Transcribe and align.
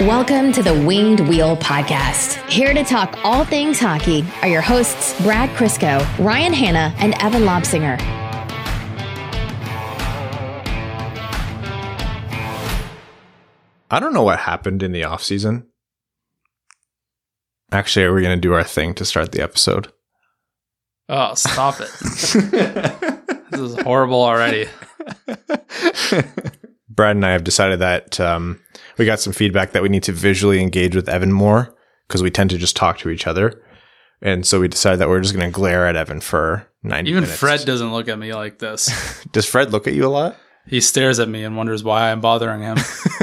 Welcome 0.00 0.50
to 0.52 0.62
the 0.62 0.72
Winged 0.72 1.20
Wheel 1.28 1.58
Podcast. 1.58 2.42
Here 2.48 2.72
to 2.72 2.82
talk 2.82 3.18
all 3.22 3.44
things 3.44 3.78
hockey 3.78 4.24
are 4.40 4.48
your 4.48 4.62
hosts, 4.62 5.20
Brad 5.20 5.50
Crisco, 5.50 6.00
Ryan 6.18 6.54
Hanna, 6.54 6.94
and 6.96 7.12
Evan 7.22 7.42
Lobsinger. 7.42 8.00
I 13.90 14.00
don't 14.00 14.14
know 14.14 14.22
what 14.22 14.38
happened 14.38 14.82
in 14.82 14.92
the 14.92 15.04
off 15.04 15.22
season. 15.22 15.66
Actually, 17.70 18.06
are 18.06 18.12
we're 18.14 18.22
going 18.22 18.38
to 18.38 18.40
do 18.40 18.54
our 18.54 18.64
thing 18.64 18.94
to 18.94 19.04
start 19.04 19.32
the 19.32 19.42
episode. 19.42 19.92
Oh, 21.10 21.34
stop 21.34 21.78
it. 21.78 21.90
this 23.50 23.60
is 23.60 23.78
horrible 23.82 24.22
already. 24.22 24.66
Brad 26.88 27.16
and 27.16 27.26
I 27.26 27.32
have 27.32 27.44
decided 27.44 27.80
that 27.80 28.18
um, 28.18 28.60
we 29.00 29.06
got 29.06 29.18
some 29.18 29.32
feedback 29.32 29.72
that 29.72 29.82
we 29.82 29.88
need 29.88 30.02
to 30.02 30.12
visually 30.12 30.60
engage 30.60 30.94
with 30.94 31.08
Evan 31.08 31.32
more 31.32 31.74
because 32.06 32.22
we 32.22 32.30
tend 32.30 32.50
to 32.50 32.58
just 32.58 32.76
talk 32.76 32.98
to 32.98 33.08
each 33.08 33.26
other. 33.26 33.64
And 34.20 34.46
so 34.46 34.60
we 34.60 34.68
decided 34.68 35.00
that 35.00 35.08
we're 35.08 35.22
just 35.22 35.34
going 35.34 35.50
to 35.50 35.54
glare 35.54 35.86
at 35.86 35.96
Evan 35.96 36.20
for 36.20 36.68
90 36.82 37.10
Even 37.10 37.22
minutes. 37.22 37.40
Fred 37.40 37.64
doesn't 37.64 37.92
look 37.92 38.08
at 38.08 38.18
me 38.18 38.34
like 38.34 38.58
this. 38.58 39.24
Does 39.32 39.46
Fred 39.46 39.72
look 39.72 39.86
at 39.86 39.94
you 39.94 40.04
a 40.04 40.08
lot 40.08 40.36
He 40.66 40.82
stares 40.82 41.18
at 41.18 41.30
me 41.30 41.44
and 41.44 41.56
wonders 41.56 41.82
why 41.82 42.12
I'm 42.12 42.20
bothering 42.20 42.60
him. 42.60 42.76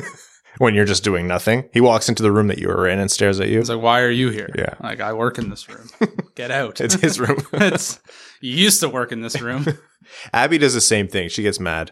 when 0.58 0.74
you're 0.74 0.84
just 0.84 1.04
doing 1.04 1.28
nothing? 1.28 1.70
He 1.74 1.80
walks 1.80 2.10
into 2.10 2.24
the 2.24 2.32
room 2.32 2.48
that 2.48 2.58
you 2.58 2.70
were 2.70 2.88
in 2.88 2.98
and 2.98 3.12
stares 3.12 3.40
at 3.40 3.50
you. 3.50 3.60
He's 3.60 3.70
like, 3.70 3.80
"Why 3.80 4.02
are 4.02 4.10
you 4.10 4.30
here?" 4.30 4.50
Yeah. 4.58 4.74
like 4.82 5.00
I 5.00 5.14
work 5.14 5.38
in 5.38 5.52
this 5.52 5.70
room. 5.70 5.90
Get 6.36 6.50
out. 6.50 6.82
It's 6.82 6.96
his 6.96 7.20
room. 7.20 7.46
it's 7.54 8.00
you 8.42 8.56
used 8.56 8.80
to 8.80 8.90
work 8.90 9.12
in 9.12 9.22
this 9.22 9.40
room. 9.40 9.68
Abby 10.34 10.58
does 10.58 10.74
the 10.74 10.82
same 10.82 11.08
thing. 11.08 11.30
She 11.30 11.44
gets 11.44 11.60
mad. 11.60 11.92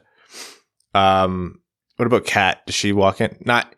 Um, 0.95 1.59
what 1.97 2.05
about 2.07 2.25
Kat? 2.25 2.65
Does 2.65 2.75
she 2.75 2.91
walk 2.91 3.21
in? 3.21 3.37
Not 3.45 3.74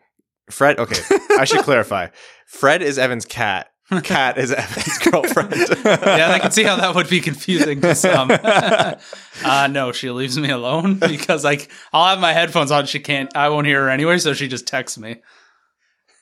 Fred. 0.50 0.78
Okay, 0.78 1.00
I 1.38 1.44
should 1.44 1.60
clarify. 1.64 2.08
Fred 2.46 2.82
is 2.82 2.98
Evan's 2.98 3.24
cat. 3.24 3.70
Cat 4.02 4.36
is 4.36 4.52
Evan's 4.52 4.98
girlfriend. 5.10 5.54
yeah, 5.84 6.30
I 6.32 6.38
can 6.38 6.50
see 6.50 6.62
how 6.62 6.76
that 6.76 6.94
would 6.94 7.08
be 7.08 7.20
confusing 7.20 7.80
to 7.80 7.94
some. 7.94 8.30
uh, 9.44 9.66
no, 9.70 9.92
she 9.92 10.10
leaves 10.10 10.38
me 10.38 10.50
alone 10.50 10.96
because 10.96 11.42
like 11.42 11.70
I'll 11.92 12.08
have 12.08 12.20
my 12.20 12.32
headphones 12.34 12.70
on. 12.70 12.84
She 12.86 13.00
can't. 13.00 13.34
I 13.34 13.48
won't 13.48 13.66
hear 13.66 13.84
her 13.84 13.90
anyway, 13.90 14.18
so 14.18 14.34
she 14.34 14.46
just 14.46 14.66
texts 14.66 14.98
me. 14.98 15.22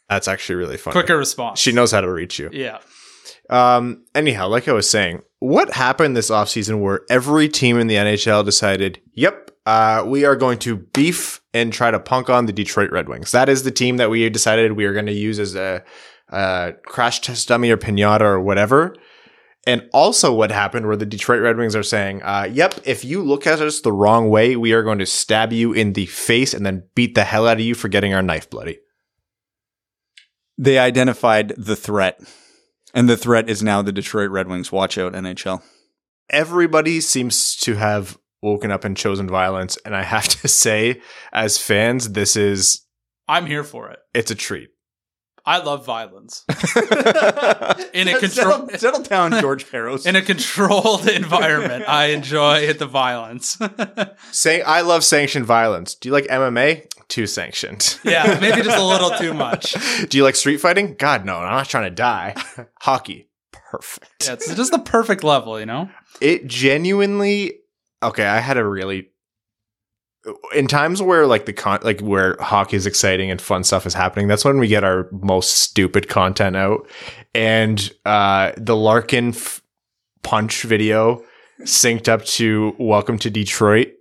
That's 0.08 0.28
actually 0.28 0.56
really 0.56 0.76
funny. 0.76 0.92
Quicker 0.92 1.16
response. 1.16 1.58
She 1.58 1.72
knows 1.72 1.90
how 1.90 2.00
to 2.00 2.10
reach 2.10 2.38
you. 2.38 2.50
Yeah. 2.52 2.78
Um, 3.50 4.04
anyhow, 4.14 4.48
like 4.48 4.68
I 4.68 4.72
was 4.72 4.88
saying, 4.88 5.22
what 5.40 5.72
happened 5.72 6.16
this 6.16 6.30
offseason 6.30 6.80
where 6.80 7.00
every 7.10 7.48
team 7.48 7.78
in 7.78 7.86
the 7.86 7.94
NHL 7.96 8.44
decided, 8.44 9.00
yep, 9.12 9.50
uh, 9.66 10.04
we 10.06 10.24
are 10.24 10.36
going 10.36 10.58
to 10.60 10.76
beef 10.76 11.40
and 11.52 11.72
try 11.72 11.90
to 11.90 11.98
punk 11.98 12.30
on 12.30 12.46
the 12.46 12.52
Detroit 12.52 12.90
Red 12.92 13.08
Wings. 13.08 13.32
That 13.32 13.48
is 13.48 13.64
the 13.64 13.72
team 13.72 13.96
that 13.96 14.10
we 14.10 14.28
decided 14.30 14.72
we 14.72 14.84
are 14.84 14.92
going 14.92 15.06
to 15.06 15.12
use 15.12 15.40
as 15.40 15.56
a, 15.56 15.82
a 16.28 16.74
crash 16.84 17.20
test 17.20 17.48
dummy 17.48 17.70
or 17.70 17.76
pinata 17.76 18.20
or 18.20 18.40
whatever. 18.40 18.94
And 19.66 19.88
also 19.92 20.32
what 20.32 20.52
happened 20.52 20.86
where 20.86 20.96
the 20.96 21.04
Detroit 21.04 21.42
Red 21.42 21.56
Wings 21.56 21.74
are 21.74 21.82
saying, 21.82 22.22
uh, 22.22 22.48
yep, 22.50 22.74
if 22.84 23.04
you 23.04 23.20
look 23.20 23.48
at 23.48 23.60
us 23.60 23.80
the 23.80 23.92
wrong 23.92 24.30
way, 24.30 24.54
we 24.54 24.72
are 24.72 24.84
going 24.84 25.00
to 25.00 25.06
stab 25.06 25.52
you 25.52 25.72
in 25.72 25.94
the 25.94 26.06
face 26.06 26.54
and 26.54 26.64
then 26.64 26.84
beat 26.94 27.16
the 27.16 27.24
hell 27.24 27.48
out 27.48 27.56
of 27.56 27.66
you 27.66 27.74
for 27.74 27.88
getting 27.88 28.14
our 28.14 28.22
knife 28.22 28.48
bloody. 28.48 28.78
They 30.56 30.78
identified 30.78 31.48
the 31.58 31.76
threat, 31.76 32.20
and 32.94 33.08
the 33.08 33.16
threat 33.16 33.50
is 33.50 33.62
now 33.62 33.82
the 33.82 33.92
Detroit 33.92 34.30
Red 34.30 34.46
Wings. 34.46 34.70
Watch 34.70 34.96
out, 34.96 35.12
NHL. 35.12 35.62
everybody 36.30 37.00
seems 37.00 37.56
to 37.56 37.74
have 37.74 38.16
woken 38.42 38.70
up 38.70 38.84
and 38.84 38.96
chosen 38.96 39.28
violence 39.28 39.76
and 39.84 39.96
i 39.96 40.02
have 40.02 40.28
to 40.28 40.48
say 40.64 41.00
as 41.32 41.58
fans 41.58 42.12
this 42.12 42.36
is 42.36 42.82
I'm 43.28 43.46
here 43.46 43.64
for 43.64 43.90
it. 43.90 43.98
it's 44.14 44.30
a 44.30 44.34
treat 44.36 44.68
I 45.48 45.58
love 45.58 45.86
violence 45.86 46.44
in 47.92 48.08
a 48.08 48.18
control 48.18 48.28
Settle, 48.68 48.68
settle 48.78 49.02
down, 49.02 49.30
George 49.40 49.64
Parros. 49.70 50.04
in 50.08 50.16
a 50.16 50.22
controlled 50.22 51.08
environment. 51.08 51.84
I 51.88 52.06
enjoy 52.06 52.72
the 52.72 52.86
violence. 52.86 53.56
say 54.32 54.62
i 54.62 54.80
love 54.80 55.04
sanctioned 55.04 55.46
violence 55.46 55.94
do 55.94 56.08
you 56.08 56.12
like 56.12 56.26
mma 56.26 56.84
too 57.08 57.26
sanctioned 57.28 57.98
yeah, 58.04 58.38
maybe 58.40 58.60
just 58.62 58.76
a 58.76 58.84
little 58.84 59.10
too 59.10 59.32
much. 59.32 59.74
do 60.08 60.16
you 60.18 60.24
like 60.24 60.34
street 60.36 60.58
fighting 60.58 60.94
god 60.98 61.24
no 61.24 61.36
i'm 61.38 61.52
not 61.52 61.68
trying 61.68 61.84
to 61.88 61.94
die 61.94 62.34
hockey 62.80 63.28
perfect 63.70 64.26
Yeah, 64.26 64.32
it's 64.34 64.52
just 64.54 64.72
the 64.72 64.78
perfect 64.80 65.22
level, 65.24 65.58
you 65.60 65.66
know. 65.66 65.88
it 66.20 66.46
genuinely 66.48 67.58
okay 68.02 68.26
i 68.26 68.38
had 68.38 68.56
a 68.56 68.64
really 68.64 69.08
in 70.54 70.66
times 70.66 71.00
where 71.00 71.26
like 71.26 71.46
the 71.46 71.52
con 71.52 71.78
like 71.82 72.00
where 72.00 72.36
hockey 72.40 72.76
is 72.76 72.86
exciting 72.86 73.30
and 73.30 73.40
fun 73.40 73.62
stuff 73.64 73.86
is 73.86 73.94
happening 73.94 74.28
that's 74.28 74.44
when 74.44 74.58
we 74.58 74.66
get 74.66 74.84
our 74.84 75.08
most 75.12 75.58
stupid 75.58 76.08
content 76.08 76.56
out. 76.56 76.88
And 77.34 77.90
uh 78.04 78.52
the 78.56 78.76
larkin 78.76 79.28
f- 79.28 79.62
punch 80.22 80.62
video 80.62 81.22
synced 81.62 82.08
up 82.08 82.24
to 82.24 82.74
welcome 82.78 83.18
to 83.18 83.30
detroit 83.30 83.92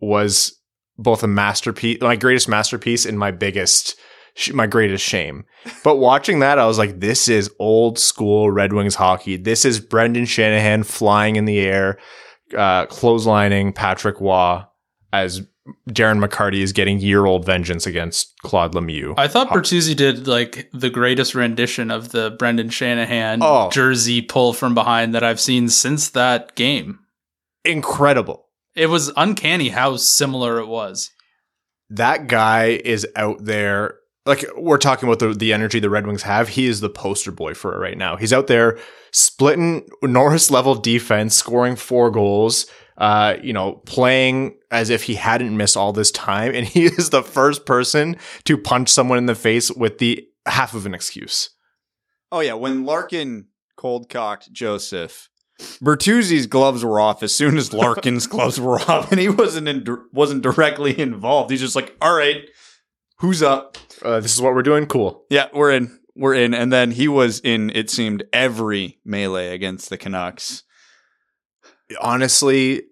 was 0.00 0.58
both 0.96 1.22
a 1.22 1.28
masterpiece 1.28 2.00
my 2.00 2.16
greatest 2.16 2.48
masterpiece 2.48 3.04
and 3.04 3.18
my 3.18 3.32
biggest 3.32 3.96
sh- 4.34 4.52
my 4.52 4.66
greatest 4.66 5.04
shame. 5.04 5.44
But 5.82 5.96
watching 5.96 6.38
that 6.38 6.58
i 6.58 6.66
was 6.66 6.78
like 6.78 7.00
this 7.00 7.28
is 7.28 7.50
old 7.58 7.98
school 7.98 8.50
red 8.50 8.72
wings 8.72 8.94
hockey. 8.94 9.36
This 9.36 9.64
is 9.64 9.80
brendan 9.80 10.26
shanahan 10.26 10.84
flying 10.84 11.34
in 11.34 11.46
the 11.46 11.58
air 11.60 11.98
uh, 12.52 12.86
clotheslining 12.86 13.74
Patrick 13.74 14.20
Roy 14.20 14.62
as 15.12 15.40
Darren 15.88 16.22
McCarty 16.22 16.60
is 16.60 16.72
getting 16.72 16.98
year 16.98 17.24
old 17.24 17.46
vengeance 17.46 17.86
against 17.86 18.34
Claude 18.42 18.74
Lemieux. 18.74 19.14
I 19.16 19.28
thought 19.28 19.48
Bertuzzi 19.48 19.96
did 19.96 20.26
like 20.26 20.68
the 20.74 20.90
greatest 20.90 21.34
rendition 21.34 21.90
of 21.90 22.10
the 22.12 22.30
Brendan 22.38 22.68
Shanahan 22.68 23.38
Oh. 23.42 23.70
jersey 23.70 24.20
pull 24.20 24.52
from 24.52 24.74
behind 24.74 25.14
that 25.14 25.24
I've 25.24 25.40
seen 25.40 25.68
since 25.70 26.10
that 26.10 26.54
game. 26.54 26.98
Incredible. 27.64 28.44
It 28.74 28.86
was 28.90 29.10
uncanny 29.16 29.70
how 29.70 29.96
similar 29.96 30.58
it 30.58 30.66
was. 30.66 31.10
That 31.88 32.26
guy 32.26 32.80
is 32.84 33.06
out 33.16 33.44
there. 33.44 33.96
Like 34.26 34.44
we're 34.56 34.78
talking 34.78 35.08
about 35.08 35.18
the, 35.18 35.34
the 35.34 35.52
energy 35.52 35.80
the 35.80 35.90
Red 35.90 36.06
Wings 36.06 36.22
have. 36.22 36.48
He 36.48 36.66
is 36.66 36.80
the 36.80 36.88
poster 36.88 37.30
boy 37.30 37.54
for 37.54 37.74
it 37.74 37.78
right 37.78 37.98
now. 37.98 38.16
He's 38.16 38.32
out 38.32 38.46
there 38.46 38.78
splitting 39.12 39.86
Norris 40.02 40.50
level 40.50 40.74
defense, 40.74 41.36
scoring 41.36 41.76
four 41.76 42.10
goals, 42.10 42.66
uh, 42.96 43.36
you 43.42 43.52
know, 43.52 43.82
playing 43.86 44.56
as 44.70 44.88
if 44.88 45.04
he 45.04 45.16
hadn't 45.16 45.56
missed 45.56 45.76
all 45.76 45.92
this 45.92 46.10
time. 46.10 46.54
And 46.54 46.66
he 46.66 46.86
is 46.86 47.10
the 47.10 47.22
first 47.22 47.66
person 47.66 48.16
to 48.44 48.56
punch 48.56 48.88
someone 48.88 49.18
in 49.18 49.26
the 49.26 49.34
face 49.34 49.70
with 49.70 49.98
the 49.98 50.26
half 50.46 50.74
of 50.74 50.86
an 50.86 50.94
excuse. 50.94 51.50
oh 52.32 52.40
yeah, 52.40 52.54
when 52.54 52.84
Larkin 52.84 53.48
cold 53.76 54.08
cocked 54.08 54.52
Joseph, 54.52 55.28
Bertuzzi's 55.60 56.46
gloves 56.46 56.84
were 56.84 56.98
off 56.98 57.22
as 57.22 57.34
soon 57.34 57.56
as 57.56 57.72
Larkin's 57.72 58.26
gloves 58.34 58.58
were 58.60 58.80
off, 58.80 59.12
and 59.12 59.20
he 59.20 59.28
wasn't 59.28 59.68
in, 59.68 59.84
wasn't 60.12 60.42
directly 60.42 60.98
involved. 60.98 61.50
He's 61.50 61.60
just 61.60 61.76
like, 61.76 61.96
all 62.00 62.14
right, 62.14 62.48
who's 63.18 63.42
up? 63.42 63.78
Uh, 64.04 64.20
this 64.20 64.34
is 64.34 64.40
what 64.40 64.54
we're 64.54 64.62
doing. 64.62 64.86
Cool. 64.86 65.24
Yeah, 65.30 65.48
we're 65.52 65.72
in. 65.72 65.98
We're 66.14 66.34
in. 66.34 66.54
And 66.54 66.72
then 66.72 66.92
he 66.92 67.08
was 67.08 67.40
in, 67.40 67.70
it 67.74 67.90
seemed, 67.90 68.24
every 68.32 69.00
melee 69.04 69.54
against 69.54 69.90
the 69.90 69.96
Canucks. 69.98 70.62
honestly 72.00 72.82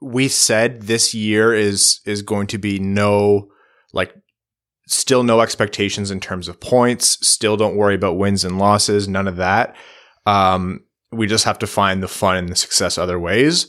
we 0.00 0.28
said 0.28 0.82
this 0.82 1.14
year 1.14 1.54
is 1.54 2.00
is 2.04 2.22
going 2.22 2.46
to 2.48 2.58
be 2.58 2.78
no 2.78 3.48
like 3.92 4.14
still 4.88 5.22
no 5.22 5.40
expectations 5.40 6.10
in 6.10 6.20
terms 6.20 6.48
of 6.48 6.60
points 6.60 7.24
still 7.26 7.56
don't 7.56 7.76
worry 7.76 7.94
about 7.94 8.18
wins 8.18 8.44
and 8.44 8.58
losses 8.58 9.08
none 9.08 9.28
of 9.28 9.36
that 9.36 9.76
um 10.26 10.80
we 11.12 11.26
just 11.26 11.44
have 11.44 11.58
to 11.58 11.66
find 11.66 12.02
the 12.02 12.08
fun 12.08 12.36
and 12.36 12.48
the 12.48 12.56
success 12.56 12.98
other 12.98 13.18
ways 13.18 13.68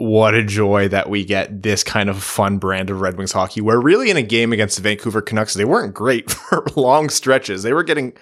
what 0.00 0.34
a 0.34 0.42
joy 0.42 0.88
that 0.88 1.10
we 1.10 1.24
get 1.24 1.62
this 1.62 1.84
kind 1.84 2.08
of 2.08 2.22
fun 2.22 2.58
brand 2.58 2.90
of 2.90 3.00
Red 3.00 3.16
Wings 3.16 3.32
hockey 3.32 3.60
where 3.60 3.80
really 3.80 4.10
in 4.10 4.16
a 4.16 4.22
game 4.22 4.52
against 4.52 4.76
the 4.76 4.82
Vancouver 4.82 5.20
Canucks 5.20 5.54
they 5.54 5.64
weren't 5.64 5.94
great 5.94 6.30
for 6.30 6.64
long 6.74 7.10
stretches 7.10 7.62
they 7.62 7.72
were 7.72 7.82
getting 7.82 8.14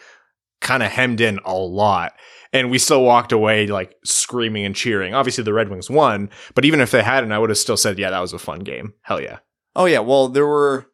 kind 0.60 0.82
of 0.82 0.90
hemmed 0.90 1.20
in 1.20 1.38
a 1.44 1.54
lot 1.54 2.14
and 2.52 2.70
we 2.70 2.78
still 2.78 3.02
walked 3.02 3.32
away 3.32 3.66
like 3.66 3.94
screaming 4.04 4.64
and 4.64 4.74
cheering. 4.74 5.14
Obviously, 5.14 5.44
the 5.44 5.52
Red 5.52 5.68
Wings 5.68 5.90
won, 5.90 6.30
but 6.54 6.64
even 6.64 6.80
if 6.80 6.90
they 6.90 7.02
hadn't, 7.02 7.32
I 7.32 7.38
would 7.38 7.50
have 7.50 7.58
still 7.58 7.76
said, 7.76 7.98
"Yeah, 7.98 8.10
that 8.10 8.20
was 8.20 8.32
a 8.32 8.38
fun 8.38 8.60
game." 8.60 8.94
Hell 9.02 9.20
yeah! 9.20 9.38
Oh 9.76 9.84
yeah, 9.84 10.00
well 10.00 10.28
there 10.28 10.46
were 10.46 10.86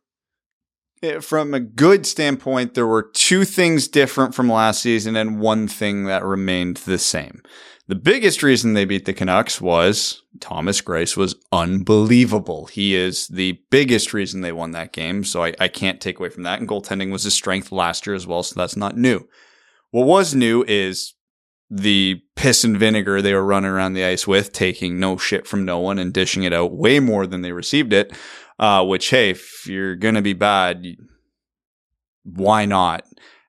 eh, 1.03 1.21
from 1.21 1.55
a 1.55 1.61
good 1.61 2.07
standpoint 2.07 2.75
there 2.75 2.87
were 2.87 3.11
two 3.15 3.45
things 3.45 3.89
different 3.89 4.35
from 4.35 4.51
last 4.51 4.83
season 4.83 5.17
and 5.17 5.41
one 5.41 5.69
thing 5.69 6.05
that 6.05 6.25
remained 6.25 6.79
the 6.79 6.99
same. 6.99 7.43
The 7.87 7.95
biggest 7.95 8.43
reason 8.43 8.73
they 8.73 8.87
beat 8.87 9.05
the 9.05 9.13
Canucks 9.13 9.61
was 9.61 10.23
Thomas 10.41 10.81
Greiss 10.81 11.19
was 11.19 11.37
unbelievable. 11.53 12.65
He 12.67 12.95
is 12.95 13.29
the 13.29 13.61
biggest 13.71 14.15
reason 14.15 14.41
they 14.41 14.53
won 14.53 14.71
that 14.71 14.93
game, 14.93 15.23
so 15.23 15.45
I, 15.45 15.53
I 15.61 15.69
can't 15.69 16.01
take 16.01 16.19
away 16.19 16.31
from 16.31 16.45
that. 16.45 16.61
And 16.61 16.69
goaltending 16.69 17.13
was 17.13 17.25
his 17.25 17.35
strength 17.35 17.71
last 17.71 18.07
year 18.07 18.17
as 18.17 18.27
well, 18.27 18.43
so 18.43 18.59
that's 18.59 18.77
not 18.77 18.97
new. 18.97 19.29
What 19.91 20.07
was 20.07 20.35
new 20.35 20.65
is 20.67 21.13
the 21.69 22.23
piss 22.37 22.65
and 22.65 22.79
vinegar 22.79 23.21
they 23.21 23.35
were 23.35 23.45
running 23.45 23.71
around 23.71 23.93
the 23.93 24.05
ice 24.05 24.27
with, 24.27 24.53
taking 24.53 24.99
no 24.99 25.19
shit 25.19 25.47
from 25.47 25.67
no 25.67 25.79
one 25.79 25.99
and 25.99 26.13
dishing 26.13 26.45
it 26.45 26.55
out 26.55 26.73
way 26.73 27.01
more 27.01 27.27
than 27.27 27.43
they 27.43 27.53
received 27.53 27.93
it. 27.93 28.13
Uh, 28.59 28.85
which, 28.85 29.11
hey, 29.11 29.31
if 29.31 29.67
you're 29.67 29.97
gonna 29.97 30.23
be 30.23 30.33
bad, 30.33 30.87
why 32.23 32.65
not? 32.65 33.05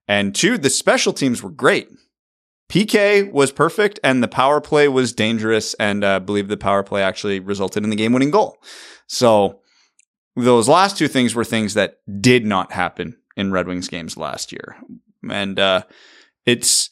And 0.07 0.35
two, 0.35 0.57
the 0.57 0.69
special 0.69 1.13
teams 1.13 1.41
were 1.41 1.51
great. 1.51 1.87
PK 2.69 3.31
was 3.31 3.51
perfect, 3.51 3.99
and 4.03 4.23
the 4.23 4.27
power 4.27 4.59
play 4.59 4.87
was 4.87 5.13
dangerous. 5.13 5.73
And 5.75 6.03
uh, 6.03 6.15
I 6.15 6.19
believe 6.19 6.47
the 6.47 6.57
power 6.57 6.83
play 6.83 7.03
actually 7.03 7.39
resulted 7.39 7.83
in 7.83 7.89
the 7.89 7.95
game 7.95 8.13
winning 8.13 8.31
goal. 8.31 8.57
So 9.07 9.61
those 10.35 10.67
last 10.67 10.97
two 10.97 11.07
things 11.07 11.35
were 11.35 11.45
things 11.45 11.75
that 11.75 11.99
did 12.21 12.45
not 12.45 12.71
happen 12.71 13.17
in 13.37 13.51
Red 13.51 13.67
Wings 13.67 13.87
games 13.87 14.17
last 14.17 14.51
year. 14.51 14.75
And 15.29 15.59
uh, 15.59 15.83
it's 16.45 16.89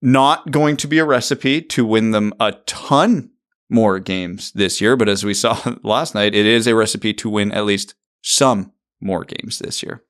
not 0.00 0.50
going 0.50 0.76
to 0.78 0.88
be 0.88 0.98
a 0.98 1.04
recipe 1.04 1.62
to 1.62 1.86
win 1.86 2.10
them 2.10 2.34
a 2.40 2.52
ton 2.66 3.30
more 3.70 3.98
games 3.98 4.52
this 4.52 4.80
year. 4.80 4.96
But 4.96 5.08
as 5.08 5.24
we 5.24 5.34
saw 5.34 5.76
last 5.82 6.14
night, 6.14 6.34
it 6.34 6.46
is 6.46 6.66
a 6.66 6.74
recipe 6.74 7.14
to 7.14 7.30
win 7.30 7.52
at 7.52 7.64
least 7.64 7.94
some 8.22 8.72
more 9.00 9.24
games 9.24 9.58
this 9.58 9.82
year. 9.82 10.02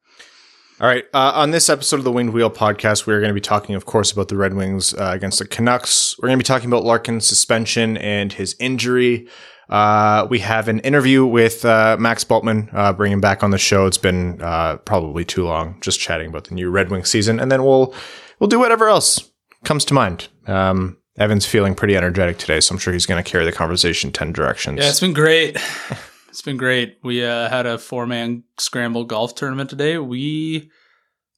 All 0.82 0.88
right. 0.88 1.04
Uh, 1.14 1.30
on 1.36 1.52
this 1.52 1.68
episode 1.68 1.98
of 1.98 2.04
the 2.04 2.10
Winged 2.10 2.32
Wheel 2.32 2.50
podcast, 2.50 3.06
we're 3.06 3.20
going 3.20 3.30
to 3.30 3.34
be 3.34 3.40
talking, 3.40 3.76
of 3.76 3.86
course, 3.86 4.10
about 4.10 4.26
the 4.26 4.36
Red 4.36 4.54
Wings 4.54 4.92
uh, 4.94 5.12
against 5.14 5.38
the 5.38 5.46
Canucks. 5.46 6.18
We're 6.18 6.26
going 6.26 6.40
to 6.40 6.42
be 6.42 6.46
talking 6.46 6.68
about 6.68 6.82
Larkin's 6.82 7.24
suspension 7.24 7.96
and 7.98 8.32
his 8.32 8.56
injury. 8.58 9.28
Uh, 9.68 10.26
we 10.28 10.40
have 10.40 10.66
an 10.66 10.80
interview 10.80 11.24
with 11.24 11.64
uh, 11.64 11.96
Max 12.00 12.24
Bultman, 12.24 12.68
uh, 12.74 12.92
bringing 12.92 13.20
back 13.20 13.44
on 13.44 13.52
the 13.52 13.58
show. 13.58 13.86
It's 13.86 13.96
been 13.96 14.42
uh, 14.42 14.78
probably 14.78 15.24
too 15.24 15.44
long, 15.44 15.80
just 15.80 16.00
chatting 16.00 16.30
about 16.30 16.48
the 16.48 16.56
new 16.56 16.68
Red 16.68 16.90
Wing 16.90 17.04
season, 17.04 17.38
and 17.38 17.52
then 17.52 17.62
we'll 17.62 17.94
we'll 18.40 18.48
do 18.48 18.58
whatever 18.58 18.88
else 18.88 19.30
comes 19.62 19.84
to 19.84 19.94
mind. 19.94 20.26
Um, 20.48 20.98
Evan's 21.16 21.46
feeling 21.46 21.76
pretty 21.76 21.96
energetic 21.96 22.38
today, 22.38 22.58
so 22.58 22.74
I'm 22.74 22.80
sure 22.80 22.92
he's 22.92 23.06
going 23.06 23.22
to 23.22 23.30
carry 23.30 23.44
the 23.44 23.52
conversation 23.52 24.10
ten 24.10 24.32
directions. 24.32 24.80
Yeah, 24.80 24.88
it's 24.88 24.98
been 24.98 25.12
great. 25.12 25.58
It's 26.32 26.42
been 26.42 26.56
great. 26.56 26.96
We 27.04 27.22
uh, 27.24 27.48
had 27.50 27.66
a 27.66 27.76
four 27.78 28.06
man 28.06 28.42
scramble 28.58 29.04
golf 29.04 29.34
tournament 29.34 29.68
today. 29.70 29.98
We 29.98 30.70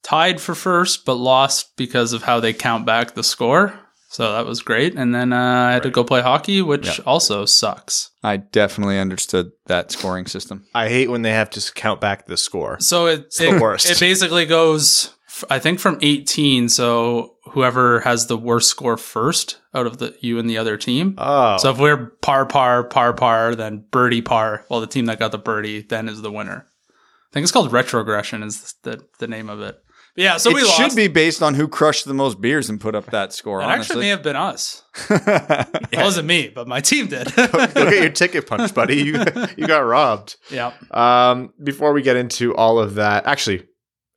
tied 0.04 0.40
for 0.40 0.54
first, 0.54 1.04
but 1.04 1.14
lost 1.14 1.76
because 1.76 2.12
of 2.12 2.22
how 2.22 2.38
they 2.40 2.52
count 2.52 2.86
back 2.86 3.14
the 3.14 3.24
score. 3.24 3.78
So 4.10 4.32
that 4.34 4.46
was 4.46 4.62
great. 4.62 4.94
And 4.94 5.12
then 5.12 5.32
uh, 5.32 5.36
I 5.68 5.72
had 5.72 5.82
to 5.82 5.90
go 5.90 6.04
play 6.04 6.20
hockey, 6.22 6.62
which 6.62 6.86
Yep. 6.86 7.06
also 7.08 7.44
sucks. 7.46 8.12
I 8.22 8.36
definitely 8.36 9.00
understood 9.00 9.50
that 9.66 9.90
scoring 9.90 10.26
system. 10.26 10.64
I 10.72 10.88
hate 10.88 11.10
when 11.10 11.22
they 11.22 11.32
have 11.32 11.50
to 11.50 11.72
count 11.72 12.00
back 12.00 12.26
the 12.26 12.36
score. 12.36 12.78
So 12.78 13.06
it, 13.06 13.34
the 13.34 13.56
it, 13.56 13.60
worst. 13.60 13.90
it 13.90 13.98
basically 13.98 14.46
goes, 14.46 15.06
f- 15.06 15.23
I 15.50 15.58
think, 15.58 15.80
from 15.80 15.98
18. 16.02 16.68
So 16.68 17.34
whoever 17.52 18.00
has 18.00 18.26
the 18.26 18.36
worst 18.36 18.68
score 18.70 18.96
first 18.96 19.58
out 19.74 19.86
of 19.86 19.98
the 19.98 20.14
you 20.20 20.38
and 20.38 20.48
the 20.48 20.58
other 20.58 20.76
team. 20.76 21.14
Oh, 21.18 21.56
So 21.56 21.70
if 21.70 21.78
we're 21.78 22.10
par, 22.22 22.46
par, 22.46 22.84
par, 22.84 23.12
par, 23.12 23.54
then 23.54 23.84
birdie, 23.90 24.22
par. 24.22 24.64
Well, 24.68 24.80
the 24.80 24.86
team 24.86 25.06
that 25.06 25.18
got 25.18 25.32
the 25.32 25.38
birdie 25.38 25.82
then 25.82 26.08
is 26.08 26.22
the 26.22 26.30
winner. 26.32 26.66
I 26.88 27.30
think 27.32 27.42
it's 27.44 27.52
called 27.52 27.72
retrogression 27.72 28.42
is 28.42 28.74
the, 28.82 29.04
the 29.18 29.26
name 29.26 29.48
of 29.50 29.60
it. 29.60 29.76
But 30.14 30.22
yeah, 30.22 30.36
so 30.36 30.50
it 30.50 30.54
we 30.54 30.62
lost. 30.62 30.76
should 30.76 30.94
be 30.94 31.08
based 31.08 31.42
on 31.42 31.54
who 31.54 31.66
crushed 31.66 32.04
the 32.04 32.14
most 32.14 32.40
beers 32.40 32.70
and 32.70 32.80
put 32.80 32.94
up 32.94 33.06
that 33.06 33.32
score. 33.32 33.60
It 33.60 33.64
actually 33.64 34.02
may 34.02 34.08
have 34.10 34.22
been 34.22 34.36
us. 34.36 34.82
It 35.10 35.98
wasn't 35.98 36.28
me, 36.28 36.48
but 36.54 36.68
my 36.68 36.80
team 36.80 37.08
did. 37.08 37.34
go 37.36 37.46
get 37.72 38.02
your 38.02 38.10
ticket 38.10 38.46
punched, 38.46 38.74
buddy. 38.74 38.96
You 39.02 39.14
you 39.56 39.66
got 39.66 39.80
robbed. 39.80 40.36
yeah. 40.50 40.72
Um, 40.92 41.52
before 41.62 41.92
we 41.92 42.02
get 42.02 42.16
into 42.16 42.54
all 42.54 42.78
of 42.78 42.94
that, 42.94 43.26
actually, 43.26 43.66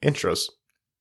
intros. 0.04 0.46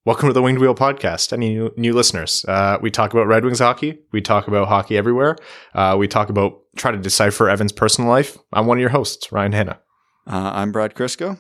Welcome 0.07 0.29
to 0.29 0.33
the 0.33 0.41
Winged 0.41 0.61
Wheel 0.61 0.75
podcast. 0.77 1.33
Any 1.33 1.49
new, 1.55 1.73
new 1.77 1.93
listeners? 1.93 2.45
Uh, 2.47 2.79
we 2.81 2.93
talk 2.93 3.13
about 3.13 3.27
Red 3.27 3.45
Wings 3.45 3.59
hockey. 3.59 3.99
We 4.13 4.21
talk 4.21 4.47
about 4.47 4.69
hockey 4.69 4.97
everywhere. 4.97 5.37
Uh, 5.75 5.97
we 5.99 6.07
talk 6.07 6.29
about 6.31 6.61
try 6.77 6.93
to 6.93 6.97
decipher 6.97 7.49
Evan's 7.51 7.73
personal 7.73 8.09
life. 8.09 8.39
I'm 8.53 8.67
one 8.67 8.79
of 8.79 8.81
your 8.81 8.91
hosts, 8.91 9.33
Ryan 9.33 9.51
Hanna. 9.53 9.81
uh, 10.29 10.53
I'm 10.55 10.71
Brad 10.71 10.95
Crisco. 10.95 11.39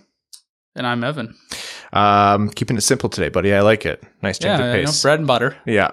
And 0.74 0.84
I'm 0.84 1.04
Evan. 1.04 1.36
Um, 1.92 2.50
keeping 2.50 2.76
it 2.76 2.80
simple 2.80 3.08
today, 3.08 3.28
buddy. 3.28 3.54
I 3.54 3.60
like 3.60 3.86
it. 3.86 4.02
Nice 4.20 4.38
change 4.40 4.58
Yeah, 4.58 4.66
of 4.66 4.74
you 4.76 4.82
know, 4.82 4.86
pace. 4.88 5.00
bread 5.02 5.20
and 5.20 5.28
butter. 5.28 5.56
Yeah. 5.64 5.92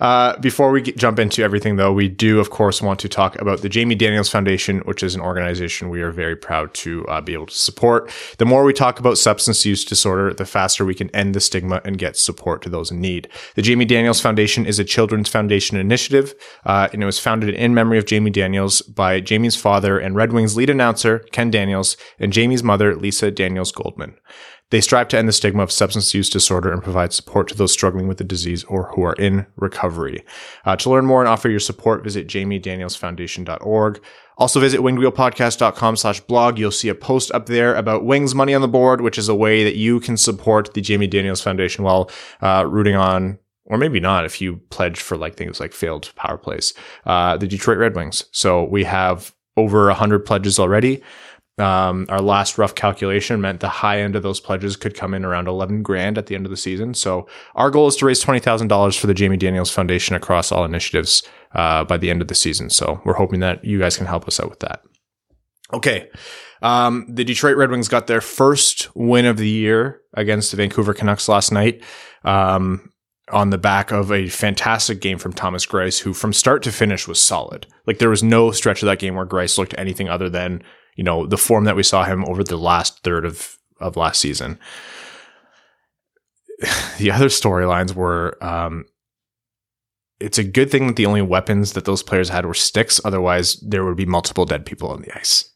Uh, 0.00 0.38
before 0.38 0.70
we 0.70 0.80
get, 0.80 0.96
jump 0.96 1.18
into 1.18 1.42
everything, 1.42 1.76
though, 1.76 1.92
we 1.92 2.08
do, 2.08 2.38
of 2.38 2.50
course, 2.50 2.80
want 2.80 3.00
to 3.00 3.08
talk 3.08 3.40
about 3.40 3.62
the 3.62 3.68
Jamie 3.68 3.94
Daniels 3.94 4.28
Foundation, 4.28 4.78
which 4.80 5.02
is 5.02 5.14
an 5.14 5.20
organization 5.20 5.88
we 5.88 6.02
are 6.02 6.12
very 6.12 6.36
proud 6.36 6.72
to 6.74 7.04
uh, 7.08 7.20
be 7.20 7.32
able 7.32 7.46
to 7.46 7.54
support. 7.54 8.10
The 8.38 8.46
more 8.46 8.64
we 8.64 8.72
talk 8.72 9.00
about 9.00 9.18
substance 9.18 9.66
use 9.66 9.84
disorder, 9.84 10.32
the 10.32 10.46
faster 10.46 10.84
we 10.84 10.94
can 10.94 11.14
end 11.14 11.34
the 11.34 11.40
stigma 11.40 11.80
and 11.84 11.98
get 11.98 12.16
support 12.16 12.62
to 12.62 12.68
those 12.68 12.90
in 12.90 13.00
need. 13.00 13.28
The 13.54 13.62
Jamie 13.62 13.84
Daniels 13.84 14.20
Foundation 14.20 14.66
is 14.66 14.78
a 14.78 14.84
children's 14.84 15.28
foundation 15.28 15.76
initiative, 15.76 16.34
uh, 16.64 16.88
and 16.92 17.02
it 17.02 17.06
was 17.06 17.18
founded 17.18 17.54
in 17.54 17.74
memory 17.74 17.98
of 17.98 18.06
Jamie 18.06 18.30
Daniels 18.30 18.82
by 18.82 19.20
Jamie's 19.20 19.56
father 19.56 19.98
and 19.98 20.14
Red 20.14 20.32
Wings 20.32 20.56
lead 20.56 20.70
announcer, 20.70 21.20
Ken 21.32 21.50
Daniels, 21.50 21.96
and 22.20 22.32
Jamie's 22.32 22.62
mother, 22.62 22.94
Lisa 22.94 23.30
Daniels 23.30 23.72
Goldman. 23.72 24.16
They 24.70 24.80
strive 24.80 25.08
to 25.08 25.18
end 25.18 25.28
the 25.28 25.32
stigma 25.32 25.62
of 25.62 25.70
substance 25.70 26.12
use 26.12 26.28
disorder 26.28 26.72
and 26.72 26.82
provide 26.82 27.12
support 27.12 27.48
to 27.48 27.54
those 27.54 27.72
struggling 27.72 28.08
with 28.08 28.18
the 28.18 28.24
disease 28.24 28.64
or 28.64 28.90
who 28.94 29.02
are 29.04 29.14
in 29.14 29.46
recovery. 29.56 30.24
Uh, 30.64 30.74
to 30.76 30.90
learn 30.90 31.06
more 31.06 31.20
and 31.20 31.28
offer 31.28 31.48
your 31.48 31.60
support, 31.60 32.02
visit 32.02 32.26
jamiedanielsfoundation.org. 32.26 34.02
Also 34.38 34.60
visit 34.60 34.80
wingedwheelpodcast.com 34.80 35.96
slash 35.96 36.20
blog. 36.20 36.58
You'll 36.58 36.70
see 36.70 36.88
a 36.88 36.94
post 36.94 37.30
up 37.32 37.46
there 37.46 37.74
about 37.74 38.04
Wings 38.04 38.34
Money 38.34 38.54
on 38.54 38.60
the 38.60 38.68
Board, 38.68 39.00
which 39.00 39.18
is 39.18 39.28
a 39.28 39.34
way 39.34 39.62
that 39.64 39.76
you 39.76 40.00
can 40.00 40.16
support 40.16 40.74
the 40.74 40.80
Jamie 40.80 41.06
Daniels 41.06 41.40
Foundation 41.40 41.84
while 41.84 42.10
uh, 42.42 42.66
rooting 42.68 42.96
on 42.96 43.38
or 43.66 43.78
maybe 43.78 44.00
not 44.00 44.24
if 44.24 44.40
you 44.40 44.58
pledge 44.70 45.00
for 45.00 45.16
like 45.16 45.34
things 45.34 45.60
like 45.60 45.72
failed 45.72 46.12
power 46.14 46.38
plays, 46.38 46.72
uh, 47.04 47.36
the 47.36 47.48
Detroit 47.48 47.78
Red 47.78 47.96
Wings. 47.96 48.24
So 48.30 48.64
we 48.64 48.84
have 48.84 49.34
over 49.56 49.86
100 49.86 50.20
pledges 50.20 50.58
already. 50.58 51.02
Um, 51.58 52.04
our 52.10 52.20
last 52.20 52.58
rough 52.58 52.74
calculation 52.74 53.40
meant 53.40 53.60
the 53.60 53.68
high 53.68 54.00
end 54.00 54.14
of 54.14 54.22
those 54.22 54.40
pledges 54.40 54.76
could 54.76 54.94
come 54.94 55.14
in 55.14 55.24
around 55.24 55.48
11 55.48 55.82
grand 55.82 56.18
at 56.18 56.26
the 56.26 56.34
end 56.34 56.44
of 56.44 56.50
the 56.50 56.56
season. 56.56 56.92
So 56.92 57.26
our 57.54 57.70
goal 57.70 57.86
is 57.86 57.96
to 57.96 58.06
raise 58.06 58.22
$20,000 58.22 58.98
for 58.98 59.06
the 59.06 59.14
Jamie 59.14 59.38
Daniels 59.38 59.70
Foundation 59.70 60.14
across 60.14 60.52
all 60.52 60.66
initiatives 60.66 61.22
uh, 61.54 61.84
by 61.84 61.96
the 61.96 62.10
end 62.10 62.20
of 62.20 62.28
the 62.28 62.34
season. 62.34 62.68
So 62.68 63.00
we're 63.06 63.14
hoping 63.14 63.40
that 63.40 63.64
you 63.64 63.78
guys 63.78 63.96
can 63.96 64.06
help 64.06 64.28
us 64.28 64.38
out 64.38 64.50
with 64.50 64.60
that. 64.60 64.82
Okay. 65.72 66.10
Um, 66.60 67.06
the 67.08 67.24
Detroit 67.24 67.56
Red 67.56 67.70
Wings 67.70 67.88
got 67.88 68.06
their 68.06 68.20
first 68.20 68.94
win 68.94 69.24
of 69.24 69.38
the 69.38 69.48
year 69.48 70.02
against 70.14 70.50
the 70.50 70.58
Vancouver 70.58 70.92
Canucks 70.92 71.28
last 71.28 71.52
night. 71.52 71.82
Um, 72.24 72.92
on 73.32 73.50
the 73.50 73.58
back 73.58 73.90
of 73.90 74.12
a 74.12 74.28
fantastic 74.28 75.00
game 75.00 75.18
from 75.18 75.32
Thomas 75.32 75.66
Greiss, 75.66 76.00
who 76.00 76.14
from 76.14 76.32
start 76.32 76.62
to 76.62 76.70
finish 76.70 77.08
was 77.08 77.20
solid. 77.20 77.66
Like 77.86 77.98
there 77.98 78.10
was 78.10 78.22
no 78.22 78.52
stretch 78.52 78.82
of 78.82 78.86
that 78.86 79.00
game 79.00 79.16
where 79.16 79.26
Greiss 79.26 79.58
looked 79.58 79.74
anything 79.76 80.08
other 80.08 80.30
than, 80.30 80.62
you 80.96 81.04
know, 81.04 81.26
the 81.26 81.38
form 81.38 81.64
that 81.64 81.76
we 81.76 81.82
saw 81.82 82.04
him 82.04 82.24
over 82.24 82.42
the 82.42 82.56
last 82.56 83.02
third 83.04 83.24
of, 83.24 83.56
of 83.80 83.96
last 83.96 84.20
season. 84.20 84.58
The 86.98 87.10
other 87.10 87.26
storylines 87.26 87.94
were, 87.94 88.42
um, 88.42 88.86
it's 90.18 90.38
a 90.38 90.44
good 90.44 90.70
thing 90.70 90.86
that 90.86 90.96
the 90.96 91.04
only 91.04 91.20
weapons 91.20 91.74
that 91.74 91.84
those 91.84 92.02
players 92.02 92.30
had 92.30 92.46
were 92.46 92.54
sticks. 92.54 92.98
Otherwise, 93.04 93.56
there 93.56 93.84
would 93.84 93.98
be 93.98 94.06
multiple 94.06 94.46
dead 94.46 94.64
people 94.64 94.88
on 94.88 95.02
the 95.02 95.14
ice. 95.14 95.50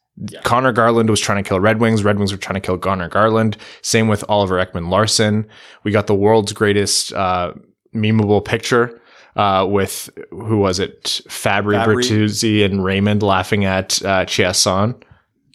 Conor 0.45 0.73
Garland 0.73 1.09
was 1.09 1.19
trying 1.19 1.43
to 1.43 1.49
kill 1.49 1.61
Red 1.61 1.81
Wings. 1.81 2.05
Red 2.05 2.19
Wings 2.19 2.33
were 2.33 2.39
trying 2.39 2.61
to 2.61 2.61
kill 2.61 2.77
Conor 2.77 3.09
Garland. 3.09 3.57
Same 3.81 4.09
with 4.09 4.23
Oliver 4.29 4.63
Ekman 4.63 4.91
Larsson. 4.91 5.47
We 5.83 5.93
got 5.93 6.07
the 6.07 6.15
world's 6.15 6.53
greatest 6.53 7.15
uh, 7.15 7.55
memeable 7.95 8.45
picture 8.45 9.01
uh, 9.37 9.67
with 9.69 10.11
who 10.31 10.59
was 10.59 10.79
it? 10.79 11.23
Fabbri, 11.29 11.83
Fabbri. 11.83 12.03
Bertuzzi 12.03 12.65
and 12.65 12.85
Raymond 12.85 13.23
laughing 13.23 13.65
at 13.65 14.03
uh, 14.03 14.27
Chiasson. 14.27 15.03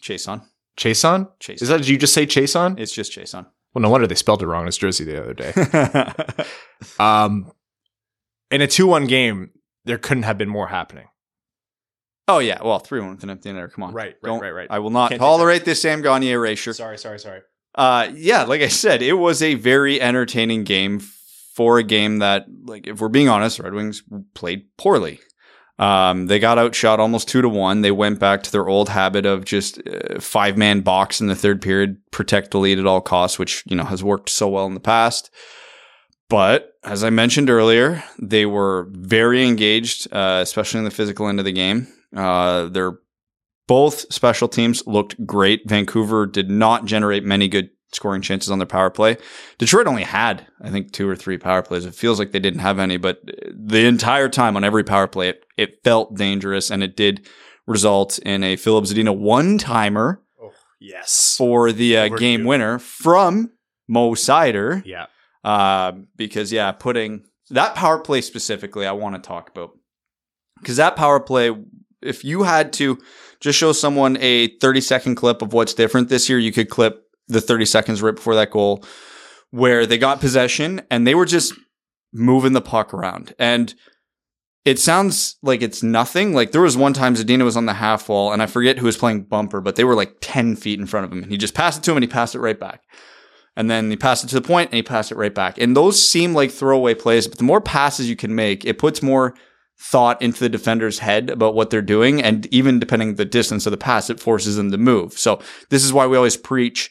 Chase 0.00 0.28
on. 0.28 0.42
Chason? 0.76 1.28
Chase. 1.40 1.62
Is 1.62 1.68
that 1.68 1.78
did 1.78 1.88
you 1.88 1.96
just 1.96 2.12
say 2.14 2.26
Chason? 2.26 2.78
It's 2.78 2.92
just 2.92 3.10
Chase 3.12 3.32
on. 3.34 3.46
Well, 3.74 3.82
no 3.82 3.90
wonder 3.90 4.06
they 4.06 4.14
spelled 4.14 4.42
it 4.42 4.46
wrong 4.46 4.62
in 4.62 4.66
his 4.66 4.78
jersey 4.78 5.04
the 5.04 5.22
other 5.22 5.34
day. 5.34 6.44
um, 6.98 7.52
in 8.50 8.60
a 8.62 8.66
two-one 8.66 9.06
game, 9.06 9.50
there 9.84 9.98
couldn't 9.98 10.22
have 10.24 10.38
been 10.38 10.48
more 10.48 10.68
happening. 10.68 11.08
oh 12.28 12.38
yeah, 12.38 12.58
well 12.62 12.78
three 12.78 13.00
one 13.00 13.10
with 13.10 13.22
an 13.22 13.30
empty 13.30 13.50
netter. 13.50 13.72
Come 13.72 13.84
on, 13.84 13.92
Right, 13.94 14.16
right, 14.22 14.30
Don't- 14.30 14.40
right, 14.40 14.50
right. 14.54 14.68
I 14.70 14.78
will 14.80 14.90
not 14.90 15.10
Can't 15.10 15.20
tolerate 15.20 15.64
this 15.64 15.80
Sam 15.82 16.02
Gagner 16.02 16.32
erasure. 16.32 16.72
Sorry, 16.72 16.98
sorry, 16.98 17.18
sorry. 17.18 17.40
Uh, 17.74 18.08
yeah, 18.14 18.44
like 18.44 18.62
I 18.62 18.68
said, 18.68 19.02
it 19.02 19.12
was 19.14 19.42
a 19.42 19.54
very 19.54 20.00
entertaining 20.00 20.64
game 20.64 20.98
for 21.00 21.78
a 21.78 21.82
game 21.82 22.18
that, 22.18 22.46
like, 22.64 22.86
if 22.86 23.00
we're 23.00 23.08
being 23.08 23.28
honest, 23.28 23.58
Red 23.60 23.74
Wings 23.74 24.02
played 24.34 24.64
poorly. 24.78 25.20
Um, 25.78 26.26
they 26.26 26.38
got 26.38 26.58
outshot 26.58 27.00
almost 27.00 27.28
two 27.28 27.42
to 27.42 27.48
one. 27.48 27.82
They 27.82 27.90
went 27.90 28.18
back 28.18 28.42
to 28.44 28.52
their 28.52 28.68
old 28.68 28.88
habit 28.88 29.26
of 29.26 29.44
just 29.44 29.80
uh, 29.86 30.20
five 30.20 30.56
man 30.56 30.80
box 30.80 31.20
in 31.20 31.26
the 31.26 31.36
third 31.36 31.60
period, 31.60 31.98
protect 32.10 32.50
the 32.50 32.58
lead 32.58 32.78
at 32.78 32.86
all 32.86 33.02
costs, 33.02 33.38
which 33.38 33.62
you 33.66 33.76
know 33.76 33.84
has 33.84 34.02
worked 34.02 34.30
so 34.30 34.48
well 34.48 34.66
in 34.66 34.74
the 34.74 34.80
past. 34.80 35.30
But 36.28 36.72
as 36.82 37.04
I 37.04 37.10
mentioned 37.10 37.50
earlier, 37.50 38.02
they 38.18 38.46
were 38.46 38.88
very 38.90 39.46
engaged, 39.46 40.08
uh, 40.12 40.40
especially 40.42 40.78
in 40.78 40.84
the 40.84 40.90
physical 40.90 41.28
end 41.28 41.38
of 41.38 41.44
the 41.44 41.52
game. 41.52 41.88
Uh, 42.16 42.66
their 42.66 42.98
both 43.68 44.12
special 44.12 44.48
teams 44.48 44.86
looked 44.86 45.24
great. 45.26 45.68
Vancouver 45.68 46.24
did 46.26 46.50
not 46.50 46.84
generate 46.84 47.24
many 47.24 47.48
good 47.48 47.70
scoring 47.92 48.20
chances 48.22 48.50
on 48.50 48.58
their 48.58 48.66
power 48.66 48.90
play. 48.90 49.16
Detroit 49.58 49.86
only 49.86 50.02
had, 50.02 50.46
I 50.60 50.70
think, 50.70 50.92
two 50.92 51.08
or 51.08 51.16
three 51.16 51.38
power 51.38 51.62
plays. 51.62 51.86
It 51.86 51.94
feels 51.94 52.18
like 52.18 52.32
they 52.32 52.40
didn't 52.40 52.60
have 52.60 52.78
any, 52.78 52.96
but 52.96 53.20
the 53.54 53.86
entire 53.86 54.28
time 54.28 54.56
on 54.56 54.64
every 54.64 54.84
power 54.84 55.06
play, 55.06 55.28
it, 55.30 55.44
it 55.56 55.82
felt 55.84 56.14
dangerous 56.16 56.70
and 56.70 56.82
it 56.82 56.96
did 56.96 57.26
result 57.66 58.18
in 58.20 58.42
a 58.42 58.56
Filip 58.56 58.84
Zadina 58.84 59.16
one 59.16 59.58
timer 59.58 60.20
Oh, 60.42 60.52
yes. 60.80 61.34
for 61.38 61.72
the 61.72 61.96
uh, 61.96 62.08
game 62.08 62.44
winner 62.44 62.78
from 62.78 63.52
Mo 63.88 64.12
Seider. 64.14 64.82
Yeah. 64.84 65.06
Uh, 65.44 65.92
because 66.16 66.52
yeah, 66.52 66.72
putting 66.72 67.24
that 67.50 67.74
power 67.76 67.98
play 67.98 68.20
specifically, 68.20 68.84
I 68.86 68.92
want 68.92 69.14
to 69.14 69.20
talk 69.26 69.48
about 69.50 69.70
because 70.60 70.76
that 70.76 70.96
power 70.96 71.20
play, 71.20 71.52
if 72.02 72.24
you 72.24 72.42
had 72.42 72.72
to 72.74 72.98
just 73.40 73.58
show 73.58 73.72
someone 73.72 74.16
a 74.20 74.48
30 74.58 74.80
second 74.80 75.14
clip 75.14 75.42
of 75.42 75.52
what's 75.52 75.72
different 75.74 76.08
this 76.08 76.28
year, 76.28 76.38
you 76.38 76.50
could 76.52 76.68
clip 76.68 77.04
the 77.28 77.40
30 77.40 77.64
seconds 77.64 78.02
right 78.02 78.14
before 78.14 78.34
that 78.34 78.50
goal 78.50 78.84
where 79.50 79.86
they 79.86 79.98
got 79.98 80.20
possession 80.20 80.82
and 80.90 81.06
they 81.06 81.14
were 81.14 81.24
just 81.24 81.54
moving 82.12 82.52
the 82.52 82.60
puck 82.60 82.92
around. 82.92 83.34
And 83.38 83.74
it 84.64 84.78
sounds 84.78 85.36
like 85.42 85.62
it's 85.62 85.82
nothing. 85.82 86.34
Like 86.34 86.50
there 86.50 86.60
was 86.60 86.76
one 86.76 86.92
time 86.92 87.14
Zadina 87.14 87.44
was 87.44 87.56
on 87.56 87.66
the 87.66 87.74
half 87.74 88.08
wall 88.08 88.32
and 88.32 88.42
I 88.42 88.46
forget 88.46 88.78
who 88.78 88.86
was 88.86 88.96
playing 88.96 89.22
bumper, 89.22 89.60
but 89.60 89.76
they 89.76 89.84
were 89.84 89.94
like 89.94 90.16
10 90.20 90.56
feet 90.56 90.80
in 90.80 90.86
front 90.86 91.06
of 91.06 91.12
him 91.12 91.22
and 91.22 91.30
he 91.30 91.38
just 91.38 91.54
passed 91.54 91.78
it 91.78 91.84
to 91.84 91.92
him 91.92 91.98
and 91.98 92.04
he 92.04 92.08
passed 92.08 92.34
it 92.34 92.40
right 92.40 92.58
back. 92.58 92.82
And 93.56 93.70
then 93.70 93.88
he 93.90 93.96
passed 93.96 94.24
it 94.24 94.28
to 94.28 94.34
the 94.34 94.46
point 94.46 94.70
and 94.70 94.76
he 94.76 94.82
passed 94.82 95.10
it 95.10 95.16
right 95.16 95.34
back. 95.34 95.56
And 95.58 95.76
those 95.76 96.06
seem 96.06 96.34
like 96.34 96.50
throwaway 96.50 96.94
plays, 96.94 97.26
but 97.26 97.38
the 97.38 97.44
more 97.44 97.60
passes 97.60 98.10
you 98.10 98.16
can 98.16 98.34
make, 98.34 98.64
it 98.64 98.78
puts 98.78 99.02
more 99.02 99.34
thought 99.78 100.20
into 100.20 100.40
the 100.40 100.48
defender's 100.48 100.98
head 100.98 101.30
about 101.30 101.54
what 101.54 101.70
they're 101.70 101.80
doing. 101.80 102.22
And 102.22 102.46
even 102.52 102.78
depending 102.78 103.14
the 103.14 103.24
distance 103.24 103.66
of 103.66 103.70
the 103.70 103.76
pass, 103.76 104.10
it 104.10 104.20
forces 104.20 104.56
them 104.56 104.70
to 104.72 104.78
move. 104.78 105.12
So 105.12 105.40
this 105.70 105.84
is 105.84 105.92
why 105.92 106.06
we 106.06 106.16
always 106.16 106.36
preach 106.36 106.90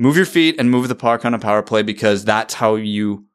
move 0.00 0.16
your 0.16 0.26
feet 0.26 0.56
and 0.58 0.70
move 0.70 0.88
the 0.88 0.94
puck 0.94 1.24
on 1.26 1.34
a 1.34 1.38
power 1.38 1.62
play 1.62 1.82
because 1.82 2.24
that's 2.24 2.54
how 2.54 2.74
you 2.74 3.26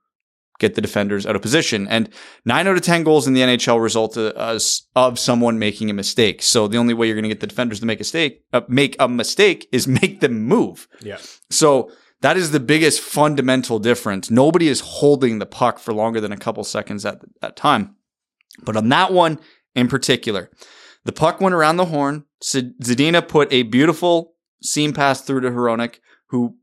get 0.58 0.74
the 0.74 0.82
defenders 0.82 1.26
out 1.26 1.36
of 1.36 1.42
position. 1.42 1.88
And 1.88 2.10
nine 2.44 2.68
out 2.68 2.76
of 2.76 2.82
10 2.82 3.04
goals 3.04 3.28
in 3.28 3.34
the 3.34 3.42
NHL 3.42 3.82
result 3.82 4.18
of 4.18 5.20
someone 5.20 5.60
making 5.60 5.90
a 5.92 5.94
mistake. 5.94 6.42
So 6.42 6.68
the 6.68 6.78
only 6.78 6.94
way 6.94 7.06
you're 7.06 7.16
going 7.16 7.24
to 7.24 7.30
get 7.30 7.40
the 7.40 7.48
defenders 7.48 7.80
to 7.82 7.86
make 7.86 8.00
a 8.00 8.02
mistake, 8.02 8.42
uh, 8.52 8.62
make 8.68 8.96
a 9.00 9.08
mistake 9.08 9.68
is 9.72 9.88
make 10.02 10.22
them 10.22 10.42
move. 10.44 10.88
Yeah. 11.02 11.20
So 11.52 11.92
that 12.22 12.36
is 12.36 12.50
the 12.50 12.60
biggest 12.60 13.00
fundamental 13.00 13.78
difference. 13.78 14.32
Nobody 14.32 14.68
is 14.68 14.80
holding 14.80 15.38
the 15.38 15.46
puck 15.46 15.78
for 15.78 15.94
longer 15.94 16.20
than 16.20 16.32
a 16.32 16.38
couple 16.38 16.64
seconds 16.64 17.06
at 17.06 17.20
that 17.42 17.56
time. 17.56 17.96
But 18.64 18.76
on 18.76 18.90
that 18.90 19.14
one 19.14 19.40
in 19.76 19.88
particular, 19.88 20.50
the 21.04 21.12
puck 21.12 21.40
went 21.42 21.54
around 21.54 21.78
the 21.78 21.86
horn. 21.86 22.24
Zadina 22.42 23.28
put 23.28 23.52
a 23.54 23.64
beautiful 23.64 24.34
seam 24.64 24.94
pass 24.94 25.22
through 25.22 25.42
to 25.42 25.52
Hronek, 25.52 26.00
who 26.28 26.56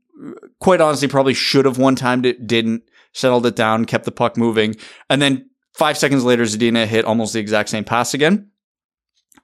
quite 0.59 0.81
honestly 0.81 1.07
probably 1.07 1.33
should 1.33 1.65
have 1.65 1.77
one 1.77 1.95
time, 1.95 2.21
didn't, 2.21 2.83
settled 3.13 3.45
it 3.45 3.55
down, 3.55 3.85
kept 3.85 4.05
the 4.05 4.11
puck 4.11 4.37
moving. 4.37 4.75
And 5.09 5.21
then 5.21 5.49
five 5.73 5.97
seconds 5.97 6.23
later, 6.23 6.43
Zadina 6.43 6.85
hit 6.85 7.05
almost 7.05 7.33
the 7.33 7.39
exact 7.39 7.69
same 7.69 7.83
pass 7.83 8.13
again. 8.13 8.49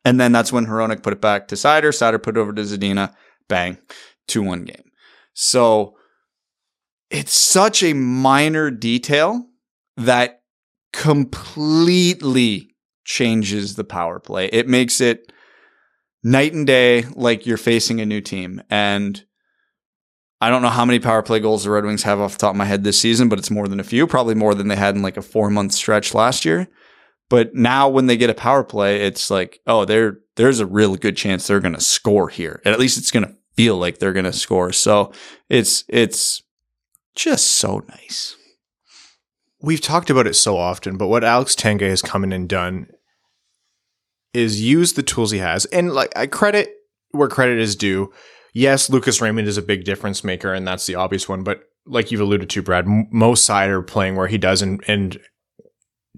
And 0.05 0.19
then 0.19 0.31
that's 0.31 0.53
when 0.53 0.65
Hronek 0.65 1.03
put 1.03 1.13
it 1.13 1.21
back 1.21 1.47
to 1.49 1.55
Seider, 1.55 1.89
Seider 1.89 2.21
put 2.21 2.37
it 2.37 2.39
over 2.39 2.53
to 2.53 2.61
Zadina. 2.61 3.13
Bang. 3.47 3.77
2 4.27 4.43
1 4.43 4.63
game. 4.63 4.91
So 5.33 5.95
it's 7.09 7.33
such 7.33 7.81
a 7.83 7.93
minor 7.93 8.69
detail 8.69 9.47
that 9.97 10.43
completely 10.93 12.75
changes 13.03 13.75
the 13.75 13.83
power 13.83 14.19
play. 14.19 14.47
It 14.47 14.67
makes 14.67 15.01
it 15.01 15.31
night 16.23 16.53
and 16.53 16.67
day 16.67 17.03
like 17.15 17.45
you're 17.45 17.57
facing 17.57 17.99
a 17.99 18.05
new 18.05 18.21
team. 18.21 18.61
And 18.69 19.23
I 20.41 20.49
don't 20.49 20.61
know 20.61 20.69
how 20.69 20.85
many 20.85 20.99
power 20.99 21.21
play 21.21 21.39
goals 21.39 21.65
the 21.65 21.71
Red 21.71 21.85
Wings 21.85 22.03
have 22.03 22.19
off 22.19 22.33
the 22.33 22.37
top 22.39 22.51
of 22.51 22.57
my 22.57 22.65
head 22.65 22.83
this 22.83 22.99
season, 22.99 23.27
but 23.27 23.39
it's 23.39 23.51
more 23.51 23.67
than 23.67 23.79
a 23.79 23.83
few, 23.83 24.07
probably 24.07 24.35
more 24.35 24.55
than 24.55 24.69
they 24.69 24.75
had 24.75 24.95
in 24.95 25.01
like 25.01 25.17
a 25.17 25.21
four 25.21 25.49
month 25.49 25.73
stretch 25.73 26.13
last 26.13 26.45
year. 26.45 26.67
But 27.27 27.53
now 27.53 27.89
when 27.89 28.07
they 28.07 28.17
get 28.17 28.29
a 28.29 28.35
power 28.35 28.63
play, 28.63 29.01
it's 29.01 29.29
like, 29.29 29.59
oh, 29.67 29.85
there 29.85 30.19
there's 30.35 30.59
a 30.59 30.65
real 30.65 30.95
good 30.95 31.17
chance 31.17 31.45
they're 31.45 31.59
going 31.59 31.75
to 31.75 31.81
score 31.81 32.29
here. 32.29 32.61
And 32.63 32.73
at 32.73 32.79
least 32.79 32.97
it's 32.97 33.11
going 33.11 33.25
to 33.25 33.35
feel 33.55 33.77
like 33.77 33.99
they're 33.99 34.13
going 34.13 34.25
to 34.25 34.33
score. 34.33 34.71
So 34.71 35.11
it's 35.49 35.83
it's 35.89 36.41
just 37.15 37.47
so 37.51 37.83
nice. 37.89 38.35
We've 39.61 39.81
talked 39.81 40.09
about 40.09 40.25
it 40.25 40.35
so 40.35 40.55
often, 40.55 40.95
but 40.95 41.07
what 41.09 41.25
Alex 41.25 41.53
Tanguay 41.53 41.89
has 41.89 42.01
come 42.01 42.23
in 42.23 42.31
and 42.31 42.47
done 42.47 42.87
is 44.33 44.61
use 44.61 44.93
the 44.93 45.03
tools 45.03 45.31
he 45.31 45.39
has. 45.39 45.65
And 45.65 45.91
like 45.91 46.13
I 46.15 46.27
credit 46.27 46.69
where 47.11 47.27
credit 47.27 47.59
is 47.59 47.75
due 47.75 48.13
yes, 48.53 48.89
Lucas 48.89 49.21
Raymond 49.21 49.47
is 49.47 49.57
a 49.57 49.61
big 49.61 49.83
difference 49.83 50.23
maker, 50.23 50.53
and 50.53 50.67
that's 50.67 50.85
the 50.85 50.95
obvious 50.95 51.27
one. 51.27 51.43
But 51.43 51.63
like 51.85 52.11
you've 52.11 52.21
alluded 52.21 52.49
to, 52.49 52.61
Brad, 52.61 52.87
Mo 52.87 53.33
Seider 53.33 53.85
playing 53.85 54.15
where 54.15 54.27
he 54.27 54.37
does, 54.37 54.61
and, 54.61 54.83
and 54.87 55.19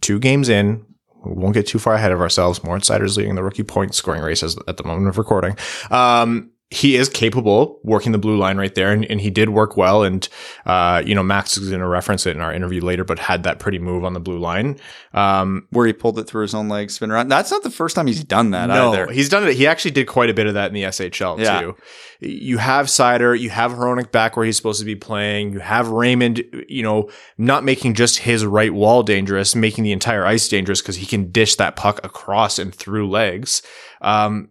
two 0.02 0.20
games 0.20 0.50
in, 0.50 0.86
we 1.24 1.34
won't 1.34 1.54
get 1.54 1.68
too 1.68 1.80
far 1.80 1.94
ahead 1.94 2.12
of 2.12 2.22
ourselves. 2.22 2.64
Moritz 2.64 2.90
Seider's 2.90 3.18
leading 3.18 3.36
the 3.36 3.44
rookie 3.44 3.64
point 3.64 3.94
scoring 3.94 4.22
race 4.22 4.44
at 4.44 4.78
the 4.78 4.84
moment 4.84 5.08
of 5.08 5.18
recording. 5.18 5.56
Um, 5.92 6.51
he 6.72 6.96
is 6.96 7.10
capable 7.10 7.80
working 7.84 8.14
the 8.14 8.18
blue 8.18 8.38
line 8.38 8.58
right 8.58 8.74
there, 8.76 8.94
and, 8.94 9.04
and 9.06 9.20
he 9.20 9.30
did 9.30 9.50
work 9.50 9.76
well. 9.76 10.04
And 10.04 10.28
uh, 10.66 11.04
you 11.06 11.14
know, 11.14 11.22
Max 11.22 11.58
is 11.58 11.68
going 11.68 11.82
to 11.82 11.88
reference 11.88 12.26
it 12.26 12.34
in 12.34 12.42
our 12.42 12.54
interview 12.54 12.82
later, 12.82 13.04
but 13.04 13.20
had 13.20 13.44
that 13.44 13.60
pretty 13.60 13.78
move 13.78 14.06
on 14.06 14.14
the 14.14 14.22
blue 14.22 14.40
line 14.40 14.80
um, 15.14 15.68
where 15.72 15.86
he 15.86 15.92
pulled 15.92 16.18
it 16.18 16.28
through 16.28 16.44
his 16.44 16.54
own 16.54 16.70
leg, 16.70 16.90
spin 16.90 17.12
around. 17.12 17.28
That's 17.28 17.52
not 17.52 17.64
the 17.64 17.70
first 17.70 17.94
time 17.94 18.08
he's 18.08 18.24
done 18.24 18.52
that 18.52 18.68
no, 18.68 18.94
either. 18.94 19.12
He's 19.12 19.28
done 19.28 19.46
it. 19.46 19.58
He 19.58 19.68
actually 19.68 19.92
did 19.92 20.08
quite 20.08 20.30
a 20.30 20.34
bit 20.34 20.48
of 20.48 20.54
that 20.54 20.68
in 20.68 20.74
the 20.74 20.84
SHL 20.84 21.40
yeah. 21.40 21.60
too. 21.60 21.76
You 22.22 22.58
have 22.58 22.86
Seider, 22.86 23.38
you 23.38 23.50
have 23.50 23.74
Hronek 23.74 24.12
back 24.12 24.38
where 24.38 24.46
he's 24.46 24.56
supposed 24.56 24.80
to 24.80 24.86
be 24.86 24.96
playing. 24.96 25.52
You 25.52 25.60
have 25.60 25.90
Raymond, 25.90 26.44
you 26.70 26.84
know, 26.84 27.10
not 27.38 27.66
making 27.66 27.96
just 27.96 28.20
his 28.20 28.46
right 28.46 28.74
wall 28.74 29.04
dangerous, 29.04 29.56
making 29.56 29.84
the 29.84 29.92
entire 29.92 30.26
ice 30.26 30.48
dangerous 30.48 30.82
because 30.82 30.96
he 30.96 31.06
can 31.06 31.32
dish 31.32 31.56
that 31.56 31.76
puck 31.76 32.00
across 32.06 32.60
and 32.60 32.74
through 32.74 33.10
legs. 33.10 33.62
Um, 34.02 34.51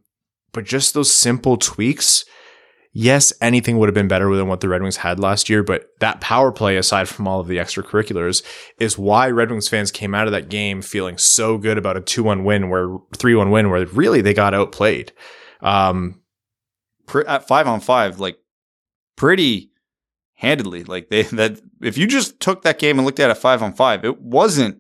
but 0.53 0.65
just 0.65 0.95
those 0.95 1.13
simple 1.13 1.57
tweaks. 1.57 2.25
Yes, 2.93 3.33
anything 3.41 3.79
would 3.79 3.89
have 3.89 3.95
been 3.95 4.09
better 4.09 4.35
than 4.35 4.49
what 4.49 4.61
the 4.61 4.69
Red 4.69 4.83
Wings 4.83 4.97
had 4.97 5.21
last 5.21 5.49
year, 5.49 5.63
but 5.63 5.91
that 6.01 6.21
power 6.21 6.51
play, 6.51 6.77
aside 6.77 7.09
from 7.09 7.29
all 7.29 7.39
of 7.39 7.47
the 7.47 7.59
extracurriculars, 7.59 8.43
is 8.81 8.99
why 8.99 9.31
Red 9.31 9.51
Wings 9.51 9.69
fans 9.69 9.93
came 9.93 10.13
out 10.13 10.27
of 10.27 10.33
that 10.33 10.49
game 10.49 10.83
feeling 10.83 11.17
so 11.17 11.57
good 11.57 11.79
about 11.79 11.97
a 11.97 12.01
2-1 12.01 12.43
win 12.43 12.69
where 12.69 12.89
3-1 12.89 13.53
win 13.53 13.71
where 13.71 13.87
really 13.87 14.21
they 14.23 14.35
got 14.35 14.55
outplayed. 14.55 15.13
Um, 15.61 16.21
at 17.27 17.47
five 17.47 17.67
on 17.67 17.81
five, 17.81 18.19
like 18.19 18.39
pretty 19.17 19.71
handedly. 20.41 20.85
Like 20.85 21.11
they 21.11 21.23
that 21.23 21.61
if 21.81 21.97
you 21.97 22.07
just 22.07 22.41
took 22.41 22.63
that 22.63 22.79
game 22.79 22.99
and 22.99 23.07
looked 23.07 23.21
at 23.21 23.31
it 23.31 23.35
five 23.35 23.63
on 23.63 23.73
five, 23.75 24.05
it 24.05 24.21
wasn't 24.21 24.80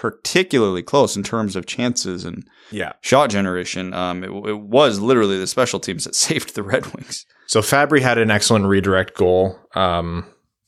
particularly 0.00 0.82
close 0.82 1.14
in 1.14 1.22
terms 1.22 1.54
of 1.54 1.66
chances 1.66 2.24
and 2.24 2.48
yeah. 2.70 2.92
shot 3.02 3.28
generation. 3.28 3.92
Um, 3.92 4.24
it, 4.24 4.30
it, 4.48 4.58
was 4.58 4.98
literally 4.98 5.38
the 5.38 5.46
special 5.46 5.78
teams 5.78 6.04
that 6.04 6.14
saved 6.26 6.54
the 6.54 6.62
Red 6.62 6.86
Wings. 6.94 7.26
So 7.46 7.60
Fabbri 7.60 8.00
had 8.00 8.16
an 8.16 8.30
excellent 8.30 8.64
redirect 8.64 9.14
goal. 9.14 9.58
Um, 9.74 10.24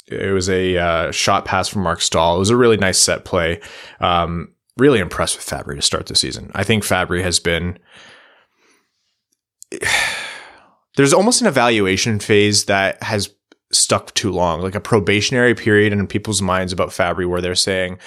it 0.06 0.34
was 0.34 0.50
a 0.50 0.76
uh, 0.76 1.12
shot 1.12 1.46
pass 1.46 1.66
from 1.66 1.80
Marc 1.82 2.02
Staal. 2.02 2.36
It 2.36 2.40
was 2.40 2.50
a 2.50 2.56
really 2.58 2.76
nice 2.76 2.98
set 2.98 3.24
play. 3.24 3.62
Um, 4.00 4.52
really 4.76 4.98
impressed 4.98 5.38
with 5.38 5.46
Fabbri 5.46 5.76
to 5.76 5.82
start 5.82 6.08
the 6.08 6.14
season. 6.14 6.50
I 6.54 6.62
think 6.62 6.84
Fabbri 6.84 7.22
has 7.22 7.40
been. 7.40 7.78
There's 10.98 11.14
almost 11.14 11.40
an 11.40 11.46
evaluation 11.46 12.18
phase 12.18 12.66
that 12.66 13.02
has 13.02 13.30
stuck 13.72 14.12
too 14.12 14.30
long, 14.30 14.60
like 14.60 14.74
a 14.74 14.80
probationary 14.80 15.54
period 15.54 15.90
in 15.90 16.06
people's 16.06 16.42
minds 16.42 16.70
about 16.70 16.90
Fabbri, 16.90 17.26
where 17.26 17.40
they're 17.40 17.54
saying, 17.54 17.98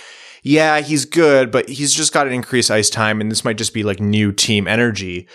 yeah, 0.46 0.82
he's 0.82 1.06
good, 1.06 1.50
but 1.50 1.68
he's 1.68 1.92
just 1.92 2.14
got 2.14 2.28
an 2.28 2.34
increased 2.34 2.70
ice 2.70 2.92
time, 2.92 3.20
and 3.20 3.32
this 3.32 3.44
might 3.44 3.58
just 3.58 3.74
be 3.74 3.82
like 3.82 4.00
new 4.00 4.32
team 4.32 4.68
energy. 4.68 5.28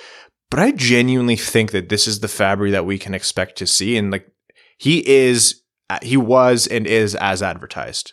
But 0.50 0.60
I 0.60 0.70
genuinely 0.70 1.34
think 1.34 1.72
that 1.72 1.88
this 1.88 2.06
is 2.06 2.20
the 2.20 2.28
Fabbri 2.28 2.70
that 2.70 2.86
we 2.86 2.96
can 2.96 3.12
expect 3.12 3.58
to 3.58 3.66
see, 3.66 3.96
and 3.96 4.12
like 4.12 4.30
he 4.78 5.06
is, 5.08 5.62
uh, 5.90 5.98
he 6.00 6.16
was 6.16 6.68
and 6.68 6.86
is 6.86 7.16
as 7.16 7.42
advertised. 7.42 8.12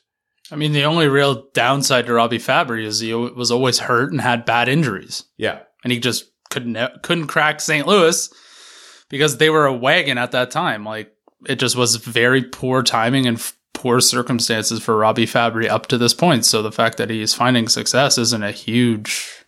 I 0.52 0.56
mean, 0.56 0.72
the 0.72 0.86
only 0.86 1.08
real 1.08 1.48
downside 1.54 2.08
to 2.08 2.14
Robby 2.14 2.40
Fabbri 2.40 2.84
is 2.84 3.00
he 3.00 3.14
was 3.14 3.52
always 3.52 3.78
hurt 3.78 4.12
and 4.12 4.20
had 4.20 4.44
bad 4.44 4.68
injuries. 4.68 5.24
Yeah, 5.38 5.60
and 5.84 5.94
he 5.94 6.00
just 6.00 6.26
couldn't 6.50 6.78
uh, 6.78 6.98
couldn't 7.04 7.28
crack 7.28 7.62
St. 7.62 7.86
Louis 7.86 8.28
because 9.08 9.38
they 9.38 9.52
were 9.52 9.68
a 9.68 9.74
wagon 9.74 10.18
at 10.18 10.32
that 10.32 10.50
time. 10.50 10.84
Like 10.84 11.12
it 11.48 11.60
just 11.60 11.76
was 11.76 11.98
very 11.98 12.44
poor 12.44 12.82
timing 12.82 13.28
and 13.28 13.40
poor 13.78 14.02
circumstances 14.02 14.82
for 14.82 14.98
Robby 14.98 15.28
Fabbri 15.28 15.70
up 15.70 15.86
to 15.86 16.00
this 16.00 16.16
point. 16.16 16.46
So 16.46 16.64
the 16.64 16.72
fact 16.72 16.98
that 16.98 17.12
he's 17.12 17.36
finding 17.36 17.68
success 17.68 18.18
isn't 18.18 18.42
a 18.42 18.52
huge 18.52 19.46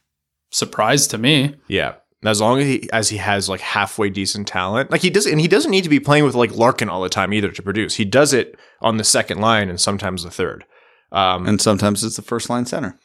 surprise 0.52 1.08
to 1.08 1.18
me. 1.18 1.56
Yeah. 1.68 1.96
As 2.24 2.40
long 2.40 2.60
as 2.60 2.66
he 2.68 2.90
as 2.92 3.10
he 3.10 3.18
has 3.18 3.50
like 3.50 3.62
halfway 3.62 4.10
decent 4.10 4.48
talent, 4.48 4.92
like 4.92 5.02
he 5.02 5.10
does, 5.10 5.26
and 5.26 5.42
he 5.42 5.48
doesn't 5.48 5.72
need 5.72 5.86
to 5.86 5.90
be 5.90 6.00
playing 6.00 6.26
with 6.26 6.36
like 6.36 6.56
Larkin 6.56 6.90
all 6.90 7.02
the 7.02 7.10
time 7.10 7.34
either 7.34 7.50
to 7.50 7.64
produce. 7.64 7.96
He 7.96 8.06
does 8.06 8.34
it 8.34 8.60
on 8.82 8.98
the 8.98 9.04
second 9.04 9.40
line 9.40 9.70
and 9.70 9.80
sometimes 9.80 10.24
the 10.24 10.30
third, 10.30 10.66
um, 11.12 11.48
and 11.48 11.62
sometimes 11.62 12.04
it's 12.04 12.18
the 12.18 12.22
first 12.22 12.50
line 12.50 12.66
center. 12.66 13.00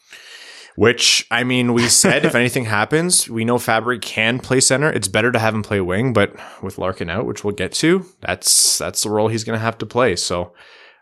Which 0.76 1.28
I 1.30 1.44
mean, 1.44 1.72
we 1.72 1.88
said 1.88 2.24
if 2.26 2.34
anything 2.34 2.64
happens, 2.64 3.30
we 3.30 3.44
know 3.44 3.56
Fabbri 3.56 4.02
can 4.02 4.40
play 4.40 4.60
center. 4.60 4.90
It's 4.90 5.08
better 5.08 5.30
to 5.30 5.38
have 5.38 5.54
him 5.54 5.62
play 5.62 5.80
wing, 5.80 6.12
but 6.12 6.34
with 6.60 6.76
Larkin 6.76 7.08
out, 7.08 7.24
which 7.24 7.44
we'll 7.44 7.54
get 7.54 7.72
to, 7.74 8.04
that's 8.20 8.78
that's 8.78 9.04
the 9.04 9.10
role 9.10 9.28
he's 9.28 9.44
going 9.44 9.56
to 9.56 9.64
have 9.64 9.78
to 9.78 9.86
play. 9.86 10.16
So 10.16 10.52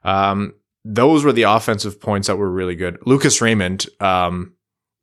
um, 0.05 0.55
those 0.85 1.25
were 1.25 1.33
the 1.33 1.45
offensive 1.45 2.01
points 2.01 2.27
that 2.27 2.37
were 2.37 2.51
really 2.51 2.75
good. 2.75 2.99
Lucas 3.07 3.41
Raymond, 3.41 3.87
um, 4.01 4.55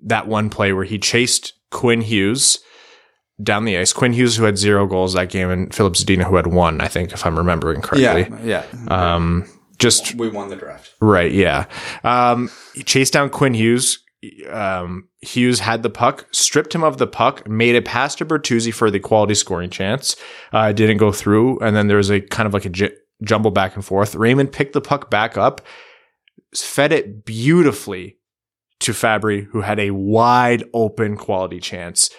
that 0.01 0.27
one 0.27 0.50
play 0.50 0.74
where 0.74 0.86
he 0.86 0.98
chased 0.98 1.53
Quinn 1.72 2.01
Hughes 2.01 2.60
down 3.41 3.65
the 3.65 3.77
ice. 3.77 3.94
Quinn 3.94 4.13
Hughes, 4.13 4.36
who 4.36 4.44
had 4.44 4.58
zero 4.58 4.86
goals 4.86 5.13
that 5.13 5.29
game, 5.29 5.50
and 5.50 5.74
Filip 5.74 5.94
Zadina, 5.94 6.24
who 6.24 6.36
had 6.36 6.48
one, 6.48 6.82
I 6.82 6.88
think, 6.88 7.13
if 7.13 7.25
I'm 7.25 7.38
remembering 7.38 7.82
correctly. 7.82 8.38
Yeah, 8.46 8.63
yeah. 8.74 9.15
Um, 9.15 9.50
just 9.77 10.15
we 10.15 10.29
won 10.29 10.50
the 10.50 10.58
draft. 10.58 10.94
Right, 11.00 11.32
yeah. 11.32 11.65
Um, 12.03 12.51
he 12.74 12.84
chased 12.84 13.13
down 13.13 13.29
Quinn 13.29 13.53
Hughes. 13.53 14.00
Um, 14.50 15.08
Hughes 15.22 15.62
had 15.62 15.82
the 15.84 15.89
puck, 15.89 16.27
stripped 16.32 16.75
him 16.75 16.84
of 16.84 16.98
the 16.98 17.08
puck, 17.08 17.48
made 17.48 17.75
a 17.77 17.82
pass 17.82 18.15
to 18.15 18.25
Bertuzzi 18.25 18.74
for 18.74 18.91
the 18.91 19.00
quality 19.00 19.36
scoring 19.36 19.70
chance. 19.70 20.18
Uh, 20.51 20.74
didn't 20.74 20.98
go 20.98 21.13
through, 21.13 21.60
and 21.60 21.75
then 21.75 21.88
there 21.88 21.98
was 21.98 22.12
a 22.12 22.20
kind 22.20 22.46
of 22.46 22.53
like 22.53 22.65
a 22.65 22.70
j- 22.70 22.91
jumble 23.24 23.52
back 23.52 23.76
and 23.76 23.86
forth. 23.86 24.16
Raymond 24.16 24.52
picked 24.52 24.74
the 24.74 24.82
puck 24.82 25.10
back 25.10 25.38
up, 25.38 25.62
fed 26.56 26.92
it 26.92 27.26
beautifully 27.26 28.18
to 28.80 28.92
Fabbri, 28.92 29.46
who 29.48 29.62
had 29.62 29.80
a 29.80 29.92
wide 29.92 30.64
open 30.74 31.18
quality 31.18 31.60
chance. 31.60 32.10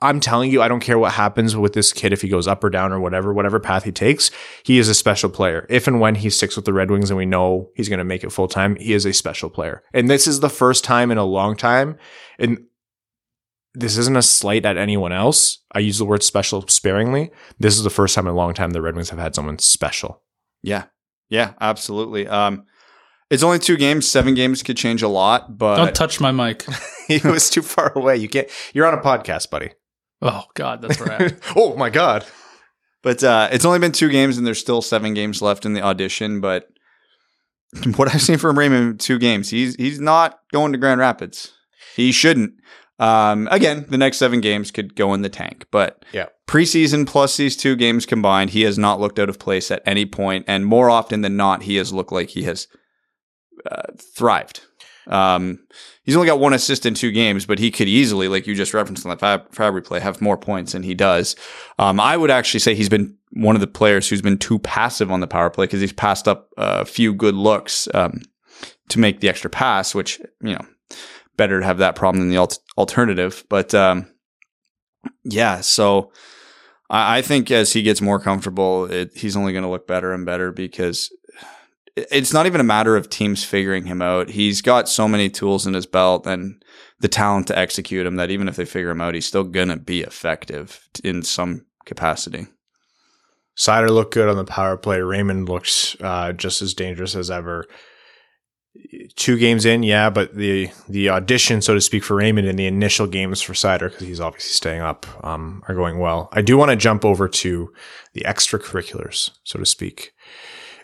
I'm 0.00 0.20
telling 0.20 0.50
you, 0.50 0.60
I 0.60 0.68
don't 0.68 0.80
care 0.80 0.98
what 0.98 1.12
happens 1.12 1.56
with 1.56 1.72
this 1.72 1.92
kid 1.92 2.12
if 2.12 2.20
he 2.20 2.28
goes 2.28 2.46
up 2.46 2.62
or 2.62 2.68
down 2.68 2.92
or 2.92 3.00
whatever, 3.00 3.32
whatever 3.32 3.58
path 3.58 3.84
he 3.84 3.92
takes. 3.92 4.30
He 4.62 4.78
is 4.78 4.90
a 4.90 4.94
special 4.94 5.30
player. 5.30 5.66
If 5.70 5.86
and 5.86 6.00
when 6.00 6.16
he 6.16 6.28
sticks 6.28 6.54
with 6.54 6.66
the 6.66 6.74
Red 6.74 6.90
Wings 6.90 7.10
and 7.10 7.16
we 7.16 7.24
know 7.24 7.70
he's 7.74 7.88
going 7.88 7.98
to 7.98 8.04
make 8.04 8.22
it 8.22 8.32
full 8.32 8.48
time, 8.48 8.76
he 8.76 8.92
is 8.92 9.06
a 9.06 9.14
special 9.14 9.48
player. 9.48 9.82
And 9.94 10.10
this 10.10 10.26
is 10.26 10.40
the 10.40 10.50
first 10.50 10.84
time 10.84 11.10
in 11.10 11.16
a 11.16 11.24
long 11.24 11.56
time. 11.56 11.96
And 12.38 12.66
this 13.76 13.96
isn't 13.96 14.16
a 14.16 14.22
slight 14.22 14.64
at 14.64 14.76
anyone 14.76 15.12
else. 15.12 15.58
I 15.72 15.80
use 15.80 15.98
the 15.98 16.04
word 16.04 16.22
special 16.22 16.66
sparingly. 16.68 17.30
This 17.58 17.76
is 17.76 17.84
the 17.84 17.90
first 17.90 18.14
time 18.14 18.26
in 18.26 18.32
a 18.32 18.36
long 18.36 18.54
time 18.54 18.70
the 18.70 18.82
Red 18.82 18.94
Wings 18.94 19.10
have 19.10 19.18
had 19.18 19.34
someone 19.34 19.58
special. 19.58 20.22
Yeah. 20.62 20.84
Yeah, 21.28 21.54
absolutely. 21.60 22.26
Um, 22.26 22.64
it's 23.30 23.42
only 23.42 23.58
two 23.58 23.76
games. 23.76 24.08
Seven 24.08 24.34
games 24.34 24.62
could 24.62 24.76
change 24.76 25.02
a 25.02 25.08
lot, 25.08 25.58
but 25.58 25.76
Don't 25.76 25.94
touch 25.94 26.20
my 26.20 26.30
mic. 26.32 26.64
it 27.08 27.24
was 27.24 27.50
too 27.50 27.62
far 27.62 27.92
away. 27.94 28.16
You 28.16 28.28
can't, 28.28 28.48
you're 28.72 28.86
on 28.86 28.94
a 28.94 29.02
podcast, 29.02 29.50
buddy. 29.50 29.72
Oh 30.22 30.44
God, 30.54 30.80
that's 30.80 31.00
right. 31.00 31.36
oh 31.56 31.76
my 31.76 31.90
God. 31.90 32.24
But 33.02 33.22
uh, 33.22 33.48
it's 33.52 33.64
only 33.64 33.78
been 33.78 33.92
two 33.92 34.08
games, 34.08 34.38
and 34.38 34.46
there's 34.46 34.58
still 34.58 34.82
seven 34.82 35.14
games 35.14 35.42
left 35.42 35.66
in 35.66 35.74
the 35.74 35.82
audition. 35.82 36.40
But 36.40 36.66
what 37.96 38.12
I've 38.12 38.22
seen 38.22 38.38
from 38.38 38.58
Raymond 38.58 39.00
two 39.00 39.18
games, 39.18 39.50
he's 39.50 39.76
he's 39.76 40.00
not 40.00 40.40
going 40.52 40.72
to 40.72 40.78
Grand 40.78 41.00
Rapids. 41.00 41.52
He 41.94 42.12
shouldn't. 42.12 42.54
Um, 42.98 43.46
again, 43.50 43.84
the 43.88 43.98
next 43.98 44.16
seven 44.16 44.40
games 44.40 44.70
could 44.70 44.94
go 44.96 45.12
in 45.12 45.22
the 45.22 45.28
tank, 45.28 45.66
but 45.70 46.04
Yeah. 46.12 46.26
preseason 46.48 47.06
plus 47.06 47.36
these 47.36 47.56
two 47.56 47.76
games 47.76 48.06
combined, 48.06 48.50
he 48.50 48.62
has 48.62 48.78
not 48.78 49.00
looked 49.00 49.18
out 49.18 49.28
of 49.28 49.38
place 49.38 49.70
at 49.70 49.82
any 49.84 50.06
point, 50.06 50.44
and 50.48 50.64
more 50.64 50.88
often 50.88 51.20
than 51.20 51.36
not, 51.36 51.64
he 51.64 51.76
has 51.76 51.92
looked 51.92 52.12
like 52.12 52.30
he 52.30 52.44
has 52.44 52.66
uh, 53.70 53.82
thrived. 54.16 54.60
Um, 55.08 55.58
he's 56.04 56.16
only 56.16 56.26
got 56.26 56.40
one 56.40 56.52
assist 56.52 56.84
in 56.86 56.94
two 56.94 57.12
games, 57.12 57.46
but 57.46 57.58
he 57.58 57.70
could 57.70 57.86
easily, 57.88 58.28
like 58.28 58.46
you 58.46 58.54
just 58.54 58.74
referenced 58.74 59.04
in 59.04 59.10
that 59.10 59.20
Fab- 59.20 59.50
Fabbri 59.52 59.84
play, 59.84 60.00
have 60.00 60.20
more 60.20 60.36
points 60.38 60.72
than 60.72 60.82
he 60.82 60.94
does. 60.94 61.36
Um, 61.78 62.00
I 62.00 62.16
would 62.16 62.30
actually 62.30 62.60
say 62.60 62.74
he's 62.74 62.88
been 62.88 63.16
one 63.32 63.54
of 63.56 63.60
the 63.60 63.66
players 63.66 64.08
who's 64.08 64.22
been 64.22 64.38
too 64.38 64.58
passive 64.60 65.10
on 65.12 65.20
the 65.20 65.26
power 65.26 65.50
play 65.50 65.64
because 65.66 65.80
he's 65.80 65.92
passed 65.92 66.26
up 66.26 66.48
a 66.56 66.84
few 66.84 67.12
good 67.12 67.34
looks 67.34 67.88
um, 67.94 68.22
to 68.88 68.98
make 68.98 69.20
the 69.20 69.28
extra 69.28 69.50
pass, 69.50 69.94
which 69.94 70.18
you 70.42 70.54
know 70.54 70.64
better 71.36 71.60
to 71.60 71.66
have 71.66 71.78
that 71.78 71.96
problem 71.96 72.20
than 72.20 72.30
the 72.30 72.38
alt- 72.38 72.58
alternative. 72.78 73.44
But 73.48 73.74
um, 73.74 74.06
yeah, 75.24 75.60
so 75.60 76.12
I, 76.90 77.18
I 77.18 77.22
think 77.22 77.50
as 77.50 77.72
he 77.72 77.82
gets 77.82 78.00
more 78.00 78.20
comfortable, 78.20 78.84
it, 78.90 79.16
he's 79.16 79.36
only 79.36 79.52
going 79.52 79.64
to 79.64 79.70
look 79.70 79.86
better 79.86 80.12
and 80.12 80.26
better 80.26 80.52
because 80.52 81.10
it's 81.96 82.32
not 82.32 82.46
even 82.46 82.60
a 82.60 82.64
matter 82.64 82.96
of 82.96 83.08
teams 83.08 83.44
figuring 83.44 83.86
him 83.86 84.02
out. 84.02 84.28
He's 84.28 84.60
got 84.60 84.88
so 84.88 85.08
many 85.08 85.30
tools 85.30 85.66
in 85.66 85.74
his 85.74 85.86
belt 85.86 86.26
and 86.26 86.62
the 87.00 87.08
talent 87.08 87.46
to 87.48 87.58
execute 87.58 88.06
him 88.06 88.16
that 88.16 88.30
even 88.30 88.48
if 88.48 88.56
they 88.56 88.64
figure 88.64 88.90
him 88.90 89.00
out, 89.00 89.14
he's 89.14 89.26
still 89.26 89.44
going 89.44 89.68
to 89.68 89.76
be 89.76 90.02
effective 90.02 90.88
in 91.02 91.22
some 91.22 91.64
capacity. 91.86 92.46
Seider 93.56 93.88
looked 93.88 94.12
good 94.12 94.28
on 94.28 94.36
the 94.36 94.44
power 94.44 94.76
play. 94.76 95.00
Raymond 95.00 95.48
looks 95.48 95.96
uh, 96.00 96.32
just 96.32 96.60
as 96.60 96.74
dangerous 96.74 97.16
as 97.16 97.30
ever. 97.30 97.64
Two 99.16 99.38
games 99.38 99.64
in, 99.64 99.82
yeah, 99.82 100.10
but 100.10 100.34
the 100.34 100.70
the 100.88 101.08
audition, 101.08 101.62
so 101.62 101.74
to 101.74 101.80
speak, 101.80 102.04
for 102.04 102.16
Raymond 102.16 102.46
in 102.46 102.56
the 102.56 102.66
initial 102.66 103.06
games 103.06 103.40
for 103.40 103.52
Seider, 103.52 103.90
because 103.90 104.06
he's 104.06 104.20
obviously 104.20 104.52
staying 104.52 104.80
up, 104.80 105.06
um, 105.24 105.62
are 105.68 105.74
going 105.74 105.98
well. 105.98 106.28
I 106.32 106.42
do 106.42 106.56
want 106.56 106.70
to 106.70 106.76
jump 106.76 107.04
over 107.04 107.28
to 107.28 107.72
the 108.12 108.22
extracurriculars, 108.22 109.30
so 109.44 109.58
to 109.58 109.66
speak. 109.66 110.12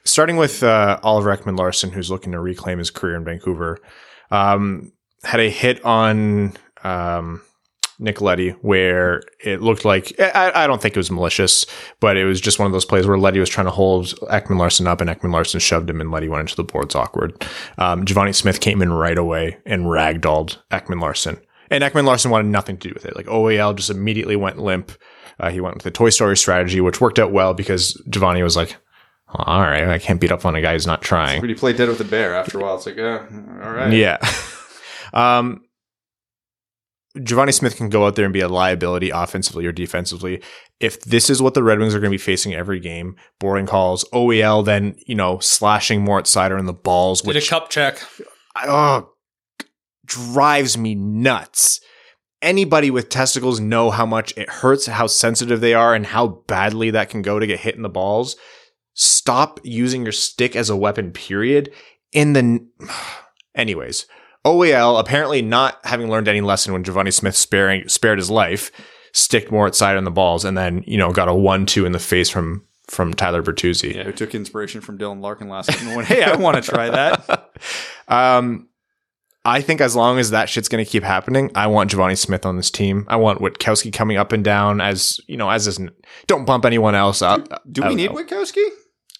Starting 0.04 0.36
with 0.36 0.62
uh, 0.62 0.98
Oliver 1.02 1.36
Ekman 1.36 1.58
Larsson, 1.58 1.90
who's 1.90 2.10
looking 2.10 2.32
to 2.32 2.40
reclaim 2.40 2.78
his 2.78 2.90
career 2.90 3.16
in 3.16 3.24
Vancouver, 3.24 3.78
um, 4.30 4.92
had 5.22 5.40
a 5.40 5.50
hit 5.50 5.84
on 5.84 6.54
um, 6.84 7.42
Nick 7.98 8.20
Leddy 8.20 8.50
where 8.62 9.22
it 9.44 9.62
looked 9.62 9.84
like 9.84 10.12
I, 10.18 10.52
I 10.54 10.66
don't 10.66 10.80
think 10.80 10.96
it 10.96 11.00
was 11.00 11.10
malicious, 11.10 11.66
but 12.00 12.16
it 12.16 12.24
was 12.24 12.40
just 12.40 12.58
one 12.58 12.66
of 12.66 12.72
those 12.72 12.84
plays 12.84 13.06
where 13.06 13.18
Leddy 13.18 13.38
was 13.38 13.48
trying 13.48 13.66
to 13.66 13.72
hold 13.72 14.06
Ekman 14.30 14.58
Larsson 14.58 14.86
up 14.86 15.00
and 15.00 15.10
Ekman 15.10 15.32
Larsson 15.32 15.60
shoved 15.60 15.88
him 15.88 16.00
and 16.00 16.10
Leddy 16.10 16.28
went 16.28 16.40
into 16.40 16.56
the 16.56 16.64
boards 16.64 16.94
awkward. 16.94 17.46
Um, 17.78 18.04
Givani 18.04 18.34
Smith 18.34 18.60
came 18.60 18.82
in 18.82 18.92
right 18.92 19.18
away 19.18 19.58
and 19.66 19.84
ragdolled 19.84 20.58
Ekman 20.70 21.00
Larsson. 21.00 21.38
And 21.70 21.82
Ekman 21.82 22.04
Larsson 22.04 22.30
wanted 22.30 22.48
nothing 22.48 22.76
to 22.78 22.88
do 22.88 22.94
with 22.94 23.06
it. 23.06 23.16
Like 23.16 23.26
OEL 23.26 23.74
just 23.74 23.90
immediately 23.90 24.36
went 24.36 24.58
limp. 24.58 24.92
Uh, 25.40 25.50
he 25.50 25.60
went 25.60 25.76
with 25.76 25.84
the 25.84 25.90
Toy 25.90 26.10
Story 26.10 26.36
strategy, 26.36 26.80
which 26.80 27.00
worked 27.00 27.18
out 27.18 27.32
well 27.32 27.54
because 27.54 28.00
Givani 28.10 28.42
was 28.42 28.56
like, 28.56 28.76
all 29.34 29.62
right, 29.62 29.88
I 29.88 29.98
can't 29.98 30.20
beat 30.20 30.32
up 30.32 30.44
on 30.44 30.54
a 30.54 30.60
guy 30.60 30.74
who's 30.74 30.86
not 30.86 31.00
trying. 31.00 31.40
But 31.40 31.48
he 31.48 31.54
played 31.54 31.76
dead 31.76 31.88
with 31.88 31.98
the 31.98 32.04
bear 32.04 32.34
after 32.34 32.58
a 32.58 32.62
while. 32.62 32.76
It's 32.76 32.86
like, 32.86 32.96
yeah, 32.96 33.26
all 33.62 33.72
right. 33.72 33.92
Yeah. 33.92 34.18
um, 35.14 35.62
Givani 37.18 37.52
Smith 37.52 37.76
can 37.76 37.90
go 37.90 38.06
out 38.06 38.16
there 38.16 38.24
and 38.24 38.32
be 38.32 38.40
a 38.40 38.48
liability 38.48 39.10
offensively 39.10 39.66
or 39.66 39.72
defensively. 39.72 40.42
If 40.80 41.00
this 41.02 41.28
is 41.28 41.42
what 41.42 41.54
the 41.54 41.62
Red 41.62 41.78
Wings 41.78 41.94
are 41.94 42.00
going 42.00 42.10
to 42.10 42.14
be 42.14 42.18
facing 42.18 42.54
every 42.54 42.80
game, 42.80 43.16
boring 43.38 43.66
calls, 43.66 44.04
OEL, 44.12 44.64
then, 44.64 44.96
you 45.06 45.14
know, 45.14 45.38
slashing 45.38 46.02
more 46.02 46.18
at 46.18 46.24
Seider 46.24 46.58
in 46.58 46.64
the 46.64 46.72
balls, 46.72 47.20
Did 47.22 47.36
a 47.36 47.46
cup 47.46 47.68
check. 47.68 47.98
oh, 48.64 49.10
drives 50.06 50.78
me 50.78 50.94
nuts. 50.94 51.80
Anybody 52.40 52.90
with 52.90 53.08
testicles 53.08 53.60
know 53.60 53.90
how 53.90 54.06
much 54.06 54.36
it 54.36 54.48
hurts, 54.48 54.86
how 54.86 55.06
sensitive 55.06 55.60
they 55.60 55.74
are, 55.74 55.94
and 55.94 56.06
how 56.06 56.26
badly 56.48 56.90
that 56.90 57.08
can 57.08 57.22
go 57.22 57.38
to 57.38 57.46
get 57.46 57.60
hit 57.60 57.76
in 57.76 57.82
the 57.82 57.88
balls. 57.88 58.36
Stop 58.94 59.60
using 59.62 60.02
your 60.02 60.12
stick 60.12 60.56
as 60.56 60.68
a 60.68 60.76
weapon, 60.76 61.12
period. 61.12 61.72
In 62.10 62.32
the, 62.32 62.66
anyways, 63.54 64.06
OEL 64.44 64.98
apparently 64.98 65.42
not 65.42 65.78
having 65.84 66.08
learned 66.10 66.28
any 66.28 66.40
lesson 66.40 66.72
when 66.72 66.84
Givani 66.84 67.12
Smith 67.12 67.36
sparing, 67.36 67.88
spared 67.88 68.18
his 68.18 68.30
life, 68.30 68.70
sticked 69.12 69.52
more 69.52 69.66
at 69.66 69.74
side 69.74 69.96
on 69.96 70.04
the 70.04 70.10
balls, 70.10 70.44
and 70.44 70.56
then, 70.58 70.82
you 70.86 70.98
know, 70.98 71.12
got 71.12 71.28
a 71.28 71.34
one-two 71.34 71.86
in 71.86 71.92
the 71.92 71.98
face 71.98 72.28
from, 72.28 72.64
from 72.88 73.14
Tyler 73.14 73.42
Bertuzzi. 73.42 73.94
Yeah, 73.94 74.04
who 74.04 74.12
took 74.12 74.34
inspiration 74.34 74.80
from 74.80 74.98
Dylan 74.98 75.20
Larkin 75.20 75.48
last 75.48 75.72
season 75.72 75.88
and 75.88 75.96
went, 75.96 76.08
hey, 76.08 76.24
I 76.24 76.36
want 76.36 76.62
to 76.62 76.68
try 76.68 76.90
that. 76.90 77.52
um, 78.08 78.68
I 79.44 79.60
think 79.60 79.80
as 79.80 79.96
long 79.96 80.18
as 80.18 80.30
that 80.30 80.48
shit's 80.48 80.68
going 80.68 80.84
to 80.84 80.90
keep 80.90 81.02
happening, 81.02 81.50
I 81.54 81.66
want 81.66 81.90
Givani 81.90 82.16
Smith 82.16 82.46
on 82.46 82.56
this 82.56 82.70
team. 82.70 83.04
I 83.08 83.16
want 83.16 83.40
Witkowski 83.40 83.92
coming 83.92 84.16
up 84.16 84.32
and 84.32 84.44
down 84.44 84.80
as, 84.80 85.20
you 85.26 85.36
know, 85.36 85.50
as 85.50 85.64
this, 85.64 85.80
don't 86.26 86.44
bump 86.44 86.64
anyone 86.64 86.94
else 86.94 87.22
up. 87.22 87.48
Do 87.70 87.82
I 87.82 87.88
we 87.88 87.94
need 87.96 88.12
know. 88.12 88.18
Witkowski? 88.18 88.64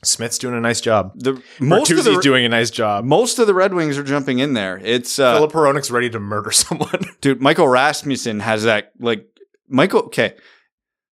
Smith's 0.05 0.39
doing 0.39 0.55
a 0.57 0.61
nice 0.61 0.81
job. 0.81 1.13
The 1.15 1.41
most 1.61 1.91
of 1.91 2.03
the 2.05 2.21
doing 2.21 2.45
a 2.45 2.49
nice 2.49 2.71
job. 2.71 3.05
most 3.05 3.39
of 3.39 3.47
the 3.47 3.55
Red 3.55 3.73
Wings 3.73 3.97
are 3.97 4.03
jumping 4.03 4.41
in 4.41 4.55
there. 4.55 4.81
It's 4.83 5.19
uh, 5.19 5.35
Filip 5.37 5.53
Hronek's 5.53 5.91
ready 5.91 6.11
to 6.11 6.19
murder 6.19 6.51
someone. 6.53 7.05
dude. 7.21 7.41
Michael 7.41 7.69
Rasmussen 7.69 8.41
has 8.41 8.65
that 8.65 8.93
like 8.99 9.27
Michael. 9.69 10.01
Okay, 10.03 10.35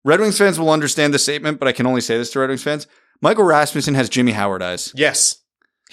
Red 0.04 0.20
Wings 0.20 0.36
fans 0.36 0.58
will 0.60 0.70
understand 0.70 1.14
the 1.14 1.18
statement, 1.18 1.58
but 1.58 1.66
I 1.68 1.72
can 1.72 1.86
only 1.86 2.02
say 2.02 2.18
this 2.18 2.30
to 2.32 2.40
Red 2.40 2.50
Wings 2.50 2.62
fans. 2.62 2.86
Michael 3.22 3.44
Rasmussen 3.44 3.94
has 3.94 4.08
Jimmy 4.10 4.32
Howard 4.32 4.62
eyes. 4.62 4.92
yes. 4.94 5.36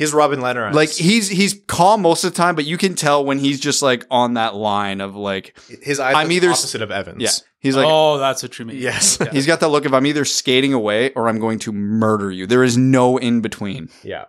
He's 0.02 0.14
Robin 0.14 0.42
Leonard. 0.42 0.74
Like 0.74 0.90
he's 0.90 1.28
he's 1.28 1.62
calm 1.68 2.02
most 2.02 2.24
of 2.24 2.32
the 2.34 2.38
time, 2.38 2.56
but 2.56 2.66
you 2.66 2.76
can 2.76 2.96
tell 2.96 3.24
when 3.24 3.38
he's 3.38 3.60
just 3.60 3.84
like 3.84 4.04
on 4.10 4.34
that 4.34 4.56
line 4.56 5.00
of 5.00 5.16
like, 5.16 5.56
his 5.82 6.00
eyes 6.00 6.16
I'm 6.16 6.26
I'm 6.26 6.32
either- 6.32 6.48
either 6.48 6.54
opposite 6.54 6.82
of 6.82 6.90
Evans. 6.90 7.22
yeah, 7.22 7.30
he's 7.60 7.76
like 7.76 7.86
oh, 7.88 8.18
that's 8.18 8.42
what 8.42 8.58
you 8.58 8.66
mean. 8.66 8.78
Yes. 8.78 9.22
Okay. 9.22 9.30
he's 9.32 9.46
got 9.46 9.60
that 9.60 9.70
look 9.70 9.86
of 9.86 9.94
I'm 9.94 10.08
either 10.08 10.26
skating 10.26 10.74
away 10.74 11.12
or 11.14 11.30
I'm 11.30 11.38
going 11.40 11.60
to 11.60 11.72
murder 11.72 12.32
you. 12.32 12.48
There 12.48 12.64
is 12.64 12.78
no 12.78 13.18
in 13.18 13.42
between. 13.42 13.90
Yeah. 14.04 14.26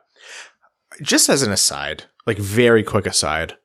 Just 1.00 1.30
as 1.30 1.42
an 1.42 1.50
aside, 1.50 2.04
like 2.26 2.36
very 2.36 2.82
quick 2.82 3.06
aside, 3.06 3.56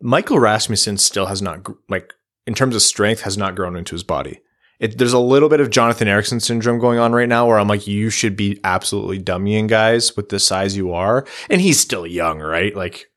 Michael 0.00 0.38
Rasmussen 0.38 0.96
still 0.96 1.26
has 1.26 1.42
not, 1.42 1.66
like, 1.90 2.14
in 2.46 2.54
terms 2.54 2.74
of 2.74 2.80
strength, 2.80 3.20
has 3.20 3.36
not 3.36 3.54
grown 3.54 3.76
into 3.76 3.94
his 3.94 4.02
body. 4.02 4.40
It, 4.80 4.96
there's 4.96 5.12
a 5.12 5.18
little 5.18 5.50
bit 5.50 5.60
of 5.60 5.70
Jonathan 5.70 6.08
Ericsson 6.08 6.40
syndrome 6.40 6.78
going 6.78 6.98
on 6.98 7.12
right 7.12 7.28
now 7.28 7.46
where 7.46 7.58
I'm 7.58 7.68
like, 7.68 7.86
you 7.86 8.08
should 8.08 8.34
be 8.34 8.58
absolutely 8.64 9.20
dummying 9.20 9.68
guys 9.68 10.16
with 10.16 10.30
the 10.30 10.40
size 10.40 10.76
you 10.76 10.92
are. 10.92 11.26
And 11.50 11.60
he's 11.60 11.78
still 11.78 12.06
young, 12.06 12.40
right? 12.40 12.74
Like, 12.74 13.10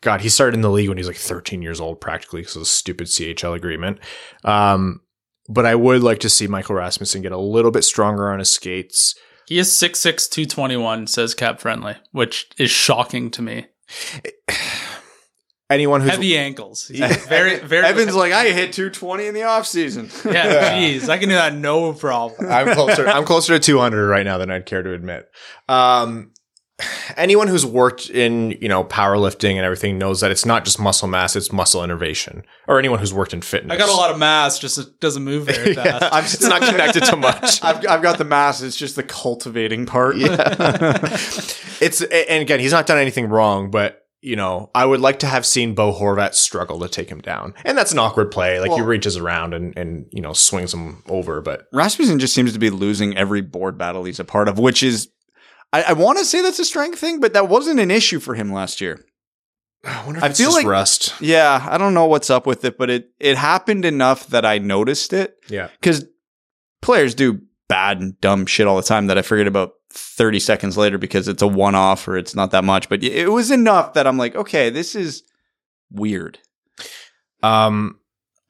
God, 0.00 0.20
he 0.20 0.28
started 0.28 0.54
in 0.54 0.60
the 0.60 0.70
league 0.70 0.88
when 0.88 0.96
he 0.96 1.00
was 1.00 1.08
like 1.08 1.16
13 1.16 1.60
years 1.60 1.80
old, 1.80 2.00
practically, 2.00 2.42
because 2.42 2.54
of 2.54 2.62
the 2.62 2.66
stupid 2.66 3.08
CHL 3.08 3.56
agreement. 3.56 3.98
Um, 4.44 5.00
but 5.48 5.66
I 5.66 5.74
would 5.74 6.04
like 6.04 6.20
to 6.20 6.30
see 6.30 6.46
Michael 6.46 6.76
Rasmussen 6.76 7.22
get 7.22 7.32
a 7.32 7.38
little 7.38 7.72
bit 7.72 7.82
stronger 7.82 8.30
on 8.30 8.38
his 8.38 8.50
skates. 8.50 9.16
He 9.46 9.58
is 9.58 9.68
6'6", 9.70 10.30
221, 10.30 11.08
says 11.08 11.34
Cap 11.34 11.58
Friendly, 11.58 11.96
which 12.12 12.48
is 12.58 12.70
shocking 12.70 13.30
to 13.32 13.42
me. 13.42 13.66
Anyone 15.70 16.00
who's 16.00 16.12
Heavy 16.12 16.36
ankles. 16.36 16.88
He's 16.92 17.16
very, 17.26 17.58
very. 17.58 17.86
Evans 17.86 18.14
like 18.14 18.32
I 18.32 18.44
hit 18.44 18.72
220 18.72 19.26
in 19.26 19.34
the 19.34 19.40
offseason. 19.40 20.24
yeah, 20.32 20.72
jeez, 20.72 21.08
I 21.10 21.18
can 21.18 21.28
do 21.28 21.34
that 21.34 21.54
no 21.54 21.92
problem. 21.92 22.50
I'm 22.50 22.72
closer. 22.74 23.06
I'm 23.06 23.24
closer 23.24 23.58
to 23.58 23.60
200 23.60 24.08
right 24.08 24.24
now 24.24 24.38
than 24.38 24.50
I'd 24.50 24.64
care 24.64 24.82
to 24.82 24.94
admit. 24.94 25.30
Um, 25.68 26.32
anyone 27.18 27.48
who's 27.48 27.66
worked 27.66 28.08
in 28.08 28.52
you 28.62 28.68
know 28.68 28.82
powerlifting 28.82 29.56
and 29.56 29.64
everything 29.66 29.98
knows 29.98 30.22
that 30.22 30.30
it's 30.30 30.46
not 30.46 30.64
just 30.64 30.80
muscle 30.80 31.06
mass; 31.06 31.36
it's 31.36 31.52
muscle 31.52 31.84
innervation. 31.84 32.44
Or 32.66 32.78
anyone 32.78 32.98
who's 32.98 33.12
worked 33.12 33.34
in 33.34 33.42
fitness. 33.42 33.74
I 33.74 33.76
got 33.76 33.90
a 33.90 33.96
lot 33.96 34.10
of 34.10 34.18
mass, 34.18 34.58
just 34.58 34.78
it 34.78 35.00
doesn't 35.00 35.22
move 35.22 35.48
very 35.48 35.74
fast. 35.74 36.02
Yeah, 36.02 36.18
it's 36.18 36.48
not 36.48 36.62
connected 36.62 37.04
to 37.04 37.16
much. 37.16 37.62
I've, 37.62 37.86
I've 37.86 38.00
got 38.00 38.16
the 38.16 38.24
mass. 38.24 38.62
It's 38.62 38.76
just 38.76 38.96
the 38.96 39.02
cultivating 39.02 39.84
part. 39.84 40.16
Yeah. 40.16 40.32
it's 41.82 42.00
and 42.00 42.40
again, 42.40 42.58
he's 42.58 42.72
not 42.72 42.86
done 42.86 42.96
anything 42.96 43.28
wrong, 43.28 43.70
but 43.70 44.07
you 44.20 44.34
know, 44.36 44.70
I 44.74 44.84
would 44.84 45.00
like 45.00 45.20
to 45.20 45.26
have 45.26 45.46
seen 45.46 45.74
Bo 45.74 45.92
Horvat 45.92 46.34
struggle 46.34 46.80
to 46.80 46.88
take 46.88 47.08
him 47.08 47.20
down, 47.20 47.54
and 47.64 47.78
that's 47.78 47.92
an 47.92 47.98
awkward 47.98 48.30
play. 48.30 48.58
Like 48.60 48.72
he 48.72 48.80
reaches 48.80 49.16
around 49.16 49.54
and 49.54 49.76
and 49.78 50.06
you 50.10 50.20
know 50.20 50.32
swings 50.32 50.74
him 50.74 51.02
over, 51.08 51.40
but 51.40 51.66
Rasmussen 51.72 52.18
just 52.18 52.34
seems 52.34 52.52
to 52.52 52.58
be 52.58 52.70
losing 52.70 53.16
every 53.16 53.40
board 53.42 53.78
battle 53.78 54.04
he's 54.04 54.18
a 54.20 54.24
part 54.24 54.48
of, 54.48 54.58
which 54.58 54.82
is, 54.82 55.08
I, 55.72 55.82
I 55.84 55.92
want 55.92 56.18
to 56.18 56.24
say 56.24 56.42
that's 56.42 56.58
a 56.58 56.64
strength 56.64 56.98
thing, 56.98 57.20
but 57.20 57.32
that 57.34 57.48
wasn't 57.48 57.78
an 57.80 57.90
issue 57.90 58.18
for 58.18 58.34
him 58.34 58.52
last 58.52 58.80
year. 58.80 59.04
I 59.84 60.04
wonder 60.04 60.18
if 60.18 60.24
I 60.24 60.28
it's 60.28 60.38
feel 60.40 60.48
just 60.48 60.56
like- 60.58 60.66
rust. 60.66 61.14
Yeah, 61.20 61.64
I 61.70 61.78
don't 61.78 61.94
know 61.94 62.06
what's 62.06 62.30
up 62.30 62.46
with 62.46 62.64
it, 62.64 62.76
but 62.76 62.90
it 62.90 63.10
it 63.20 63.36
happened 63.36 63.84
enough 63.84 64.26
that 64.28 64.44
I 64.44 64.58
noticed 64.58 65.12
it 65.12 65.36
Yeah, 65.48 65.68
because 65.80 66.04
players 66.82 67.14
do 67.14 67.40
bad 67.68 68.00
and 68.00 68.20
dumb 68.20 68.46
shit 68.46 68.66
all 68.66 68.76
the 68.76 68.82
time 68.82 69.06
that 69.06 69.18
I 69.18 69.22
forget 69.22 69.46
about 69.46 69.72
30 69.90 70.40
seconds 70.40 70.76
later 70.76 70.98
because 70.98 71.28
it's 71.28 71.42
a 71.42 71.46
one 71.46 71.74
off 71.74 72.06
or 72.06 72.16
it's 72.16 72.34
not 72.34 72.50
that 72.50 72.64
much. 72.64 72.88
But 72.88 73.02
it 73.02 73.32
was 73.32 73.50
enough 73.50 73.94
that 73.94 74.06
I'm 74.06 74.18
like, 74.18 74.34
okay, 74.34 74.70
this 74.70 74.94
is 74.94 75.22
weird. 75.90 76.38
Um, 77.42 78.00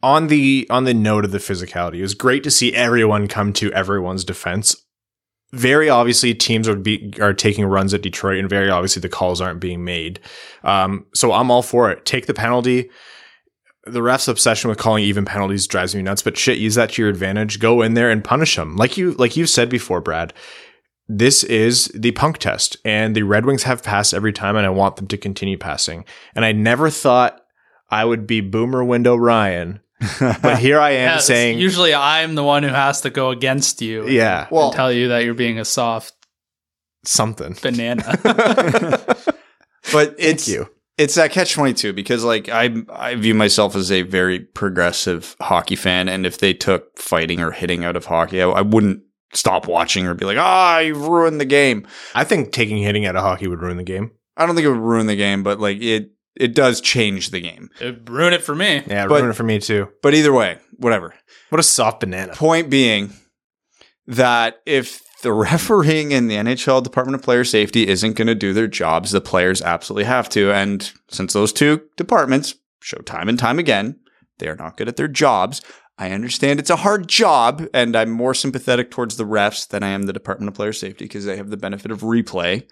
on 0.02 0.28
the 0.28 0.66
on 0.70 0.84
the 0.84 0.94
note 0.94 1.24
of 1.24 1.32
the 1.32 1.38
physicality, 1.38 1.96
it 1.96 2.02
was 2.02 2.14
great 2.14 2.44
to 2.44 2.50
see 2.50 2.74
everyone 2.74 3.28
come 3.28 3.52
to 3.54 3.72
everyone's 3.72 4.24
defense. 4.24 4.76
Very 5.52 5.88
obviously, 5.88 6.34
teams 6.34 6.68
are 6.68 6.76
be, 6.76 7.12
are 7.20 7.32
taking 7.32 7.64
runs 7.64 7.94
at 7.94 8.02
Detroit, 8.02 8.38
and 8.38 8.50
very 8.50 8.70
obviously 8.70 9.00
the 9.00 9.08
calls 9.08 9.40
aren't 9.40 9.60
being 9.60 9.84
made. 9.84 10.20
Um, 10.62 11.06
so 11.14 11.32
I'm 11.32 11.50
all 11.50 11.62
for 11.62 11.90
it. 11.90 12.04
Take 12.04 12.26
the 12.26 12.34
penalty. 12.34 12.90
The 13.86 14.02
ref's 14.02 14.28
obsession 14.28 14.68
with 14.68 14.78
calling 14.78 15.02
even 15.04 15.24
penalties 15.24 15.66
drives 15.66 15.94
me 15.94 16.02
nuts. 16.02 16.22
But 16.22 16.36
shit, 16.36 16.58
use 16.58 16.74
that 16.74 16.90
to 16.90 17.02
your 17.02 17.10
advantage. 17.10 17.58
Go 17.58 17.80
in 17.80 17.94
there 17.94 18.10
and 18.10 18.22
punish 18.22 18.56
them, 18.56 18.76
like 18.76 18.96
you 18.96 19.12
like 19.12 19.36
you've 19.36 19.48
said 19.48 19.68
before, 19.68 20.00
Brad. 20.00 20.34
This 21.08 21.42
is 21.44 21.86
the 21.94 22.12
punk 22.12 22.38
test, 22.38 22.76
and 22.84 23.14
the 23.16 23.22
Red 23.22 23.46
Wings 23.46 23.62
have 23.62 23.82
passed 23.82 24.12
every 24.12 24.32
time, 24.32 24.56
and 24.56 24.66
I 24.66 24.70
want 24.70 24.96
them 24.96 25.06
to 25.08 25.16
continue 25.16 25.56
passing. 25.56 26.04
And 26.34 26.44
I 26.44 26.52
never 26.52 26.90
thought 26.90 27.40
I 27.90 28.04
would 28.04 28.26
be 28.26 28.40
Boomer 28.42 28.84
Window 28.84 29.16
Ryan, 29.16 29.80
but 30.20 30.58
here 30.60 30.78
I 30.78 30.90
am 30.90 31.14
Yeah, 31.14 31.18
saying, 31.18 31.58
usually 31.58 31.94
I'm 31.94 32.34
the 32.34 32.44
one 32.44 32.62
who 32.62 32.68
has 32.68 33.00
to 33.02 33.10
go 33.10 33.30
against 33.30 33.80
you. 33.80 34.06
yeah, 34.06 34.42
and 34.42 34.50
well, 34.50 34.70
tell 34.72 34.92
you 34.92 35.08
that 35.08 35.24
you're 35.24 35.32
being 35.34 35.58
a 35.58 35.64
soft 35.64 36.12
something. 37.04 37.56
banana. 37.62 38.02
but 39.92 40.14
it's 40.18 40.44
Thank 40.46 40.48
you. 40.48 40.66
it's 40.98 41.14
that 41.14 41.30
catch 41.32 41.52
22 41.54 41.92
because 41.94 42.24
like 42.24 42.48
I 42.48 42.74
I 42.92 43.14
view 43.14 43.34
myself 43.34 43.74
as 43.76 43.90
a 43.90 44.02
very 44.02 44.40
progressive 44.40 45.36
hockey 45.40 45.76
fan 45.76 46.08
and 46.08 46.26
if 46.26 46.38
they 46.38 46.52
took 46.52 46.98
fighting 46.98 47.40
or 47.40 47.52
hitting 47.52 47.84
out 47.84 47.96
of 47.96 48.06
hockey 48.06 48.42
I, 48.42 48.48
I 48.50 48.60
wouldn't 48.62 49.00
stop 49.34 49.66
watching 49.68 50.06
or 50.06 50.14
be 50.14 50.24
like 50.24 50.38
ah 50.38 50.78
you 50.78 50.94
ruined 50.94 51.40
the 51.40 51.44
game 51.44 51.86
I 52.14 52.24
think 52.24 52.52
taking 52.52 52.78
hitting 52.78 53.04
out 53.06 53.16
of 53.16 53.22
hockey 53.22 53.46
would 53.46 53.60
ruin 53.62 53.76
the 53.76 53.82
game. 53.82 54.10
I 54.36 54.46
don't 54.46 54.54
think 54.54 54.64
it 54.64 54.70
would 54.70 54.78
ruin 54.78 55.06
the 55.06 55.16
game 55.16 55.42
but 55.42 55.60
like 55.60 55.80
it 55.82 56.12
it 56.36 56.54
does 56.54 56.80
change 56.80 57.30
the 57.30 57.40
game 57.40 57.68
it 57.80 58.08
ruined 58.08 58.34
it 58.34 58.42
for 58.42 58.54
me. 58.54 58.82
Yeah, 58.86 59.04
it 59.04 59.08
But- 59.08 59.16
ruined 59.16 59.30
it 59.30 59.36
for 59.36 59.42
me 59.42 59.58
too. 59.58 59.88
but 60.02 60.14
either 60.14 60.32
way 60.32 60.58
whatever 60.78 61.14
What 61.50 61.58
a 61.60 61.62
soft 61.64 62.00
banana. 62.00 62.32
point 62.34 62.70
being 62.70 63.12
that 64.06 64.60
if 64.66 65.02
the 65.22 65.32
refereeing 65.50 66.12
in 66.12 66.28
the 66.28 66.36
NHL 66.36 66.82
Department 66.82 67.16
of 67.16 67.22
Player 67.22 67.44
Safety 67.44 67.88
isn't 67.88 68.14
going 68.14 68.28
to 68.28 68.34
do 68.34 68.52
their 68.52 68.68
jobs, 68.68 69.10
the 69.10 69.20
players 69.20 69.60
absolutely 69.60 70.04
have 70.04 70.28
to. 70.30 70.52
And 70.52 70.90
since 71.08 71.32
those 71.32 71.52
two 71.52 71.82
departments 71.96 72.54
show 72.80 72.98
time 72.98 73.28
and 73.28 73.38
time 73.38 73.58
again 73.58 73.98
they 74.38 74.46
are 74.46 74.54
not 74.54 74.76
good 74.76 74.86
at 74.88 74.96
their 74.96 75.08
jobs, 75.08 75.60
I 75.98 76.12
understand 76.12 76.60
it's 76.60 76.70
a 76.70 76.76
hard 76.76 77.08
job, 77.08 77.66
and 77.74 77.96
I'm 77.96 78.10
more 78.10 78.32
sympathetic 78.32 78.90
towards 78.90 79.16
the 79.16 79.24
refs 79.24 79.66
than 79.66 79.82
I 79.82 79.88
am 79.88 80.04
the 80.04 80.12
Department 80.12 80.48
of 80.48 80.54
Player 80.54 80.72
Safety 80.72 81.06
because 81.06 81.24
they 81.24 81.36
have 81.36 81.50
the 81.50 81.56
benefit 81.56 81.90
of 81.90 82.02
replay. 82.02 82.68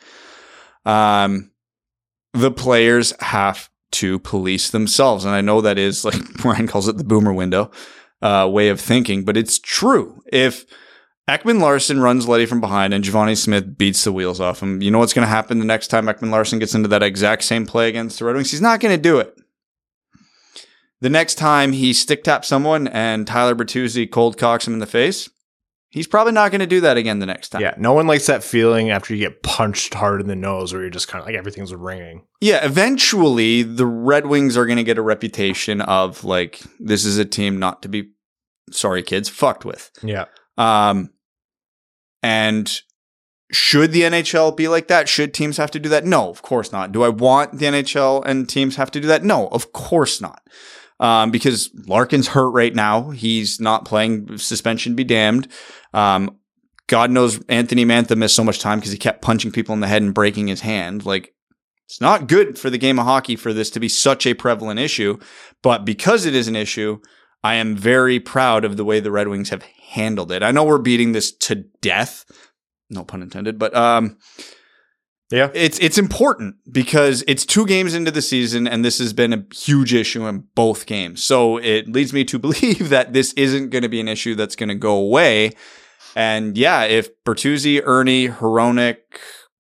Um, 0.85 1.51
the 2.33 2.53
players 2.53 3.13
have 3.21 3.69
to 3.93 4.21
police 4.21 4.71
themselves, 4.71 5.25
and 5.25 5.35
I 5.35 5.41
know 5.41 5.61
that 5.61 5.77
is 5.77 6.05
like 6.05 6.15
Ryan 6.45 6.69
calls 6.69 6.87
it 6.87 6.99
the 6.99 7.05
boomer 7.05 7.33
window 7.33 7.73
uh, 8.23 8.49
way 8.51 8.69
of 8.69 8.81
thinking, 8.81 9.25
but 9.25 9.37
it's 9.37 9.59
true. 9.59 10.23
If 10.33 10.65
Ekman 11.29 11.61
Larsson 11.61 12.01
runs 12.01 12.29
Leddy 12.29 12.47
from 12.47 12.61
behind 12.61 12.95
and 12.95 13.05
Givani 13.05 13.37
Smith 13.37 13.77
beats 13.77 14.05
the 14.05 14.13
wheels 14.13 14.41
off 14.41 14.63
him, 14.63 14.81
you 14.81 14.93
know 14.93 15.01
what's 15.01 15.13
going 15.13 15.27
to 15.27 15.31
happen 15.31 15.59
the 15.59 15.65
next 15.65 15.89
time 15.89 16.07
Ekman 16.07 16.31
Larsson 16.31 16.61
gets 16.61 16.75
into 16.77 16.89
that 16.89 17.03
exact 17.03 17.43
same 17.43 17.67
play 17.67 17.89
against 17.89 18.21
the 18.21 18.25
Red 18.25 18.37
Wings? 18.37 18.53
He's 18.53 18.61
not 18.61 18.79
going 18.79 18.97
to 18.97 19.03
do 19.03 19.19
it. 19.19 19.37
The 21.07 21.11
next 21.11 21.37
time 21.37 21.71
he 21.71 21.93
stick 21.93 22.25
taps 22.25 22.49
someone 22.49 22.89
and 22.89 23.29
Tyler 23.29 23.55
Bertuzzi 23.55 24.11
cold 24.11 24.37
cocks 24.37 24.67
him 24.67 24.73
in 24.73 24.81
the 24.81 24.87
face, 24.87 25.31
he's 25.89 26.09
probably 26.09 26.33
not 26.33 26.51
going 26.51 26.59
to 26.59 26.67
do 26.67 26.81
that 26.81 26.97
again 26.97 27.21
the 27.21 27.27
next 27.27 27.51
time. 27.51 27.61
Yeah, 27.61 27.75
no 27.79 27.93
one 27.93 28.09
likes 28.09 28.27
that 28.27 28.43
feeling 28.43 28.91
after 28.91 29.15
you 29.15 29.21
get 29.21 29.45
punched 29.45 29.95
hard 29.95 30.21
in 30.21 30.27
the 30.27 30.35
nose 30.35 30.73
where 30.73 30.83
you're 30.83 30.91
just 30.91 31.07
kind 31.07 31.21
of 31.21 31.27
like 31.27 31.37
everything's 31.37 31.73
ringing. 31.73 32.27
Yeah, 32.41 32.67
eventually 32.67 33.63
the 33.63 33.87
Red 33.87 34.27
Wings 34.27 34.57
are 34.57 34.67
going 34.67 34.79
to 34.79 34.83
get 34.83 34.99
a 34.99 35.03
reputation 35.03 35.81
of 35.81 36.25
like 36.25 36.61
this 36.81 37.05
is 37.05 37.19
a 37.19 37.25
team 37.25 37.61
not 37.61 37.83
to 37.83 37.89
be 37.89 38.11
sorry 38.73 39.05
kids 39.05 39.29
fucked 39.29 39.65
with. 39.65 39.93
Yeah. 40.03 40.25
Um 40.59 41.11
and 42.21 42.81
should 43.53 43.93
the 43.93 44.03
NHL 44.03 44.57
be 44.57 44.67
like 44.67 44.89
that? 44.89 45.09
Should 45.09 45.33
teams 45.33 45.57
have 45.59 45.71
to 45.71 45.79
do 45.79 45.89
that? 45.89 46.05
No, 46.05 46.31
of 46.31 46.43
course 46.43 46.73
not. 46.73 46.91
Do 46.91 47.05
I 47.05 47.11
want 47.11 47.61
the 47.61 47.67
NHL 47.67 48.27
and 48.27 48.49
teams 48.49 48.75
have 48.75 48.91
to 48.91 49.01
do 49.01 49.07
that? 49.07 49.23
No, 49.23 49.47
of 49.51 49.73
course 49.73 50.21
not. 50.21 50.43
Um, 50.99 51.31
because 51.31 51.71
Larkin's 51.87 52.29
hurt 52.29 52.51
right 52.51 52.75
now. 52.75 53.11
He's 53.11 53.61
not 53.61 53.85
playing. 53.85 54.39
Suspension 54.39 54.95
be 54.95 55.05
damned. 55.05 55.49
Um, 55.93 56.39
God 56.87 57.11
knows 57.11 57.43
Anthony 57.49 57.85
Mantha 57.85 58.17
missed 58.17 58.37
so 58.37 58.45
much 58.45 58.61
time 58.61 58.79
because 58.79 58.93
he 58.93 58.99
kept 58.99 59.23
punching 59.23 59.53
people 59.53 59.75
in 59.75 59.81
the 59.81 59.89
head 59.89 60.03
and 60.03 60.15
breaking 60.15 60.47
his 60.47 60.61
hand. 60.61 61.05
Like, 61.05 61.35
it's 61.87 62.01
not 62.01 62.29
good 62.29 62.59
for 62.59 62.71
the 62.71 62.79
game 62.79 62.99
of 62.99 63.05
hockey 63.05 63.37
for 63.37 63.53
this 63.53 63.71
to 63.71 63.81
be 63.81 63.89
such 63.89 64.27
a 64.27 64.35
prevalent 64.35 64.81
issue. 64.81 65.19
But 65.63 65.85
because 65.85 66.27
it 66.27 66.35
is 66.35 66.49
an 66.49 66.57
issue, 66.57 67.01
I 67.45 67.55
am 67.57 67.77
very 67.77 68.19
proud 68.19 68.65
of 68.65 68.77
the 68.77 68.85
way 68.85 69.01
the 69.01 69.11
Red 69.11 69.29
Wings 69.29 69.51
have 69.51 69.63
handled 69.63 70.33
it. 70.33 70.43
I 70.43 70.51
know 70.51 70.65
we're 70.65 70.79
beating 70.79 71.13
this 71.13 71.31
to 71.33 71.65
death. 71.81 72.25
No 72.91 73.05
pun 73.05 73.23
intended, 73.23 73.59
but 73.59 73.75
um, 73.75 74.19
Yeah. 75.31 75.51
it's 75.55 75.79
it's 75.81 75.99
important 75.99 76.55
because 76.71 77.25
it's 77.27 77.45
two 77.45 77.67
games 77.67 77.95
into 77.95 78.13
the 78.13 78.23
season 78.23 78.69
and 78.69 78.85
this 78.85 78.99
has 78.99 79.13
been 79.13 79.33
a 79.33 79.45
huge 79.53 79.93
issue 79.93 80.27
in 80.27 80.45
both 80.55 80.87
games. 80.87 81.25
So 81.25 81.57
it 81.57 81.89
leads 81.89 82.13
me 82.13 82.25
to 82.27 82.39
believe 82.47 82.91
that 82.91 83.13
this 83.13 83.33
isn't 83.33 83.71
going 83.71 83.83
to 83.83 83.89
be 83.89 84.01
an 84.01 84.09
issue 84.09 84.35
that's 84.35 84.57
going 84.57 84.69
to 84.69 84.75
go 84.75 84.97
away. 84.97 85.53
And 86.15 86.57
yeah, 86.57 86.85
if 86.85 87.11
Bertuzzi, 87.25 87.83
Erne, 87.85 88.33
Hronek, 88.33 88.99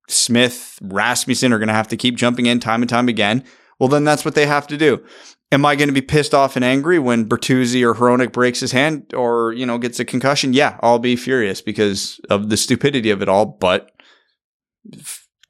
Smith, 0.09 0.79
Rasmussen 0.81 1.53
are 1.53 1.59
going 1.59 1.69
to 1.69 1.75
have 1.75 1.89
to 1.89 1.97
keep 1.97 2.17
jumping 2.17 2.47
in 2.47 2.61
time 2.61 2.83
and 2.83 2.89
time 2.89 3.09
again, 3.09 3.45
well, 3.79 3.89
then 3.89 4.05
that's 4.05 4.25
what 4.25 4.35
they 4.35 4.47
have 4.47 4.67
to 4.69 4.77
do. 4.77 5.05
Am 5.53 5.65
I 5.65 5.77
going 5.77 5.89
to 5.89 5.95
be 5.95 6.03
pissed 6.03 6.35
off 6.35 6.57
and 6.57 6.65
angry 6.65 6.99
when 6.99 7.29
Bertuzzi 7.29 7.83
or 7.83 7.95
Hronek 7.95 8.33
breaks 8.33 8.61
his 8.61 8.73
hand 8.73 9.13
or, 9.15 9.53
you 9.53 9.67
know, 9.67 9.79
gets 9.79 10.01
a 10.01 10.05
concussion? 10.05 10.53
Yeah, 10.53 10.79
I'll 10.81 10.99
be 10.99 11.15
furious 11.15 11.61
because 11.61 12.21
of 12.31 12.49
the 12.49 12.57
stupidity 12.57 13.11
of 13.11 13.23
it 13.23 13.29
all, 13.29 13.47
but 13.47 13.91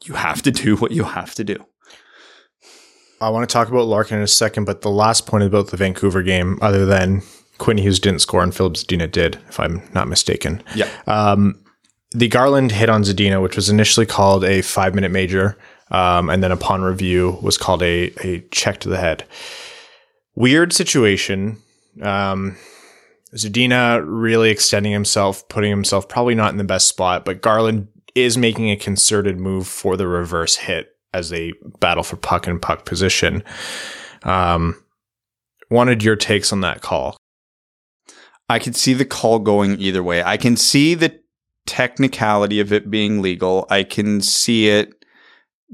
you 0.05 0.15
have 0.15 0.43
to 0.43 0.51
do 0.51 0.77
what 0.77 0.93
you 0.93 1.05
have 1.05 1.35
to 1.35 1.45
do. 1.45 1.65
I 3.21 3.31
want 3.31 3.49
to 3.49 3.53
talk 3.53 3.69
about 3.69 3.87
Larkin 3.87 4.19
in 4.19 4.23
a 4.23 4.29
second, 4.29 4.65
but 4.65 4.83
the 4.83 4.91
last 4.91 5.27
point 5.27 5.45
about 5.45 5.69
the 5.69 5.77
Vancouver 5.77 6.23
game, 6.23 6.59
other 6.61 6.85
than 6.85 7.23
Quinn 7.59 7.79
Hughes 7.79 7.99
didn't 7.99 8.21
score 8.21 8.43
and 8.43 8.55
Filip 8.55 8.75
Zadina 8.75 9.11
did, 9.11 9.37
if 9.49 9.59
I'm 9.59 9.83
not 9.95 10.09
mistaken. 10.09 10.63
Yeah. 10.75 10.89
Um, 11.07 11.63
the 12.11 12.29
Garland 12.29 12.73
hit 12.73 12.89
on 12.89 13.03
Zadina, 13.03 13.43
which 13.43 13.57
was 13.57 13.71
initially 13.71 14.07
called 14.07 14.45
a 14.45 14.63
five 14.63 14.95
minute 14.95 15.11
major, 15.11 15.57
um, 15.91 16.29
and 16.29 16.43
then 16.43 16.53
upon 16.53 16.83
review 16.83 17.39
was 17.43 17.57
called 17.57 17.83
a, 17.83 18.13
a 18.27 18.41
check 18.51 18.81
to 18.81 18.89
the 18.89 18.99
head. 18.99 19.25
Weird 20.35 20.73
situation. 20.73 21.59
Um, 22.03 22.57
Zadina 23.35 24.05
really 24.07 24.51
extending 24.51 24.93
himself, 24.93 25.49
putting 25.49 25.71
himself 25.71 26.09
probably 26.09 26.35
not 26.35 26.53
in 26.53 26.59
the 26.59 26.65
best 26.65 26.89
spot, 26.89 27.25
but 27.25 27.41
Garland 27.41 27.89
is 28.17 28.39
making 28.39 28.71
a 28.71 28.77
concerted 28.77 29.39
move 29.39 29.69
for 29.69 29.97
the 29.97 30.09
reverse 30.09 30.57
hit 30.57 30.89
as 31.13 31.29
they 31.31 31.53
battle 31.81 32.03
for 32.03 32.17
puck 32.17 32.47
and 32.47 32.61
puck 32.61 32.85
position. 32.85 33.45
Um, 34.23 34.83
wanted 35.71 36.03
your 36.03 36.17
takes 36.17 36.53
on 36.53 36.63
that 36.63 36.81
call. 36.81 37.17
I 38.49 38.59
could 38.59 38.75
see 38.75 38.95
the 38.95 39.05
call 39.05 39.39
going 39.39 39.79
either 39.81 40.03
way. 40.03 40.23
I 40.23 40.37
can 40.37 40.57
see 40.57 40.95
the 40.95 41.21
technicality 41.67 42.59
of 42.61 42.73
it 42.73 42.91
being 42.91 43.21
legal. 43.21 43.67
I 43.71 43.83
can 43.83 44.21
see 44.21 44.69
it 44.69 44.95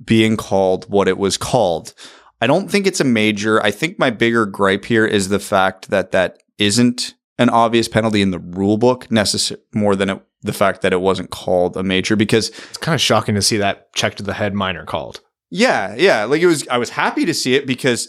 being 0.05 0.37
called 0.37 0.91
what 0.91 1.07
it 1.07 1.19
was 1.19 1.37
called. 1.37 1.95
I 2.41 2.47
don't 2.47 2.71
think 2.71 2.87
it's 2.87 3.01
a 3.01 3.05
major. 3.05 3.63
I 3.63 3.71
think 3.71 3.99
my 3.99 4.11
bigger 4.11 4.47
gripe 4.47 4.87
here 4.87 5.07
is 5.07 5.29
the 5.29 5.39
fact 5.39 5.91
that 5.91 6.11
that 6.11 6.43
isn't 6.59 7.15
an 7.39 7.51
obvious 7.51 7.89
penalty 7.89 8.21
in 8.21 8.31
the 8.31 8.39
rule 8.39 8.79
book 8.79 9.11
necessary 9.11 9.61
more 9.75 9.95
than 9.95 10.11
it 10.11 10.23
the 10.43 10.53
fact 10.53 10.83
that 10.83 10.93
it 10.93 11.01
wasn't 11.01 11.31
called 11.31 11.77
a 11.77 11.83
major 11.83 12.17
because 12.17 12.49
It's 12.49 12.79
kind 12.79 12.95
of 12.95 13.01
shocking 13.01 13.35
to 13.37 13.43
see 13.43 13.57
that 13.59 13.93
check 13.95 14.17
to 14.17 14.23
the 14.23 14.35
head 14.35 14.55
minor 14.55 14.85
called. 14.85 15.21
yeah, 15.51 15.95
yeah, 15.97 16.25
like 16.25 16.43
it 16.43 16.47
was 16.47 16.67
I 16.69 16.79
was 16.79 16.91
happy 16.91 17.25
to 17.27 17.35
see 17.35 17.55
it 17.55 17.67
because 17.67 18.09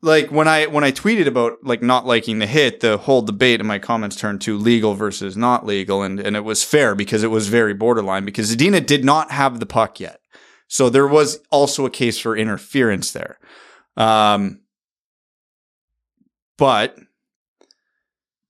like 0.00 0.30
when 0.30 0.46
I 0.46 0.66
when 0.66 0.84
I 0.84 0.92
tweeted 0.92 1.26
about 1.26 1.54
like 1.64 1.82
not 1.82 2.06
liking 2.06 2.38
the 2.38 2.46
hit, 2.46 2.78
the 2.80 2.98
whole 2.98 3.22
debate 3.22 3.58
in 3.60 3.66
my 3.66 3.80
comments 3.80 4.14
turned 4.16 4.40
to 4.42 4.56
legal 4.56 4.94
versus 4.94 5.36
not 5.36 5.66
legal 5.66 6.02
and 6.02 6.20
and 6.20 6.36
it 6.36 6.44
was 6.44 6.62
fair 6.62 6.94
because 6.94 7.24
it 7.24 7.30
was 7.32 7.48
very 7.48 7.74
borderline 7.74 8.24
because 8.24 8.54
Zadina 8.54 8.84
did 8.84 9.04
not 9.04 9.32
have 9.32 9.58
the 9.58 9.66
puck 9.66 9.98
yet. 9.98 10.20
So 10.68 10.88
there 10.90 11.08
was 11.08 11.40
also 11.50 11.84
a 11.86 11.90
case 11.90 12.18
for 12.18 12.36
interference 12.36 13.10
there. 13.12 13.38
Um 13.96 14.60
but 16.56 16.96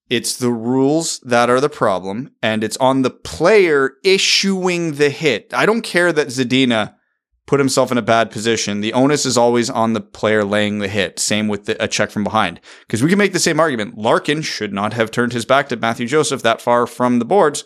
it's 0.08 0.36
the 0.36 0.50
rules 0.50 1.20
that 1.20 1.50
are 1.50 1.60
the 1.60 1.68
problem, 1.68 2.30
and 2.42 2.64
it's 2.64 2.76
on 2.78 3.02
the 3.02 3.10
player 3.10 3.92
issuing 4.04 4.92
the 4.92 5.10
hit. 5.10 5.52
I 5.52 5.66
don't 5.66 5.82
care 5.82 6.12
that 6.12 6.28
Zadina 6.28 6.94
put 7.46 7.60
himself 7.60 7.90
in 7.90 7.98
a 7.98 8.02
bad 8.02 8.30
position. 8.30 8.80
The 8.80 8.92
onus 8.92 9.24
is 9.24 9.38
always 9.38 9.70
on 9.70 9.94
the 9.94 10.00
player 10.00 10.44
laying 10.44 10.78
the 10.78 10.88
hit. 10.88 11.18
Same 11.18 11.48
with 11.48 11.64
the, 11.64 11.82
a 11.82 11.88
check 11.88 12.10
from 12.10 12.22
behind. 12.22 12.60
Because 12.80 13.02
we 13.02 13.08
can 13.08 13.18
make 13.18 13.32
the 13.32 13.38
same 13.38 13.58
argument. 13.58 13.96
Larkin 13.96 14.42
should 14.42 14.72
not 14.72 14.92
have 14.92 15.10
turned 15.10 15.32
his 15.32 15.46
back 15.46 15.68
to 15.68 15.76
Mathieu 15.76 16.06
Joseph 16.06 16.42
that 16.42 16.60
far 16.60 16.86
from 16.86 17.18
the 17.18 17.24
boards. 17.24 17.64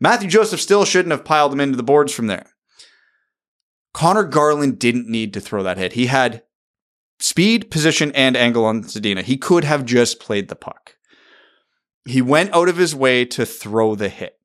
Mathieu 0.00 0.28
Joseph 0.28 0.60
still 0.60 0.84
shouldn't 0.84 1.12
have 1.12 1.24
piled 1.24 1.52
him 1.52 1.60
into 1.60 1.76
the 1.76 1.82
boards 1.82 2.12
from 2.12 2.28
there. 2.28 2.46
Connor 3.92 4.24
Garland 4.24 4.78
didn't 4.78 5.08
need 5.08 5.32
to 5.34 5.40
throw 5.40 5.62
that 5.62 5.78
hit. 5.78 5.92
He 5.94 6.06
had 6.06 6.42
speed, 7.18 7.70
position, 7.70 8.12
and 8.12 8.36
angle 8.36 8.64
on 8.64 8.82
Zadina. 8.82 9.22
He 9.22 9.36
could 9.36 9.64
have 9.64 9.84
just 9.84 10.20
played 10.20 10.48
the 10.48 10.56
puck. 10.56 10.96
He 12.06 12.22
went 12.22 12.54
out 12.54 12.68
of 12.68 12.76
his 12.76 12.94
way 12.94 13.24
to 13.26 13.46
throw 13.46 13.94
the 13.94 14.08
hit. 14.08 14.38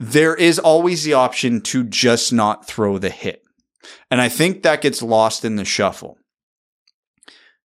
There 0.00 0.34
is 0.34 0.58
always 0.58 1.04
the 1.04 1.14
option 1.14 1.60
to 1.62 1.84
just 1.84 2.32
not 2.32 2.66
throw 2.66 2.98
the 2.98 3.10
hit. 3.10 3.42
And 4.10 4.20
I 4.20 4.28
think 4.28 4.62
that 4.62 4.80
gets 4.80 5.02
lost 5.02 5.44
in 5.44 5.56
the 5.56 5.64
shuffle. 5.64 6.18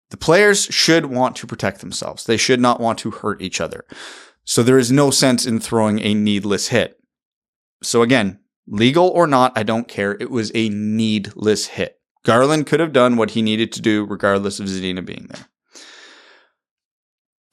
The 0.09 0.17
players 0.17 0.65
should 0.65 1.07
want 1.07 1.35
to 1.37 1.47
protect 1.47 1.81
themselves. 1.81 2.25
They 2.25 2.37
should 2.37 2.59
not 2.59 2.79
want 2.79 2.99
to 2.99 3.11
hurt 3.11 3.41
each 3.41 3.61
other. 3.61 3.85
So 4.43 4.63
there 4.63 4.77
is 4.77 4.91
no 4.91 5.11
sense 5.11 5.45
in 5.45 5.59
throwing 5.59 5.99
a 5.99 6.13
needless 6.13 6.69
hit. 6.69 6.99
So 7.81 8.01
again, 8.01 8.39
legal 8.67 9.09
or 9.09 9.27
not, 9.27 9.57
I 9.57 9.63
don't 9.63 9.87
care. 9.87 10.17
It 10.19 10.29
was 10.29 10.51
a 10.53 10.69
needless 10.69 11.67
hit. 11.67 11.99
Garland 12.23 12.67
could 12.67 12.79
have 12.79 12.93
done 12.93 13.17
what 13.17 13.31
he 13.31 13.41
needed 13.41 13.71
to 13.73 13.81
do 13.81 14.05
regardless 14.05 14.59
of 14.59 14.67
Zadina 14.67 15.05
being 15.05 15.27
there. 15.29 15.47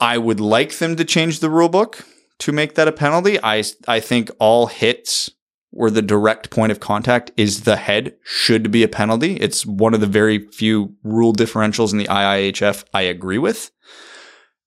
I 0.03 0.19
would 0.19 0.41
like 0.41 0.79
them 0.79 0.97
to 0.97 1.05
change 1.05 1.39
the 1.39 1.49
rule 1.49 1.69
book 1.69 2.05
to 2.41 2.51
make 2.51 2.75
that 2.75 2.89
a 2.89 2.93
penalty. 2.93 3.39
I 3.41 3.63
I 3.87 4.01
think 4.01 4.31
all 4.41 4.67
hits 4.67 5.31
where 5.71 5.93
the 5.93 6.03
direct 6.03 6.51
point 6.51 6.73
of 6.73 6.81
contact 6.81 7.31
is 7.37 7.63
the 7.63 7.77
head 7.77 8.17
should 8.25 8.73
be 8.73 8.83
a 8.83 8.89
penalty. 8.89 9.37
It's 9.37 9.65
one 9.65 9.95
of 9.95 10.01
the 10.01 10.09
very 10.09 10.49
few 10.49 10.97
rule 11.05 11.33
differentials 11.33 11.93
in 11.93 11.99
the 11.99 12.09
IIHF 12.09 12.85
I 12.93 13.03
agree 13.03 13.39
with. 13.39 13.71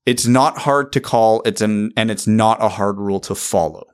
It's 0.05 0.25
not 0.25 0.59
hard 0.59 0.93
to 0.93 1.01
call. 1.01 1.41
It's 1.45 1.59
an 1.59 1.91
and 1.97 2.09
it's 2.09 2.27
not 2.27 2.63
a 2.63 2.69
hard 2.69 2.97
rule 2.97 3.19
to 3.19 3.35
follow. 3.35 3.87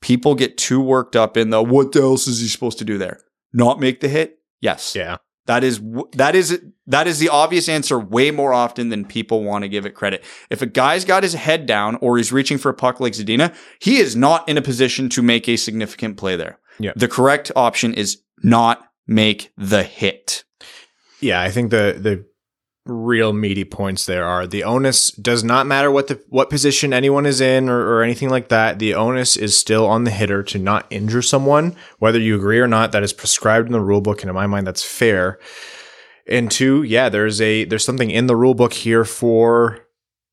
People 0.00 0.34
get 0.34 0.56
too 0.56 0.80
worked 0.80 1.14
up 1.14 1.36
in 1.36 1.50
the 1.50 1.62
what 1.62 1.94
else 1.94 2.26
is 2.26 2.40
he 2.40 2.48
supposed 2.48 2.78
to 2.78 2.84
do 2.86 2.96
there? 2.96 3.20
Not 3.52 3.78
make 3.78 4.00
the 4.00 4.08
hit? 4.08 4.38
Yes. 4.62 4.94
Yeah. 4.96 5.18
That 5.46 5.64
is 5.64 5.80
that 6.12 6.36
is 6.36 6.60
that 6.86 7.06
is 7.06 7.18
the 7.18 7.28
obvious 7.28 7.68
answer 7.68 7.98
way 7.98 8.30
more 8.30 8.52
often 8.52 8.90
than 8.90 9.04
people 9.04 9.42
want 9.42 9.62
to 9.62 9.68
give 9.68 9.84
it 9.86 9.94
credit. 9.94 10.24
If 10.50 10.62
a 10.62 10.66
guy's 10.66 11.04
got 11.04 11.24
his 11.24 11.34
head 11.34 11.66
down 11.66 11.96
or 11.96 12.16
he's 12.16 12.32
reaching 12.32 12.58
for 12.58 12.68
a 12.68 12.74
puck 12.74 13.00
like 13.00 13.14
Zadina, 13.14 13.54
he 13.80 13.96
is 13.96 14.14
not 14.14 14.48
in 14.48 14.56
a 14.56 14.62
position 14.62 15.08
to 15.10 15.22
make 15.22 15.48
a 15.48 15.56
significant 15.56 16.16
play 16.16 16.36
there. 16.36 16.60
Yeah. 16.78 16.92
The 16.94 17.08
correct 17.08 17.50
option 17.56 17.92
is 17.94 18.22
not 18.42 18.88
make 19.06 19.52
the 19.56 19.82
hit. 19.82 20.44
Yeah, 21.20 21.40
I 21.40 21.50
think 21.50 21.70
the 21.70 21.96
the 21.98 22.24
real 22.84 23.32
meaty 23.32 23.64
points 23.64 24.06
there 24.06 24.24
are 24.24 24.44
the 24.44 24.64
onus 24.64 25.12
does 25.12 25.44
not 25.44 25.66
matter 25.66 25.90
what 25.90 26.08
the 26.08 26.20
what 26.28 26.50
position 26.50 26.92
anyone 26.92 27.26
is 27.26 27.40
in 27.40 27.68
or, 27.68 27.80
or 27.80 28.02
anything 28.02 28.28
like 28.28 28.48
that. 28.48 28.78
The 28.78 28.94
onus 28.94 29.36
is 29.36 29.56
still 29.56 29.86
on 29.86 30.04
the 30.04 30.10
hitter 30.10 30.42
to 30.44 30.58
not 30.58 30.86
injure 30.90 31.22
someone, 31.22 31.76
whether 31.98 32.18
you 32.18 32.34
agree 32.34 32.58
or 32.58 32.66
not. 32.66 32.92
That 32.92 33.04
is 33.04 33.12
prescribed 33.12 33.66
in 33.66 33.72
the 33.72 33.80
rule 33.80 34.00
book, 34.00 34.22
and 34.22 34.28
in 34.28 34.34
my 34.34 34.46
mind, 34.46 34.66
that's 34.66 34.84
fair. 34.84 35.38
And 36.26 36.50
two, 36.50 36.82
yeah, 36.82 37.08
there's 37.08 37.40
a 37.40 37.64
there's 37.64 37.84
something 37.84 38.10
in 38.10 38.26
the 38.26 38.36
rule 38.36 38.54
book 38.54 38.72
here 38.72 39.04
for 39.04 39.78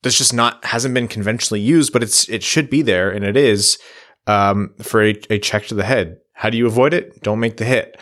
that's 0.01 0.17
just 0.17 0.33
not 0.33 0.63
hasn't 0.65 0.93
been 0.93 1.07
conventionally 1.07 1.61
used, 1.61 1.93
but 1.93 2.03
it's 2.03 2.27
it 2.29 2.41
should 2.41 2.69
be 2.69 2.81
there, 2.81 3.11
and 3.11 3.23
it 3.23 3.37
is 3.37 3.77
um, 4.27 4.73
for 4.81 5.03
a, 5.03 5.19
a 5.29 5.39
check 5.39 5.67
to 5.67 5.75
the 5.75 5.83
head. 5.83 6.17
How 6.33 6.49
do 6.49 6.57
you 6.57 6.65
avoid 6.65 6.93
it? 6.93 7.21
Don't 7.21 7.39
make 7.39 7.57
the 7.57 7.65
hit. 7.65 7.99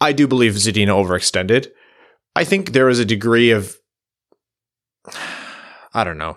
I 0.00 0.12
do 0.12 0.26
believe 0.26 0.54
Zadina 0.54 0.88
overextended. 0.88 1.68
I 2.36 2.44
think 2.44 2.72
there 2.72 2.86
was 2.86 2.98
a 2.98 3.04
degree 3.04 3.50
of 3.50 3.76
I 5.94 6.04
don't 6.04 6.18
know. 6.18 6.36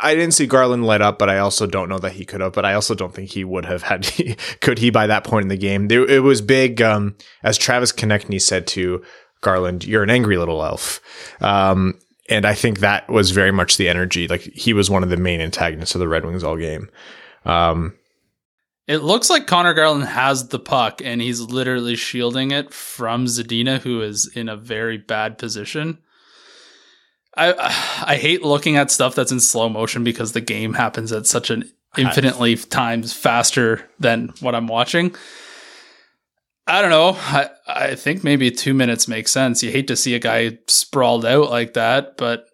I 0.00 0.14
didn't 0.14 0.34
see 0.34 0.46
Garland 0.46 0.86
light 0.86 1.00
up, 1.00 1.18
but 1.18 1.28
I 1.28 1.38
also 1.38 1.66
don't 1.66 1.88
know 1.88 1.98
that 1.98 2.12
he 2.12 2.24
could 2.24 2.40
have. 2.40 2.52
But 2.52 2.64
I 2.64 2.74
also 2.74 2.94
don't 2.94 3.12
think 3.12 3.30
he 3.30 3.42
would 3.42 3.64
have 3.64 3.82
had. 3.82 4.08
could 4.60 4.78
he 4.78 4.90
by 4.90 5.08
that 5.08 5.24
point 5.24 5.42
in 5.42 5.48
the 5.48 5.56
game? 5.56 5.88
There, 5.88 6.08
it 6.08 6.22
was 6.22 6.40
big, 6.40 6.80
um, 6.80 7.16
as 7.42 7.58
Travis 7.58 7.92
Konecny 7.92 8.40
said 8.40 8.68
to 8.68 9.02
Garland, 9.40 9.84
"You're 9.84 10.04
an 10.04 10.10
angry 10.10 10.36
little 10.36 10.64
elf," 10.64 11.00
um, 11.40 11.98
and 12.28 12.46
I 12.46 12.54
think 12.54 12.78
that 12.78 13.08
was 13.08 13.32
very 13.32 13.50
much 13.50 13.76
the 13.76 13.88
energy. 13.88 14.28
Like 14.28 14.42
he 14.42 14.72
was 14.72 14.88
one 14.88 15.02
of 15.02 15.10
the 15.10 15.16
main 15.16 15.40
antagonists 15.40 15.96
of 15.96 15.98
the 15.98 16.08
Red 16.08 16.24
Wings 16.24 16.44
all 16.44 16.56
game. 16.56 16.88
Um, 17.44 17.94
It 18.88 18.98
looks 18.98 19.30
like 19.30 19.46
Conor 19.46 19.74
Garland 19.74 20.04
has 20.04 20.48
the 20.48 20.58
puck 20.58 21.00
and 21.04 21.20
he's 21.20 21.40
literally 21.40 21.94
shielding 21.94 22.50
it 22.50 22.74
from 22.74 23.26
Zadina, 23.26 23.80
who 23.80 24.00
is 24.00 24.30
in 24.34 24.48
a 24.48 24.56
very 24.56 24.98
bad 24.98 25.38
position. 25.38 25.98
I 27.36 27.52
I 28.06 28.16
hate 28.16 28.42
looking 28.42 28.76
at 28.76 28.90
stuff 28.90 29.14
that's 29.14 29.32
in 29.32 29.40
slow 29.40 29.68
motion 29.68 30.04
because 30.04 30.32
the 30.32 30.40
game 30.40 30.74
happens 30.74 31.12
at 31.12 31.26
such 31.26 31.50
an 31.50 31.70
infinitely 31.96 32.56
times 32.56 33.12
faster 33.12 33.88
than 34.00 34.32
what 34.40 34.54
I'm 34.54 34.66
watching. 34.66 35.14
I 36.66 36.80
don't 36.80 36.90
know. 36.90 37.16
I, 37.18 37.50
I 37.66 37.94
think 37.96 38.22
maybe 38.22 38.50
two 38.50 38.72
minutes 38.72 39.08
makes 39.08 39.32
sense. 39.32 39.62
You 39.62 39.72
hate 39.72 39.88
to 39.88 39.96
see 39.96 40.14
a 40.14 40.20
guy 40.20 40.58
sprawled 40.68 41.26
out 41.26 41.50
like 41.50 41.74
that, 41.74 42.16
but 42.16 42.46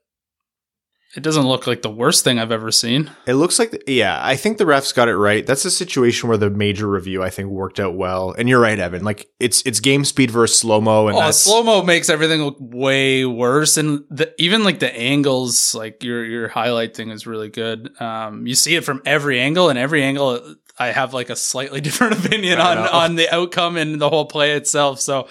it 1.16 1.23
doesn't 1.23 1.47
look 1.47 1.66
like 1.66 1.81
the 1.81 1.90
worst 1.90 2.23
thing 2.23 2.38
I've 2.38 2.53
ever 2.53 2.71
seen. 2.71 3.11
It 3.27 3.35
looks 3.35 3.59
like, 3.59 3.83
yeah, 3.87 4.21
I 4.23 4.37
think 4.37 4.59
the 4.59 4.64
refs 4.64 4.94
got 4.94 5.09
it 5.09 5.16
right. 5.16 5.47
That's 5.47 5.64
a 5.64 5.71
situation 5.71 6.29
where 6.29 6.37
the 6.37 6.51
major 6.51 6.87
review, 6.87 7.23
I 7.23 7.31
think, 7.31 7.49
worked 7.49 7.81
out 7.81 7.94
well. 7.94 8.33
And 8.33 8.47
you're 8.47 8.61
right, 8.61 8.79
Evan. 8.79 9.05
Like 9.05 9.31
it's 9.40 9.62
it's 9.64 9.81
game 9.81 10.05
speed 10.05 10.31
versus 10.31 10.59
slow 10.59 10.83
mo, 10.83 11.09
and 11.09 11.16
Oh, 11.16 11.31
slow 11.31 11.62
mo 11.62 11.83
makes 11.83 12.11
everything 12.11 12.42
look 12.42 12.57
way 12.61 13.25
worse, 13.25 13.79
and 13.79 14.05
the, 14.11 14.35
even 14.38 14.64
like 14.64 14.81
the 14.81 14.94
angles, 14.94 15.75
like 15.75 16.03
your 16.05 16.25
your 16.25 16.49
highlight 16.49 16.94
thing 16.94 17.11
is 17.11 17.27
really 17.27 17.49
good. 17.49 17.90
Um, 18.01 18.47
you 18.47 18.55
see 18.55 18.77
it 18.77 18.85
from 18.85 19.01
every 19.07 19.40
angle, 19.40 19.71
and 19.71 19.79
every 19.79 20.03
angle, 20.03 20.57
I 20.79 20.88
have 20.88 21.14
like 21.14 21.31
a 21.31 21.37
slightly 21.37 21.81
different 21.83 22.25
opinion 22.25 22.61
on 22.61 22.77
on 22.77 23.14
the 23.16 23.35
outcome 23.35 23.79
and 23.79 23.99
the 23.99 24.11
whole 24.11 24.27
play 24.27 24.53
itself. 24.53 25.01
So 25.01 25.27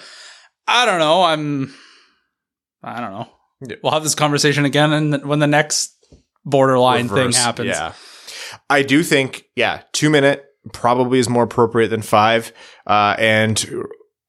I 0.66 0.84
don't 0.86 0.98
know. 0.98 1.22
I'm 1.22 1.72
I 2.82 3.00
don't 3.00 3.12
know. 3.12 3.28
Yeah. 3.60 3.76
We'll 3.82 3.92
have 3.92 4.04
this 4.04 4.14
conversation 4.14 4.64
again, 4.64 4.92
and 4.92 5.24
when 5.24 5.38
the 5.40 5.46
next 5.46 5.94
borderline 6.44 7.08
reverse. 7.08 7.34
thing 7.34 7.42
happens. 7.44 7.68
Yeah, 7.68 7.92
I 8.70 8.82
do 8.82 9.02
think, 9.02 9.44
yeah, 9.56 9.82
two 9.92 10.10
minute 10.10 10.44
probably 10.72 11.18
is 11.18 11.28
more 11.28 11.42
appropriate 11.42 11.88
than 11.88 12.02
five, 12.02 12.52
uh, 12.86 13.16
and 13.18 13.64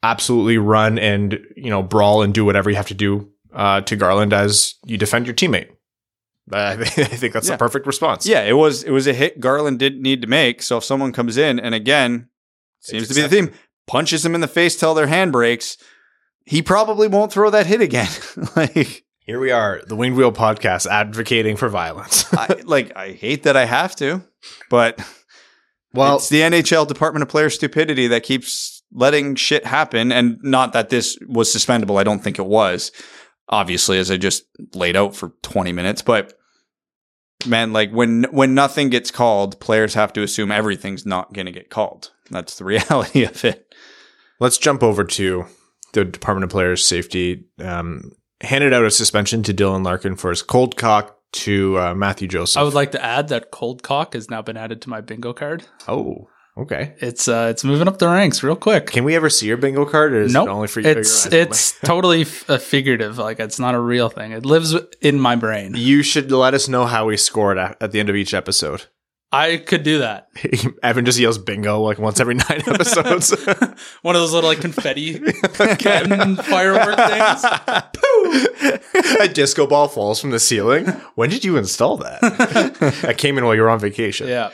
absolutely 0.02 0.58
run 0.58 0.98
and 0.98 1.38
you 1.56 1.70
know 1.70 1.84
brawl 1.84 2.22
and 2.22 2.34
do 2.34 2.46
whatever 2.46 2.70
you 2.70 2.76
have 2.76 2.88
to 2.88 2.94
do 2.94 3.30
uh, 3.54 3.82
to 3.82 3.96
Garland 3.96 4.34
as 4.34 4.76
you 4.86 4.98
defend 4.98 5.28
your 5.28 5.36
teammate. 5.36 5.70
I 6.52 6.76
think 6.84 7.34
that's 7.34 7.48
Yeah. 7.48 7.56
the 7.56 7.60
perfect 7.60 7.86
response. 7.86 8.26
Yeah, 8.26 8.42
it 8.42 8.54
was 8.54 8.84
it 8.84 8.90
was 8.92 9.06
a 9.06 9.14
hit 9.14 9.40
Garland 9.40 9.78
didn't 9.78 10.02
need 10.02 10.22
to 10.24 10.28
make. 10.28 10.64
So 10.64 10.78
if 10.78 10.84
someone 10.84 11.12
comes 11.14 11.38
in 11.38 11.60
and 11.60 11.76
again 11.76 12.30
seems 12.80 13.04
It's 13.04 13.10
to 13.14 13.16
be 13.16 13.22
the 13.22 13.30
theme, 13.30 13.52
punches 13.86 14.26
him 14.26 14.34
in 14.34 14.42
the 14.42 14.48
face 14.48 14.76
till 14.76 14.96
their 14.96 15.06
hand 15.08 15.32
breaks, 15.32 15.78
he 16.46 16.64
probably 16.64 17.08
won't 17.08 17.32
throw 17.32 17.52
that 17.52 17.68
hit 17.68 17.82
again. 17.82 18.10
like 18.56 19.04
Here 19.30 19.40
we 19.40 19.52
are, 19.52 19.80
the 19.86 19.96
Winged 19.96 20.18
Wheel 20.18 20.32
podcast 20.32 20.88
advocating 20.88 21.56
for 21.56 21.70
violence. 21.70 22.26
I 22.34 22.62
like 22.66 22.98
I 22.98 23.12
hate 23.12 23.44
that 23.44 23.56
I 23.56 23.66
have 23.66 23.96
to, 23.98 24.24
but 24.72 25.00
well, 25.94 26.16
it's 26.16 26.30
the 26.30 26.42
NHL 26.42 26.88
Department 26.88 27.22
of 27.22 27.30
Player 27.30 27.52
Stupidity 27.52 28.08
that 28.08 28.24
keeps 28.24 28.82
letting 28.92 29.36
shit 29.36 29.68
happen. 29.68 30.12
And 30.12 30.40
not 30.42 30.74
that 30.74 30.90
this 30.90 31.16
was 31.28 31.52
suspendable. 31.52 32.00
I 32.00 32.04
don't 32.04 32.24
think 32.24 32.40
it 32.40 32.48
was, 32.48 32.92
obviously, 33.48 34.00
as 34.00 34.10
I 34.10 34.18
just 34.18 34.46
laid 34.74 34.96
out 34.96 35.16
for 35.16 35.34
20 35.44 35.74
minutes. 35.74 36.02
But 36.02 36.34
man, 37.46 37.72
like 37.72 37.92
when 37.92 38.24
when 38.32 38.56
nothing 38.56 38.90
gets 38.90 39.12
called, 39.12 39.60
players 39.60 39.94
have 39.94 40.12
to 40.14 40.24
assume 40.24 40.52
everything's 40.52 41.06
not 41.06 41.34
going 41.34 41.46
to 41.46 41.52
get 41.52 41.70
called. 41.70 42.10
That's 42.32 42.58
the 42.58 42.66
reality 42.66 43.26
of 43.26 43.46
it. 43.46 43.76
let's 44.40 44.58
jump 44.58 44.82
over 44.82 45.04
to 45.04 45.46
the 45.94 46.04
Department 46.04 46.46
of 46.46 46.50
Players 46.50 46.84
Safety. 46.84 47.46
Um, 47.60 48.14
handed 48.42 48.74
out 48.74 48.86
a 48.86 48.92
suspension 48.92 49.44
to 49.44 49.54
Dylan 49.54 49.84
Larkin 49.86 50.16
for 50.16 50.30
his 50.30 50.42
cold 50.42 50.76
cock 50.78 51.18
to 51.32 51.78
uh, 51.78 51.94
Mathieu 51.96 52.28
Joseph. 52.28 52.60
I 52.60 52.64
would 52.64 52.74
like 52.74 52.92
to 52.94 53.04
add 53.04 53.28
that 53.30 53.52
cold 53.52 53.84
cock 53.84 54.14
has 54.14 54.30
now 54.30 54.42
been 54.42 54.58
added 54.58 54.82
to 54.84 54.90
my 54.90 55.02
bingo 55.02 55.34
card. 55.34 55.64
oh, 55.88 56.28
okay. 56.58 56.96
It's 57.00 57.28
uh, 57.28 57.48
it's 57.52 57.64
moving 57.64 57.88
up 57.88 58.00
the 58.00 58.08
ranks 58.08 58.42
real 58.42 58.56
quick. 58.56 58.88
Can 58.88 59.04
we 59.04 59.16
ever 59.16 59.30
see 59.30 59.48
your 59.48 59.58
bingo 59.58 59.86
card, 59.86 60.14
or 60.14 60.22
is 60.22 60.34
Nope. 60.34 60.48
it 60.48 60.52
only 60.52 60.68
for 60.68 60.80
you? 60.80 60.90
It's 60.90 61.26
it's 61.28 61.80
totally 61.86 62.22
f- 62.22 62.62
figurative. 62.62 63.18
Like 63.18 63.40
it's 63.40 63.60
not 63.60 63.76
a 63.76 63.80
real 63.80 64.10
thing. 64.10 64.32
It 64.32 64.46
lives 64.46 64.74
in 65.02 65.20
my 65.20 65.36
brain. 65.36 65.74
You 65.76 66.02
should 66.04 66.32
let 66.32 66.54
us 66.54 66.68
know 66.68 66.86
how 66.86 67.06
we 67.06 67.18
scored 67.18 67.58
at, 67.58 67.78
at 67.82 67.92
the 67.92 68.00
end 68.00 68.10
of 68.10 68.16
each 68.16 68.34
episode. 68.34 68.86
I 69.32 69.58
could 69.58 69.84
do 69.84 70.00
that. 70.00 70.30
Evan 70.84 71.06
just 71.06 71.20
yells 71.20 71.38
bingo 71.38 71.80
like 71.82 72.00
once 72.00 72.20
every 72.20 72.34
nine 72.36 72.64
episodes. 72.68 73.30
One 74.02 74.16
of 74.16 74.22
those 74.22 74.34
little 74.34 74.50
like 74.50 74.60
confetti 74.62 75.20
cannon 75.78 76.36
firework 76.38 76.96
things. 76.98 77.44
a 79.20 79.28
disco 79.28 79.68
ball 79.68 79.88
falls 79.88 80.20
from 80.20 80.32
the 80.32 80.40
ceiling. 80.40 80.88
When 81.16 81.30
did 81.30 81.44
you 81.44 81.58
install 81.58 81.98
that? 81.98 82.22
that 83.04 83.18
came 83.20 83.38
in 83.38 83.46
while 83.46 83.54
you 83.54 83.62
were 83.62 83.70
on 83.70 83.80
vacation. 83.80 84.28
Yeah. 84.28 84.50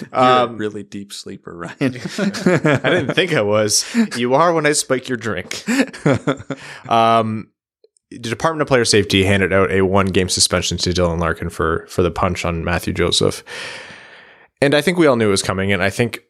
You're 0.00 0.08
Um, 0.20 0.50
a 0.50 0.56
really 0.56 0.82
deep 0.84 1.12
sleeper, 1.12 1.54
Ryan. 1.56 1.76
I 1.80 2.90
didn't 2.90 3.14
think 3.14 3.32
I 3.34 3.42
was. 3.42 3.84
You 4.16 4.34
are 4.34 4.52
when 4.54 4.64
I 4.66 4.72
spike 4.72 5.08
your 5.08 5.18
drink. 5.18 5.64
Um, 6.88 7.50
the 8.10 8.18
Department 8.30 8.62
of 8.62 8.68
Player 8.68 8.84
Safety 8.84 9.24
handed 9.24 9.52
out 9.52 9.70
a 9.70 9.82
one 9.82 10.06
game 10.06 10.28
suspension 10.28 10.78
to 10.78 10.90
Dylan 10.90 11.20
Larkin 11.20 11.50
for 11.50 11.86
for 11.88 12.02
the 12.02 12.10
punch 12.10 12.44
on 12.44 12.64
Mathieu 12.64 12.92
Joseph. 12.94 13.44
And 14.60 14.74
I 14.74 14.80
think 14.80 14.98
we 14.98 15.06
all 15.06 15.16
knew 15.16 15.28
it 15.28 15.30
was 15.30 15.42
coming, 15.42 15.72
and 15.72 15.82
I 15.82 15.90
think 15.90 16.20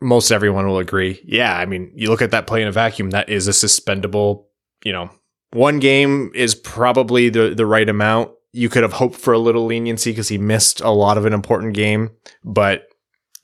most 0.00 0.30
everyone 0.30 0.66
will 0.66 0.78
agree. 0.78 1.20
Yeah, 1.24 1.56
I 1.56 1.66
mean, 1.66 1.92
you 1.94 2.08
look 2.08 2.22
at 2.22 2.30
that 2.30 2.46
play 2.46 2.62
in 2.62 2.68
a 2.68 2.72
vacuum, 2.72 3.10
that 3.10 3.28
is 3.28 3.48
a 3.48 3.52
suspendable, 3.52 4.46
you 4.84 4.92
know, 4.92 5.10
one 5.52 5.78
game 5.78 6.32
is 6.34 6.54
probably 6.54 7.28
the 7.28 7.54
the 7.54 7.66
right 7.66 7.88
amount. 7.88 8.32
You 8.52 8.68
could 8.68 8.82
have 8.82 8.92
hoped 8.92 9.16
for 9.16 9.32
a 9.32 9.38
little 9.38 9.66
leniency 9.66 10.10
because 10.10 10.28
he 10.28 10.38
missed 10.38 10.80
a 10.80 10.90
lot 10.90 11.16
of 11.16 11.26
an 11.26 11.32
important 11.32 11.74
game, 11.74 12.10
but 12.42 12.88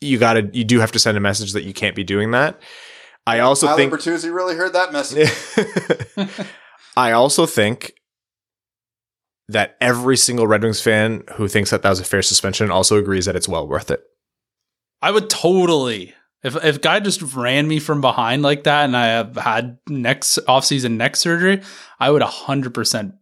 you 0.00 0.18
got 0.18 0.34
to 0.34 0.50
you 0.52 0.64
do 0.64 0.80
have 0.80 0.92
to 0.92 0.98
send 0.98 1.16
a 1.16 1.20
message 1.20 1.52
that 1.52 1.62
you 1.62 1.72
can't 1.72 1.94
be 1.94 2.04
doing 2.04 2.32
that. 2.32 2.60
I 3.26 3.40
also 3.40 3.76
think 3.76 3.92
Bertuzzi 3.92 4.34
really 4.34 4.56
heard 4.56 4.72
that 4.72 4.92
message. 4.92 5.30
I 6.96 7.12
also 7.12 7.46
think 7.46 7.94
that 9.48 9.76
every 9.80 10.16
single 10.16 10.46
Red 10.46 10.62
Wings 10.62 10.80
fan 10.80 11.22
who 11.34 11.48
thinks 11.48 11.70
that 11.70 11.82
that 11.82 11.90
was 11.90 12.00
a 12.00 12.04
fair 12.04 12.22
suspension 12.22 12.70
also 12.70 12.96
agrees 12.96 13.26
that 13.26 13.36
it's 13.36 13.48
well 13.48 13.68
worth 13.68 13.90
it. 13.90 14.02
I 15.02 15.10
would 15.10 15.30
totally. 15.30 16.14
If 16.42 16.56
if 16.64 16.80
guy 16.80 17.00
just 17.00 17.20
ran 17.34 17.68
me 17.68 17.78
from 17.80 18.00
behind 18.00 18.42
like 18.42 18.64
that, 18.64 18.84
and 18.84 18.96
I 18.96 19.06
have 19.08 19.36
had 19.36 19.78
next 19.88 20.38
offseason 20.48 20.92
neck 20.96 21.16
surgery, 21.16 21.62
I 21.98 22.10
would 22.10 22.22
hundred 22.22 22.72
percent. 22.74 23.14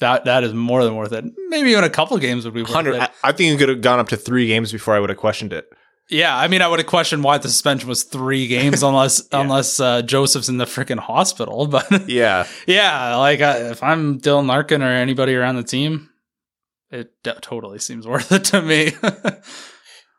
That 0.00 0.24
that 0.24 0.42
is 0.42 0.52
more 0.52 0.82
than 0.84 0.96
worth 0.96 1.12
it. 1.12 1.24
Maybe 1.48 1.70
even 1.70 1.84
a 1.84 1.90
couple 1.90 2.18
games 2.18 2.44
would 2.44 2.52
be 2.54 2.62
worth 2.62 2.72
Hundred. 2.72 2.96
it. 2.96 3.02
I, 3.02 3.10
I 3.28 3.32
think 3.32 3.54
it 3.54 3.58
could 3.58 3.68
have 3.68 3.80
gone 3.80 4.00
up 4.00 4.08
to 4.08 4.16
three 4.16 4.48
games 4.48 4.72
before 4.72 4.94
I 4.94 4.98
would 5.00 5.08
have 5.10 5.18
questioned 5.18 5.52
it. 5.52 5.66
Yeah, 6.10 6.36
I 6.36 6.48
mean, 6.48 6.60
I 6.62 6.68
would 6.68 6.80
have 6.80 6.88
questioned 6.88 7.22
why 7.24 7.38
the 7.38 7.48
suspension 7.48 7.88
was 7.88 8.02
three 8.02 8.48
games, 8.48 8.82
unless 8.82 9.22
Yeah. 9.32 9.40
unless 9.40 9.78
uh, 9.78 10.02
Joseph's 10.02 10.48
in 10.48 10.58
the 10.58 10.64
freaking 10.64 10.98
hospital. 10.98 11.66
But 11.68 12.08
Yeah, 12.08 12.46
yeah, 12.66 13.14
like 13.16 13.40
uh, 13.40 13.54
if 13.70 13.82
I'm 13.84 14.18
Dylan 14.20 14.46
Larkin 14.46 14.82
or 14.82 14.88
anybody 14.90 15.34
around 15.36 15.56
the 15.56 15.62
team, 15.62 16.10
it 16.90 17.12
d- 17.22 17.30
totally 17.40 17.78
seems 17.78 18.04
worth 18.06 18.32
it 18.32 18.44
to 18.46 18.60
me. 18.62 18.92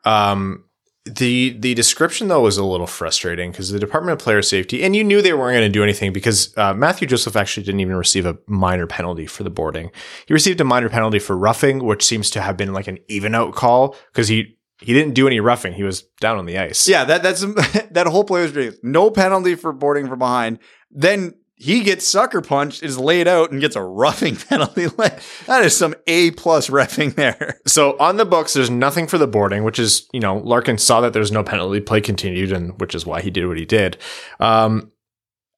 Um, 0.05 0.65
the 1.05 1.55
the 1.59 1.75
description 1.75 2.27
though 2.27 2.41
was 2.41 2.57
a 2.57 2.65
little 2.65 2.87
frustrating 2.87 3.51
because 3.51 3.69
the 3.69 3.79
Department 3.79 4.19
of 4.19 4.23
Player 4.23 4.41
Safety, 4.41 4.83
and 4.83 4.95
you 4.95 5.03
knew 5.03 5.21
they 5.21 5.33
weren't 5.33 5.55
going 5.55 5.69
to 5.69 5.73
do 5.73 5.83
anything 5.83 6.11
because 6.11 6.55
uh, 6.57 6.73
Mathieu 6.73 7.07
Joseph 7.07 7.35
actually 7.35 7.63
didn't 7.63 7.81
even 7.81 7.95
receive 7.95 8.25
a 8.25 8.37
minor 8.47 8.87
penalty 8.87 9.27
for 9.27 9.43
the 9.43 9.51
boarding. 9.51 9.91
He 10.25 10.33
received 10.33 10.59
a 10.61 10.63
minor 10.63 10.89
penalty 10.89 11.19
for 11.19 11.37
roughing, 11.37 11.83
which 11.83 12.03
seems 12.03 12.31
to 12.31 12.41
have 12.41 12.57
been 12.57 12.73
like 12.73 12.87
an 12.87 12.97
even 13.07 13.35
out 13.35 13.53
call 13.53 13.95
because 14.11 14.27
he 14.27 14.57
he 14.81 14.93
didn't 14.93 15.13
do 15.13 15.27
any 15.27 15.39
roughing. 15.39 15.73
He 15.73 15.83
was 15.83 16.01
down 16.19 16.37
on 16.37 16.47
the 16.47 16.57
ice. 16.57 16.87
Yeah, 16.87 17.05
that 17.05 17.21
that's 17.21 17.41
that 17.91 18.07
whole 18.07 18.23
play 18.23 18.41
was 18.41 18.51
great. 18.51 18.83
No 18.83 19.11
penalty 19.11 19.53
for 19.53 19.71
boarding 19.71 20.07
from 20.07 20.19
behind. 20.19 20.57
Then 20.89 21.35
he 21.57 21.83
gets 21.83 22.07
sucker 22.07 22.41
punched, 22.41 22.83
is 22.83 22.97
laid 22.97 23.27
out, 23.27 23.51
and 23.51 23.61
gets 23.61 23.75
a 23.75 23.81
roughing 23.81 24.35
penalty. 24.49 24.87
That 24.87 25.63
is 25.63 25.75
some 25.75 25.95
A 26.07 26.31
plus 26.31 26.69
refing 26.69 27.15
there. 27.15 27.59
So 27.67 27.97
on 27.99 28.17
the 28.17 28.25
books, 28.25 28.53
there's 28.53 28.69
nothing 28.69 29.07
for 29.07 29.17
the 29.17 29.27
boarding, 29.27 29.63
which 29.63 29.79
is, 29.79 30.07
you 30.13 30.19
know, 30.19 30.37
Larkin 30.37 30.77
saw 30.77 31.01
that 31.01 31.13
there's 31.13 31.31
no 31.31 31.43
penalty, 31.43 31.79
play 31.81 31.99
continued, 32.01 32.51
and 32.51 32.79
which 32.79 32.93
is 32.95 33.05
why 33.05 33.21
he 33.21 33.29
did 33.31 33.47
what 33.47 33.57
he 33.57 33.65
did. 33.65 33.97
Um, 34.39 34.91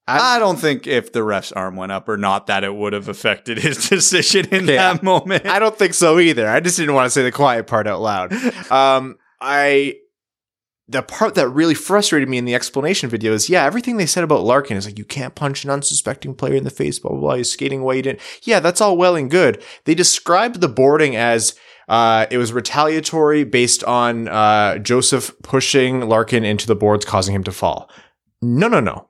I 0.08 0.40
don't 0.40 0.58
think 0.58 0.88
if 0.88 1.12
the 1.12 1.22
ref's 1.22 1.52
arm 1.52 1.76
went 1.76 1.92
up 1.92 2.08
or 2.08 2.16
not 2.16 2.48
that 2.48 2.64
it 2.64 2.74
would 2.74 2.94
have 2.94 3.10
affected 3.10 3.58
his 3.60 3.90
decision 3.90 4.46
in 4.54 4.66
Yeah. 4.66 4.94
that 4.94 5.04
moment. 5.04 5.46
I 5.46 5.60
don't 5.60 5.78
think 5.78 5.94
so 5.94 6.18
either. 6.20 6.48
I 6.48 6.62
just 6.62 6.78
didn't 6.78 6.96
want 6.96 7.08
to 7.08 7.10
say 7.10 7.24
the 7.24 7.32
quiet 7.32 7.68
part 7.68 7.88
out 7.88 8.00
loud. 8.00 8.32
Um, 8.72 9.18
I 9.42 9.96
the 10.90 11.02
part 11.02 11.36
that 11.36 11.50
really 11.50 11.74
frustrated 11.74 12.30
me 12.30 12.38
in 12.38 12.46
the 12.46 12.56
explanation 12.56 13.10
video 13.10 13.34
is 13.34 13.50
yeah, 13.50 13.66
everything 13.66 13.98
they 13.98 14.06
said 14.06 14.24
about 14.24 14.44
Larkin 14.44 14.78
is 14.78 14.86
like 14.86 14.98
you 14.98 15.06
can't 15.06 15.36
punch 15.36 15.64
an 15.64 15.70
unsuspecting 15.70 16.34
player 16.34 16.56
in 16.56 16.64
the 16.64 16.70
face, 16.70 17.00
blah 17.00 17.12
blah 17.12 17.20
blah. 17.20 17.36
He's 17.36 17.52
skating 17.52 17.82
away. 17.82 18.02
Didn't. 18.02 18.22
Yeah, 18.44 18.60
that's 18.60 18.82
all 18.82 18.98
well 18.98 19.16
and 19.16 19.30
good. 19.30 19.62
They 19.86 19.96
described 19.96 20.62
the 20.62 20.70
boarding 20.70 21.16
as 21.16 21.56
uh, 21.90 22.26
it 22.32 22.38
was 22.38 22.54
retaliatory 22.54 23.44
based 23.44 23.84
on 23.84 24.28
uh, 24.28 24.78
Joseph 24.78 25.32
pushing 25.44 26.02
Larkin 26.02 26.46
into 26.46 26.68
the 26.68 26.76
boards, 26.76 27.06
causing 27.06 27.36
him 27.36 27.44
to 27.44 27.52
fall. 27.52 27.90
No, 28.42 28.68
no, 28.68 28.80
no. 28.80 29.08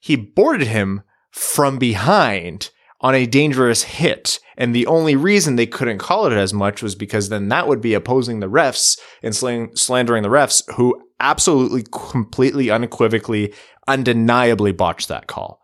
He 0.00 0.16
boarded 0.16 0.68
him 0.68 1.02
from 1.30 1.78
behind 1.78 2.70
on 3.00 3.14
a 3.14 3.26
dangerous 3.26 3.84
hit. 3.84 4.40
And 4.56 4.74
the 4.74 4.86
only 4.86 5.14
reason 5.14 5.54
they 5.54 5.66
couldn't 5.66 5.98
call 5.98 6.26
it 6.26 6.32
as 6.32 6.52
much 6.52 6.82
was 6.82 6.94
because 6.94 7.28
then 7.28 7.48
that 7.48 7.68
would 7.68 7.80
be 7.80 7.94
opposing 7.94 8.40
the 8.40 8.50
refs 8.50 8.98
and 9.22 9.34
slandering 9.34 10.22
the 10.22 10.28
refs 10.28 10.68
who 10.74 11.00
absolutely, 11.20 11.84
completely, 11.90 12.70
unequivocally, 12.70 13.54
undeniably 13.86 14.72
botched 14.72 15.08
that 15.08 15.26
call. 15.26 15.60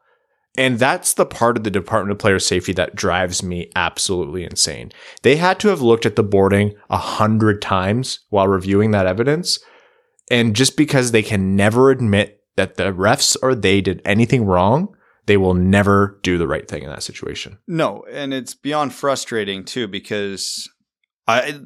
And 0.57 0.79
that's 0.79 1.15
the 1.15 1.27
part 1.27 1.57
of 1.57 1.65
the 1.65 1.71
Department 1.71 2.13
of 2.13 2.19
Player 2.19 2.39
Safety 2.39 2.73
that 2.75 2.95
drives 2.95 3.43
me 3.43 3.71
absolutely 3.75 4.45
insane. 4.45 4.93
They 5.23 5.37
had 5.37 5.59
to 5.61 5.69
have 5.69 5.81
looked 5.81 6.07
at 6.07 6.15
the 6.15 6.23
boarding 6.23 6.75
a 6.91 6.97
hundred 6.97 7.61
times 7.61 8.21
while 8.31 8.47
reviewing 8.47 8.93
that 8.93 9.07
evidence. 9.07 9.59
And 10.31 10.55
just 10.55 10.77
because 10.77 11.11
they 11.11 11.23
can 11.23 11.57
never 11.57 11.91
admit 11.91 12.41
that 12.57 12.77
the 12.77 12.93
refs 12.93 13.37
or 13.43 13.55
they 13.55 13.81
did 13.81 14.01
anything 14.05 14.45
wrong, 14.45 14.95
they 15.27 15.37
will 15.37 15.55
never 15.55 16.21
do 16.23 16.39
the 16.39 16.47
right 16.47 16.69
thing 16.69 16.83
in 16.83 16.91
that 16.91 17.03
situation. 17.03 17.59
No, 17.67 18.05
and 18.11 18.33
it's 18.33 18.55
beyond 18.55 18.95
frustrating 18.95 19.65
too 19.65 19.89
because 19.89 20.71
I 21.27 21.59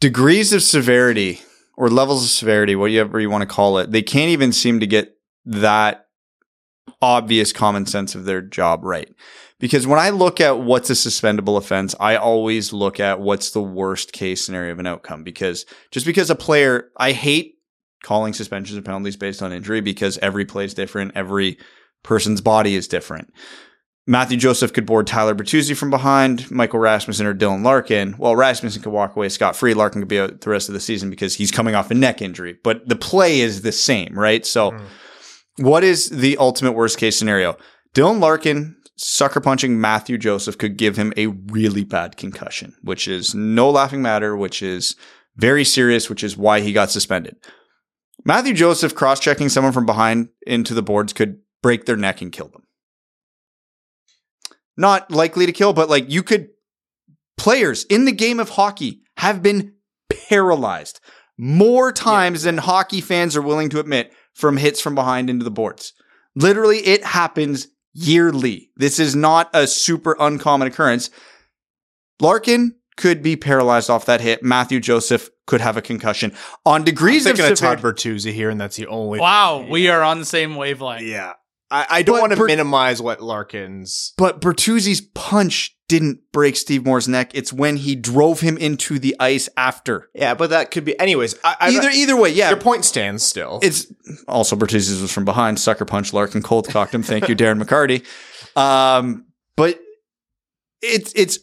degrees 0.00 0.52
of 0.52 0.62
severity 0.62 1.40
or 1.76 1.88
levels 1.88 2.24
of 2.24 2.30
severity, 2.30 2.76
whatever 2.76 3.20
you 3.20 3.30
want 3.30 3.42
to 3.42 3.54
call 3.54 3.78
it, 3.78 3.90
they 3.90 4.02
can't 4.02 4.30
even 4.30 4.52
seem 4.52 4.80
to 4.80 4.86
get 4.86 5.16
that 5.44 6.06
obvious 7.00 7.52
common 7.52 7.86
sense 7.86 8.14
of 8.14 8.24
their 8.24 8.40
job 8.40 8.84
right. 8.84 9.12
Because 9.60 9.86
when 9.86 9.98
I 9.98 10.10
look 10.10 10.40
at 10.40 10.60
what's 10.60 10.90
a 10.90 10.94
suspendable 10.94 11.56
offense, 11.56 11.94
I 11.98 12.16
always 12.16 12.72
look 12.72 13.00
at 13.00 13.20
what's 13.20 13.50
the 13.50 13.62
worst 13.62 14.12
case 14.12 14.44
scenario 14.44 14.72
of 14.72 14.78
an 14.78 14.86
outcome. 14.86 15.22
Because 15.22 15.64
just 15.90 16.06
because 16.06 16.28
a 16.28 16.34
player, 16.34 16.90
I 16.96 17.12
hate 17.12 17.54
calling 18.02 18.34
suspensions 18.34 18.76
and 18.76 18.84
penalties 18.84 19.16
based 19.16 19.42
on 19.42 19.52
injury 19.52 19.80
because 19.80 20.18
every 20.18 20.44
play 20.44 20.64
is 20.64 20.74
different. 20.74 21.12
Every 21.14 21.58
person's 22.02 22.40
body 22.40 22.74
is 22.74 22.88
different. 22.88 23.32
Mathieu 24.06 24.36
Joseph 24.36 24.72
could 24.74 24.84
board 24.84 25.06
Tyler 25.06 25.34
Bertuzzi 25.34 25.74
from 25.74 25.88
behind, 25.88 26.50
Michael 26.50 26.78
Rasmussen 26.78 27.26
or 27.26 27.34
Dylan 27.34 27.64
Larkin. 27.64 28.14
Well, 28.18 28.36
Rasmussen 28.36 28.82
could 28.82 28.92
walk 28.92 29.16
away 29.16 29.30
scot 29.30 29.56
free. 29.56 29.72
Larkin 29.72 30.02
could 30.02 30.08
be 30.08 30.20
out 30.20 30.42
the 30.42 30.50
rest 30.50 30.68
of 30.68 30.74
the 30.74 30.80
season 30.80 31.08
because 31.08 31.34
he's 31.34 31.50
coming 31.50 31.74
off 31.74 31.90
a 31.90 31.94
neck 31.94 32.20
injury. 32.20 32.58
But 32.62 32.86
the 32.86 32.96
play 32.96 33.40
is 33.40 33.62
the 33.62 33.72
same, 33.72 34.12
right? 34.18 34.44
So, 34.44 34.72
Mm. 34.72 34.80
what 35.58 35.84
is 35.84 36.10
the 36.10 36.36
ultimate 36.36 36.72
worst 36.72 36.98
case 36.98 37.16
scenario? 37.16 37.56
Dylan 37.94 38.20
Larkin 38.20 38.76
sucker 38.96 39.40
punching 39.40 39.80
Mathieu 39.80 40.18
Joseph 40.18 40.58
could 40.58 40.76
give 40.76 40.96
him 40.96 41.12
a 41.16 41.28
really 41.28 41.82
bad 41.82 42.16
concussion, 42.18 42.74
which 42.82 43.08
is 43.08 43.34
no 43.34 43.70
laughing 43.70 44.02
matter, 44.02 44.36
which 44.36 44.62
is 44.62 44.96
very 45.36 45.64
serious, 45.64 46.10
which 46.10 46.22
is 46.22 46.36
why 46.36 46.60
he 46.60 46.72
got 46.72 46.90
suspended. 46.90 47.36
Mathieu 48.26 48.52
Joseph 48.52 48.94
cross 48.94 49.18
checking 49.18 49.48
someone 49.48 49.72
from 49.72 49.86
behind 49.86 50.28
into 50.46 50.74
the 50.74 50.82
boards 50.82 51.12
could 51.14 51.38
break 51.62 51.86
their 51.86 51.96
neck 51.96 52.20
and 52.20 52.30
kill 52.30 52.48
them. 52.48 52.63
Not 54.76 55.10
likely 55.10 55.46
to 55.46 55.52
kill, 55.52 55.72
but 55.72 55.88
like 55.88 56.10
you 56.10 56.22
could, 56.22 56.48
players 57.36 57.84
in 57.84 58.04
the 58.04 58.12
game 58.12 58.40
of 58.40 58.50
hockey 58.50 59.02
have 59.16 59.42
been 59.42 59.74
paralyzed 60.28 61.00
more 61.38 61.92
times 61.92 62.44
than 62.44 62.58
hockey 62.58 63.00
fans 63.00 63.36
are 63.36 63.42
willing 63.42 63.68
to 63.70 63.80
admit 63.80 64.12
from 64.34 64.56
hits 64.56 64.80
from 64.80 64.94
behind 64.94 65.30
into 65.30 65.44
the 65.44 65.50
boards. 65.50 65.92
Literally, 66.34 66.78
it 66.78 67.04
happens 67.04 67.68
yearly. 67.92 68.70
This 68.76 68.98
is 68.98 69.14
not 69.14 69.50
a 69.52 69.66
super 69.66 70.16
uncommon 70.18 70.68
occurrence. 70.68 71.10
Larkin 72.20 72.74
could 72.96 73.22
be 73.22 73.36
paralyzed 73.36 73.90
off 73.90 74.06
that 74.06 74.20
hit. 74.20 74.42
Mathieu 74.42 74.80
Joseph 74.80 75.28
could 75.46 75.60
have 75.60 75.76
a 75.76 75.82
concussion. 75.82 76.32
On 76.64 76.80
I'm 76.80 76.84
degrees 76.84 77.26
of 77.26 77.36
thinking 77.36 77.52
of 77.52 77.58
Todd 77.58 77.78
severity, 77.78 78.08
Bertuzzi 78.08 78.32
here, 78.32 78.50
and 78.50 78.60
that's 78.60 78.76
the 78.76 78.86
only. 78.86 79.18
wow, 79.20 79.66
we 79.68 79.88
are 79.88 80.02
on 80.02 80.18
the 80.18 80.24
same 80.24 80.56
wavelength. 80.56 81.02
Yeah. 81.02 81.34
I, 81.70 81.86
I 81.90 82.02
don't 82.02 82.20
want 82.20 82.32
to 82.32 82.36
Bert- 82.36 82.48
minimize 82.48 83.00
what 83.00 83.22
Larkin's. 83.22 84.12
But 84.16 84.40
Bertuzzi's 84.40 85.00
punch 85.00 85.76
didn't 85.88 86.20
break 86.32 86.56
Steve 86.56 86.84
Moore's 86.84 87.08
neck. 87.08 87.30
It's 87.34 87.52
when 87.52 87.76
he 87.76 87.94
drove 87.96 88.40
him 88.40 88.56
into 88.56 88.98
the 88.98 89.16
ice 89.18 89.48
after. 89.56 90.08
Yeah, 90.14 90.34
but 90.34 90.50
that 90.50 90.70
could 90.70 90.84
be. 90.84 90.98
Anyways, 90.98 91.36
I, 91.44 91.56
I, 91.60 91.70
Either 91.70 91.90
either 91.90 92.16
way, 92.16 92.30
yeah. 92.30 92.50
your 92.50 92.58
point 92.58 92.84
stands 92.84 93.22
still. 93.22 93.60
It's 93.62 93.86
also 94.28 94.56
Bertuzzi's 94.56 95.00
was 95.00 95.12
from 95.12 95.24
behind, 95.24 95.58
sucker 95.58 95.84
punch 95.84 96.12
Larkin, 96.12 96.42
cold 96.42 96.68
cocked 96.68 96.94
him. 96.94 97.02
Thank 97.02 97.28
you, 97.28 97.36
Darren 97.36 97.62
McCarty. 97.62 98.04
Um, 98.56 99.26
but 99.56 99.78
it's 100.82 101.12
it's. 101.14 101.38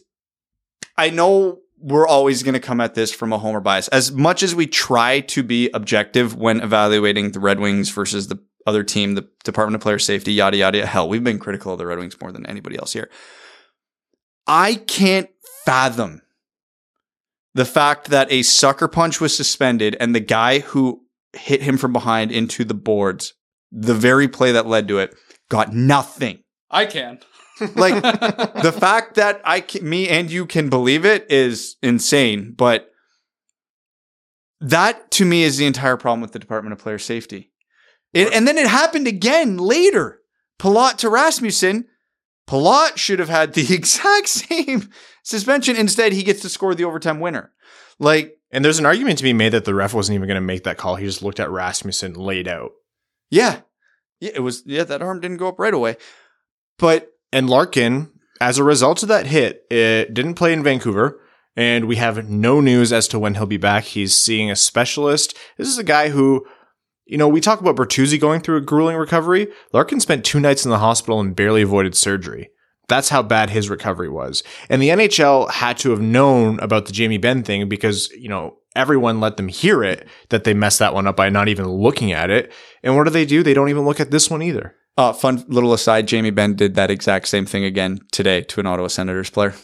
I 0.96 1.10
know 1.10 1.58
we're 1.78 2.06
always 2.06 2.42
going 2.42 2.54
to 2.54 2.60
come 2.60 2.80
at 2.80 2.94
this 2.94 3.12
from 3.12 3.32
a 3.32 3.38
homer 3.38 3.60
bias. 3.60 3.88
As 3.88 4.12
much 4.12 4.42
as 4.42 4.54
we 4.54 4.66
try 4.66 5.20
to 5.20 5.42
be 5.42 5.68
objective 5.74 6.36
when 6.36 6.60
evaluating 6.60 7.32
the 7.32 7.40
Red 7.40 7.58
Wings 7.58 7.90
versus 7.90 8.28
the 8.28 8.38
other 8.66 8.82
team, 8.84 9.14
the 9.14 9.28
Department 9.44 9.76
of 9.76 9.82
Player 9.82 9.98
Safety, 9.98 10.32
yada 10.32 10.56
yada. 10.56 10.86
Hell, 10.86 11.08
we've 11.08 11.24
been 11.24 11.38
critical 11.38 11.72
of 11.72 11.78
the 11.78 11.86
Red 11.86 11.98
Wings 11.98 12.20
more 12.20 12.32
than 12.32 12.46
anybody 12.46 12.78
else 12.78 12.92
here. 12.92 13.10
I 14.46 14.74
can't 14.74 15.30
fathom 15.64 16.22
the 17.54 17.64
fact 17.64 18.08
that 18.08 18.30
a 18.32 18.42
sucker 18.42 18.88
punch 18.88 19.20
was 19.20 19.36
suspended 19.36 19.96
and 20.00 20.14
the 20.14 20.20
guy 20.20 20.60
who 20.60 21.02
hit 21.34 21.62
him 21.62 21.76
from 21.76 21.92
behind 21.92 22.32
into 22.32 22.64
the 22.64 22.74
boards, 22.74 23.34
the 23.70 23.94
very 23.94 24.28
play 24.28 24.52
that 24.52 24.66
led 24.66 24.88
to 24.88 24.98
it, 24.98 25.14
got 25.48 25.72
nothing. 25.72 26.42
I 26.70 26.86
can. 26.86 27.20
Like 27.74 28.02
the 28.02 28.76
fact 28.76 29.14
that 29.16 29.40
I 29.44 29.60
can, 29.60 29.88
me 29.88 30.08
and 30.08 30.30
you 30.30 30.46
can 30.46 30.70
believe 30.70 31.04
it 31.04 31.30
is 31.30 31.76
insane, 31.82 32.54
but 32.56 32.90
that 34.60 35.10
to 35.12 35.24
me 35.24 35.42
is 35.42 35.58
the 35.58 35.66
entire 35.66 35.96
problem 35.96 36.20
with 36.20 36.32
the 36.32 36.38
Department 36.38 36.72
of 36.72 36.78
Player 36.78 36.98
Safety. 36.98 37.51
It, 38.12 38.32
and 38.32 38.46
then 38.46 38.58
it 38.58 38.66
happened 38.66 39.06
again 39.06 39.58
later. 39.58 40.20
Palat 40.58 40.96
to 40.98 41.08
Rasmussen. 41.08 41.86
Palat 42.48 42.96
should 42.96 43.18
have 43.18 43.28
had 43.28 43.54
the 43.54 43.74
exact 43.74 44.28
same 44.28 44.90
suspension. 45.22 45.76
Instead, 45.76 46.12
he 46.12 46.22
gets 46.22 46.40
to 46.42 46.48
score 46.48 46.74
the 46.74 46.84
overtime 46.84 47.20
winner. 47.20 47.52
Like, 47.98 48.38
and 48.50 48.64
there's 48.64 48.78
an 48.78 48.86
argument 48.86 49.18
to 49.18 49.24
be 49.24 49.32
made 49.32 49.52
that 49.52 49.64
the 49.64 49.74
ref 49.74 49.94
wasn't 49.94 50.16
even 50.16 50.28
going 50.28 50.36
to 50.36 50.40
make 50.40 50.64
that 50.64 50.76
call. 50.76 50.96
He 50.96 51.06
just 51.06 51.22
looked 51.22 51.40
at 51.40 51.50
Rasmussen 51.50 52.14
laid 52.14 52.48
out. 52.48 52.72
yeah, 53.30 53.60
yeah, 54.20 54.32
it 54.34 54.40
was. 54.40 54.62
Yeah, 54.66 54.84
that 54.84 55.02
arm 55.02 55.20
didn't 55.20 55.38
go 55.38 55.48
up 55.48 55.58
right 55.58 55.74
away, 55.74 55.96
but 56.78 57.12
And 57.32 57.48
Larkin, 57.48 58.10
as 58.40 58.58
a 58.58 58.64
result 58.64 59.02
of 59.02 59.08
that 59.08 59.26
hit, 59.26 59.64
it 59.70 60.12
didn't 60.12 60.34
play 60.34 60.52
in 60.52 60.62
Vancouver. 60.62 61.18
And 61.54 61.86
we 61.86 61.96
have 61.96 62.28
no 62.28 62.60
news 62.60 62.92
as 62.92 63.06
to 63.08 63.18
when 63.18 63.34
he'll 63.34 63.46
be 63.46 63.58
back. 63.58 63.84
He's 63.84 64.16
seeing 64.16 64.50
a 64.50 64.56
specialist. 64.56 65.36
This 65.58 65.68
is 65.68 65.76
a 65.76 65.84
guy 65.84 66.08
who, 66.08 66.46
you 67.12 67.18
know, 67.18 67.28
we 67.28 67.42
talk 67.42 67.60
about 67.60 67.76
Bertuzzi 67.76 68.18
going 68.18 68.40
through 68.40 68.56
a 68.56 68.62
grueling 68.62 68.96
recovery. 68.96 69.46
Larkin 69.74 70.00
spent 70.00 70.24
two 70.24 70.40
nights 70.40 70.64
in 70.64 70.70
the 70.70 70.78
hospital 70.78 71.20
and 71.20 71.36
barely 71.36 71.60
avoided 71.60 71.94
surgery. 71.94 72.48
That's 72.88 73.10
how 73.10 73.22
bad 73.22 73.50
his 73.50 73.68
recovery 73.68 74.08
was. 74.08 74.42
And 74.70 74.80
the 74.80 74.88
NHL 74.88 75.50
had 75.50 75.76
to 75.78 75.90
have 75.90 76.00
known 76.00 76.58
about 76.60 76.86
the 76.86 76.92
Jamie 76.92 77.18
Benn 77.18 77.42
thing 77.42 77.68
because, 77.68 78.10
you 78.12 78.30
know, 78.30 78.56
everyone 78.74 79.20
let 79.20 79.36
them 79.36 79.48
hear 79.48 79.84
it 79.84 80.08
that 80.30 80.44
they 80.44 80.54
messed 80.54 80.78
that 80.78 80.94
one 80.94 81.06
up 81.06 81.16
by 81.16 81.28
not 81.28 81.48
even 81.48 81.66
looking 81.66 82.12
at 82.12 82.30
it. 82.30 82.50
And 82.82 82.96
what 82.96 83.04
do 83.04 83.10
they 83.10 83.26
do? 83.26 83.42
They 83.42 83.52
don't 83.52 83.68
even 83.68 83.84
look 83.84 84.00
at 84.00 84.10
this 84.10 84.30
one 84.30 84.40
either. 84.40 84.74
uh, 84.96 85.12
fun 85.12 85.44
little 85.48 85.74
aside: 85.74 86.08
Jamie 86.08 86.30
Benn 86.30 86.56
did 86.56 86.76
that 86.76 86.90
exact 86.90 87.28
same 87.28 87.44
thing 87.44 87.64
again 87.64 88.00
today 88.10 88.40
to 88.40 88.60
an 88.60 88.66
Ottawa 88.66 88.88
Senators 88.88 89.28
player. 89.28 89.54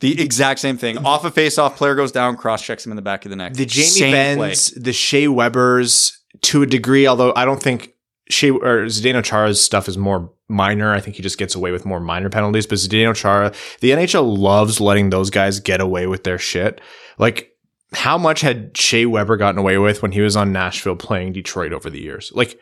The 0.00 0.20
exact 0.20 0.60
same 0.60 0.76
thing. 0.78 0.98
Off 0.98 1.24
a 1.24 1.30
face-off, 1.30 1.76
player 1.76 1.94
goes 1.94 2.10
down, 2.12 2.36
cross 2.36 2.62
checks 2.62 2.84
him 2.86 2.92
in 2.92 2.96
the 2.96 3.02
back 3.02 3.24
of 3.26 3.30
the 3.30 3.36
neck. 3.36 3.54
the 3.54 3.66
Jamie 3.66 3.86
Same 3.86 4.38
play. 4.38 4.54
The 4.76 4.92
Shea 4.92 5.28
Webers 5.28 6.18
to 6.42 6.62
a 6.62 6.66
degree, 6.66 7.06
although 7.06 7.32
I 7.36 7.44
don't 7.44 7.62
think 7.62 7.92
Shea 8.28 8.50
or 8.50 8.86
Zdeno 8.86 9.22
Chara's 9.22 9.62
stuff 9.62 9.88
is 9.88 9.98
more 9.98 10.32
minor. 10.48 10.92
I 10.92 11.00
think 11.00 11.16
he 11.16 11.22
just 11.22 11.38
gets 11.38 11.54
away 11.54 11.70
with 11.70 11.84
more 11.84 12.00
minor 12.00 12.30
penalties. 12.30 12.66
But 12.66 12.78
Zdeno 12.78 13.14
Chara, 13.14 13.52
the 13.80 13.90
NHL 13.90 14.38
loves 14.38 14.80
letting 14.80 15.10
those 15.10 15.28
guys 15.30 15.60
get 15.60 15.80
away 15.80 16.06
with 16.06 16.24
their 16.24 16.38
shit. 16.38 16.80
Like, 17.18 17.52
how 17.92 18.16
much 18.16 18.40
had 18.40 18.76
Shea 18.76 19.04
Weber 19.04 19.36
gotten 19.36 19.58
away 19.58 19.76
with 19.78 20.00
when 20.00 20.12
he 20.12 20.20
was 20.20 20.36
on 20.36 20.52
Nashville 20.52 20.96
playing 20.96 21.32
Detroit 21.32 21.72
over 21.72 21.90
the 21.90 22.00
years? 22.00 22.32
Like, 22.34 22.58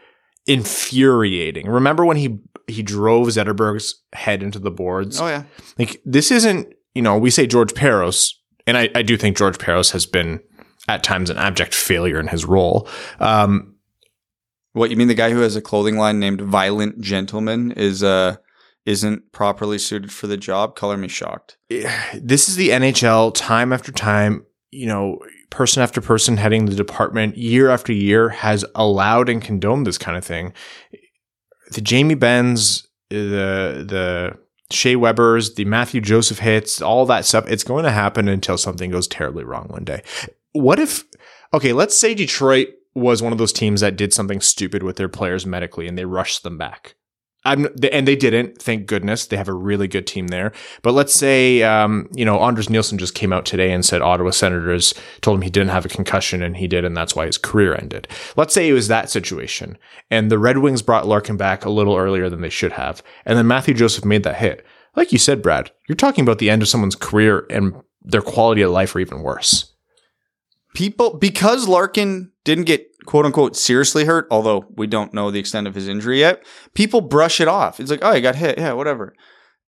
infuriating. 0.47 1.67
Remember 1.69 2.05
when 2.05 2.17
he 2.17 2.41
he 2.67 2.83
drove 2.83 3.29
Zetterberg's 3.29 4.03
head 4.13 4.43
into 4.43 4.59
the 4.59 4.71
boards? 4.71 5.21
Oh 5.21 5.29
yeah, 5.29 5.45
Like 5.79 6.01
this 6.05 6.31
isn't, 6.31 6.75
you 6.95 7.03
know, 7.03 7.19
we 7.19 7.31
say 7.31 7.47
George 7.47 7.75
Parros, 7.75 8.33
and 8.67 8.77
I, 8.77 8.91
I 8.95 9.03
do 9.03 9.17
think 9.17 9.37
George 9.37 9.59
Parros 9.59 9.93
has 9.93 10.07
been 10.07 10.41
at 10.89 11.03
times 11.03 11.31
an 11.31 11.37
abject 11.37 11.75
failure 11.75 12.19
in 12.19 12.29
his 12.29 12.45
role. 12.45 12.89
Um, 13.21 13.77
what 14.73 14.91
you 14.91 14.97
mean? 14.97 15.09
The 15.09 15.15
guy 15.15 15.31
who 15.31 15.41
has 15.41 15.57
a 15.57 15.61
clothing 15.63 15.97
line 15.97 16.19
named 16.19 16.41
Violent 16.41 17.01
Gentleman 17.01 17.73
is 17.73 18.03
uh 18.03 18.37
isn't 18.87 19.33
properly 19.33 19.79
suited 19.79 20.11
for 20.11 20.27
the 20.27 20.37
job? 20.37 20.75
Color 20.75 20.97
me 20.97 21.09
shocked. 21.09 21.59
this 22.15 22.49
is 22.49 22.57
the 22.57 22.71
NHL 22.71 23.35
time 23.35 23.73
after 23.73 23.93
time, 23.93 24.47
you 24.71 24.87
know, 24.87 25.19
person 25.51 25.83
after 25.83 26.01
person 26.01 26.37
heading 26.37 26.67
the 26.67 26.75
department 26.75 27.37
year 27.37 27.71
after 27.71 27.93
year 27.93 28.31
has 28.31 28.65
allowed 28.75 29.29
and 29.29 29.43
condoned 29.43 29.87
this 29.87 29.99
kind 29.99 30.17
of 30.17 30.25
thing. 30.25 30.53
The 31.73 31.81
Jamie 31.81 32.15
Benns, 32.15 32.87
the 33.11 33.85
the 33.87 34.39
Shea 34.71 34.97
Weber's, 34.97 35.55
the 35.55 35.65
Mathieu 35.65 36.01
Joseph 36.01 36.41
hits, 36.41 36.83
all 36.83 37.07
that 37.07 37.25
stuff, 37.25 37.49
it's 37.49 37.65
going 37.65 37.85
to 37.85 37.91
happen 37.91 38.29
until 38.29 38.59
something 38.59 38.91
goes 38.91 39.09
terribly 39.09 39.45
wrong 39.45 39.69
one 39.69 39.85
day. 39.85 40.03
What 40.53 40.79
if 40.79 41.05
okay, 41.55 41.73
let's 41.73 41.97
say 41.97 42.15
Detroit 42.15 42.69
was 42.95 43.23
one 43.23 43.33
of 43.33 43.39
those 43.39 43.53
teams 43.53 43.81
that 43.81 43.97
did 43.97 44.13
something 44.13 44.41
stupid 44.41 44.83
with 44.83 44.97
their 44.97 45.09
players 45.09 45.47
medically 45.47 45.87
and 45.87 45.97
they 45.97 46.05
rushed 46.05 46.43
them 46.43 46.59
back. 46.59 46.97
I'm, 47.49 47.67
and 47.93 48.07
they 48.07 48.17
didn't, 48.17 48.63
thank 48.63 48.87
goodness. 48.87 49.27
They 49.27 49.37
have 49.37 49.49
a 49.49 49.53
really 49.53 49.89
good 49.89 50.07
team 50.07 50.29
there. 50.29 50.53
But 50.83 50.93
let's 50.93 51.15
say, 51.15 51.63
um, 51.63 52.09
you 52.15 52.25
know, 52.25 52.41
Anders 52.41 52.71
Nilsson 52.71 52.99
just 52.99 53.15
came 53.15 53.33
out 53.33 53.45
today 53.45 53.73
and 53.73 53.85
said 53.85 54.03
Ottawa 54.03 54.31
Senators 54.31 54.95
told 55.21 55.37
him 55.37 55.43
he 55.43 55.51
didn't 55.51 55.71
have 55.71 55.85
a 55.85 55.89
concussion 55.89 56.43
and 56.43 56.57
he 56.57 56.69
did, 56.69 56.85
and 56.85 56.97
that's 56.97 57.17
why 57.17 57.27
his 57.27 57.39
career 57.39 57.75
ended. 57.75 58.07
Let's 58.37 58.55
say 58.55 58.69
it 58.69 58.73
was 58.73 58.89
that 58.89 59.11
situation, 59.11 59.79
and 60.11 60.31
the 60.31 60.39
Red 60.39 60.59
Wings 60.59 60.83
brought 60.83 61.07
Larkin 61.07 61.37
back 61.37 61.65
a 61.65 61.71
little 61.71 61.97
earlier 61.97 62.29
than 62.31 62.41
they 62.41 62.49
should 62.51 62.73
have, 62.73 63.03
and 63.25 63.37
then 63.37 63.47
Mathieu 63.47 63.75
Joseph 63.75 64.05
made 64.05 64.23
that 64.25 64.37
hit. 64.37 64.65
Like 64.97 65.13
you 65.13 65.19
said, 65.19 65.43
Brad, 65.43 65.71
you're 65.89 65.97
talking 65.97 66.23
about 66.23 66.39
the 66.39 66.51
end 66.51 66.63
of 66.63 66.69
someone's 66.69 66.97
career 66.97 67.47
and 67.51 67.75
their 68.03 68.23
quality 68.23 68.63
of 68.63 68.71
life, 68.71 68.95
or 68.95 69.01
even 69.01 69.23
worse. 69.23 69.73
people 70.75 71.17
because 71.19 71.67
Larkin 71.69 72.31
didn't 72.45 72.65
get 72.65 72.87
quote 73.09 73.25
unquote 73.25 73.57
seriously 73.57 74.05
hurt, 74.05 74.27
although 74.31 74.67
we 74.77 74.87
don't 74.87 75.15
know 75.15 75.31
the 75.31 75.39
extent 75.41 75.67
of 75.67 75.75
his 75.75 75.89
injury 75.89 76.19
yet. 76.21 76.45
People 76.75 77.01
brush 77.01 77.41
it 77.41 77.49
off. 77.49 77.81
It's 77.81 77.91
like, 77.91 78.01
oh, 78.03 78.13
he 78.13 78.21
got 78.21 78.37
hit, 78.37 78.59
yeah, 78.59 78.75
whatever. 78.75 79.15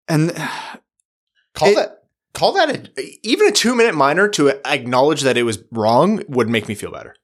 And 0.08 0.32
Call 1.54 1.70
It- 1.70 1.76
that. 1.76 1.94
Call 2.34 2.52
that 2.54 2.70
a, 3.00 3.18
even 3.24 3.48
a 3.48 3.52
two 3.52 3.74
minute 3.76 3.96
minor 3.96 4.28
to 4.30 4.50
acknowledge 4.66 5.22
that 5.22 5.38
it 5.38 5.44
was 5.44 5.60
wrong 5.72 6.22
would 6.28 6.50
make 6.50 6.68
me 6.68 6.76
feel 6.76 6.92
better. 6.92 7.16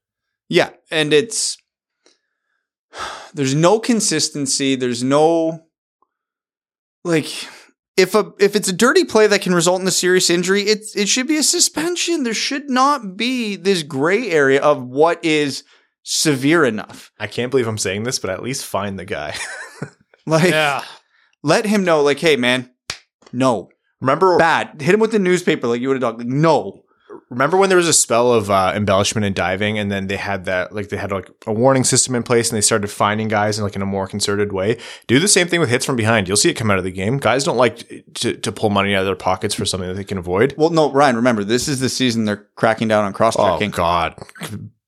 yeah, 0.49 0.69
and 0.89 1.13
it's 1.13 1.57
there's 3.33 3.53
no 3.55 3.79
consistency. 3.79 4.75
There's 4.75 5.03
no 5.03 5.61
like 7.03 7.27
if 7.97 8.15
a 8.15 8.31
if 8.39 8.55
it's 8.55 8.69
a 8.69 8.73
dirty 8.73 9.03
play 9.05 9.27
that 9.27 9.41
can 9.41 9.53
result 9.53 9.81
in 9.81 9.87
a 9.87 9.91
serious 9.91 10.29
injury, 10.31 10.63
it 10.63 10.85
it 10.95 11.07
should 11.07 11.27
be 11.27 11.37
a 11.37 11.43
suspension. 11.43 12.23
There 12.23 12.33
should 12.33 12.69
not 12.69 13.15
be 13.15 13.55
this 13.55 13.83
gray 13.83 14.31
area 14.31 14.61
of 14.61 14.83
what 14.83 15.23
is 15.23 15.63
severe 16.03 16.63
enough. 16.65 17.11
I 17.19 17.27
can't 17.27 17.49
believe 17.51 17.67
I'm 17.67 17.77
saying 17.77 18.03
this, 18.03 18.19
but 18.19 18.29
at 18.29 18.43
least 18.43 18.65
find 18.65 18.99
the 18.99 19.05
guy. 19.05 19.35
Like 20.25 20.51
Yeah. 20.51 20.83
let 21.41 21.65
him 21.65 21.83
know, 21.83 22.01
like, 22.01 22.19
hey 22.19 22.37
man, 22.37 22.69
no. 23.33 23.69
remember, 23.99 24.37
Bad. 24.37 24.81
Hit 24.81 24.93
him 24.93 25.01
with 25.01 25.11
the 25.11 25.19
newspaper 25.19 25.67
like 25.67 25.81
you 25.81 25.89
would 25.89 26.01
have 26.01 26.17
done. 26.17 26.17
Like, 26.19 26.27
no. 26.27 26.83
remember 27.29 27.57
when 27.57 27.67
there 27.67 27.77
was 27.77 27.89
a 27.89 27.93
spell 27.93 28.31
of 28.31 28.49
uh, 28.49 28.71
embellishment 28.73 29.25
and 29.25 29.35
diving, 29.35 29.77
and 29.77 29.91
then 29.91 30.07
they 30.07 30.15
had 30.15 30.45
that, 30.45 30.71
like, 30.73 30.87
they 30.87 30.95
had 30.95 31.11
like 31.11 31.29
a 31.45 31.51
warning 31.51 31.83
system 31.83 32.15
in 32.15 32.23
place, 32.23 32.49
and 32.49 32.55
they 32.55 32.61
started 32.61 32.87
finding 32.89 33.27
guys 33.27 33.57
in 33.57 33.65
like 33.65 33.75
in 33.75 33.81
a 33.81 33.85
more 33.85 34.07
concerted 34.07 34.53
way. 34.53 34.77
Do 35.07 35.19
the 35.19 35.27
same 35.27 35.47
thing 35.49 35.59
with 35.59 35.67
hits 35.69 35.85
from 35.85 35.97
behind. 35.97 36.29
You'll 36.29 36.37
see 36.37 36.49
it 36.49 36.53
come 36.53 36.71
out 36.71 36.77
of 36.77 36.85
the 36.85 36.91
game. 36.91 37.17
Guys 37.17 37.43
don't 37.43 37.57
like 37.57 37.85
to, 38.15 38.33
to 38.37 38.51
pull 38.53 38.69
money 38.69 38.95
out 38.95 39.01
of 39.01 39.05
their 39.07 39.15
pockets 39.17 39.53
for 39.53 39.65
something 39.65 39.89
that 39.89 39.95
they 39.95 40.05
can 40.05 40.17
avoid. 40.17 40.53
Well, 40.57 40.69
no, 40.69 40.89
Ryan, 40.89 41.17
remember, 41.17 41.43
this 41.43 41.67
is 41.67 41.81
the 41.81 41.89
season 41.89 42.23
they're 42.23 42.47
cracking 42.55 42.87
down 42.87 43.03
on 43.03 43.11
cross 43.11 43.35
Oh 43.37 43.43
checking. 43.57 43.71
God, 43.71 44.15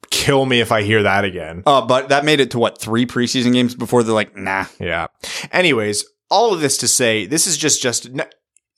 kill 0.09 0.45
me 0.45 0.59
if 0.59 0.71
I 0.71 0.81
hear 0.83 1.03
that 1.03 1.25
again. 1.25 1.63
Uh, 1.65 1.85
but 1.85 2.09
that 2.09 2.25
made 2.25 2.39
it 2.39 2.51
to 2.51 2.59
what, 2.59 2.79
three 2.79 3.05
preseason 3.05 3.53
games 3.53 3.75
before 3.75 4.03
they're 4.03 4.13
like, 4.13 4.35
nah. 4.35 4.65
Yeah. 4.79 5.07
Anyways, 5.51 6.05
all 6.29 6.53
of 6.53 6.61
this 6.61 6.77
to 6.79 6.87
say, 6.87 7.25
this 7.25 7.47
is 7.47 7.57
just 7.57 7.81
just. 7.81 8.09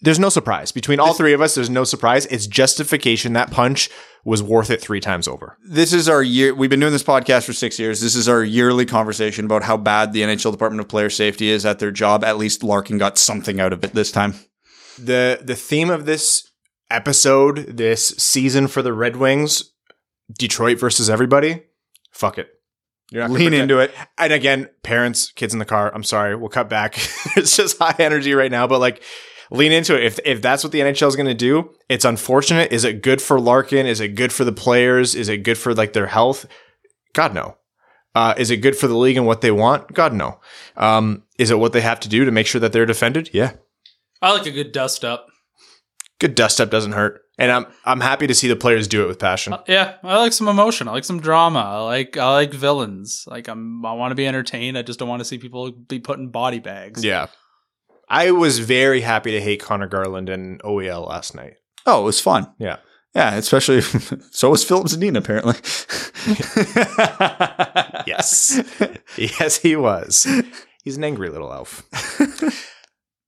There's 0.02 0.20
no 0.20 0.30
surprise 0.30 0.72
between 0.72 1.00
all 1.00 1.16
three 1.16 1.34
of 1.34 1.42
us. 1.42 1.56
There's 1.56 1.72
no 1.72 1.84
surprise. 1.84 2.28
It's 2.28 2.46
justification. 2.46 3.34
That 3.34 3.50
punch 3.50 3.90
was 4.24 4.44
worth 4.44 4.70
it 4.70 4.80
three 4.80 5.00
times 5.00 5.28
over. 5.28 5.58
This 5.68 5.92
is 5.92 6.08
our 6.08 6.22
year. 6.22 6.54
We've 6.54 6.70
been 6.70 6.80
doing 6.80 6.92
this 6.92 7.02
podcast 7.02 7.46
for 7.46 7.54
six 7.54 7.80
years. 7.80 8.00
This 8.00 8.14
is 8.14 8.30
our 8.30 8.44
yearly 8.44 8.86
conversation 8.86 9.46
about 9.46 9.64
how 9.64 9.76
bad 9.76 10.14
the 10.14 10.22
NHL 10.22 10.52
Department 10.52 10.82
of 10.82 10.88
Player 10.88 11.10
Safety 11.10 11.50
is 11.50 11.66
at 11.66 11.80
their 11.80 11.90
job. 11.90 12.24
At 12.24 12.38
least 12.38 12.64
Larkin 12.64 13.00
got 13.00 13.18
something 13.18 13.60
out 13.60 13.74
of 13.74 13.84
it 13.84 13.94
this 13.94 14.12
time. 14.12 14.36
the 15.00 15.40
The 15.44 15.56
theme 15.56 15.90
of 15.90 16.06
this 16.06 16.48
episode, 16.92 17.78
this 17.78 18.10
season 18.18 18.68
for 18.68 18.84
the 18.84 18.94
Red 18.94 19.16
Wings, 19.16 19.72
Detroit 20.32 20.80
versus 20.80 21.10
everybody. 21.10 21.64
Fuck 22.12 22.38
it. 22.38 22.50
You're 23.12 23.24
not 23.24 23.32
Lean 23.32 23.54
into 23.54 23.80
it. 23.80 23.94
And 24.18 24.34
again, 24.34 24.70
parents, 24.84 25.32
kids 25.32 25.54
in 25.54 25.60
the 25.60 25.66
car. 25.66 25.94
I'm 25.94 26.04
sorry, 26.04 26.36
we'll 26.36 26.50
cut 26.50 26.70
back. 26.70 26.98
it's 27.38 27.56
just 27.56 27.78
high 27.78 27.96
energy 28.00 28.34
right 28.34 28.52
now, 28.52 28.68
but 28.68 28.80
like 28.80 29.02
lean 29.50 29.72
into 29.72 29.96
it. 29.96 30.04
If 30.04 30.20
if 30.26 30.42
that's 30.42 30.64
what 30.64 30.74
the 30.74 30.82
NHL 30.82 31.08
is 31.08 31.16
going 31.16 31.28
to 31.28 31.34
do, 31.34 31.74
it's 31.88 32.04
unfortunate. 32.04 32.72
Is 32.74 32.84
it 32.84 33.02
good 33.02 33.22
for 33.22 33.40
Larkin? 33.40 33.86
Is 33.86 34.02
it 34.02 34.10
good 34.10 34.34
for 34.34 34.44
the 34.44 34.52
players? 34.52 35.16
Is 35.16 35.30
it 35.30 35.44
good 35.44 35.58
for 35.58 35.74
like 35.74 35.94
their 35.94 36.08
health? 36.08 36.46
God 37.14 37.34
no. 37.34 37.58
Uh, 38.14 38.34
is 38.38 38.52
it 38.52 38.58
good 38.58 38.76
for 38.76 38.88
the 38.88 38.98
league 38.98 39.16
and 39.16 39.28
what 39.28 39.42
they 39.42 39.52
want? 39.52 39.94
God 39.94 40.14
no. 40.14 40.40
Um, 40.76 41.24
is 41.38 41.52
it 41.52 41.60
what 41.60 41.72
they 41.72 41.82
have 41.82 42.00
to 42.02 42.10
do 42.10 42.26
to 42.26 42.32
make 42.32 42.48
sure 42.48 42.60
that 42.60 42.74
they're 42.74 42.86
defended? 42.86 43.30
Yeah. 43.32 43.54
I 44.22 44.32
like 44.34 44.48
a 44.48 44.52
good 44.52 44.72
dust 44.72 45.06
up. 45.06 45.28
Good 46.20 46.36
dust 46.36 46.60
up 46.60 46.72
doesn't 46.72 46.94
hurt, 46.94 47.22
and 47.38 47.52
I'm 47.52 47.68
I'm 47.86 48.00
happy 48.02 48.26
to 48.28 48.34
see 48.34 48.48
the 48.48 48.56
players 48.56 48.88
do 48.88 49.04
it 49.04 49.08
with 49.08 49.20
passion. 49.20 49.54
Uh, 49.54 49.64
yeah, 49.68 49.96
I 50.04 50.18
like 50.18 50.34
some 50.34 50.48
emotion. 50.48 50.88
I 50.88 50.92
like 50.92 51.04
some 51.04 51.20
drama. 51.20 51.60
I 51.60 51.80
like 51.82 52.18
I 52.18 52.34
like 52.34 52.54
villains. 52.54 53.24
Like 53.28 53.48
I'm 53.48 53.86
I 53.86 53.94
want 53.94 54.12
to 54.12 54.16
be 54.16 54.26
entertained. 54.26 54.78
I 54.78 54.82
just 54.82 54.98
don't 54.98 55.10
want 55.10 55.20
to 55.20 55.26
see 55.26 55.38
people 55.38 55.72
be 55.72 56.00
put 56.00 56.18
in 56.18 56.30
body 56.30 56.60
bags. 56.60 57.04
Yeah. 57.04 57.28
I 58.10 58.32
was 58.32 58.60
very 58.60 59.02
happy 59.02 59.32
to 59.32 59.42
hate 59.42 59.62
Conor 59.62 59.88
Garland 59.88 60.30
and 60.30 60.62
OEL 60.64 61.08
last 61.08 61.36
night. 61.36 61.56
Oh, 61.86 62.02
it 62.02 62.06
was 62.06 62.22
fun. 62.22 62.48
Yeah. 62.58 62.78
Yeah, 63.14 63.36
especially 63.36 63.82
so 64.32 64.50
was 64.50 64.64
Filip 64.64 64.88
Zadina 64.88 65.18
apparently. 65.18 65.56
Yes. 68.08 68.62
yes, 69.18 69.58
he 69.58 69.76
was. 69.76 70.26
He's 70.84 70.96
an 70.96 71.04
angry 71.04 71.30
little 71.30 71.52
elf. 71.52 71.84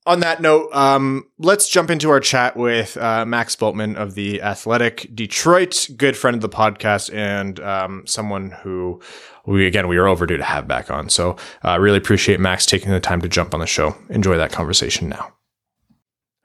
On 0.10 0.22
that 0.22 0.42
note, 0.42 0.74
um, 0.74 1.28
let's 1.38 1.70
jump 1.70 1.92
into 1.92 2.10
our 2.10 2.20
chat 2.20 2.58
with 2.58 2.98
uh, 2.98 3.28
Max 3.28 3.56
Bultman 3.56 3.96
of 3.96 4.16
the 4.16 4.42
Athletic 4.42 5.08
Detroit, 5.14 5.88
good 5.98 6.18
friend 6.18 6.34
of 6.34 6.42
the 6.42 6.50
podcast, 6.50 7.14
and 7.14 7.60
um, 7.60 8.08
someone 8.08 8.50
who 8.64 9.00
we 9.46 9.68
again 9.68 9.88
we 9.88 9.98
are 9.98 10.08
overdue 10.08 10.38
to 10.38 10.44
have 10.44 10.68
back 10.68 10.90
on. 10.90 11.10
So, 11.10 11.36
uh, 11.64 11.78
really 11.80 12.00
appreciate 12.00 12.40
Max 12.40 12.66
taking 12.66 12.90
the 12.90 13.00
time 13.00 13.22
to 13.22 13.30
jump 13.30 13.54
on 13.54 13.60
the 13.60 13.68
show. 13.68 13.96
Enjoy 14.10 14.36
that 14.36 14.52
conversation 14.52 15.10
now. 15.10 15.32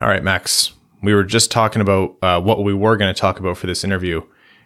All 0.02 0.08
right, 0.08 0.22
Max. 0.22 0.74
We 1.02 1.14
were 1.14 1.24
just 1.24 1.50
talking 1.50 1.80
about 1.80 2.16
uh, 2.20 2.42
what 2.42 2.64
we 2.64 2.74
were 2.74 2.98
going 2.98 3.14
to 3.14 3.18
talk 3.18 3.40
about 3.40 3.56
for 3.56 3.66
this 3.66 3.82
interview, 3.82 4.20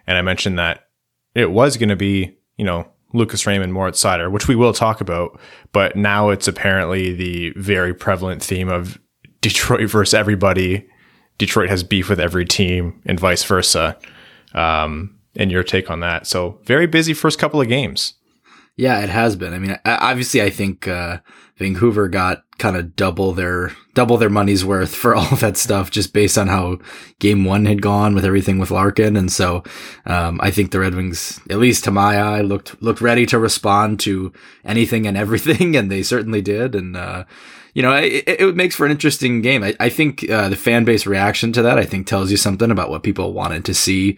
and 0.07 0.17
I 0.17 0.21
mentioned 0.21 0.59
that 0.59 0.89
it 1.33 1.51
was 1.51 1.77
going 1.77 1.87
to 1.87 1.95
be, 1.95 2.37
you 2.57 2.65
know, 2.65 2.85
Lucas 3.13 3.45
Raymond, 3.47 3.73
Moritz 3.73 4.03
Seider, 4.03 4.31
which 4.31 4.47
we 4.47 4.55
will 4.55 4.73
talk 4.73 5.01
about, 5.01 5.39
but 5.71 5.95
now 5.95 6.29
it's 6.29 6.47
apparently 6.47 7.13
the 7.13 7.51
very 7.55 7.93
prevalent 7.93 8.43
theme 8.43 8.69
of 8.69 8.99
Detroit 9.41 9.89
versus 9.89 10.13
everybody. 10.13 10.87
Detroit 11.37 11.69
has 11.69 11.83
beef 11.83 12.09
with 12.09 12.19
every 12.19 12.45
team 12.45 13.01
and 13.05 13.19
vice 13.19 13.43
versa. 13.43 13.97
Um, 14.53 15.19
and 15.35 15.51
your 15.51 15.63
take 15.63 15.89
on 15.89 16.01
that. 16.01 16.27
So 16.27 16.59
very 16.63 16.87
busy 16.87 17.13
first 17.13 17.39
couple 17.39 17.61
of 17.61 17.67
games. 17.67 18.13
Yeah, 18.75 19.01
it 19.01 19.09
has 19.09 19.35
been. 19.35 19.53
I 19.53 19.59
mean, 19.59 19.77
obviously, 19.85 20.41
I 20.41 20.49
think 20.49 20.87
uh, 20.87 21.19
Vancouver 21.59 22.07
got 22.07 22.43
kind 22.57 22.75
of 22.75 22.95
double 22.95 23.33
their 23.33 23.73
double 23.93 24.17
their 24.17 24.29
money's 24.29 24.63
worth 24.63 24.95
for 24.95 25.13
all 25.17 25.35
that 25.35 25.57
stuff, 25.57 25.91
just 25.91 26.13
based 26.13 26.37
on 26.37 26.47
how 26.47 26.79
Game 27.19 27.43
One 27.45 27.65
had 27.65 27.81
gone 27.81 28.15
with 28.15 28.25
everything 28.25 28.57
with 28.57 28.71
Larkin, 28.71 29.15
and 29.15 29.31
so 29.31 29.63
um, 30.05 30.39
I 30.41 30.51
think 30.51 30.71
the 30.71 30.79
Red 30.79 30.95
Wings, 30.95 31.39
at 31.49 31.59
least 31.59 31.83
to 31.83 31.91
my 31.91 32.17
eye, 32.17 32.41
looked 32.41 32.81
looked 32.81 33.01
ready 33.01 33.25
to 33.27 33.37
respond 33.37 33.99
to 34.01 34.31
anything 34.63 35.05
and 35.05 35.17
everything, 35.25 35.75
and 35.75 35.91
they 35.91 36.01
certainly 36.01 36.41
did. 36.41 36.75
And 36.75 36.95
uh, 36.95 37.25
you 37.73 37.81
know, 37.81 37.93
it, 37.93 38.23
it 38.25 38.55
makes 38.55 38.75
for 38.75 38.85
an 38.85 38.91
interesting 38.91 39.41
game. 39.41 39.63
I, 39.63 39.75
I 39.79 39.89
think 39.89 40.29
uh, 40.29 40.49
the 40.49 40.55
fan 40.55 40.85
base 40.85 41.05
reaction 41.05 41.51
to 41.53 41.61
that, 41.61 41.77
I 41.77 41.85
think, 41.85 42.07
tells 42.07 42.31
you 42.31 42.37
something 42.37 42.71
about 42.71 42.89
what 42.89 43.03
people 43.03 43.33
wanted 43.33 43.65
to 43.65 43.73
see 43.73 44.17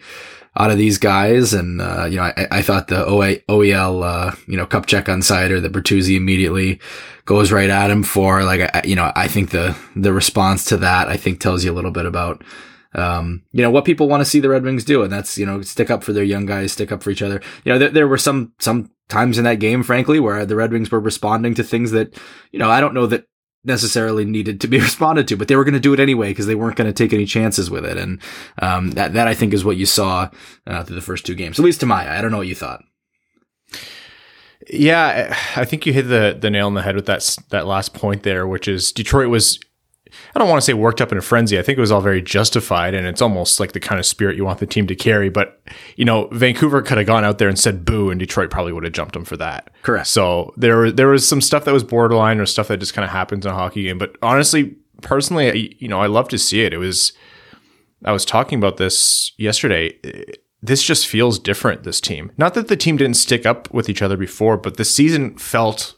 out 0.56 0.70
of 0.70 0.78
these 0.78 0.98
guys. 0.98 1.54
And, 1.54 1.80
uh, 1.80 2.04
you 2.04 2.16
know, 2.16 2.24
I, 2.24 2.48
I 2.50 2.62
thought 2.62 2.88
the 2.88 3.04
OEL, 3.06 4.04
uh, 4.04 4.36
you 4.46 4.56
know, 4.56 4.66
cup 4.66 4.86
check 4.86 5.08
on 5.08 5.20
Seider 5.20 5.60
that 5.62 5.72
Bertuzzi 5.72 6.16
immediately 6.16 6.80
goes 7.24 7.52
right 7.52 7.70
at 7.70 7.90
him 7.90 8.02
for. 8.02 8.44
Like, 8.44 8.60
I, 8.74 8.82
you 8.84 8.94
know, 8.94 9.12
I 9.16 9.28
think 9.28 9.50
the, 9.50 9.76
the 9.96 10.12
response 10.12 10.64
to 10.66 10.76
that, 10.78 11.08
I 11.08 11.16
think 11.16 11.40
tells 11.40 11.64
you 11.64 11.72
a 11.72 11.74
little 11.74 11.90
bit 11.90 12.06
about, 12.06 12.44
um, 12.94 13.42
you 13.52 13.62
know, 13.62 13.70
what 13.70 13.86
people 13.86 14.08
want 14.08 14.20
to 14.20 14.26
see 14.26 14.40
the 14.40 14.50
Red 14.50 14.64
Wings 14.64 14.84
do. 14.84 15.02
And 15.02 15.10
that's, 15.10 15.38
you 15.38 15.46
know, 15.46 15.62
stick 15.62 15.90
up 15.90 16.04
for 16.04 16.12
their 16.12 16.24
young 16.24 16.44
guys, 16.44 16.72
stick 16.72 16.92
up 16.92 17.02
for 17.02 17.10
each 17.10 17.22
other. 17.22 17.40
You 17.64 17.72
know, 17.72 17.78
there, 17.78 17.88
there 17.88 18.08
were 18.08 18.18
some, 18.18 18.52
some 18.58 18.90
times 19.08 19.38
in 19.38 19.44
that 19.44 19.60
game, 19.60 19.82
frankly, 19.82 20.20
where 20.20 20.44
the 20.44 20.56
Red 20.56 20.72
Wings 20.72 20.90
were 20.90 21.00
responding 21.00 21.54
to 21.54 21.64
things 21.64 21.92
that, 21.92 22.14
you 22.50 22.58
know, 22.58 22.70
I 22.70 22.80
don't 22.80 22.94
know 22.94 23.06
that 23.06 23.24
necessarily 23.64 24.24
needed 24.24 24.60
to 24.60 24.68
be 24.68 24.78
responded 24.80 25.28
to, 25.28 25.36
but 25.36 25.48
they 25.48 25.56
were 25.56 25.64
going 25.64 25.74
to 25.74 25.80
do 25.80 25.94
it 25.94 26.00
anyway 26.00 26.28
because 26.30 26.46
they 26.46 26.54
weren't 26.54 26.76
going 26.76 26.92
to 26.92 26.92
take 26.92 27.12
any 27.12 27.26
chances 27.26 27.70
with 27.70 27.84
it. 27.84 27.96
And 27.96 28.20
um, 28.60 28.92
that 28.92 29.14
that 29.14 29.28
I 29.28 29.34
think 29.34 29.52
is 29.52 29.64
what 29.64 29.76
you 29.76 29.86
saw 29.86 30.30
uh, 30.66 30.84
through 30.84 30.96
the 30.96 31.02
first 31.02 31.26
two 31.26 31.34
games, 31.34 31.58
at 31.58 31.64
least 31.64 31.80
to 31.80 31.86
my. 31.86 32.18
I 32.18 32.20
don't 32.20 32.30
know 32.30 32.38
what 32.38 32.46
you 32.46 32.54
thought. 32.54 32.82
Yeah, 34.70 35.36
I 35.56 35.64
think 35.64 35.86
you 35.86 35.92
hit 35.92 36.08
the 36.08 36.36
the 36.40 36.50
nail 36.50 36.66
on 36.66 36.74
the 36.74 36.82
head 36.82 36.96
with 36.96 37.06
that 37.06 37.36
that 37.50 37.66
last 37.66 37.94
point 37.94 38.22
there, 38.22 38.46
which 38.46 38.68
is 38.68 38.92
Detroit 38.92 39.28
was. 39.28 39.58
I 40.34 40.38
don't 40.38 40.48
want 40.48 40.60
to 40.62 40.64
say 40.64 40.72
worked 40.74 41.00
up 41.00 41.12
in 41.12 41.18
a 41.18 41.22
frenzy. 41.22 41.58
I 41.58 41.62
think 41.62 41.76
it 41.76 41.80
was 41.80 41.92
all 41.92 42.00
very 42.00 42.22
justified, 42.22 42.94
and 42.94 43.06
it's 43.06 43.20
almost 43.20 43.60
like 43.60 43.72
the 43.72 43.80
kind 43.80 43.98
of 43.98 44.06
spirit 44.06 44.36
you 44.36 44.44
want 44.44 44.60
the 44.60 44.66
team 44.66 44.86
to 44.86 44.94
carry. 44.96 45.28
But 45.28 45.60
you 45.96 46.04
know, 46.04 46.28
Vancouver 46.32 46.80
could 46.82 46.96
have 46.98 47.06
gone 47.06 47.24
out 47.24 47.38
there 47.38 47.48
and 47.48 47.58
said 47.58 47.84
"boo," 47.84 48.10
and 48.10 48.18
Detroit 48.18 48.50
probably 48.50 48.72
would 48.72 48.84
have 48.84 48.92
jumped 48.94 49.12
them 49.14 49.24
for 49.24 49.36
that. 49.36 49.70
Correct. 49.82 50.06
So 50.06 50.54
there, 50.56 50.90
there 50.90 51.08
was 51.08 51.28
some 51.28 51.40
stuff 51.40 51.64
that 51.66 51.72
was 51.74 51.84
borderline, 51.84 52.40
or 52.40 52.46
stuff 52.46 52.68
that 52.68 52.78
just 52.78 52.94
kind 52.94 53.04
of 53.04 53.10
happens 53.10 53.44
in 53.44 53.52
a 53.52 53.54
hockey 53.54 53.82
game. 53.84 53.98
But 53.98 54.16
honestly, 54.22 54.74
personally, 55.02 55.50
I- 55.50 55.74
you 55.78 55.88
know, 55.88 56.00
I 56.00 56.06
love 56.06 56.28
to 56.28 56.38
see 56.38 56.62
it. 56.62 56.72
It 56.72 56.78
was. 56.78 57.12
I 58.04 58.10
was 58.12 58.24
talking 58.24 58.58
about 58.58 58.78
this 58.78 59.32
yesterday. 59.36 59.96
This 60.60 60.82
just 60.82 61.06
feels 61.06 61.38
different. 61.38 61.82
This 61.84 62.00
team, 62.00 62.32
not 62.38 62.54
that 62.54 62.68
the 62.68 62.76
team 62.76 62.96
didn't 62.96 63.14
stick 63.16 63.44
up 63.46 63.72
with 63.72 63.88
each 63.88 64.00
other 64.02 64.16
before, 64.16 64.56
but 64.56 64.76
the 64.76 64.84
season 64.84 65.36
felt 65.36 65.94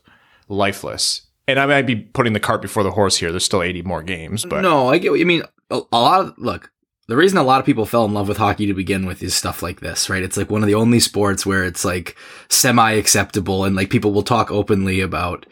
lifeless. 0.48 1.22
And 1.46 1.58
I 1.58 1.66
might 1.66 1.82
be 1.82 1.96
putting 1.96 2.32
the 2.32 2.40
cart 2.40 2.62
before 2.62 2.82
the 2.82 2.90
horse 2.90 3.16
here. 3.16 3.30
There's 3.30 3.44
still 3.44 3.62
80 3.62 3.82
more 3.82 4.02
games, 4.02 4.44
but 4.44 4.62
no, 4.62 4.88
I 4.88 4.98
get 4.98 5.10
what 5.10 5.20
you 5.20 5.26
mean. 5.26 5.42
A, 5.70 5.82
a 5.92 6.00
lot 6.00 6.20
of 6.20 6.34
look. 6.38 6.70
The 7.06 7.16
reason 7.16 7.36
a 7.36 7.42
lot 7.42 7.60
of 7.60 7.66
people 7.66 7.84
fell 7.84 8.06
in 8.06 8.14
love 8.14 8.28
with 8.28 8.38
hockey 8.38 8.64
to 8.66 8.72
begin 8.72 9.04
with 9.04 9.22
is 9.22 9.34
stuff 9.34 9.62
like 9.62 9.80
this, 9.80 10.08
right? 10.08 10.22
It's 10.22 10.38
like 10.38 10.50
one 10.50 10.62
of 10.62 10.66
the 10.66 10.74
only 10.74 11.00
sports 11.00 11.44
where 11.44 11.62
it's 11.64 11.84
like 11.84 12.16
semi 12.48 12.92
acceptable 12.92 13.64
and 13.64 13.76
like 13.76 13.90
people 13.90 14.12
will 14.12 14.22
talk 14.22 14.50
openly 14.50 15.00
about, 15.00 15.44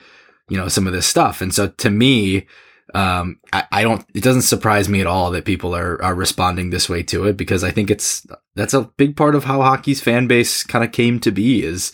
you 0.48 0.56
know, 0.56 0.68
some 0.68 0.86
of 0.86 0.94
this 0.94 1.06
stuff. 1.06 1.42
And 1.42 1.54
so 1.54 1.68
to 1.68 1.90
me, 1.90 2.46
um, 2.94 3.38
I, 3.52 3.64
I 3.70 3.82
don't, 3.82 4.02
it 4.14 4.22
doesn't 4.22 4.42
surprise 4.42 4.88
me 4.88 5.02
at 5.02 5.06
all 5.06 5.30
that 5.32 5.44
people 5.44 5.74
are, 5.74 6.02
are 6.02 6.14
responding 6.14 6.70
this 6.70 6.88
way 6.88 7.02
to 7.04 7.26
it 7.26 7.36
because 7.36 7.62
I 7.62 7.70
think 7.70 7.90
it's, 7.90 8.26
that's 8.54 8.74
a 8.74 8.90
big 8.96 9.14
part 9.14 9.34
of 9.34 9.44
how 9.44 9.60
hockey's 9.60 10.00
fan 10.00 10.26
base 10.26 10.62
kind 10.62 10.84
of 10.84 10.92
came 10.92 11.20
to 11.20 11.30
be 11.30 11.62
is, 11.62 11.92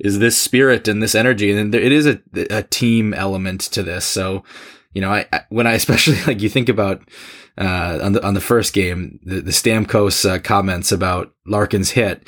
is 0.00 0.18
this 0.18 0.40
spirit 0.40 0.88
and 0.88 1.02
this 1.02 1.14
energy. 1.14 1.52
And 1.52 1.74
it 1.74 1.92
is 1.92 2.06
a, 2.06 2.20
a 2.50 2.62
team 2.62 3.14
element 3.14 3.60
to 3.62 3.82
this. 3.82 4.04
So, 4.04 4.44
you 4.92 5.00
know, 5.00 5.12
I, 5.12 5.26
when 5.50 5.66
I 5.66 5.72
especially 5.74 6.20
like 6.26 6.40
you 6.40 6.48
think 6.48 6.68
about, 6.68 7.02
uh, 7.58 7.98
on 8.02 8.12
the, 8.12 8.26
on 8.26 8.34
the 8.34 8.40
first 8.40 8.72
game, 8.72 9.20
the, 9.22 9.40
the 9.40 9.50
Stamkos 9.50 10.28
uh, 10.28 10.38
comments 10.40 10.92
about 10.92 11.32
Larkin's 11.46 11.90
hit 11.90 12.26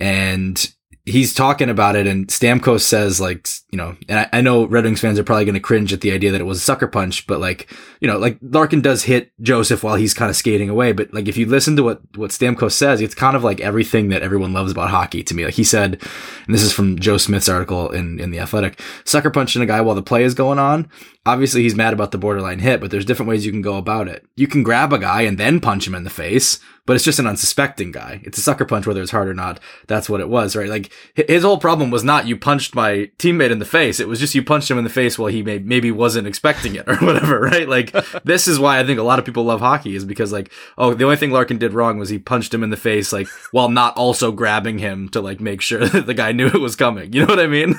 and 0.00 0.72
he's 1.06 1.32
talking 1.32 1.70
about 1.70 1.94
it 1.94 2.04
and 2.04 2.26
Stamkos 2.26 2.80
says 2.80 3.20
like, 3.20 3.48
you 3.70 3.78
know, 3.78 3.96
and 4.08 4.18
I, 4.18 4.38
I 4.38 4.40
know 4.40 4.66
Red 4.66 4.84
Wings 4.84 5.00
fans 5.00 5.20
are 5.20 5.24
probably 5.24 5.44
going 5.44 5.54
to 5.54 5.60
cringe 5.60 5.92
at 5.92 6.00
the 6.00 6.10
idea 6.10 6.32
that 6.32 6.40
it 6.40 6.44
was 6.44 6.58
a 6.58 6.62
sucker 6.62 6.88
punch, 6.88 7.28
but 7.28 7.38
like, 7.38 7.72
you 8.00 8.08
know, 8.08 8.18
like 8.18 8.38
Larkin 8.42 8.80
does 8.80 9.04
hit 9.04 9.30
Joseph 9.40 9.84
while 9.84 9.94
he's 9.94 10.14
kind 10.14 10.30
of 10.30 10.36
skating 10.36 10.68
away. 10.68 10.90
But 10.90 11.14
like, 11.14 11.28
if 11.28 11.36
you 11.36 11.46
listen 11.46 11.76
to 11.76 11.84
what, 11.84 12.00
what 12.16 12.32
Stamkos 12.32 12.72
says, 12.72 13.00
it's 13.00 13.14
kind 13.14 13.36
of 13.36 13.44
like 13.44 13.60
everything 13.60 14.08
that 14.08 14.22
everyone 14.22 14.52
loves 14.52 14.72
about 14.72 14.90
hockey 14.90 15.22
to 15.22 15.34
me. 15.34 15.44
Like 15.44 15.54
he 15.54 15.62
said, 15.62 16.02
and 16.46 16.54
this 16.54 16.62
is 16.62 16.72
from 16.72 16.98
Joe 16.98 17.18
Smith's 17.18 17.48
article 17.48 17.88
in, 17.90 18.18
in 18.18 18.32
the 18.32 18.40
athletic, 18.40 18.80
sucker 19.04 19.30
punching 19.30 19.62
a 19.62 19.66
guy 19.66 19.80
while 19.82 19.94
the 19.94 20.02
play 20.02 20.24
is 20.24 20.34
going 20.34 20.58
on. 20.58 20.90
Obviously 21.24 21.62
he's 21.62 21.76
mad 21.76 21.92
about 21.92 22.10
the 22.10 22.18
borderline 22.18 22.58
hit, 22.58 22.80
but 22.80 22.90
there's 22.90 23.04
different 23.04 23.28
ways 23.28 23.46
you 23.46 23.52
can 23.52 23.62
go 23.62 23.76
about 23.76 24.08
it. 24.08 24.26
You 24.34 24.48
can 24.48 24.64
grab 24.64 24.92
a 24.92 24.98
guy 24.98 25.22
and 25.22 25.38
then 25.38 25.60
punch 25.60 25.86
him 25.86 25.94
in 25.94 26.02
the 26.02 26.10
face, 26.10 26.58
but 26.86 26.94
it's 26.94 27.04
just 27.04 27.18
an 27.18 27.26
unsuspecting 27.26 27.90
guy. 27.90 28.20
It's 28.22 28.38
a 28.38 28.42
sucker 28.42 28.64
punch, 28.64 28.86
whether 28.86 29.02
it's 29.02 29.10
hard 29.10 29.28
or 29.28 29.34
not. 29.34 29.60
That's 29.88 30.08
what 30.08 30.20
it 30.20 30.28
was, 30.28 30.54
right? 30.54 30.68
Like 30.68 30.90
his 31.14 31.42
whole 31.42 31.58
problem 31.58 31.90
was 31.90 32.04
not 32.04 32.26
you 32.26 32.36
punched 32.36 32.74
my 32.74 33.10
teammate 33.18 33.50
in 33.50 33.58
the 33.58 33.64
face. 33.64 33.98
It 33.98 34.08
was 34.08 34.20
just 34.20 34.34
you 34.34 34.42
punched 34.42 34.70
him 34.70 34.78
in 34.78 34.84
the 34.84 34.90
face 34.90 35.18
while 35.18 35.28
he 35.28 35.42
may, 35.42 35.58
maybe 35.58 35.90
wasn't 35.90 36.28
expecting 36.28 36.76
it 36.76 36.88
or 36.88 36.96
whatever, 36.96 37.40
right? 37.40 37.68
Like 37.68 37.92
this 38.24 38.46
is 38.48 38.58
why 38.58 38.78
I 38.78 38.86
think 38.86 39.00
a 39.00 39.04
lot 39.04 39.18
of 39.18 39.24
people 39.24 39.44
love 39.44 39.60
hockey 39.60 39.96
is 39.96 40.04
because 40.04 40.32
like, 40.32 40.52
oh, 40.78 40.94
the 40.94 41.04
only 41.04 41.16
thing 41.16 41.32
Larkin 41.32 41.58
did 41.58 41.74
wrong 41.74 41.98
was 41.98 42.08
he 42.08 42.18
punched 42.18 42.54
him 42.54 42.62
in 42.62 42.70
the 42.70 42.76
face, 42.76 43.12
like 43.12 43.28
while 43.50 43.68
not 43.68 43.96
also 43.96 44.30
grabbing 44.30 44.78
him 44.78 45.08
to 45.10 45.20
like 45.20 45.40
make 45.40 45.60
sure 45.60 45.86
that 45.88 46.06
the 46.06 46.14
guy 46.14 46.32
knew 46.32 46.46
it 46.46 46.60
was 46.60 46.76
coming. 46.76 47.12
You 47.12 47.22
know 47.22 47.28
what 47.28 47.40
I 47.40 47.48
mean? 47.48 47.74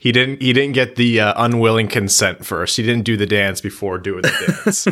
he 0.00 0.10
didn't. 0.10 0.40
He 0.40 0.52
didn't 0.52 0.72
get 0.72 0.96
the 0.96 1.20
uh, 1.20 1.34
unwilling 1.36 1.88
consent 1.88 2.46
first. 2.46 2.76
He 2.76 2.82
didn't 2.82 3.04
do 3.04 3.16
the 3.16 3.26
dance 3.26 3.60
before 3.60 3.98
doing 3.98 4.22
the 4.22 4.62
dance. 4.64 4.88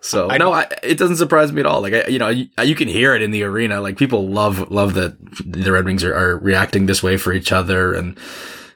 So 0.00 0.28
no, 0.28 0.52
I, 0.52 0.66
it 0.82 0.96
doesn't 0.96 1.16
surprise 1.16 1.52
me 1.52 1.60
at 1.60 1.66
all. 1.66 1.82
Like 1.82 1.94
I, 1.94 2.06
you 2.06 2.18
know, 2.18 2.28
you, 2.28 2.48
you 2.62 2.74
can 2.74 2.88
hear 2.88 3.14
it 3.14 3.22
in 3.22 3.30
the 3.30 3.42
arena. 3.42 3.80
Like 3.80 3.96
people 3.96 4.28
love 4.28 4.70
love 4.70 4.94
that 4.94 5.16
the 5.44 5.72
Red 5.72 5.84
Wings 5.84 6.04
are, 6.04 6.14
are 6.14 6.38
reacting 6.38 6.86
this 6.86 7.02
way 7.02 7.16
for 7.16 7.32
each 7.32 7.52
other, 7.52 7.94
and 7.94 8.18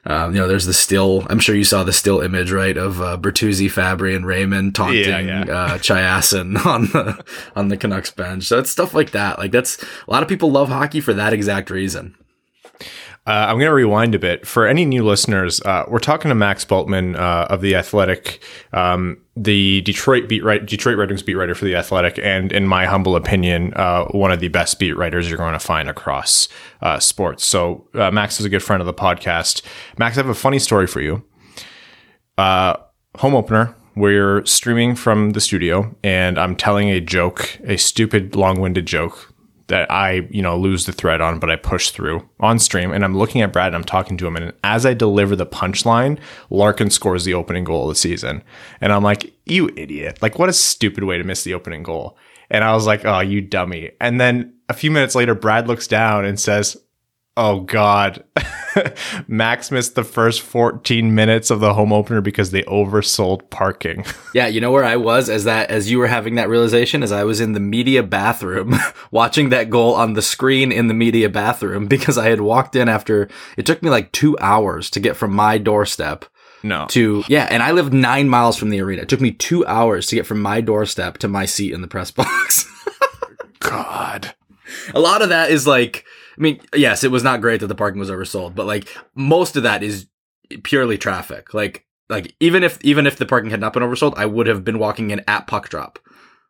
um, 0.05 0.35
you 0.35 0.41
know, 0.41 0.47
there's 0.47 0.65
the 0.65 0.73
still. 0.73 1.25
I'm 1.29 1.39
sure 1.39 1.55
you 1.55 1.63
saw 1.63 1.83
the 1.83 1.93
still 1.93 2.19
image, 2.19 2.51
right, 2.51 2.75
of 2.75 3.01
uh, 3.01 3.17
Bertuzzi, 3.17 3.67
Fabbri, 3.67 4.15
and 4.15 4.25
Raymond 4.25 4.75
taunting 4.75 5.09
Yeah, 5.09 5.19
yeah. 5.19 5.41
Uh, 5.41 5.77
Chiasson 5.77 6.63
on 6.65 6.83
the 6.87 7.23
on 7.55 7.69
the 7.69 7.77
Canucks 7.77 8.11
bench. 8.11 8.43
So 8.43 8.59
it's 8.59 8.69
stuff 8.69 8.93
like 8.93 9.11
that. 9.11 9.39
Like 9.39 9.51
that's 9.51 9.81
a 9.81 10.11
lot 10.11 10.21
of 10.21 10.29
people 10.29 10.51
love 10.51 10.67
hockey 10.67 10.99
for 10.99 11.13
that 11.13 11.31
exact 11.31 11.69
reason. 11.69 12.15
Uh, 13.25 13.45
I'm 13.47 13.55
going 13.55 13.69
to 13.69 13.73
rewind 13.73 14.15
a 14.15 14.19
bit. 14.19 14.45
For 14.45 14.67
any 14.67 14.83
new 14.83 15.05
listeners, 15.05 15.61
uh, 15.61 15.85
we're 15.87 15.99
talking 15.99 16.27
to 16.27 16.35
Max 16.35 16.65
Bultman 16.65 17.15
uh, 17.15 17.47
of 17.49 17.61
the 17.61 17.73
Athletic, 17.73 18.43
um, 18.73 19.17
the 19.37 19.79
Detroit 19.81 20.27
beat 20.27 20.43
Detroit 20.65 20.97
Red 20.97 21.07
Wings 21.07 21.23
beat 21.23 21.35
writer 21.35 21.55
for 21.55 21.63
the 21.63 21.73
Athletic, 21.73 22.19
and 22.21 22.51
in 22.51 22.67
my 22.67 22.85
humble 22.85 23.15
opinion, 23.15 23.73
uh, 23.75 24.05
one 24.07 24.31
of 24.33 24.41
the 24.41 24.49
best 24.49 24.77
beat 24.77 24.97
writers 24.97 25.29
you're 25.29 25.37
going 25.37 25.53
to 25.53 25.59
find 25.59 25.89
across 25.89 26.49
uh, 26.81 26.99
sports. 26.99 27.45
So 27.45 27.87
uh, 27.93 28.11
Max 28.11 28.41
is 28.41 28.45
a 28.45 28.49
good 28.49 28.61
friend 28.61 28.81
of 28.81 28.87
the 28.87 28.93
podcast. 28.93 29.61
Max, 29.97 30.17
I 30.17 30.21
have 30.21 30.29
a 30.29 30.35
funny 30.35 30.59
story 30.59 30.85
for 30.85 30.99
you. 30.99 31.23
home 32.37 33.35
opener. 33.35 33.73
We're 33.95 34.43
streaming 34.45 34.95
from 34.95 35.29
the 35.29 35.39
studio, 35.39 35.95
and 36.03 36.37
I'm 36.37 36.55
telling 36.55 36.89
a 36.89 36.99
joke, 36.99 37.59
a 37.63 37.77
stupid, 37.77 38.35
long-winded 38.35 38.87
joke 38.87 39.32
that 39.67 39.89
I, 39.91 40.27
you 40.29 40.41
know, 40.41 40.57
lose 40.57 40.85
the 40.85 40.91
thread 40.91 41.21
on, 41.21 41.39
but 41.39 41.49
I 41.49 41.55
push 41.55 41.91
through 41.91 42.27
on 42.39 42.59
stream. 42.59 42.91
And 42.91 43.03
I'm 43.03 43.17
looking 43.17 43.41
at 43.41 43.53
Brad 43.53 43.67
and 43.67 43.75
I'm 43.75 43.83
talking 43.83 44.17
to 44.17 44.27
him. 44.27 44.35
And 44.35 44.53
as 44.63 44.85
I 44.85 44.93
deliver 44.93 45.35
the 45.35 45.45
punchline, 45.45 46.19
Larkin 46.49 46.89
scores 46.89 47.25
the 47.25 47.33
opening 47.33 47.63
goal 47.63 47.83
of 47.83 47.89
the 47.89 47.99
season. 47.99 48.43
And 48.81 48.91
I'm 48.91 49.03
like, 49.03 49.33
you 49.45 49.69
idiot. 49.75 50.21
Like, 50.21 50.37
what 50.37 50.49
a 50.49 50.53
stupid 50.53 51.03
way 51.05 51.17
to 51.17 51.23
miss 51.23 51.43
the 51.43 51.53
opening 51.53 51.83
goal. 51.83 52.17
And 52.49 52.63
I 52.63 52.73
was 52.73 52.85
like, 52.85 53.05
oh, 53.05 53.19
you 53.19 53.41
dummy. 53.41 53.91
And 53.99 54.19
then 54.19 54.53
a 54.69 54.73
few 54.73 54.91
minutes 54.91 55.15
later, 55.15 55.33
Brad 55.33 55.67
looks 55.67 55.87
down 55.87 56.25
and 56.25 56.39
says, 56.39 56.77
Oh 57.35 57.61
God. 57.61 58.23
Max 59.27 59.71
missed 59.71 59.95
the 59.95 60.03
first 60.03 60.41
14 60.41 61.13
minutes 61.15 61.49
of 61.49 61.59
the 61.59 61.73
home 61.73 61.91
opener 61.91 62.21
because 62.21 62.51
they 62.51 62.61
oversold 62.63 63.49
parking. 63.49 64.05
yeah, 64.33 64.47
you 64.47 64.61
know 64.61 64.71
where 64.71 64.83
I 64.83 64.97
was 64.97 65.29
as 65.29 65.43
that 65.45 65.71
as 65.71 65.89
you 65.89 65.97
were 65.97 66.07
having 66.07 66.35
that 66.35 66.49
realization 66.49 67.01
as 67.01 67.11
I 67.11 67.23
was 67.23 67.39
in 67.39 67.53
the 67.53 67.59
media 67.59 68.03
bathroom 68.03 68.75
watching 69.11 69.49
that 69.49 69.69
goal 69.69 69.95
on 69.95 70.13
the 70.13 70.21
screen 70.21 70.71
in 70.71 70.87
the 70.87 70.93
media 70.93 71.29
bathroom 71.29 71.87
because 71.87 72.17
I 72.17 72.29
had 72.29 72.41
walked 72.41 72.75
in 72.75 72.87
after 72.87 73.29
it 73.57 73.65
took 73.65 73.81
me 73.81 73.89
like 73.89 74.11
2 74.11 74.37
hours 74.39 74.89
to 74.91 74.99
get 74.99 75.15
from 75.15 75.33
my 75.33 75.57
doorstep 75.57 76.25
no. 76.65 76.85
To 76.91 77.25
yeah, 77.27 77.45
and 77.51 77.61
I 77.61 77.71
lived 77.71 77.93
9 77.93 78.29
miles 78.29 78.55
from 78.55 78.69
the 78.69 78.79
arena. 78.79 79.01
It 79.01 79.09
took 79.09 79.19
me 79.19 79.31
2 79.31 79.65
hours 79.65 80.07
to 80.07 80.15
get 80.15 80.25
from 80.25 80.41
my 80.41 80.61
doorstep 80.61 81.17
to 81.17 81.27
my 81.27 81.45
seat 81.45 81.73
in 81.73 81.81
the 81.81 81.89
press 81.89 82.09
box. 82.09 82.65
God. 83.59 84.33
A 84.93 84.99
lot 84.99 85.21
of 85.21 85.27
that 85.29 85.51
is 85.51 85.67
like 85.67 86.05
I 86.37 86.41
mean, 86.41 86.61
yes, 86.75 87.03
it 87.03 87.11
was 87.11 87.23
not 87.23 87.41
great 87.41 87.59
that 87.61 87.67
the 87.67 87.75
parking 87.75 87.99
was 87.99 88.09
oversold, 88.09 88.55
but 88.55 88.65
like 88.65 88.95
most 89.15 89.55
of 89.55 89.63
that 89.63 89.83
is 89.83 90.07
purely 90.63 90.97
traffic. 90.97 91.53
Like, 91.53 91.85
like 92.09 92.35
even 92.39 92.63
if 92.63 92.83
even 92.83 93.07
if 93.07 93.17
the 93.17 93.25
parking 93.25 93.51
had 93.51 93.59
not 93.59 93.73
been 93.73 93.83
oversold, 93.83 94.13
I 94.17 94.25
would 94.25 94.47
have 94.47 94.63
been 94.63 94.79
walking 94.79 95.11
in 95.11 95.21
at 95.27 95.47
puck 95.47 95.69
drop. 95.69 95.99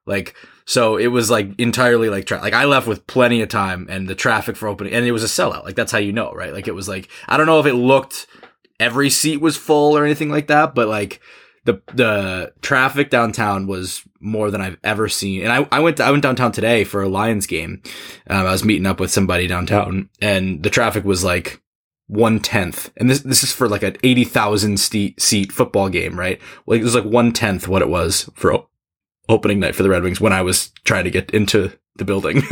Like, 0.06 0.36
so 0.66 0.98
it 0.98 1.08
was 1.08 1.30
like 1.30 1.58
entirely 1.60 2.10
like 2.10 2.26
tra- 2.26 2.42
like 2.42 2.54
I 2.54 2.66
left 2.66 2.88
with 2.88 3.08
plenty 3.08 3.42
of 3.42 3.50
time 3.50 3.88
and 3.90 4.08
the 4.08 4.16
traffic 4.16 4.56
for 4.56 4.68
opening, 4.68 4.94
and 4.94 5.06
it 5.06 5.12
was 5.12 5.24
a 5.24 5.28
sellout. 5.28 5.64
Like 5.64 5.76
that's 5.76 5.92
how 5.92 5.98
you 5.98 6.14
know, 6.14 6.32
right? 6.34 6.54
Like 6.54 6.68
it 6.68 6.76
was 6.76 6.88
like 6.88 7.10
I 7.28 7.38
don't 7.38 7.46
know 7.46 7.60
if 7.60 7.66
it 7.66 7.76
looked 7.76 8.28
every 8.80 9.10
seat 9.10 9.38
was 9.38 9.58
full 9.58 9.98
or 9.98 10.06
anything 10.06 10.30
like 10.30 10.48
that, 10.48 10.76
but 10.76 10.88
like 10.88 11.22
the 11.66 11.82
the 11.93 12.53
traffic 12.61 13.09
downtown 13.09 13.68
was 13.68 14.03
more 14.20 14.51
than 14.51 14.61
I've 14.61 14.78
ever 14.84 15.07
seen. 15.07 15.43
And 15.43 15.51
I, 15.51 15.68
I 15.72 15.80
went 15.80 15.97
to, 15.97 16.03
I 16.03 16.11
went 16.11 16.24
downtown 16.24 16.51
today 16.51 16.84
for 16.84 17.01
a 17.01 17.09
Lions 17.09 17.47
game. 17.47 17.82
Um, 18.30 18.45
I 18.45 18.51
was 18.51 18.66
meeting 18.66 18.86
up 18.86 18.99
with 18.99 19.11
somebody 19.11 19.47
downtown, 19.47 20.09
and 20.22 20.64
the 20.64 20.70
traffic 20.70 21.03
was 21.03 21.24
like 21.24 21.61
one 22.07 22.39
tenth. 22.39 22.91
And 22.97 23.09
this 23.09 23.22
this 23.22 23.43
is 23.43 23.53
for 23.53 23.70
like 23.70 23.84
an 23.84 23.97
eighty 24.03 24.24
thousand 24.26 24.80
seat 24.80 25.22
seat 25.22 25.51
football 25.51 25.89
game, 25.89 26.20
right? 26.20 26.39
Like 26.66 26.82
it 26.82 26.86
was 26.86 26.95
like 26.95 27.05
one 27.05 27.32
tenth 27.32 27.68
what 27.68 27.82
it 27.82 27.89
was 27.89 28.30
for 28.34 28.66
opening 29.30 29.59
night 29.59 29.76
for 29.76 29.84
the 29.84 29.89
Red 29.89 30.03
Wings 30.03 30.20
when 30.20 30.34
I 30.34 30.41
was 30.41 30.72
trying 30.84 31.05
to 31.05 31.11
get 31.11 31.32
into 31.32 31.72
the 31.95 32.05
building. 32.05 32.43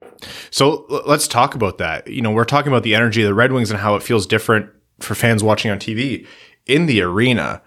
so 0.50 0.86
let's 1.06 1.26
talk 1.26 1.56
about 1.56 1.78
that. 1.78 2.06
You 2.06 2.22
know, 2.22 2.30
we're 2.30 2.44
talking 2.44 2.70
about 2.70 2.84
the 2.84 2.94
energy 2.94 3.22
of 3.22 3.26
the 3.26 3.34
Red 3.34 3.50
Wings 3.50 3.70
and 3.70 3.80
how 3.80 3.96
it 3.96 4.02
feels 4.02 4.26
different 4.26 4.70
for 5.00 5.14
fans 5.14 5.42
watching 5.42 5.70
on 5.70 5.78
TV 5.78 6.26
in 6.66 6.86
the 6.86 7.02
arena 7.02 7.62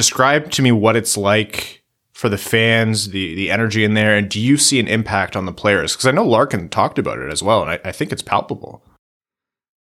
describe 0.00 0.50
to 0.50 0.62
me 0.62 0.72
what 0.72 0.96
it's 0.96 1.18
like 1.18 1.82
for 2.12 2.30
the 2.30 2.38
fans, 2.38 3.10
the 3.10 3.34
the 3.34 3.50
energy 3.50 3.84
in 3.84 3.92
there, 3.92 4.16
and 4.16 4.30
do 4.30 4.40
you 4.40 4.56
see 4.56 4.80
an 4.80 4.88
impact 4.88 5.36
on 5.36 5.44
the 5.44 5.52
players? 5.52 5.92
Because 5.92 6.06
I 6.06 6.10
know 6.10 6.24
Larkin 6.24 6.70
talked 6.70 6.98
about 6.98 7.18
it 7.18 7.30
as 7.30 7.42
well, 7.42 7.60
and 7.60 7.70
I, 7.70 7.80
I 7.84 7.92
think 7.92 8.10
it's 8.10 8.22
palpable. 8.22 8.82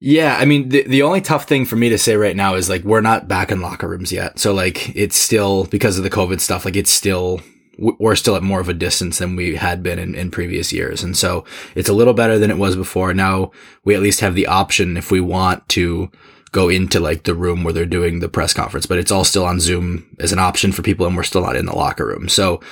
Yeah, 0.00 0.38
I 0.38 0.46
mean, 0.46 0.70
the 0.70 0.84
the 0.84 1.02
only 1.02 1.20
tough 1.20 1.46
thing 1.46 1.66
for 1.66 1.76
me 1.76 1.90
to 1.90 1.98
say 1.98 2.16
right 2.16 2.34
now 2.34 2.54
is 2.54 2.70
like 2.70 2.82
we're 2.82 3.02
not 3.02 3.28
back 3.28 3.52
in 3.52 3.60
locker 3.60 3.88
rooms 3.88 4.10
yet, 4.10 4.38
so 4.38 4.54
like 4.54 4.96
it's 4.96 5.16
still 5.16 5.64
because 5.66 5.98
of 5.98 6.04
the 6.04 6.10
COVID 6.10 6.40
stuff. 6.40 6.64
Like 6.64 6.76
it's 6.76 6.90
still 6.90 7.42
we're 7.78 8.16
still 8.16 8.36
at 8.36 8.42
more 8.42 8.60
of 8.60 8.70
a 8.70 8.74
distance 8.74 9.18
than 9.18 9.36
we 9.36 9.56
had 9.56 9.82
been 9.82 9.98
in, 9.98 10.14
in 10.14 10.30
previous 10.30 10.72
years, 10.72 11.02
and 11.02 11.14
so 11.14 11.44
it's 11.74 11.90
a 11.90 11.94
little 11.94 12.14
better 12.14 12.38
than 12.38 12.50
it 12.50 12.56
was 12.56 12.74
before. 12.74 13.12
Now 13.12 13.50
we 13.84 13.94
at 13.94 14.00
least 14.00 14.20
have 14.20 14.34
the 14.34 14.46
option 14.46 14.96
if 14.96 15.10
we 15.10 15.20
want 15.20 15.68
to 15.70 16.10
go 16.56 16.70
into 16.70 16.98
like 16.98 17.24
the 17.24 17.34
room 17.34 17.64
where 17.64 17.74
they're 17.74 17.84
doing 17.84 18.20
the 18.20 18.30
press 18.30 18.54
conference, 18.54 18.86
but 18.86 18.96
it's 18.96 19.12
all 19.12 19.24
still 19.24 19.44
on 19.44 19.60
Zoom 19.60 20.16
as 20.20 20.32
an 20.32 20.38
option 20.38 20.72
for 20.72 20.80
people 20.80 21.06
and 21.06 21.14
we're 21.14 21.22
still 21.22 21.42
not 21.42 21.54
in 21.54 21.66
the 21.66 21.76
locker 21.76 22.06
room. 22.06 22.30
So, 22.30 22.62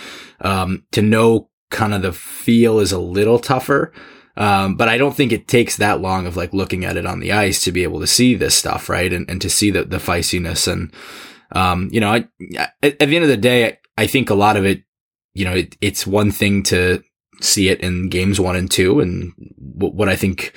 um, 0.41 0.87
to 0.93 1.03
know 1.03 1.51
kind 1.70 1.93
of 1.93 2.01
the 2.01 2.14
feel 2.14 2.78
is 2.78 2.93
a 2.93 2.99
little 2.99 3.39
tougher. 3.39 3.93
Um, 4.39 4.76
but 4.76 4.89
I 4.89 4.97
don't 4.97 5.14
think 5.14 5.32
it 5.32 5.47
takes 5.47 5.76
that 5.76 6.01
long 6.01 6.26
of 6.26 6.35
like 6.35 6.55
looking 6.55 6.87
at 6.87 6.97
it 6.97 7.05
on 7.05 7.20
the 7.20 7.32
ice 7.32 7.62
to 7.64 7.72
be 7.72 7.82
able 7.82 8.01
to 8.01 8.07
see 8.07 8.35
this 8.35 8.55
stuff, 8.55 8.89
right? 8.89 9.12
And, 9.12 9.28
and 9.28 9.43
to 9.43 9.51
see 9.51 9.70
the, 9.70 9.85
the 9.85 9.99
feistiness 9.99 10.66
and, 10.66 10.91
um, 11.53 11.91
you 11.93 12.01
know, 12.01 12.11
I, 12.11 12.26
at, 12.57 12.72
at 12.82 13.09
the 13.11 13.16
end 13.16 13.24
of 13.24 13.28
the 13.28 13.37
day, 13.37 13.66
I, 13.66 13.78
I 13.99 14.07
think 14.07 14.30
a 14.30 14.35
lot 14.35 14.57
of 14.57 14.64
it, 14.64 14.82
you 15.35 15.45
know, 15.45 15.53
it, 15.53 15.76
it's 15.82 16.07
one 16.07 16.30
thing 16.30 16.62
to 16.64 17.03
see 17.43 17.68
it 17.68 17.80
in 17.80 18.09
games 18.09 18.41
one 18.41 18.57
and 18.57 18.70
two. 18.70 19.01
And 19.01 19.35
what 19.76 20.09
I 20.09 20.16
think 20.16 20.55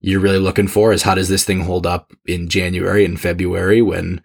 you're 0.00 0.20
really 0.20 0.38
looking 0.38 0.68
for 0.68 0.92
is 0.92 1.02
how 1.02 1.14
does 1.14 1.28
this 1.28 1.44
thing 1.44 1.60
hold 1.60 1.86
up 1.86 2.12
in 2.26 2.48
January 2.48 3.04
and 3.04 3.20
February 3.20 3.82
when, 3.82 4.22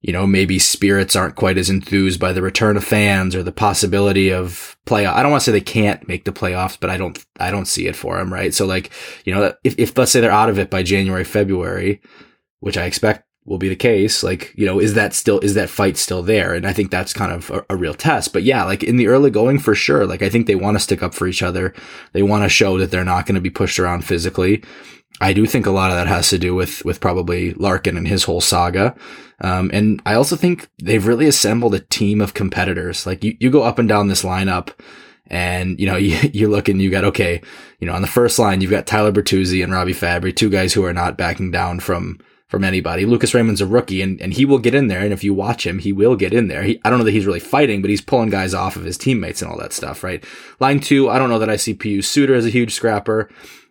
you 0.00 0.12
know, 0.12 0.26
maybe 0.26 0.58
spirits 0.58 1.14
aren't 1.14 1.36
quite 1.36 1.58
as 1.58 1.68
enthused 1.68 2.18
by 2.18 2.32
the 2.32 2.42
return 2.42 2.76
of 2.76 2.84
fans 2.84 3.34
or 3.34 3.42
the 3.42 3.52
possibility 3.52 4.32
of 4.32 4.76
playoff. 4.86 5.12
I 5.12 5.22
don't 5.22 5.30
want 5.30 5.42
to 5.42 5.44
say 5.44 5.52
they 5.52 5.60
can't 5.60 6.08
make 6.08 6.24
the 6.24 6.32
playoffs, 6.32 6.78
but 6.80 6.88
I 6.88 6.96
don't, 6.96 7.22
I 7.38 7.50
don't 7.50 7.66
see 7.66 7.86
it 7.86 7.96
for 7.96 8.16
them, 8.16 8.32
right? 8.32 8.54
So 8.54 8.64
like, 8.64 8.90
you 9.24 9.34
know, 9.34 9.52
if, 9.62 9.78
if 9.78 9.96
let's 9.98 10.10
say 10.10 10.20
they're 10.20 10.30
out 10.30 10.48
of 10.48 10.58
it 10.58 10.70
by 10.70 10.82
January, 10.82 11.24
February, 11.24 12.00
which 12.60 12.78
I 12.78 12.86
expect 12.86 13.26
will 13.44 13.58
be 13.58 13.68
the 13.68 13.76
case, 13.76 14.22
like, 14.22 14.54
you 14.56 14.64
know, 14.64 14.78
is 14.78 14.94
that 14.94 15.12
still, 15.12 15.40
is 15.40 15.54
that 15.54 15.68
fight 15.68 15.98
still 15.98 16.22
there? 16.22 16.54
And 16.54 16.66
I 16.66 16.72
think 16.72 16.90
that's 16.90 17.12
kind 17.12 17.32
of 17.32 17.50
a, 17.50 17.66
a, 17.70 17.76
real 17.76 17.94
test. 17.94 18.32
But 18.32 18.42
yeah, 18.42 18.64
like 18.64 18.82
in 18.82 18.96
the 18.96 19.08
early 19.08 19.30
going 19.30 19.58
for 19.58 19.74
sure, 19.74 20.06
like 20.06 20.22
I 20.22 20.28
think 20.28 20.46
they 20.46 20.54
want 20.54 20.76
to 20.76 20.82
stick 20.82 21.02
up 21.02 21.14
for 21.14 21.26
each 21.26 21.42
other. 21.42 21.74
They 22.12 22.22
want 22.22 22.44
to 22.44 22.48
show 22.48 22.78
that 22.78 22.90
they're 22.90 23.04
not 23.04 23.26
going 23.26 23.34
to 23.34 23.40
be 23.40 23.50
pushed 23.50 23.78
around 23.78 24.04
physically. 24.04 24.62
I 25.20 25.32
do 25.32 25.46
think 25.46 25.66
a 25.66 25.70
lot 25.70 25.90
of 25.90 25.96
that 25.96 26.06
has 26.06 26.30
to 26.30 26.38
do 26.38 26.54
with 26.54 26.84
with 26.84 27.00
probably 27.00 27.52
Larkin 27.54 27.96
and 27.96 28.08
his 28.08 28.24
whole 28.24 28.40
saga. 28.40 28.94
Um, 29.40 29.70
and 29.72 30.02
I 30.04 30.14
also 30.14 30.36
think 30.36 30.68
they've 30.78 31.06
really 31.06 31.26
assembled 31.26 31.74
a 31.74 31.80
team 31.80 32.20
of 32.20 32.34
competitors. 32.34 33.06
Like 33.06 33.24
you, 33.24 33.36
you 33.40 33.50
go 33.50 33.62
up 33.62 33.78
and 33.78 33.88
down 33.88 34.08
this 34.08 34.22
lineup 34.22 34.72
and, 35.26 35.78
you 35.80 35.86
know, 35.86 35.96
you, 35.96 36.16
you 36.32 36.48
look 36.48 36.68
and 36.68 36.80
you 36.80 36.90
got, 36.90 37.04
okay, 37.04 37.40
you 37.78 37.86
know, 37.86 37.94
on 37.94 38.02
the 38.02 38.08
first 38.08 38.38
line, 38.38 38.60
you've 38.60 38.70
got 38.70 38.86
Tyler 38.86 39.12
Bertuzzi 39.12 39.62
and 39.62 39.72
Robby 39.72 39.92
Fabbri, 39.92 40.34
two 40.34 40.50
guys 40.50 40.74
who 40.74 40.84
are 40.84 40.92
not 40.92 41.16
backing 41.16 41.50
down 41.50 41.80
from, 41.80 42.18
from 42.48 42.64
anybody. 42.64 43.06
Lucas 43.06 43.32
Raymond's 43.32 43.60
a 43.60 43.66
rookie 43.66 44.02
and, 44.02 44.20
and 44.20 44.34
he 44.34 44.44
will 44.44 44.58
get 44.58 44.74
in 44.74 44.88
there. 44.88 45.00
And 45.00 45.12
if 45.12 45.24
you 45.24 45.32
watch 45.32 45.64
him, 45.64 45.78
he 45.78 45.92
will 45.92 46.16
get 46.16 46.34
in 46.34 46.48
there. 46.48 46.62
He, 46.62 46.80
I 46.84 46.90
don't 46.90 46.98
know 46.98 47.04
that 47.04 47.12
he's 47.12 47.26
really 47.26 47.40
fighting, 47.40 47.80
but 47.80 47.90
he's 47.90 48.00
pulling 48.00 48.28
guys 48.28 48.52
off 48.52 48.76
of 48.76 48.84
his 48.84 48.98
teammates 48.98 49.40
and 49.40 49.50
all 49.50 49.58
that 49.58 49.72
stuff, 49.72 50.02
right? 50.02 50.22
Line 50.58 50.80
two, 50.80 51.08
I 51.08 51.18
don't 51.18 51.30
know 51.30 51.38
that 51.38 51.48
I 51.48 51.56
see 51.56 51.74
PU 51.74 52.02
Suter 52.02 52.34
as 52.34 52.44
a 52.44 52.50
huge 52.50 52.74
scrapper. 52.74 53.30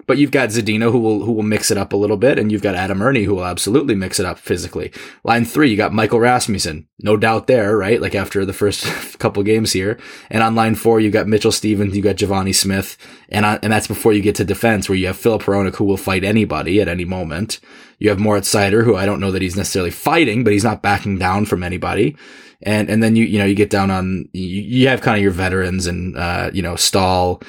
But 0.10 0.18
you've 0.18 0.32
got 0.32 0.50
Zadina 0.50 0.92
who 0.92 0.98
will 0.98 1.24
who 1.24 1.32
will 1.32 1.44
mix 1.44 1.70
it 1.70 1.78
up 1.78 1.94
a 1.94 1.96
little 1.96 2.18
bit, 2.18 2.40
and 2.40 2.52
you've 2.52 2.64
got 2.64 2.74
Adam 2.74 3.00
Erne 3.00 3.26
who 3.26 3.36
will 3.36 3.46
absolutely 3.46 3.94
mix 3.94 4.20
it 4.20 4.26
up 4.26 4.40
physically. 4.40 4.92
Line 5.24 5.46
three, 5.46 5.70
you 5.70 5.78
got 5.78 5.94
Michael 5.94 6.20
Rasmussen, 6.20 6.88
no 6.98 7.16
doubt 7.16 7.46
there, 7.46 7.78
right? 7.78 8.02
Like 8.02 8.16
after 8.16 8.44
the 8.44 8.52
first 8.52 8.86
couple 9.20 9.44
games 9.44 9.72
here, 9.72 10.00
and 10.32 10.42
on 10.42 10.56
line 10.56 10.74
four, 10.74 11.00
you 11.00 11.12
got 11.12 11.28
Mitchell 11.28 11.52
Stevens, 11.52 11.96
you 11.96 12.02
got 12.02 12.16
Givani 12.16 12.56
Smith, 12.56 12.98
and 13.30 13.46
and 13.46 13.72
that's 13.72 13.86
before 13.86 14.12
you 14.12 14.24
get 14.24 14.34
to 14.38 14.44
defense 14.44 14.90
where 14.90 14.98
you 14.98 15.06
have 15.06 15.16
Filip 15.16 15.44
Hronek 15.44 15.76
who 15.76 15.84
will 15.84 15.96
fight 15.96 16.24
anybody 16.24 16.82
at 16.82 16.88
any 16.88 17.06
moment. 17.06 17.60
You 18.00 18.10
have 18.10 18.18
Moritz 18.18 18.52
Seider 18.52 18.84
who 18.84 18.96
I 18.96 19.06
don't 19.06 19.20
know 19.20 19.32
that 19.32 19.44
he's 19.44 19.56
necessarily 19.56 19.92
fighting, 19.92 20.44
but 20.44 20.54
he's 20.54 20.64
not 20.64 20.82
backing 20.82 21.20
down 21.20 21.46
from 21.46 21.62
anybody 21.62 22.16
and 22.62 22.90
and 22.90 23.02
then 23.02 23.16
you 23.16 23.26
you 23.26 23.40
know 23.40 23.46
you 23.46 23.56
get 23.56 23.70
down 23.70 23.90
on 23.90 24.28
you, 24.34 24.62
you 24.62 24.88
have 24.88 25.02
kind 25.02 25.18
of 25.18 25.24
your 25.24 25.32
veterans 25.32 25.88
and 25.88 26.18
uh 26.18 26.50
you 26.54 26.62
know 26.62 26.76
Staal 26.76 27.42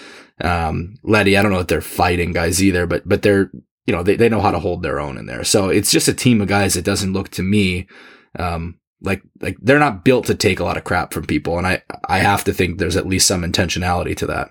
um, 0.43 0.99
Leddy, 1.03 1.36
I 1.36 1.43
don't 1.43 1.53
know 1.53 1.61
if 1.61 1.66
they're 1.66 1.80
fighting 1.80 2.32
guys 2.32 2.62
either, 2.62 2.86
but, 2.86 3.09
but 3.09 3.22
they're, 3.22 3.51
you 3.86 3.95
know, 3.95 4.03
they, 4.03 4.16
they 4.16 4.28
know 4.28 4.41
how 4.41 4.51
to 4.51 4.59
hold 4.59 4.82
their 4.82 5.01
own 5.01 5.18
in 5.18 5.26
there. 5.26 5.45
So 5.45 5.68
it's 5.68 5.91
just 5.91 6.09
a 6.09 6.14
team 6.14 6.41
of 6.41 6.49
guys 6.49 6.74
that 6.74 6.84
doesn't 6.84 7.12
look 7.12 7.28
to 7.30 7.43
me, 7.43 7.86
um, 8.38 8.78
like, 9.03 9.22
like 9.41 9.57
they're 9.61 9.78
not 9.78 10.05
built 10.05 10.26
to 10.26 10.34
take 10.34 10.61
a 10.61 10.64
lot 10.64 10.76
of 10.76 10.84
crap 10.84 11.12
from 11.12 11.26
people. 11.26 11.59
And 11.59 11.66
I, 11.66 11.82
I 12.09 12.18
have 12.18 12.45
to 12.45 12.53
think 12.53 12.78
there's 12.78 12.97
at 12.97 13.07
least 13.07 13.26
some 13.26 13.43
intentionality 13.43 14.16
to 14.18 14.26
that. 14.26 14.51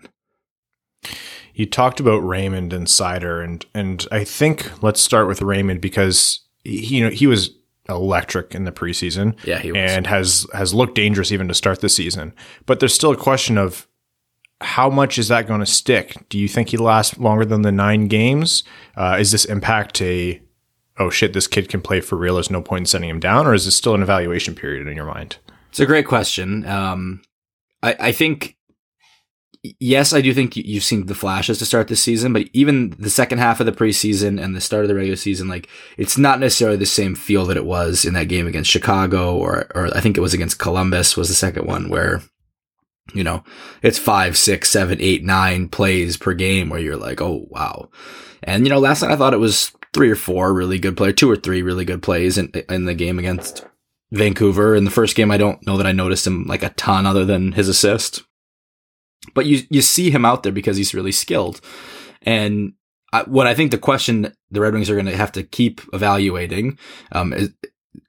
You 1.53 1.65
talked 1.65 1.99
about 1.99 2.19
Raymond 2.19 2.73
and 2.73 2.87
Seider, 2.87 3.43
and, 3.43 3.65
and 3.73 4.07
I 4.11 4.23
think 4.23 4.81
let's 4.81 5.01
start 5.01 5.27
with 5.27 5.41
Raymond 5.41 5.81
because 5.81 6.39
he, 6.63 6.97
you 6.97 7.03
know, 7.03 7.09
he 7.09 7.27
was 7.27 7.51
electric 7.89 8.55
in 8.55 8.63
the 8.63 8.71
preseason. 8.71 9.35
Yeah, 9.45 9.59
he 9.59 9.71
was. 9.71 9.91
And 9.91 10.07
has, 10.07 10.47
has 10.53 10.73
looked 10.73 10.95
dangerous 10.95 11.31
even 11.31 11.47
to 11.49 11.53
start 11.53 11.81
the 11.81 11.89
season. 11.89 12.33
But 12.65 12.79
there's 12.79 12.93
still 12.93 13.11
a 13.11 13.17
question 13.17 13.57
of 13.57 13.87
how 14.61 14.89
much 14.89 15.17
is 15.17 15.29
that 15.29 15.47
going 15.47 15.61
to 15.61 15.65
stick? 15.65 16.27
Do 16.29 16.37
you 16.37 16.47
think 16.47 16.69
he 16.69 16.77
lasts 16.77 17.17
longer 17.17 17.45
than 17.45 17.61
the 17.61 17.71
nine 17.71 18.07
games? 18.07 18.63
Uh, 18.95 19.17
is 19.19 19.31
this 19.31 19.45
impact 19.45 20.01
a 20.01 20.41
oh 20.99 21.09
shit, 21.09 21.33
this 21.33 21.47
kid 21.47 21.69
can 21.69 21.81
play 21.81 22.01
for 22.01 22.17
real? 22.17 22.35
There's 22.35 22.51
no 22.51 22.61
point 22.61 22.81
in 22.81 22.85
sending 22.85 23.09
him 23.09 23.19
down, 23.19 23.47
or 23.47 23.53
is 23.53 23.65
this 23.65 23.75
still 23.75 23.95
an 23.95 24.03
evaluation 24.03 24.53
period 24.53 24.85
in 24.85 24.95
your 24.95 25.05
mind? 25.05 25.37
It's 25.69 25.79
a 25.79 25.85
great 25.85 26.05
question. 26.05 26.65
Um, 26.65 27.21
I, 27.81 27.95
I 27.99 28.11
think 28.11 28.57
yes, 29.79 30.13
I 30.13 30.21
do 30.21 30.33
think 30.33 30.55
you've 30.55 30.83
seen 30.83 31.05
the 31.05 31.15
flashes 31.15 31.57
to 31.59 31.65
start 31.65 31.87
this 31.87 32.01
season, 32.01 32.33
but 32.33 32.49
even 32.53 32.91
the 32.99 33.09
second 33.09 33.39
half 33.39 33.59
of 33.59 33.65
the 33.65 33.71
preseason 33.71 34.41
and 34.41 34.55
the 34.55 34.61
start 34.61 34.83
of 34.83 34.89
the 34.89 34.95
regular 34.95 35.15
season, 35.15 35.47
like 35.47 35.67
it's 35.97 36.17
not 36.17 36.39
necessarily 36.39 36.77
the 36.77 36.85
same 36.85 37.15
feel 37.15 37.45
that 37.45 37.57
it 37.57 37.65
was 37.65 38.05
in 38.05 38.13
that 38.13 38.29
game 38.29 38.47
against 38.47 38.69
Chicago 38.69 39.35
or, 39.35 39.67
or 39.75 39.95
I 39.95 40.01
think 40.01 40.17
it 40.17 40.21
was 40.21 40.33
against 40.33 40.59
Columbus 40.59 41.17
was 41.17 41.29
the 41.29 41.35
second 41.35 41.65
one 41.65 41.89
where, 41.89 42.21
you 43.13 43.23
know, 43.23 43.43
it's 43.81 43.99
five, 43.99 44.37
six, 44.37 44.69
seven, 44.69 44.97
eight, 45.01 45.23
nine 45.23 45.69
plays 45.69 46.17
per 46.17 46.33
game 46.33 46.69
where 46.69 46.79
you're 46.79 46.97
like, 46.97 47.21
oh, 47.21 47.45
wow. 47.49 47.89
And, 48.43 48.65
you 48.65 48.69
know, 48.69 48.79
last 48.79 49.01
night 49.01 49.11
I 49.11 49.15
thought 49.15 49.33
it 49.33 49.37
was 49.37 49.71
three 49.93 50.09
or 50.09 50.15
four 50.15 50.53
really 50.53 50.79
good 50.79 50.95
plays, 50.95 51.15
two 51.15 51.29
or 51.29 51.35
three 51.35 51.61
really 51.61 51.85
good 51.85 52.01
plays 52.01 52.37
in, 52.37 52.51
in 52.69 52.85
the 52.85 52.93
game 52.93 53.19
against 53.19 53.65
Vancouver. 54.11 54.75
In 54.75 54.85
the 54.85 54.91
first 54.91 55.15
game, 55.15 55.31
I 55.31 55.37
don't 55.37 55.65
know 55.65 55.77
that 55.77 55.87
I 55.87 55.91
noticed 55.91 56.25
him 56.25 56.45
like 56.45 56.63
a 56.63 56.69
ton 56.69 57.05
other 57.05 57.25
than 57.25 57.53
his 57.53 57.67
assist 57.67 58.23
but 59.33 59.45
you 59.45 59.63
you 59.69 59.81
see 59.81 60.09
him 60.09 60.25
out 60.25 60.43
there 60.43 60.51
because 60.51 60.77
he's 60.77 60.93
really 60.93 61.11
skilled. 61.11 61.61
And 62.21 62.73
I, 63.11 63.23
what 63.23 63.47
I 63.47 63.55
think 63.55 63.71
the 63.71 63.77
question 63.77 64.33
the 64.51 64.61
Red 64.61 64.73
Wings 64.73 64.89
are 64.89 64.95
going 64.95 65.05
to 65.05 65.17
have 65.17 65.31
to 65.33 65.43
keep 65.43 65.81
evaluating 65.93 66.77
um, 67.11 67.33
is, 67.33 67.49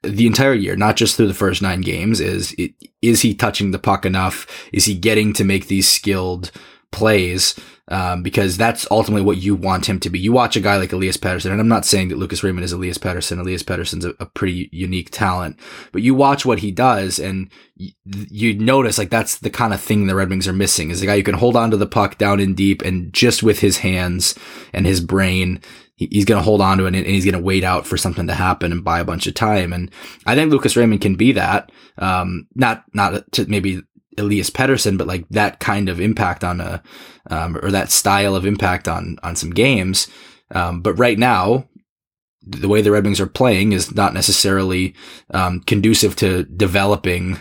the 0.03 0.26
entire 0.26 0.55
year, 0.55 0.76
not 0.76 0.96
just 0.96 1.16
through 1.16 1.28
the 1.28 1.34
first 1.34 1.62
nine 1.62 1.80
games, 1.80 2.20
is 2.20 2.55
is 3.03 3.22
he 3.22 3.34
touching 3.34 3.70
the 3.70 3.78
puck 3.78 4.05
enough? 4.05 4.46
Is 4.72 4.84
he 4.84 4.94
getting 4.94 5.32
to 5.34 5.44
make 5.44 5.66
these 5.66 5.88
skilled 5.88 6.51
plays? 6.90 7.55
um, 7.90 8.22
because 8.22 8.57
that's 8.57 8.86
ultimately 8.90 9.22
what 9.22 9.38
you 9.38 9.57
want 9.57 9.88
him 9.88 9.98
to 10.01 10.11
be. 10.11 10.18
You 10.20 10.32
watch 10.32 10.55
a 10.55 10.61
guy 10.61 10.76
like 10.76 10.92
Elias 10.92 11.16
Pettersson, 11.16 11.51
and 11.51 11.61
I'm 11.61 11.68
not 11.68 11.84
saying 11.84 12.09
that 12.09 12.18
Lucas 12.18 12.44
Raymond 12.44 12.64
is 12.64 12.72
Elias 12.72 12.98
Pettersson. 12.98 13.40
Elias 13.40 13.64
Pettersson's 13.64 14.05
a, 14.05 14.14
a 14.20 14.26
pretty 14.26 14.68
unique 14.72 15.11
talent, 15.11 15.59
but 15.90 16.03
you 16.03 16.14
watch 16.14 16.46
what 16.46 16.61
he 16.61 16.70
does, 16.70 17.18
and 17.18 17.51
y- 17.78 17.92
you 18.07 18.57
notice 18.57 18.96
like 18.96 19.11
that's 19.11 19.38
the 19.38 19.51
kind 19.51 19.74
of 19.74 19.80
thing 19.80 20.07
the 20.07 20.14
Red 20.14 20.30
Wings 20.30 20.46
are 20.46 20.53
missing. 20.53 20.90
Is 20.90 21.03
a 21.03 21.07
guy 21.07 21.16
who 21.16 21.24
can 21.24 21.34
hold 21.34 21.57
on 21.57 21.72
to 21.72 21.76
the 21.76 21.86
puck 21.86 22.16
down 22.16 22.38
in 22.38 22.55
deep, 22.55 22.80
and 22.82 23.12
just 23.12 23.42
with 23.42 23.59
his 23.59 23.78
hands 23.78 24.36
and 24.72 24.86
his 24.86 25.01
brain, 25.01 25.61
he's 26.09 26.24
going 26.24 26.38
to 26.38 26.44
hold 26.44 26.62
on 26.62 26.78
to 26.78 26.86
it 26.86 26.94
and 26.94 27.07
he's 27.07 27.24
going 27.24 27.34
to 27.34 27.40
wait 27.40 27.62
out 27.62 27.86
for 27.86 27.98
something 27.98 28.26
to 28.26 28.34
happen 28.34 28.72
and 28.72 28.82
buy 28.82 29.01
a 29.01 29.05
bunch 29.05 29.26
of 29.26 29.34
time. 29.34 29.72
And 29.72 29.90
I 30.24 30.34
think 30.34 30.51
Lucas 30.51 30.76
Raymond 30.76 31.03
can 31.03 31.14
be 31.14 31.32
that. 31.32 31.70
Um, 31.98 32.46
not, 32.55 32.84
not 32.94 33.30
to 33.32 33.46
maybe 33.46 33.82
Elias 34.16 34.48
Pettersson, 34.48 34.96
but 34.96 35.07
like 35.07 35.28
that 35.28 35.61
kind 35.61 35.88
of 35.90 36.01
impact 36.01 36.42
on 36.42 36.61
a, 36.61 36.82
um, 37.30 37.57
or 37.62 37.70
that 37.70 37.90
style 37.90 38.34
of 38.34 38.46
impact 38.46 38.88
on, 38.88 39.18
on 39.22 39.36
some 39.36 39.51
games. 39.51 40.09
Um, 40.53 40.80
but 40.80 40.94
right 40.94 41.18
now, 41.18 41.68
the 42.42 42.68
way 42.68 42.80
the 42.80 42.90
Red 42.90 43.05
Wings 43.05 43.20
are 43.20 43.26
playing 43.26 43.72
is 43.72 43.94
not 43.94 44.14
necessarily, 44.14 44.94
um, 45.34 45.61
conducive 45.61 46.16
to 46.16 46.44
developing 46.44 47.38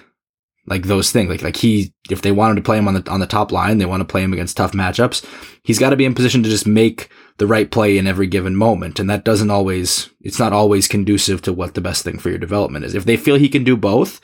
like 0.68 0.84
those 0.84 1.12
things. 1.12 1.30
Like, 1.30 1.42
like 1.42 1.56
he, 1.56 1.94
if 2.10 2.22
they 2.22 2.34
wanted 2.34 2.56
to 2.56 2.62
play 2.62 2.78
him 2.78 2.88
on 2.90 2.94
the, 2.94 3.10
on 3.10 3.22
the 3.22 3.26
top 3.26 3.54
line, 3.54 3.78
they 3.78 3.86
want 3.86 4.02
to 4.02 4.06
play 4.06 4.22
him 4.22 4.34
against 4.34 4.58
tough 4.58 4.74
matchups. 4.74 5.26
He's 5.64 5.80
got 5.80 5.92
to 5.92 5.96
be 5.96 6.06
in 6.06 6.14
position 6.14 6.44
to 6.44 6.50
just 6.50 6.68
make 6.68 7.10
the 7.40 7.48
right 7.48 7.72
play 7.72 7.98
in 7.98 8.06
every 8.06 8.28
given 8.28 8.56
moment. 8.56 9.00
And 9.00 9.10
that 9.10 9.26
doesn't 9.26 9.50
always, 9.50 10.10
it's 10.22 10.40
not 10.40 10.54
always 10.54 10.88
conducive 10.88 11.42
to 11.42 11.54
what 11.54 11.74
the 11.74 11.82
best 11.82 12.04
thing 12.04 12.20
for 12.20 12.30
your 12.30 12.38
development 12.38 12.86
is. 12.86 12.94
If 12.94 13.06
they 13.06 13.18
feel 13.18 13.36
he 13.36 13.50
can 13.50 13.64
do 13.64 13.76
both, 13.76 14.22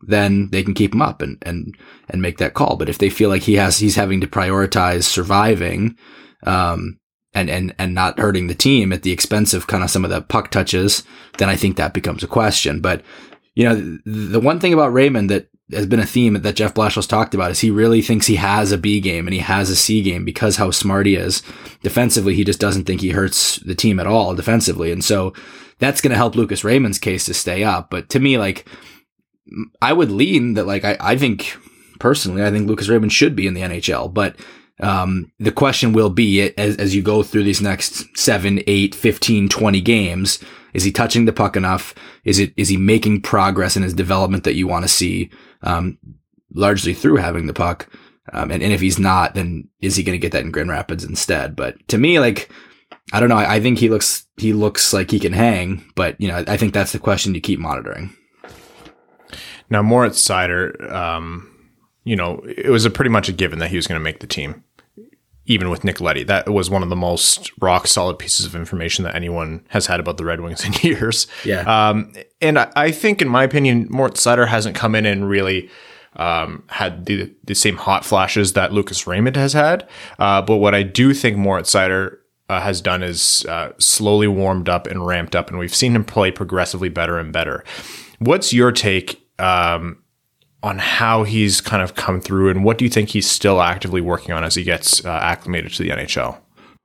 then 0.00 0.50
they 0.50 0.62
can 0.62 0.74
keep 0.74 0.92
him 0.92 1.00
up 1.00 1.22
and, 1.22 1.38
and, 1.42 1.76
and 2.08 2.20
make 2.20 2.38
that 2.38 2.54
call. 2.54 2.76
But 2.76 2.88
if 2.88 2.98
they 2.98 3.08
feel 3.08 3.30
like 3.30 3.42
he 3.42 3.54
has, 3.54 3.78
he's 3.78 3.96
having 3.96 4.20
to 4.20 4.26
prioritize 4.26 5.04
surviving, 5.04 5.96
um, 6.44 6.98
and, 7.34 7.48
and, 7.48 7.74
and 7.78 7.94
not 7.94 8.18
hurting 8.18 8.48
the 8.48 8.54
team 8.54 8.92
at 8.92 9.04
the 9.04 9.12
expense 9.12 9.54
of 9.54 9.66
kind 9.66 9.82
of 9.82 9.90
some 9.90 10.04
of 10.04 10.10
the 10.10 10.20
puck 10.20 10.50
touches, 10.50 11.02
then 11.38 11.48
I 11.48 11.56
think 11.56 11.76
that 11.76 11.94
becomes 11.94 12.22
a 12.22 12.26
question. 12.28 12.80
But, 12.80 13.02
you 13.54 13.64
know, 13.64 13.98
the 14.04 14.40
one 14.40 14.60
thing 14.60 14.74
about 14.74 14.92
Raymond 14.92 15.30
that 15.30 15.48
has 15.70 15.86
been 15.86 16.00
a 16.00 16.06
theme 16.06 16.34
that 16.34 16.56
Jeff 16.56 16.74
Blashill's 16.74 17.06
talked 17.06 17.34
about 17.34 17.50
is 17.50 17.60
he 17.60 17.70
really 17.70 18.02
thinks 18.02 18.26
he 18.26 18.36
has 18.36 18.72
a 18.72 18.78
B 18.78 19.00
game 19.00 19.26
and 19.26 19.34
he 19.34 19.40
has 19.40 19.70
a 19.70 19.76
C 19.76 20.02
game 20.02 20.24
because 20.24 20.56
how 20.56 20.70
smart 20.70 21.06
he 21.06 21.14
is. 21.14 21.42
Defensively, 21.82 22.34
he 22.34 22.44
just 22.44 22.60
doesn't 22.60 22.84
think 22.84 23.00
he 23.00 23.10
hurts 23.10 23.56
the 23.56 23.74
team 23.74 23.98
at 24.00 24.06
all 24.06 24.34
defensively. 24.34 24.92
And 24.92 25.04
so 25.04 25.32
that's 25.78 26.00
going 26.00 26.10
to 26.10 26.16
help 26.16 26.34
Lucas 26.34 26.64
Raymond's 26.64 26.98
case 26.98 27.24
to 27.26 27.34
stay 27.34 27.64
up. 27.64 27.90
But 27.90 28.08
to 28.10 28.20
me, 28.20 28.38
like, 28.38 28.66
I 29.80 29.92
would 29.92 30.10
lean 30.10 30.54
that 30.54 30.66
like 30.66 30.84
I, 30.84 30.96
I 31.00 31.16
think 31.16 31.56
personally 31.98 32.44
I 32.44 32.50
think 32.50 32.68
Lucas 32.68 32.88
Raymond 32.88 33.12
should 33.12 33.36
be 33.36 33.46
in 33.46 33.54
the 33.54 33.62
NHL, 33.62 34.12
but 34.12 34.36
um, 34.80 35.30
the 35.38 35.52
question 35.52 35.92
will 35.92 36.10
be 36.10 36.40
as, 36.56 36.76
as 36.76 36.94
you 36.94 37.02
go 37.02 37.22
through 37.22 37.44
these 37.44 37.60
next 37.60 38.16
7, 38.16 38.62
8, 38.66 38.94
15, 38.94 39.48
20 39.48 39.80
games, 39.80 40.38
is 40.74 40.84
he 40.84 40.90
touching 40.90 41.24
the 41.24 41.32
puck 41.32 41.56
enough? 41.56 41.94
Is 42.24 42.38
it 42.38 42.52
is 42.56 42.68
he 42.68 42.76
making 42.76 43.22
progress 43.22 43.76
in 43.76 43.82
his 43.82 43.94
development 43.94 44.44
that 44.44 44.54
you 44.54 44.66
want 44.66 44.84
to 44.84 44.88
see 44.88 45.30
um, 45.62 45.98
largely 46.54 46.94
through 46.94 47.16
having 47.16 47.46
the 47.46 47.54
puck? 47.54 47.88
Um, 48.32 48.50
and, 48.50 48.62
and 48.62 48.72
if 48.72 48.80
he's 48.80 48.98
not, 48.98 49.34
then 49.34 49.68
is 49.80 49.96
he 49.96 50.02
going 50.02 50.14
to 50.14 50.22
get 50.22 50.32
that 50.32 50.44
in 50.44 50.52
Grand 50.52 50.70
Rapids 50.70 51.04
instead? 51.04 51.56
But 51.56 51.76
to 51.88 51.98
me, 51.98 52.20
like, 52.20 52.50
I 53.12 53.20
don't 53.20 53.28
know. 53.28 53.36
I, 53.36 53.56
I 53.56 53.60
think 53.60 53.78
he 53.78 53.88
looks, 53.88 54.26
he 54.36 54.52
looks 54.52 54.92
like 54.92 55.10
he 55.10 55.18
can 55.18 55.32
hang, 55.32 55.84
but 55.96 56.20
you 56.20 56.28
know, 56.28 56.44
I 56.46 56.56
think 56.56 56.72
that's 56.72 56.92
the 56.92 56.98
question 56.98 57.34
you 57.34 57.40
keep 57.40 57.58
monitoring. 57.58 58.16
Now, 59.70 59.82
Moritz 59.82 60.22
Seider, 60.22 60.90
um, 60.92 61.48
you 62.04 62.14
know, 62.14 62.42
it 62.46 62.70
was 62.70 62.84
a 62.84 62.90
pretty 62.90 63.10
much 63.10 63.28
a 63.28 63.32
given 63.32 63.58
that 63.58 63.70
he 63.70 63.76
was 63.76 63.86
going 63.86 63.98
to 63.98 64.04
make 64.04 64.20
the 64.20 64.26
team, 64.26 64.64
even 65.46 65.70
with 65.70 65.84
Nick 65.84 66.00
Leddy. 66.00 66.22
That 66.24 66.48
was 66.48 66.70
one 66.70 66.82
of 66.82 66.88
the 66.88 66.96
most 66.96 67.50
rock 67.60 67.86
solid 67.86 68.18
pieces 68.18 68.46
of 68.46 68.54
information 68.54 69.04
that 69.04 69.14
anyone 69.14 69.64
has 69.68 69.86
had 69.86 70.00
about 70.00 70.16
the 70.16 70.24
Red 70.24 70.40
Wings 70.40 70.64
in 70.64 70.72
years. 70.82 71.26
Yeah. 71.44 71.60
Um, 71.60 72.12
and 72.40 72.58
I, 72.58 72.70
I, 72.76 72.90
think, 72.92 73.20
in 73.20 73.28
my 73.28 73.44
opinion, 73.44 73.86
Moritz 73.90 74.24
Seider 74.24 74.48
hasn't 74.48 74.76
come 74.76 74.94
in 74.94 75.04
and 75.04 75.28
really 75.28 75.68
um, 76.16 76.64
had 76.68 77.06
the, 77.06 77.34
the 77.44 77.54
same 77.54 77.76
hot 77.76 78.04
flashes 78.04 78.52
that 78.52 78.72
Lucas 78.72 79.06
Raymond 79.06 79.36
has 79.36 79.52
had. 79.52 79.88
Uh, 80.18 80.42
but 80.42 80.58
what 80.58 80.74
I 80.74 80.82
do 80.82 81.12
think 81.14 81.36
Moritz 81.36 81.72
Seider 81.72 82.18
uh, 82.48 82.60
has 82.60 82.80
done 82.80 83.02
is 83.02 83.46
uh, 83.46 83.72
slowly 83.78 84.28
warmed 84.28 84.68
up 84.68 84.86
and 84.86 85.06
ramped 85.06 85.34
up, 85.34 85.48
and 85.48 85.58
we've 85.58 85.74
seen 85.74 85.94
him 85.96 86.04
play 86.04 86.30
progressively 86.30 86.88
better 86.88 87.18
and 87.18 87.32
better. 87.32 87.64
What's 88.18 88.52
your 88.52 88.70
take 88.72 89.26
um, 89.38 90.01
on 90.62 90.78
how 90.78 91.24
he's 91.24 91.60
kind 91.60 91.82
of 91.82 91.94
come 91.94 92.20
through, 92.20 92.50
and 92.50 92.64
what 92.64 92.78
do 92.78 92.84
you 92.84 92.90
think 92.90 93.10
he's 93.10 93.28
still 93.28 93.60
actively 93.60 94.00
working 94.00 94.32
on 94.32 94.44
as 94.44 94.54
he 94.54 94.62
gets 94.62 95.04
uh, 95.04 95.08
acclimated 95.08 95.72
to 95.72 95.82
the 95.82 95.90
NHL? 95.90 96.38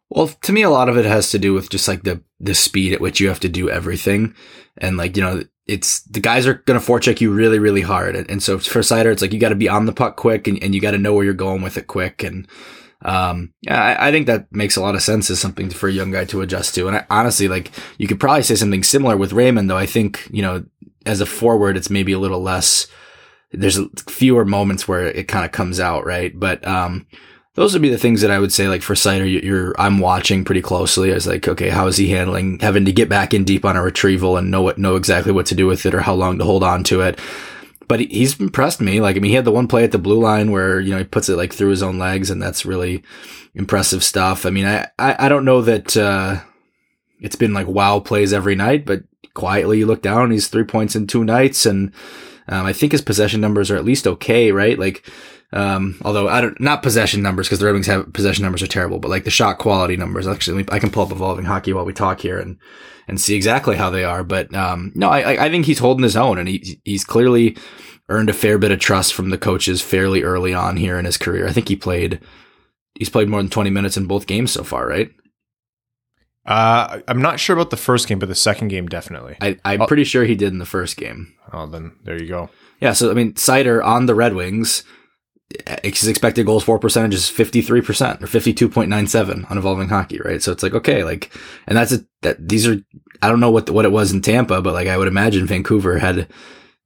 Well, 0.09 0.27
to 0.27 0.53
me, 0.53 0.61
a 0.61 0.69
lot 0.69 0.89
of 0.89 0.97
it 0.97 1.05
has 1.05 1.31
to 1.31 1.39
do 1.39 1.53
with 1.53 1.69
just 1.69 1.87
like 1.87 2.03
the 2.03 2.21
the 2.39 2.55
speed 2.55 2.93
at 2.93 3.01
which 3.01 3.19
you 3.19 3.27
have 3.27 3.39
to 3.41 3.49
do 3.49 3.69
everything, 3.69 4.35
and 4.77 4.97
like 4.97 5.17
you 5.17 5.23
know, 5.23 5.43
it's 5.65 6.01
the 6.03 6.21
guys 6.21 6.47
are 6.47 6.55
going 6.65 6.79
to 6.79 6.85
forecheck 6.85 7.21
you 7.21 7.31
really, 7.31 7.59
really 7.59 7.81
hard, 7.81 8.15
and, 8.15 8.29
and 8.29 8.41
so 8.41 8.57
for 8.57 8.79
Seider, 8.79 9.11
it's 9.11 9.21
like 9.21 9.33
you 9.33 9.39
got 9.39 9.49
to 9.49 9.55
be 9.55 9.69
on 9.69 9.85
the 9.85 9.93
puck 9.93 10.15
quick, 10.15 10.47
and, 10.47 10.61
and 10.63 10.73
you 10.73 10.81
got 10.81 10.91
to 10.91 10.97
know 10.97 11.13
where 11.13 11.25
you're 11.25 11.33
going 11.33 11.61
with 11.61 11.77
it 11.77 11.87
quick, 11.87 12.23
and 12.23 12.47
um, 13.03 13.53
yeah, 13.61 13.81
I, 13.81 14.07
I, 14.07 14.11
think 14.11 14.25
that 14.25 14.51
makes 14.51 14.75
a 14.75 14.81
lot 14.81 14.95
of 14.95 15.03
sense 15.03 15.29
as 15.29 15.39
something 15.39 15.69
for 15.69 15.87
a 15.87 15.91
young 15.91 16.11
guy 16.11 16.25
to 16.25 16.41
adjust 16.41 16.73
to. 16.75 16.87
And 16.87 16.97
I, 16.97 17.05
honestly, 17.11 17.47
like 17.47 17.71
you 17.99 18.07
could 18.07 18.19
probably 18.19 18.41
say 18.41 18.55
something 18.55 18.83
similar 18.83 19.15
with 19.15 19.33
Raymond, 19.33 19.69
though. 19.69 19.77
I 19.77 19.85
think 19.85 20.27
you 20.31 20.41
know 20.41 20.65
as 21.05 21.21
a 21.21 21.25
forward, 21.25 21.77
it's 21.77 21.89
maybe 21.89 22.11
a 22.11 22.19
little 22.19 22.41
less. 22.41 22.87
There's 23.59 23.79
fewer 24.07 24.45
moments 24.45 24.87
where 24.87 25.05
it 25.07 25.27
kind 25.27 25.45
of 25.45 25.51
comes 25.51 25.79
out, 25.79 26.05
right? 26.05 26.37
But 26.37 26.65
um, 26.67 27.07
those 27.57 27.73
would 27.73 27.81
be 27.81 27.89
the 27.89 27.97
things 27.97 28.21
that 28.21 28.29
I 28.29 28.37
would 28.37 28.53
say. 28.53 28.67
Like 28.67 28.83
for 28.83 28.93
Seider, 28.93 29.43
you're 29.43 29.73
I'm 29.81 29.97
watching 29.97 30.45
pretty 30.45 30.61
closely. 30.61 31.11
I 31.11 31.15
was 31.15 31.25
like, 31.25 31.47
okay, 31.47 31.69
how 31.69 31.87
is 31.87 31.97
he 31.97 32.09
handling 32.09 32.59
having 32.59 32.85
to 32.85 32.91
get 32.91 33.09
back 33.09 33.33
in 33.33 33.43
deep 33.43 33.65
on 33.65 33.75
a 33.75 33.81
retrieval 33.81 34.37
and 34.37 34.51
know 34.51 34.61
what 34.61 34.77
know 34.77 34.95
exactly 34.95 35.31
what 35.31 35.47
to 35.47 35.55
do 35.55 35.65
with 35.65 35.85
it 35.87 35.95
or 35.95 36.01
how 36.01 36.13
long 36.13 36.37
to 36.37 36.45
hold 36.45 36.61
on 36.63 36.83
to 36.85 37.01
it. 37.01 37.19
But 37.87 38.01
he's 38.01 38.39
impressed 38.39 38.79
me. 38.79 39.01
Like 39.01 39.15
I 39.15 39.19
mean, 39.19 39.29
he 39.29 39.35
had 39.35 39.45
the 39.45 39.51
one 39.51 39.67
play 39.67 39.83
at 39.83 39.91
the 39.91 39.97
blue 39.97 40.21
line 40.21 40.51
where 40.51 40.79
you 40.79 40.91
know 40.91 40.99
he 40.99 41.03
puts 41.03 41.29
it 41.29 41.35
like 41.35 41.51
through 41.51 41.69
his 41.71 41.81
own 41.81 41.97
legs, 41.97 42.29
and 42.29 42.39
that's 42.39 42.63
really 42.63 43.01
impressive 43.55 44.03
stuff. 44.03 44.45
I 44.45 44.51
mean, 44.51 44.65
I 44.65 44.87
I, 44.99 45.25
I 45.25 45.29
don't 45.29 45.45
know 45.45 45.61
that. 45.63 45.97
Uh, 45.97 46.41
it's 47.19 47.35
been 47.35 47.53
like 47.53 47.65
wow 47.65 47.99
plays 47.99 48.33
every 48.33 48.53
night, 48.53 48.85
but 48.85 49.03
quietly 49.33 49.79
you 49.79 49.87
look 49.87 50.03
down, 50.03 50.29
he's 50.29 50.47
three 50.47 50.63
points 50.63 50.95
in 50.95 51.07
two 51.07 51.23
nights, 51.23 51.65
and 51.65 51.91
um, 52.49 52.65
I 52.65 52.73
think 52.73 52.91
his 52.91 53.01
possession 53.01 53.41
numbers 53.41 53.69
are 53.71 53.75
at 53.75 53.85
least 53.85 54.07
okay, 54.07 54.51
right? 54.51 54.77
Like, 54.77 55.09
um, 55.53 55.97
although 56.03 56.27
I 56.27 56.41
don't, 56.41 56.59
not 56.59 56.83
possession 56.83 57.21
numbers 57.21 57.47
because 57.47 57.59
the 57.59 57.65
Red 57.65 57.73
Wings 57.73 57.87
have 57.87 58.11
possession 58.13 58.43
numbers 58.43 58.63
are 58.63 58.67
terrible, 58.67 58.99
but 58.99 59.09
like 59.09 59.23
the 59.23 59.29
shot 59.31 59.57
quality 59.57 59.97
numbers. 59.97 60.27
Actually, 60.27 60.65
I 60.69 60.79
can 60.79 60.91
pull 60.91 61.03
up 61.03 61.11
evolving 61.11 61.45
hockey 61.45 61.73
while 61.73 61.85
we 61.85 61.93
talk 61.93 62.19
here 62.19 62.39
and 62.39 62.57
and 63.07 63.19
see 63.19 63.35
exactly 63.35 63.75
how 63.75 63.89
they 63.89 64.03
are. 64.03 64.23
But 64.23 64.53
um, 64.55 64.91
no, 64.95 65.09
I 65.09 65.45
I 65.45 65.49
think 65.49 65.65
he's 65.65 65.79
holding 65.79 66.03
his 66.03 66.17
own, 66.17 66.37
and 66.37 66.47
he 66.47 66.79
he's 66.83 67.03
clearly 67.03 67.57
earned 68.09 68.29
a 68.29 68.33
fair 68.33 68.57
bit 68.57 68.71
of 68.71 68.79
trust 68.79 69.13
from 69.13 69.29
the 69.29 69.37
coaches 69.37 69.81
fairly 69.81 70.23
early 70.23 70.53
on 70.53 70.77
here 70.77 70.97
in 70.97 71.05
his 71.05 71.17
career. 71.17 71.47
I 71.47 71.51
think 71.51 71.67
he 71.67 71.75
played 71.75 72.21
he's 72.95 73.09
played 73.09 73.29
more 73.29 73.41
than 73.41 73.49
20 73.49 73.69
minutes 73.69 73.97
in 73.97 74.07
both 74.07 74.27
games 74.27 74.51
so 74.51 74.63
far, 74.63 74.87
right? 74.87 75.11
Uh, 76.47 77.01
I'm 77.07 77.21
not 77.21 77.39
sure 77.39 77.55
about 77.55 77.69
the 77.69 77.77
first 77.77 78.07
game, 78.07 78.19
but 78.19 78.29
the 78.29 78.35
second 78.35 78.69
game 78.69 78.87
definitely. 78.87 79.35
I, 79.41 79.57
I'm 79.65 79.85
pretty 79.85 80.05
sure 80.05 80.23
he 80.23 80.35
did 80.35 80.53
in 80.53 80.59
the 80.59 80.65
first 80.65 80.95
game. 80.97 81.35
Oh, 81.51 81.67
then 81.67 81.93
there 82.03 82.19
you 82.19 82.27
go. 82.27 82.49
Yeah, 82.79 82.93
so 82.93 83.11
I 83.11 83.13
mean, 83.13 83.33
Seider 83.33 83.83
on 83.83 84.05
the 84.05 84.15
Red 84.15 84.33
Wings 84.33 84.83
his 85.83 86.07
expected 86.07 86.45
goals 86.45 86.63
for 86.63 86.77
percentage 86.77 87.13
is 87.13 87.23
53% 87.23 88.21
or 88.21 88.27
52.97 88.27 89.49
on 89.49 89.57
evolving 89.57 89.87
hockey, 89.87 90.19
right? 90.19 90.41
So 90.41 90.51
it's 90.51 90.61
like, 90.61 90.73
okay, 90.73 91.03
like, 91.03 91.33
and 91.67 91.77
that's 91.77 91.93
a, 91.93 91.99
that 92.21 92.49
these 92.49 92.67
are, 92.67 92.77
I 93.21 93.29
don't 93.29 93.39
know 93.39 93.51
what, 93.51 93.65
the, 93.65 93.73
what 93.73 93.85
it 93.85 93.91
was 93.91 94.11
in 94.11 94.21
Tampa, 94.21 94.61
but 94.61 94.73
like 94.73 94.87
I 94.87 94.97
would 94.97 95.07
imagine 95.07 95.45
Vancouver 95.45 95.99
had 95.99 96.27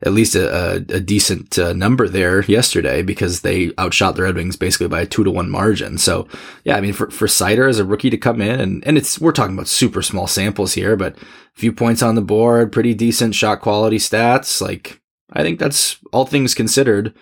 at 0.04 0.14
least 0.14 0.36
a, 0.36 0.50
a, 0.54 0.76
a 0.96 1.00
decent 1.00 1.60
uh, 1.60 1.74
number 1.74 2.08
there 2.08 2.44
yesterday 2.44 3.02
because 3.02 3.42
they 3.42 3.72
outshot 3.80 4.16
the 4.16 4.24
Red 4.24 4.36
Wings 4.36 4.56
basically 4.56 4.88
by 4.88 5.02
a 5.02 5.06
two 5.06 5.24
to 5.24 5.32
one 5.32 5.50
margin. 5.50 5.98
So 5.98 6.28
yeah, 6.64 6.76
I 6.76 6.82
mean, 6.82 6.94
for, 6.94 7.12
for 7.12 7.28
Seider 7.28 7.70
as 7.70 7.80
a 7.80 7.86
rookie 7.86 8.10
to 8.10 8.18
come 8.18 8.42
in 8.42 8.60
and, 8.60 8.86
and 8.88 8.98
it's, 8.98 9.20
we're 9.20 9.32
talking 9.32 9.56
about 9.56 9.68
super 9.68 10.02
small 10.02 10.28
samples 10.28 10.74
here, 10.74 10.96
but 10.96 11.18
a 11.18 11.26
few 11.60 11.72
points 11.72 12.02
on 12.02 12.16
the 12.16 12.22
board, 12.22 12.72
pretty 12.72 12.94
decent 12.94 13.36
shot 13.36 13.62
quality 13.62 13.98
stats. 13.98 14.62
Like, 14.62 15.02
I 15.32 15.44
think 15.44 15.60
that's 15.60 15.98
all 16.12 16.26
things 16.26 16.54
considered 16.54 17.14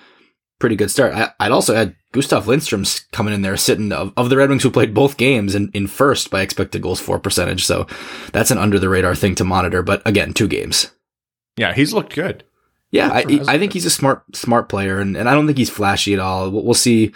pretty 0.59 0.75
good 0.75 0.91
start. 0.91 1.13
I, 1.13 1.31
would 1.45 1.53
also 1.53 1.75
add 1.75 1.95
Gustav 2.11 2.45
Lindstrom's 2.45 3.01
coming 3.11 3.33
in 3.33 3.41
there 3.41 3.57
sitting 3.57 3.91
of, 3.91 4.13
of 4.17 4.29
the 4.29 4.37
Red 4.37 4.49
Wings 4.49 4.63
who 4.63 4.69
played 4.69 4.93
both 4.93 5.17
games 5.17 5.55
in, 5.55 5.71
in 5.73 5.87
first 5.87 6.29
by 6.29 6.41
expected 6.41 6.81
goals 6.81 6.99
for 6.99 7.17
percentage. 7.17 7.65
So 7.65 7.87
that's 8.33 8.51
an 8.51 8.57
under 8.57 8.77
the 8.77 8.89
radar 8.89 9.15
thing 9.15 9.35
to 9.35 9.43
monitor. 9.43 9.81
But 9.81 10.05
again, 10.05 10.33
two 10.33 10.47
games. 10.47 10.91
Yeah, 11.57 11.73
he's 11.73 11.93
looked 11.93 12.13
good. 12.13 12.43
Yeah, 12.91 13.09
I, 13.11 13.23
I 13.47 13.59
think 13.59 13.73
he's 13.73 13.85
a 13.85 13.91
smart 13.91 14.35
smart 14.35 14.67
player, 14.67 14.99
and, 14.99 15.15
and 15.15 15.29
I 15.29 15.35
don't 15.35 15.45
think 15.45 15.59
he's 15.59 15.69
flashy 15.69 16.13
at 16.13 16.19
all. 16.19 16.49
We'll, 16.49 16.63
we'll 16.63 16.73
see 16.73 17.13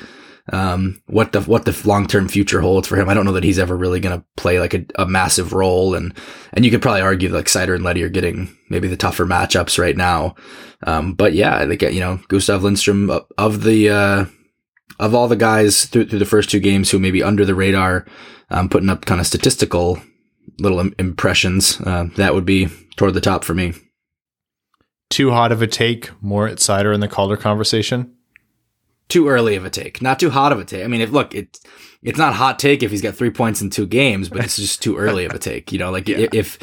um, 0.51 1.01
what 1.07 1.32
the 1.32 1.41
what 1.41 1.65
the 1.65 1.80
long 1.86 2.05
term 2.05 2.28
future 2.28 2.61
holds 2.61 2.88
for 2.88 2.97
him. 2.97 3.07
I 3.07 3.13
don't 3.13 3.26
know 3.26 3.32
that 3.32 3.43
he's 3.43 3.59
ever 3.59 3.76
really 3.76 3.99
going 3.99 4.19
to 4.19 4.26
play 4.36 4.59
like 4.59 4.74
a, 4.74 4.86
a, 4.95 5.05
massive 5.05 5.53
role, 5.53 5.95
and 5.95 6.13
and 6.51 6.65
you 6.65 6.71
could 6.71 6.82
probably 6.82 7.01
argue 7.01 7.30
that 7.30 7.36
like 7.36 7.45
Seider 7.45 7.76
and 7.76 7.84
Leddy 7.84 8.03
are 8.03 8.09
getting 8.09 8.55
maybe 8.69 8.88
the 8.88 8.97
tougher 8.97 9.26
matchups 9.26 9.80
right 9.80 9.95
now. 9.95 10.36
Um, 10.86 11.13
but 11.13 11.34
yeah, 11.34 11.57
I 11.57 11.67
think 11.67 11.82
you 11.82 11.99
know 11.99 12.19
Gustav 12.28 12.63
Lindstrom 12.63 13.09
of 13.38 13.63
the 13.63 13.89
uh, 13.89 14.26
of 14.99 15.15
all 15.15 15.28
the 15.28 15.36
guys 15.36 15.86
through 15.86 16.07
through 16.07 16.19
the 16.19 16.26
first 16.26 16.49
two 16.49 16.59
games 16.59 16.91
who 16.91 16.99
may 16.99 17.11
be 17.11 17.24
under 17.24 17.45
the 17.45 17.55
radar, 17.55 18.05
um, 18.49 18.67
putting 18.67 18.89
up 18.89 19.05
kind 19.05 19.21
of 19.21 19.28
statistical 19.28 20.01
little 20.59 20.80
Im- 20.80 20.95
impressions, 20.99 21.80
uh, 21.82 22.07
that 22.17 22.34
would 22.34 22.45
be 22.45 22.67
toward 22.97 23.13
the 23.13 23.21
top 23.21 23.43
for 23.43 23.53
me. 23.53 23.74
Too 25.10 25.32
hot 25.32 25.51
of 25.51 25.62
a 25.62 25.68
take, 25.68 26.10
Moritz 26.22 26.66
Seider 26.66 26.93
in 26.93 26.99
the 26.99 27.08
Calder 27.08 27.38
conversation. 27.38 28.16
Too 29.10 29.28
early 29.28 29.56
of 29.56 29.66
a 29.66 29.70
take, 29.70 30.01
not 30.01 30.20
too 30.20 30.30
hot 30.30 30.51
of 30.51 30.60
a 30.60 30.66
take. 30.66 30.84
I 30.84 30.88
mean, 30.88 31.01
if 31.01 31.12
look, 31.12 31.36
it's 31.36 31.60
it's 32.01 32.18
not 32.18 32.34
hot 32.34 32.58
take 32.58 32.82
if 32.82 32.89
he's 32.89 33.01
got 33.01 33.16
three 33.16 33.30
points 33.30 33.62
in 33.62 33.70
two 33.70 33.86
games, 33.86 34.28
but 34.30 34.43
it's 34.43 34.56
just 34.58 34.82
too 34.82 34.97
early 34.97 35.26
of 35.26 35.34
a 35.34 35.39
take. 35.39 35.72
You 35.72 35.80
know, 35.80 35.91
like 35.91 36.08
yeah. 36.08 36.28
if 36.34 36.58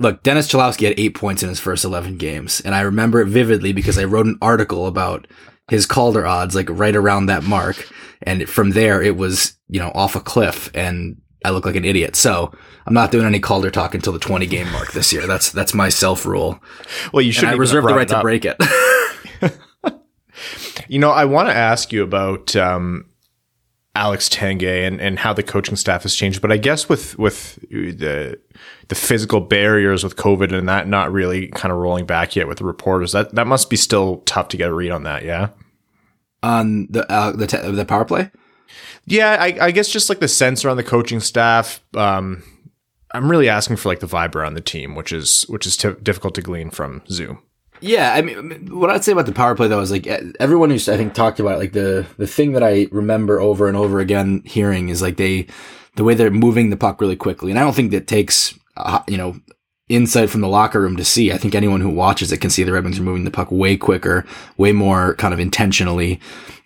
look, 0.00 0.22
Dennis 0.22 0.50
Cholowski 0.50 0.88
had 0.88 0.98
eight 0.98 1.14
points 1.14 1.42
in 1.42 1.48
his 1.48 1.60
first 1.60 1.84
11 1.84 2.16
games. 2.16 2.60
And 2.60 2.74
I 2.74 2.80
remember 2.80 3.20
it 3.20 3.28
vividly 3.28 3.72
because 3.72 3.98
I 3.98 4.04
wrote 4.04 4.26
an 4.26 4.38
article 4.40 4.86
about 4.86 5.26
his 5.68 5.86
Calder 5.86 6.26
odds, 6.26 6.54
like 6.54 6.68
right 6.70 6.96
around 6.96 7.26
that 7.26 7.44
mark. 7.44 7.88
And 8.22 8.48
from 8.48 8.70
there, 8.70 9.00
it 9.02 9.16
was, 9.16 9.56
you 9.68 9.78
know, 9.78 9.92
off 9.94 10.16
a 10.16 10.20
cliff 10.20 10.70
and 10.74 11.20
I 11.44 11.50
look 11.50 11.64
like 11.64 11.76
an 11.76 11.84
idiot. 11.84 12.16
So 12.16 12.52
I'm 12.86 12.94
not 12.94 13.10
doing 13.10 13.26
any 13.26 13.40
Calder 13.40 13.70
talk 13.70 13.94
until 13.94 14.12
the 14.12 14.18
20 14.18 14.46
game 14.46 14.70
mark 14.72 14.92
this 14.92 15.12
year. 15.12 15.26
That's, 15.26 15.50
that's 15.50 15.74
my 15.74 15.88
self 15.88 16.26
rule. 16.26 16.60
Well, 17.12 17.22
you 17.22 17.32
should. 17.32 17.48
I 17.48 17.52
reserve 17.52 17.84
the 17.84 17.94
right 17.94 18.08
to 18.08 18.20
break 18.20 18.44
it. 18.44 18.56
you 20.88 20.98
know, 20.98 21.10
I 21.10 21.24
want 21.24 21.48
to 21.48 21.54
ask 21.54 21.92
you 21.92 22.02
about, 22.02 22.54
um, 22.56 23.06
Alex 23.94 24.28
Tanguay 24.28 24.86
and, 24.86 25.00
and 25.00 25.18
how 25.18 25.32
the 25.32 25.42
coaching 25.42 25.76
staff 25.76 26.04
has 26.04 26.14
changed. 26.14 26.40
But 26.40 26.52
I 26.52 26.56
guess 26.56 26.88
with 26.88 27.18
with 27.18 27.56
the 27.70 28.38
the 28.88 28.94
physical 28.94 29.40
barriers 29.40 30.04
with 30.04 30.16
COVID 30.16 30.52
and 30.52 30.68
that 30.68 30.86
not 30.86 31.12
really 31.12 31.48
kind 31.48 31.72
of 31.72 31.78
rolling 31.78 32.06
back 32.06 32.36
yet 32.36 32.46
with 32.46 32.58
the 32.58 32.64
reporters, 32.64 33.12
that 33.12 33.34
that 33.34 33.46
must 33.46 33.68
be 33.68 33.76
still 33.76 34.18
tough 34.26 34.48
to 34.48 34.56
get 34.56 34.70
a 34.70 34.74
read 34.74 34.92
on 34.92 35.02
that. 35.02 35.24
Yeah, 35.24 35.48
on 36.42 36.86
the 36.88 37.10
uh, 37.10 37.32
the 37.32 37.46
te- 37.46 37.70
the 37.70 37.84
power 37.84 38.04
play. 38.04 38.30
Yeah, 39.06 39.36
I, 39.40 39.56
I, 39.60 39.70
guess 39.70 39.88
just 39.88 40.08
like 40.08 40.20
the 40.20 40.28
sense 40.28 40.64
around 40.64 40.76
the 40.76 40.84
coaching 40.84 41.20
staff. 41.20 41.82
Um, 41.96 42.42
I'm 43.12 43.30
really 43.30 43.48
asking 43.48 43.76
for 43.76 43.88
like 43.88 44.00
the 44.00 44.06
vibe 44.06 44.34
around 44.34 44.54
the 44.54 44.60
team, 44.60 44.94
which 44.94 45.12
is 45.12 45.42
which 45.48 45.66
is 45.66 45.76
t- 45.76 45.94
difficult 46.02 46.34
to 46.36 46.42
glean 46.42 46.70
from 46.70 47.02
Zoom. 47.08 47.42
Yeah, 47.80 48.12
I 48.14 48.20
mean, 48.20 48.68
what 48.78 48.90
I'd 48.90 49.04
say 49.04 49.12
about 49.12 49.26
the 49.26 49.32
power 49.32 49.54
play 49.54 49.68
though 49.68 49.80
is 49.80 49.90
like 49.90 50.06
everyone 50.06 50.70
who's 50.70 50.88
I 50.88 50.96
think 50.96 51.14
talked 51.14 51.40
about 51.40 51.54
it, 51.56 51.58
like 51.58 51.72
the 51.72 52.06
the 52.18 52.26
thing 52.26 52.52
that 52.52 52.62
I 52.62 52.88
remember 52.92 53.40
over 53.40 53.68
and 53.68 53.76
over 53.76 54.00
again 54.00 54.42
hearing 54.44 54.90
is 54.90 55.02
like 55.02 55.16
they 55.16 55.46
the 55.96 56.04
way 56.04 56.14
they're 56.14 56.30
moving 56.30 56.70
the 56.70 56.76
puck 56.76 57.00
really 57.00 57.16
quickly, 57.16 57.50
and 57.50 57.58
I 57.58 57.62
don't 57.62 57.74
think 57.74 57.90
that 57.90 58.06
takes 58.06 58.54
uh, 58.76 59.02
you 59.08 59.16
know 59.16 59.40
insight 59.90 60.30
from 60.30 60.40
the 60.40 60.48
locker 60.48 60.80
room 60.80 60.96
to 60.96 61.04
see. 61.04 61.32
I 61.32 61.36
think 61.36 61.54
anyone 61.54 61.80
who 61.80 61.90
watches 61.90 62.32
it 62.32 62.40
can 62.40 62.48
see 62.48 62.62
the 62.62 62.72
Red 62.72 62.84
Wings 62.84 62.98
are 62.98 63.02
moving 63.02 63.24
the 63.24 63.30
puck 63.30 63.50
way 63.50 63.76
quicker, 63.76 64.24
way 64.56 64.72
more 64.72 65.14
kind 65.16 65.34
of 65.34 65.40
intentionally 65.40 66.20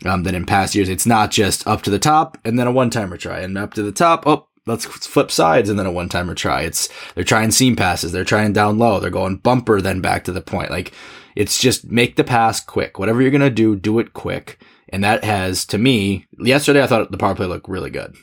um, 0.05 0.23
than 0.23 0.35
in 0.35 0.47
past 0.47 0.75
years. 0.75 0.89
It's 0.89 1.07
not 1.07 1.31
just 1.31 1.67
up 1.67 1.83
to 1.83 1.91
the 1.91 1.99
top 1.99 2.39
and 2.45 2.59
then 2.59 2.67
a 2.67 2.73
one 2.73 2.91
timer 2.91 3.17
try, 3.17 3.41
and 3.41 3.59
up 3.59 3.75
to 3.75 3.83
the 3.83 3.93
top, 3.93 4.27
oh 4.27 4.47
let's 4.67 4.85
flip 4.85 5.31
sides 5.31 5.69
and 5.69 5.79
then 5.79 5.87
a 5.87 5.93
one 5.93 6.09
timer 6.09 6.35
try. 6.35 6.63
It's 6.63 6.89
they're 7.15 7.25
trying 7.25 7.51
seam 7.51 7.77
passes, 7.77 8.13
they're 8.13 8.25
trying 8.25 8.53
down 8.53 8.79
low, 8.79 9.01
they're 9.01 9.11
going 9.11 9.37
bumper, 9.37 9.81
then 9.81 10.01
back 10.01 10.25
to 10.25 10.33
the 10.33 10.41
point. 10.41 10.71
Like 10.71 10.93
it's 11.35 11.59
just 11.59 11.91
make 11.91 12.17
the 12.17 12.25
pass 12.25 12.61
quick. 12.61 12.99
Whatever 12.99 13.23
you're 13.23 13.31
gonna 13.31 13.51
do, 13.51 13.75
do 13.75 13.99
it 13.99 14.13
quick. 14.13 14.59
And 14.91 15.03
that 15.03 15.25
has, 15.25 15.65
to 15.67 15.79
me, 15.79 16.27
yesterday 16.39 16.83
I 16.83 16.87
thought 16.87 17.11
the 17.11 17.19
power 17.19 17.35
play 17.35 17.47
looked 17.47 17.69
really 17.69 17.91
good. 17.91 18.15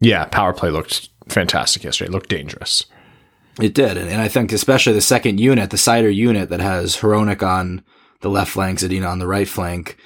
Yeah, 0.00 0.24
power 0.24 0.52
play 0.52 0.70
looked 0.70 1.08
fantastic 1.28 1.84
yesterday. 1.84 2.08
It 2.08 2.12
looked 2.12 2.28
dangerous. 2.28 2.84
It 3.60 3.74
did, 3.74 3.98
and, 3.98 4.20
I 4.20 4.28
think 4.28 4.50
especially 4.50 4.94
the 4.94 5.02
second 5.02 5.38
unit, 5.38 5.70
the 5.70 5.76
Seider 5.76 6.14
unit 6.14 6.48
that 6.48 6.60
has 6.60 6.96
Hronek 6.96 7.42
on 7.42 7.84
the 8.22 8.30
left 8.30 8.50
flank, 8.50 8.78
Zadina 8.78 9.08
on 9.08 9.18
the 9.18 9.26
right 9.26 9.48
flank. 9.48 9.98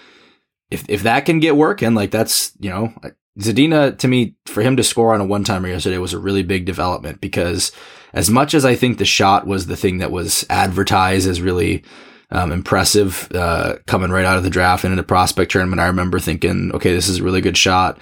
If 0.68 0.84
if 0.88 1.04
that 1.04 1.26
can 1.26 1.38
get 1.38 1.56
working, 1.56 1.94
like 1.94 2.10
that's 2.10 2.52
you 2.58 2.70
know 2.70 2.92
Zadina, 3.38 3.96
to 3.98 4.08
me, 4.08 4.34
for 4.46 4.62
him 4.62 4.76
to 4.76 4.82
score 4.82 5.12
on 5.12 5.20
a 5.20 5.26
one 5.26 5.44
timer 5.44 5.68
yesterday 5.68 5.98
was 5.98 6.14
a 6.14 6.18
really 6.18 6.42
big 6.42 6.64
development 6.64 7.20
because 7.20 7.70
as 8.12 8.30
much 8.30 8.54
as 8.54 8.64
I 8.64 8.74
think 8.74 8.96
the 8.96 9.04
shot 9.04 9.46
was 9.46 9.66
the 9.66 9.76
thing 9.76 9.98
that 9.98 10.10
was 10.10 10.46
advertised 10.48 11.28
as 11.28 11.42
really 11.42 11.84
um, 12.30 12.50
impressive, 12.50 13.28
uh, 13.34 13.76
coming 13.86 14.10
right 14.10 14.24
out 14.24 14.38
of 14.38 14.42
the 14.42 14.50
draft 14.50 14.84
and 14.84 14.92
in 14.92 14.96
the 14.96 15.02
prospect 15.02 15.52
tournament, 15.52 15.80
I 15.80 15.86
remember 15.86 16.18
thinking, 16.18 16.72
okay, 16.72 16.94
this 16.94 17.08
is 17.08 17.18
a 17.18 17.24
really 17.24 17.42
good 17.42 17.58
shot. 17.58 18.00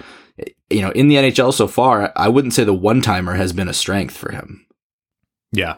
You 0.69 0.81
know, 0.81 0.91
in 0.91 1.09
the 1.09 1.15
NHL 1.15 1.53
so 1.53 1.67
far, 1.67 2.13
I 2.15 2.29
wouldn't 2.29 2.53
say 2.53 2.63
the 2.63 2.73
one 2.73 3.01
timer 3.01 3.35
has 3.35 3.51
been 3.51 3.67
a 3.67 3.73
strength 3.73 4.15
for 4.15 4.31
him. 4.31 4.64
Yeah. 5.55 5.75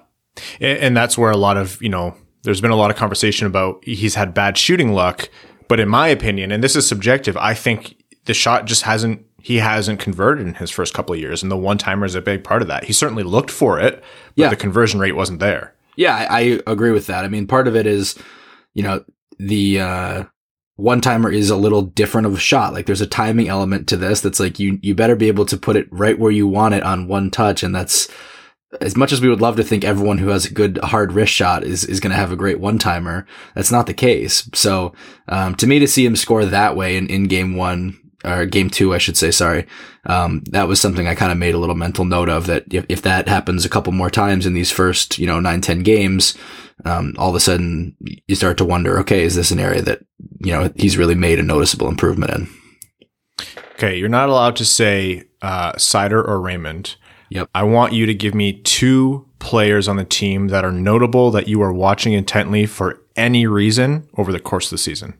And 0.59 0.95
that's 0.95 1.17
where 1.17 1.31
a 1.31 1.37
lot 1.37 1.57
of, 1.57 1.81
you 1.81 1.89
know, 1.89 2.15
there's 2.43 2.61
been 2.61 2.71
a 2.71 2.75
lot 2.75 2.91
of 2.91 2.97
conversation 2.97 3.47
about 3.47 3.83
he's 3.83 4.15
had 4.15 4.33
bad 4.33 4.57
shooting 4.57 4.93
luck. 4.93 5.29
But 5.67 5.79
in 5.79 5.89
my 5.89 6.07
opinion, 6.07 6.51
and 6.51 6.63
this 6.63 6.75
is 6.75 6.87
subjective, 6.87 7.35
I 7.35 7.53
think 7.53 8.01
the 8.25 8.33
shot 8.33 8.65
just 8.65 8.83
hasn't 8.83 9.25
he 9.41 9.57
hasn't 9.57 9.99
converted 9.99 10.47
in 10.47 10.55
his 10.55 10.71
first 10.71 10.93
couple 10.93 11.13
of 11.13 11.21
years, 11.21 11.41
and 11.41 11.51
the 11.51 11.57
one 11.57 11.77
timer 11.77 12.05
is 12.05 12.15
a 12.15 12.21
big 12.21 12.43
part 12.43 12.61
of 12.61 12.67
that. 12.67 12.83
He 12.83 12.93
certainly 12.93 13.23
looked 13.23 13.51
for 13.51 13.79
it, 13.79 14.03
but 14.35 14.43
yeah. 14.43 14.49
the 14.49 14.55
conversion 14.55 14.99
rate 14.99 15.15
wasn't 15.15 15.39
there. 15.39 15.73
Yeah, 15.95 16.15
I, 16.15 16.41
I, 16.41 16.59
agree 16.67 16.91
with 16.91 17.07
that. 17.07 17.23
I 17.23 17.27
mean, 17.27 17.47
part 17.47 17.67
of 17.67 17.75
it 17.75 17.85
is, 17.85 18.15
you 18.73 18.83
know, 18.83 19.03
the 19.39 19.79
uh, 19.79 20.23
one 20.75 21.01
timer 21.01 21.31
is 21.31 21.49
a 21.49 21.55
little 21.55 21.81
different 21.81 22.27
of 22.27 22.33
a 22.33 22.39
shot. 22.39 22.73
Like 22.73 22.85
there's 22.85 23.01
a 23.01 23.07
timing 23.07 23.47
element 23.47 23.87
to 23.89 23.97
this 23.97 24.21
that's 24.21 24.39
like 24.39 24.59
you 24.59 24.79
you 24.81 24.93
better 24.95 25.15
be 25.15 25.27
able 25.27 25.45
to 25.45 25.57
put 25.57 25.75
it 25.75 25.87
right 25.91 26.19
where 26.19 26.31
you 26.31 26.47
want 26.47 26.75
it 26.75 26.83
on 26.83 27.07
one 27.07 27.31
touch, 27.31 27.63
and 27.63 27.73
that's 27.73 28.09
as 28.81 28.97
much 28.97 29.11
as 29.11 29.21
we 29.21 29.29
would 29.29 29.41
love 29.41 29.55
to 29.55 29.63
think 29.63 29.83
everyone 29.83 30.17
who 30.17 30.29
has 30.29 30.45
a 30.45 30.53
good 30.53 30.77
hard 30.83 31.13
wrist 31.13 31.33
shot 31.33 31.63
is, 31.63 31.85
is 31.85 31.99
going 31.99 32.11
to 32.11 32.17
have 32.17 32.31
a 32.31 32.37
great 32.37 32.59
one 32.59 32.77
timer, 32.77 33.25
that's 33.55 33.71
not 33.71 33.87
the 33.87 33.93
case. 33.93 34.49
So, 34.53 34.93
um, 35.29 35.55
to 35.55 35.67
me 35.67 35.79
to 35.79 35.87
see 35.87 36.05
him 36.05 36.15
score 36.15 36.45
that 36.45 36.75
way 36.75 36.97
in, 36.97 37.07
in 37.07 37.23
game 37.23 37.55
one, 37.55 37.97
or 38.25 38.45
game 38.45 38.69
two, 38.69 38.93
I 38.93 38.97
should 38.97 39.17
say, 39.17 39.31
sorry. 39.31 39.65
Um, 40.05 40.43
that 40.51 40.67
was 40.67 40.81
something 40.81 41.07
I 41.07 41.15
kind 41.15 41.31
of 41.31 41.37
made 41.37 41.55
a 41.55 41.59
little 41.59 41.75
mental 41.75 42.03
note 42.03 42.29
of 42.29 42.47
that 42.47 42.65
if, 42.73 42.85
if 42.89 43.01
that 43.03 43.27
happens 43.27 43.63
a 43.63 43.69
couple 43.69 43.93
more 43.93 44.09
times 44.09 44.45
in 44.45 44.53
these 44.53 44.71
first, 44.71 45.17
you 45.17 45.27
know, 45.27 45.39
nine, 45.39 45.61
10 45.61 45.79
games, 45.79 46.35
um, 46.85 47.13
all 47.17 47.29
of 47.29 47.35
a 47.35 47.39
sudden 47.39 47.95
you 48.27 48.35
start 48.35 48.57
to 48.57 48.65
wonder, 48.65 48.99
okay, 48.99 49.23
is 49.23 49.35
this 49.35 49.51
an 49.51 49.59
area 49.59 49.81
that, 49.81 50.03
you 50.39 50.51
know, 50.51 50.71
he's 50.75 50.97
really 50.97 51.15
made 51.15 51.39
a 51.39 51.43
noticeable 51.43 51.87
improvement 51.87 52.31
in? 52.33 52.49
Okay. 53.73 53.97
You're 53.97 54.09
not 54.09 54.29
allowed 54.29 54.55
to 54.57 54.65
say, 54.65 55.23
uh, 55.41 55.73
Seider 55.73 56.27
or 56.27 56.41
Raymond. 56.41 56.95
Yep. 57.29 57.49
I 57.53 57.63
want 57.63 57.93
you 57.93 58.05
to 58.05 58.13
give 58.13 58.33
me 58.33 58.53
two 58.61 59.27
players 59.39 59.87
on 59.87 59.97
the 59.97 60.05
team 60.05 60.47
that 60.47 60.65
are 60.65 60.71
notable 60.71 61.31
that 61.31 61.47
you 61.47 61.61
are 61.61 61.73
watching 61.73 62.13
intently 62.13 62.65
for 62.65 63.01
any 63.15 63.47
reason 63.47 64.07
over 64.17 64.31
the 64.31 64.39
course 64.39 64.67
of 64.67 64.71
the 64.71 64.77
season. 64.77 65.13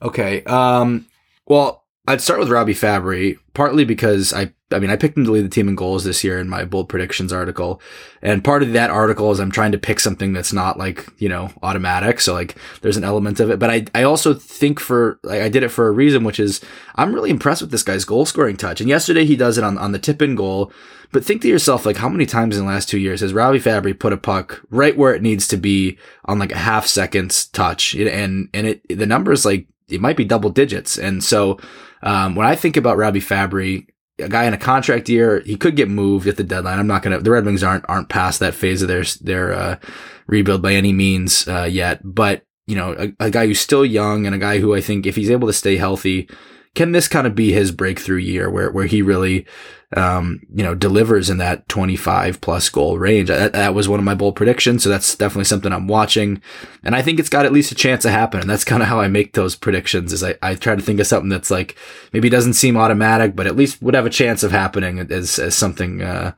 Okay. 0.00 0.42
Um, 0.44 1.06
well, 1.46 1.81
I'd 2.04 2.20
start 2.20 2.40
with 2.40 2.48
Robby 2.48 2.74
Fabbri, 2.74 3.38
partly 3.54 3.84
because 3.84 4.32
I, 4.32 4.52
I 4.72 4.80
mean, 4.80 4.90
I 4.90 4.96
picked 4.96 5.16
him 5.16 5.24
to 5.24 5.30
lead 5.30 5.44
the 5.44 5.48
team 5.48 5.68
in 5.68 5.76
goals 5.76 6.02
this 6.02 6.24
year 6.24 6.40
in 6.40 6.48
my 6.48 6.64
bold 6.64 6.88
predictions 6.88 7.32
article. 7.32 7.80
And 8.22 8.42
part 8.42 8.64
of 8.64 8.72
that 8.72 8.90
article 8.90 9.30
is 9.30 9.38
I'm 9.38 9.52
trying 9.52 9.70
to 9.70 9.78
pick 9.78 10.00
something 10.00 10.32
that's 10.32 10.52
not 10.52 10.78
like, 10.78 11.06
you 11.18 11.28
know, 11.28 11.52
automatic. 11.62 12.20
So 12.20 12.34
like 12.34 12.56
there's 12.80 12.96
an 12.96 13.04
element 13.04 13.38
of 13.38 13.50
it. 13.50 13.60
But 13.60 13.70
I, 13.70 13.84
I 13.94 14.02
also 14.02 14.34
think 14.34 14.80
for, 14.80 15.20
like, 15.22 15.42
I 15.42 15.48
did 15.48 15.62
it 15.62 15.68
for 15.68 15.86
a 15.86 15.92
reason, 15.92 16.24
which 16.24 16.40
is 16.40 16.60
I'm 16.96 17.14
really 17.14 17.30
impressed 17.30 17.62
with 17.62 17.70
this 17.70 17.84
guy's 17.84 18.04
goal 18.04 18.26
scoring 18.26 18.56
touch. 18.56 18.80
And 18.80 18.90
yesterday 18.90 19.24
he 19.24 19.36
does 19.36 19.56
it 19.56 19.62
on, 19.62 19.78
on 19.78 19.92
the 19.92 20.00
tip 20.00 20.20
in 20.22 20.34
goal. 20.34 20.72
But 21.12 21.24
think 21.24 21.42
to 21.42 21.48
yourself, 21.48 21.86
like, 21.86 21.98
how 21.98 22.08
many 22.08 22.26
times 22.26 22.56
in 22.56 22.64
the 22.64 22.72
last 22.72 22.88
two 22.88 22.98
years 22.98 23.20
has 23.20 23.34
Robby 23.34 23.60
Fabbri 23.60 23.96
put 23.96 24.14
a 24.14 24.16
puck 24.16 24.62
right 24.70 24.96
where 24.96 25.14
it 25.14 25.22
needs 25.22 25.46
to 25.48 25.56
be 25.56 25.98
on 26.24 26.40
like 26.40 26.52
a 26.52 26.58
half 26.58 26.86
second's 26.86 27.46
touch? 27.46 27.94
And, 27.94 28.48
and 28.52 28.66
it, 28.66 28.82
the 28.88 29.06
number 29.06 29.30
is 29.30 29.44
like 29.44 29.68
it 29.88 30.00
might 30.00 30.16
be 30.16 30.24
double 30.24 30.50
digits. 30.50 30.98
And 30.98 31.22
so, 31.22 31.58
um, 32.02 32.34
when 32.34 32.46
I 32.46 32.56
think 32.56 32.76
about 32.76 32.96
Robby 32.96 33.20
Fabbri, 33.20 33.86
a 34.18 34.28
guy 34.28 34.44
in 34.44 34.54
a 34.54 34.58
contract 34.58 35.08
year, 35.08 35.40
he 35.40 35.56
could 35.56 35.76
get 35.76 35.88
moved 35.88 36.26
at 36.26 36.36
the 36.36 36.44
deadline. 36.44 36.78
I'm 36.78 36.86
not 36.86 37.02
to, 37.02 37.18
the 37.18 37.30
Red 37.30 37.44
Wings 37.44 37.62
aren't, 37.62 37.84
aren't 37.88 38.08
past 38.08 38.40
that 38.40 38.54
phase 38.54 38.82
of 38.82 38.88
their, 38.88 39.04
their, 39.20 39.52
uh, 39.52 39.78
rebuild 40.26 40.62
by 40.62 40.74
any 40.74 40.92
means, 40.92 41.48
uh, 41.48 41.68
yet. 41.70 42.00
But, 42.04 42.44
you 42.66 42.76
know, 42.76 42.94
a, 42.98 43.26
a 43.26 43.30
guy 43.30 43.46
who's 43.46 43.60
still 43.60 43.84
young 43.84 44.26
and 44.26 44.34
a 44.34 44.38
guy 44.38 44.58
who 44.58 44.74
I 44.74 44.80
think 44.80 45.06
if 45.06 45.16
he's 45.16 45.30
able 45.30 45.48
to 45.48 45.52
stay 45.52 45.76
healthy, 45.76 46.28
can 46.74 46.92
this 46.92 47.08
kind 47.08 47.26
of 47.26 47.34
be 47.34 47.52
his 47.52 47.70
breakthrough 47.70 48.16
year 48.16 48.48
where, 48.48 48.70
where 48.70 48.86
he 48.86 49.02
really, 49.02 49.46
um, 49.94 50.40
you 50.54 50.64
know, 50.64 50.74
delivers 50.74 51.28
in 51.28 51.36
that 51.36 51.68
25 51.68 52.40
plus 52.40 52.68
goal 52.70 52.98
range? 52.98 53.28
That, 53.28 53.52
that 53.52 53.74
was 53.74 53.90
one 53.90 53.98
of 53.98 54.04
my 54.04 54.14
bold 54.14 54.36
predictions. 54.36 54.82
So 54.82 54.88
that's 54.88 55.14
definitely 55.14 55.44
something 55.44 55.70
I'm 55.70 55.86
watching. 55.86 56.40
And 56.82 56.96
I 56.96 57.02
think 57.02 57.18
it's 57.18 57.28
got 57.28 57.44
at 57.44 57.52
least 57.52 57.72
a 57.72 57.74
chance 57.74 58.02
to 58.02 58.10
happen. 58.10 58.40
And 58.40 58.48
That's 58.48 58.64
kind 58.64 58.82
of 58.82 58.88
how 58.88 59.00
I 59.00 59.08
make 59.08 59.34
those 59.34 59.54
predictions 59.54 60.14
is 60.14 60.24
I, 60.24 60.36
I 60.40 60.54
try 60.54 60.74
to 60.74 60.82
think 60.82 60.98
of 60.98 61.06
something 61.06 61.28
that's 61.28 61.50
like, 61.50 61.76
maybe 62.14 62.30
doesn't 62.30 62.54
seem 62.54 62.78
automatic, 62.78 63.36
but 63.36 63.46
at 63.46 63.56
least 63.56 63.82
would 63.82 63.94
have 63.94 64.06
a 64.06 64.10
chance 64.10 64.42
of 64.42 64.50
happening 64.50 64.98
as, 64.98 65.38
as 65.38 65.54
something, 65.54 66.00
uh, 66.00 66.32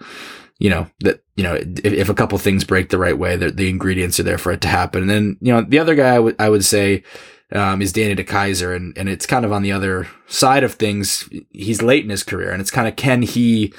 you 0.59 0.71
know, 0.71 0.89
that, 1.01 1.23
you 1.37 1.45
know, 1.45 1.55
if, 1.55 1.93
if 1.93 2.09
a 2.09 2.15
couple 2.15 2.39
things 2.39 2.65
break 2.65 2.89
the 2.89 2.99
right 2.99 3.19
way, 3.19 3.37
the, 3.37 3.53
the 3.53 3.69
ingredients 3.69 4.19
are 4.19 4.25
there 4.25 4.39
for 4.39 4.51
it 4.51 4.61
to 4.63 4.69
happen. 4.69 5.03
And 5.03 5.11
then, 5.11 5.37
you 5.41 5.53
know, 5.53 5.63
the 5.63 5.79
other 5.79 5.95
guy 5.95 6.15
I 6.15 6.19
would, 6.19 6.37
I 6.41 6.49
would 6.49 6.65
say, 6.65 7.05
um, 7.53 7.83
is 7.83 7.93
Danny 7.93 8.15
DeKeyser, 8.15 8.75
and 8.75 8.97
and 8.97 9.09
it's 9.09 9.27
kind 9.27 9.45
of 9.45 9.53
on 9.53 9.63
the 9.63 9.73
other 9.73 10.09
side 10.27 10.65
of 10.65 10.75
things. 10.75 11.29
He's 11.51 11.83
late 11.83 12.05
in 12.05 12.11
his 12.11 12.23
career, 12.23 12.51
and 12.51 12.61
it's 12.61 12.71
kind 12.71 12.89
of 12.89 12.97
can 12.97 13.23
he 13.23 13.73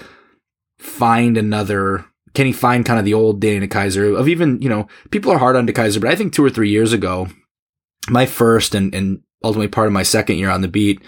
find 0.78 1.38
another? 1.38 2.06
Can 2.34 2.46
he 2.46 2.52
find 2.52 2.86
kind 2.86 3.00
of 3.00 3.06
the 3.06 3.14
old 3.14 3.40
Danny 3.40 3.68
DeKeyser 3.68 4.18
of 4.18 4.28
even 4.28 4.62
you 4.62 4.70
know 4.70 4.88
people 5.12 5.32
are 5.32 5.40
hard 5.40 5.56
on 5.56 5.68
DeKeyser, 5.68 6.02
but 6.02 6.10
I 6.10 6.16
think 6.16 6.34
two 6.34 6.44
or 6.44 6.50
three 6.50 6.70
years 6.70 6.94
ago, 6.94 7.28
my 8.10 8.26
first 8.26 8.76
and 8.76 8.94
and 8.94 9.22
ultimately 9.44 9.68
part 9.68 9.88
of 9.88 9.94
my 9.94 10.04
second 10.04 10.38
year 10.38 10.50
on 10.50 10.62
the 10.62 10.68
beat, 10.68 11.02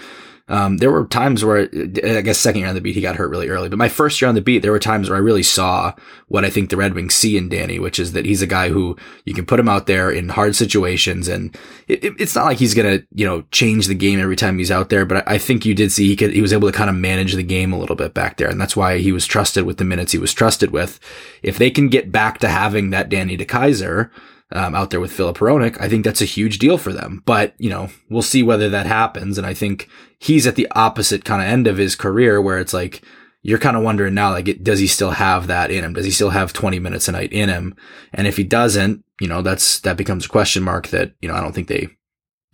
um, 0.49 0.77
there 0.77 0.91
were 0.91 1.05
times 1.05 1.43
where, 1.43 1.69
I 2.03 2.21
guess 2.21 2.37
second 2.37 2.61
year 2.61 2.69
on 2.69 2.75
the 2.75 2.81
beat, 2.81 2.95
he 2.95 3.01
got 3.01 3.17
hurt 3.17 3.29
really 3.29 3.49
early, 3.49 3.67
but 3.67 3.77
my 3.77 3.89
first 3.89 4.21
year 4.21 4.29
on 4.29 4.35
the 4.35 4.41
beat, 4.41 4.59
there 4.59 4.71
were 4.71 4.79
times 4.79 5.09
where 5.09 5.17
I 5.17 5.21
really 5.21 5.43
saw 5.43 5.93
what 6.27 6.45
I 6.45 6.49
think 6.49 6.69
the 6.69 6.77
Red 6.77 6.93
Wings 6.93 7.15
see 7.15 7.37
in 7.37 7.49
Danny, 7.49 7.79
which 7.79 7.99
is 7.99 8.13
that 8.13 8.25
he's 8.25 8.41
a 8.41 8.47
guy 8.47 8.69
who 8.69 8.95
you 9.25 9.33
can 9.33 9.45
put 9.45 9.59
him 9.59 9.67
out 9.67 9.87
there 9.87 10.09
in 10.09 10.29
hard 10.29 10.55
situations. 10.55 11.27
And 11.27 11.53
it, 11.87 12.03
it, 12.03 12.13
it's 12.17 12.35
not 12.35 12.45
like 12.45 12.59
he's 12.59 12.73
going 12.73 12.99
to, 12.99 13.07
you 13.13 13.25
know, 13.25 13.41
change 13.51 13.87
the 13.87 13.93
game 13.95 14.19
every 14.19 14.37
time 14.37 14.57
he's 14.57 14.71
out 14.71 14.89
there, 14.89 15.05
but 15.05 15.27
I 15.27 15.37
think 15.37 15.65
you 15.65 15.73
did 15.73 15.91
see 15.91 16.07
he 16.07 16.15
could, 16.15 16.31
he 16.31 16.41
was 16.41 16.53
able 16.53 16.71
to 16.71 16.77
kind 16.77 16.89
of 16.89 16.95
manage 16.95 17.33
the 17.33 17.43
game 17.43 17.73
a 17.73 17.79
little 17.79 17.95
bit 17.95 18.13
back 18.13 18.37
there. 18.37 18.49
And 18.49 18.59
that's 18.59 18.75
why 18.75 18.99
he 18.99 19.11
was 19.11 19.25
trusted 19.25 19.65
with 19.65 19.77
the 19.77 19.85
minutes 19.85 20.13
he 20.13 20.17
was 20.17 20.33
trusted 20.33 20.71
with. 20.71 20.99
If 21.43 21.57
they 21.57 21.69
can 21.69 21.89
get 21.89 22.11
back 22.11 22.39
to 22.39 22.47
having 22.47 22.89
that 22.91 23.09
Danny 23.09 23.37
DeKeyser, 23.37 24.09
um, 24.51 24.75
out 24.75 24.89
there 24.89 24.99
with 24.99 25.11
Filip 25.11 25.37
Hronek, 25.37 25.79
I 25.79 25.89
think 25.89 26.03
that's 26.03 26.21
a 26.21 26.25
huge 26.25 26.59
deal 26.59 26.77
for 26.77 26.93
them. 26.93 27.21
But, 27.25 27.53
you 27.57 27.69
know, 27.69 27.89
we'll 28.09 28.21
see 28.21 28.43
whether 28.43 28.69
that 28.69 28.85
happens. 28.85 29.37
And 29.37 29.45
I 29.45 29.53
think 29.53 29.89
he's 30.19 30.47
at 30.47 30.55
the 30.55 30.67
opposite 30.71 31.25
kind 31.25 31.41
of 31.41 31.47
end 31.47 31.67
of 31.67 31.77
his 31.77 31.95
career 31.95 32.41
where 32.41 32.59
it's 32.59 32.73
like, 32.73 33.01
you're 33.43 33.59
kind 33.59 33.77
of 33.77 33.83
wondering 33.83 34.13
now, 34.13 34.31
like, 34.31 34.63
does 34.63 34.79
he 34.79 34.87
still 34.87 35.11
have 35.11 35.47
that 35.47 35.71
in 35.71 35.83
him? 35.83 35.93
Does 35.93 36.05
he 36.05 36.11
still 36.11 36.31
have 36.31 36.53
20 36.53 36.79
minutes 36.79 37.07
a 37.07 37.11
night 37.11 37.31
in 37.31 37.49
him? 37.49 37.75
And 38.13 38.27
if 38.27 38.35
he 38.35 38.43
doesn't, 38.43 39.03
you 39.21 39.27
know, 39.27 39.41
that's, 39.41 39.79
that 39.81 39.97
becomes 39.97 40.25
a 40.25 40.29
question 40.29 40.63
mark 40.63 40.87
that, 40.87 41.13
you 41.21 41.29
know, 41.29 41.35
I 41.35 41.41
don't 41.41 41.53
think 41.53 41.67
they, 41.67 41.89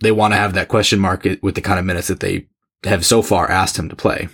they 0.00 0.12
want 0.12 0.34
to 0.34 0.38
have 0.38 0.54
that 0.54 0.68
question 0.68 1.00
mark 1.00 1.26
with 1.42 1.54
the 1.54 1.60
kind 1.60 1.78
of 1.78 1.84
minutes 1.84 2.08
that 2.08 2.20
they 2.20 2.48
have 2.84 3.04
so 3.04 3.22
far 3.22 3.50
asked 3.50 3.78
him 3.78 3.88
to 3.88 3.96
play. 3.96 4.28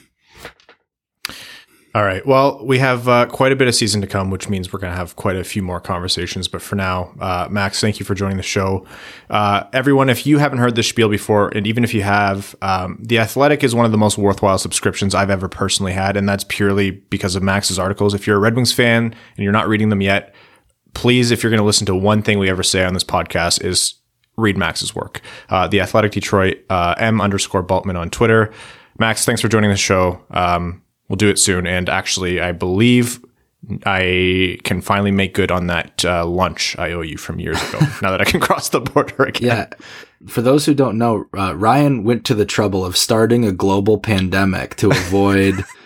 All 1.93 2.05
right. 2.05 2.24
Well, 2.24 2.64
we 2.64 2.78
have 2.78 3.09
uh, 3.09 3.26
quite 3.26 3.51
a 3.51 3.57
bit 3.57 3.66
of 3.66 3.74
season 3.74 4.01
to 4.01 4.07
come, 4.07 4.30
which 4.30 4.49
means 4.49 4.72
we're 4.72 4.78
going 4.78 4.93
to 4.93 4.97
have 4.97 5.16
quite 5.16 5.34
a 5.34 5.43
few 5.43 5.61
more 5.61 5.80
conversations. 5.80 6.47
But 6.47 6.62
for 6.62 6.76
now, 6.76 7.12
uh, 7.18 7.49
Max, 7.51 7.80
thank 7.80 7.99
you 7.99 8.07
for 8.07 8.14
joining 8.14 8.36
the 8.36 8.45
show. 8.45 8.86
Uh, 9.28 9.64
everyone, 9.72 10.09
if 10.09 10.24
you 10.24 10.38
haven't 10.38 10.59
heard 10.59 10.76
this 10.76 10.88
spiel 10.88 11.09
before, 11.09 11.49
and 11.49 11.66
even 11.66 11.82
if 11.82 11.93
you 11.93 12.03
have, 12.03 12.55
um, 12.62 12.99
The 13.01 13.18
Athletic 13.18 13.64
is 13.64 13.74
one 13.74 13.86
of 13.86 13.91
the 13.91 13.99
most 13.99 14.18
worthwhile 14.18 14.59
subscriptions 14.59 15.16
I've 15.16 15.30
ever 15.30 15.49
personally 15.49 15.93
had. 15.93 16.16
And 16.16 16.28
that's 16.28 16.45
purely 16.45 16.93
because 16.93 17.34
of 17.34 17.43
Max's 17.43 17.76
articles. 17.76 18.14
If 18.14 18.24
you're 18.24 18.36
a 18.36 18.41
Red 18.41 18.55
Wings 18.55 18.72
fan 18.72 19.07
and 19.07 19.43
you're 19.43 19.51
not 19.51 19.66
reading 19.66 19.88
them 19.88 20.01
yet, 20.01 20.32
please, 20.95 21.32
if 21.32 21.43
you're 21.43 21.51
going 21.51 21.59
to 21.59 21.66
listen 21.66 21.86
to 21.86 21.97
one 21.97 22.22
thing 22.22 22.38
we 22.38 22.49
ever 22.49 22.62
say 22.62 22.84
on 22.84 22.95
this 22.95 23.03
podcast, 23.03 23.64
is 23.64 23.95
read 24.36 24.57
Max's 24.57 24.95
work. 24.95 25.22
Uh, 25.49 25.66
the 25.66 25.80
Athletic 25.80 26.12
Detroit, 26.12 26.64
uh, 26.70 26.95
M 26.99 27.20
underscore 27.20 27.64
Bultman 27.64 27.99
on 27.99 28.11
Twitter. 28.11 28.53
Max, 28.97 29.24
thanks 29.24 29.41
for 29.41 29.49
joining 29.49 29.70
the 29.70 29.76
show. 29.76 30.24
Um, 30.30 30.82
We'll 31.11 31.16
do 31.16 31.28
it 31.28 31.40
soon. 31.40 31.66
And 31.66 31.88
actually, 31.88 32.40
I 32.40 32.52
believe 32.52 33.18
I 33.84 34.58
can 34.62 34.80
finally 34.80 35.11
make 35.11 35.34
good 35.34 35.50
on 35.50 35.66
that 35.66 36.04
uh, 36.04 36.24
lunch 36.24 36.78
I 36.78 36.92
owe 36.92 37.00
you 37.00 37.18
from 37.18 37.40
years 37.40 37.61
ago. 37.68 37.80
now 38.02 38.12
that 38.12 38.20
I 38.20 38.24
can 38.24 38.38
cross 38.38 38.68
the 38.68 38.80
border 38.80 39.24
again. 39.24 39.48
Yeah. 39.48 39.66
For 40.28 40.40
those 40.40 40.66
who 40.66 40.72
don't 40.72 40.98
know, 40.98 41.26
uh, 41.36 41.56
Ryan 41.56 42.04
went 42.04 42.24
to 42.26 42.34
the 42.36 42.44
trouble 42.44 42.86
of 42.86 42.96
starting 42.96 43.44
a 43.44 43.50
global 43.50 43.98
pandemic 43.98 44.76
to 44.76 44.90
avoid 44.90 45.64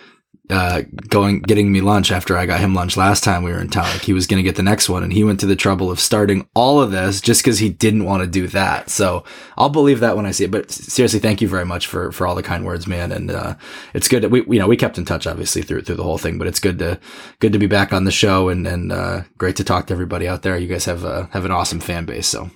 uh, 0.49 0.83
going 1.09 1.41
getting 1.41 1.71
me 1.71 1.81
lunch 1.81 2.11
after 2.11 2.37
I 2.37 2.45
got 2.45 2.59
him 2.59 2.73
lunch 2.73 2.97
last 2.97 3.23
time 3.23 3.43
we 3.43 3.51
were 3.51 3.59
in 3.59 3.69
town. 3.69 3.85
Like 3.85 4.01
he 4.01 4.13
was 4.13 4.27
going 4.27 4.37
to 4.37 4.43
get 4.43 4.55
the 4.55 4.63
next 4.63 4.89
one, 4.89 5.03
and 5.03 5.11
he 5.11 5.23
went 5.23 5.39
to 5.39 5.45
the 5.45 5.55
trouble 5.55 5.89
of 5.89 5.99
starting 5.99 6.47
all 6.53 6.81
of 6.81 6.91
this 6.91 7.21
just 7.21 7.43
because 7.43 7.59
he 7.59 7.69
didn't 7.69 8.05
want 8.05 8.21
to 8.21 8.27
do 8.27 8.47
that. 8.49 8.89
So 8.89 9.23
I'll 9.57 9.69
believe 9.69 9.99
that 10.01 10.15
when 10.15 10.25
I 10.25 10.31
see 10.31 10.45
it. 10.45 10.51
But 10.51 10.71
seriously, 10.71 11.19
thank 11.19 11.41
you 11.41 11.47
very 11.47 11.65
much 11.65 11.87
for 11.87 12.11
for 12.11 12.27
all 12.27 12.35
the 12.35 12.43
kind 12.43 12.65
words, 12.65 12.87
man. 12.87 13.11
And 13.11 13.31
uh, 13.31 13.55
it's 13.93 14.07
good 14.07 14.23
that 14.23 14.29
we 14.29 14.43
you 14.47 14.59
know 14.59 14.67
we 14.67 14.77
kept 14.77 14.97
in 14.97 15.05
touch 15.05 15.25
obviously 15.27 15.61
through 15.61 15.81
through 15.81 15.95
the 15.95 16.03
whole 16.03 16.17
thing, 16.17 16.37
but 16.37 16.47
it's 16.47 16.59
good 16.59 16.79
to 16.79 16.99
good 17.39 17.53
to 17.53 17.59
be 17.59 17.67
back 17.67 17.93
on 17.93 18.03
the 18.03 18.11
show 18.11 18.49
and 18.49 18.67
and 18.67 18.91
uh, 18.91 19.23
great 19.37 19.55
to 19.57 19.63
talk 19.63 19.87
to 19.87 19.93
everybody 19.93 20.27
out 20.27 20.43
there. 20.43 20.57
You 20.57 20.67
guys 20.67 20.85
have 20.85 21.05
uh, 21.05 21.27
have 21.31 21.45
an 21.45 21.51
awesome 21.51 21.79
fan 21.79 22.05
base, 22.05 22.27
so. 22.27 22.49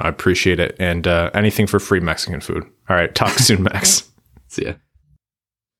I 0.00 0.08
appreciate 0.08 0.58
it. 0.58 0.74
And 0.80 1.06
uh, 1.06 1.30
anything 1.32 1.68
for 1.68 1.78
free 1.78 2.00
Mexican 2.00 2.40
food. 2.40 2.64
All 2.88 2.96
right. 2.96 3.14
Talk 3.14 3.38
soon, 3.38 3.62
Max. 3.62 4.10
See 4.48 4.66
ya. 4.66 4.72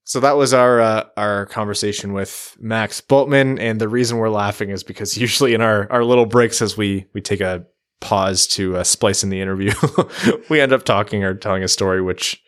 So 0.07 0.21
that 0.21 0.37
was 0.37 0.55
our 0.55 0.81
uh, 0.81 1.05
our 1.17 1.47
conversation 1.47 2.13
with 2.13 2.57
Max 2.61 3.01
Bultman, 3.01 3.59
and 3.61 3.81
the 3.81 3.89
reason 3.89 4.19
we're 4.19 4.31
laughing 4.31 4.71
is 4.71 4.85
because 4.85 5.19
usually 5.19 5.53
in 5.53 5.61
our 5.61 5.91
our 5.93 6.05
little 6.05 6.27
breaks 6.27 6.63
as 6.63 6.77
we 6.77 7.07
we 7.13 7.21
take 7.21 7.41
a 7.41 7.67
pause 8.01 8.47
to 8.47 8.77
uh, 8.77 8.85
splice 8.85 9.25
in 9.25 9.31
the 9.31 9.41
interview, 9.41 9.73
we 10.49 10.61
end 10.61 10.73
up 10.73 10.85
talking 10.85 11.25
or 11.25 11.35
telling 11.35 11.65
a 11.65 11.69
story 11.69 12.01
which 12.01 12.41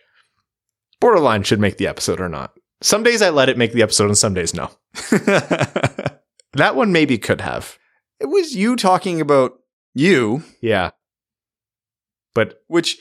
borderline 1.01 1.43
should 1.43 1.59
make 1.59 1.79
the 1.79 1.89
episode 1.89 2.21
or 2.21 2.29
not. 2.29 2.53
Some 2.81 3.03
days 3.03 3.23
I 3.23 3.31
let 3.31 3.49
it 3.49 3.59
make 3.59 3.73
the 3.73 3.83
episode, 3.83 4.07
and 4.07 4.19
some 4.19 4.35
days 4.35 4.55
no. 4.55 4.71
that 5.11 6.77
one 6.77 6.93
maybe 6.93 7.19
could 7.19 7.41
have. 7.41 7.77
It 8.21 8.27
was 8.27 8.55
you 8.55 8.77
talking 8.77 9.21
about 9.21 9.55
you, 9.95 10.45
Yeah, 10.61 10.91
but 12.35 12.61
which 12.69 12.99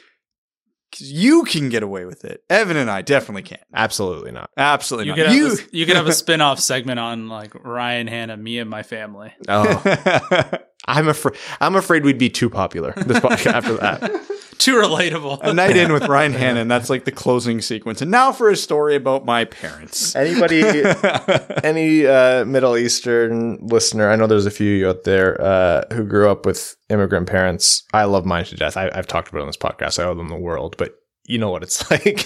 you 0.99 1.43
can 1.43 1.69
get 1.69 1.83
away 1.83 2.05
with 2.05 2.25
it. 2.25 2.43
Evan 2.49 2.77
and 2.77 2.89
I 2.89 3.01
definitely 3.01 3.43
can't. 3.43 3.61
absolutely 3.73 4.31
not. 4.31 4.49
Absolutely 4.57 5.05
You 5.07 5.11
not. 5.11 5.15
could, 5.17 5.25
have 5.27 5.35
you, 5.35 5.47
a, 5.53 5.57
you 5.71 5.85
could 5.85 5.95
have 5.95 6.07
a 6.07 6.13
spin 6.13 6.41
off 6.41 6.59
segment 6.59 6.99
on 6.99 7.27
like 7.29 7.53
Ryan 7.63 8.07
Hanna, 8.07 8.38
me 8.38 8.59
and 8.59 8.69
my 8.69 8.83
family. 8.83 9.33
Oh, 9.47 10.49
I'm 10.88 11.07
afraid. 11.07 11.35
I'm 11.59 11.75
afraid 11.75 12.03
we'd 12.05 12.17
be 12.17 12.29
too 12.29 12.49
popular 12.49 12.93
this 12.95 13.19
podcast 13.19 13.45
after 13.53 13.75
that. 13.77 14.21
Too 14.68 14.76
relatable. 14.76 15.39
a 15.43 15.53
night 15.53 15.78
in 15.78 15.93
with 15.93 16.08
Ryan 16.08 16.34
Hannon. 16.43 16.68
That's 16.68 16.89
like 16.89 17.05
the 17.05 17.12
closing 17.12 17.62
sequence. 17.62 18.01
And 18.01 18.10
now 18.12 18.32
for 18.32 18.49
a 18.49 18.55
story 18.55 18.95
about 18.95 19.26
my 19.26 19.45
parents. 19.45 20.16
Anybody, 20.16 20.64
any 21.64 22.05
uh, 22.05 22.43
Middle 22.45 22.76
Eastern 22.78 23.58
listener, 23.62 24.10
I 24.10 24.16
know 24.16 24.28
there's 24.28 24.45
a 24.45 24.51
few 24.51 24.74
of 24.74 24.80
you 24.80 24.89
out 24.89 25.03
there 25.03 25.39
uh, 25.41 25.84
who 25.93 26.03
grew 26.05 26.30
up 26.30 26.45
with 26.45 26.76
immigrant 26.89 27.28
parents. 27.28 27.84
I 27.93 28.05
love 28.05 28.26
mine 28.26 28.45
to 28.45 28.55
death. 28.55 28.78
I, 28.78 28.89
I've 28.93 29.08
talked 29.08 29.30
about 29.30 29.39
it 29.39 29.41
on 29.43 29.47
this 29.47 29.58
podcast. 29.58 29.99
I 29.99 30.08
owe 30.08 30.16
them 30.16 30.30
the 30.30 30.36
world, 30.36 30.76
but 30.78 30.95
you 31.26 31.38
know 31.38 31.51
what 31.51 31.62
it's 31.64 31.89
like. 31.91 32.26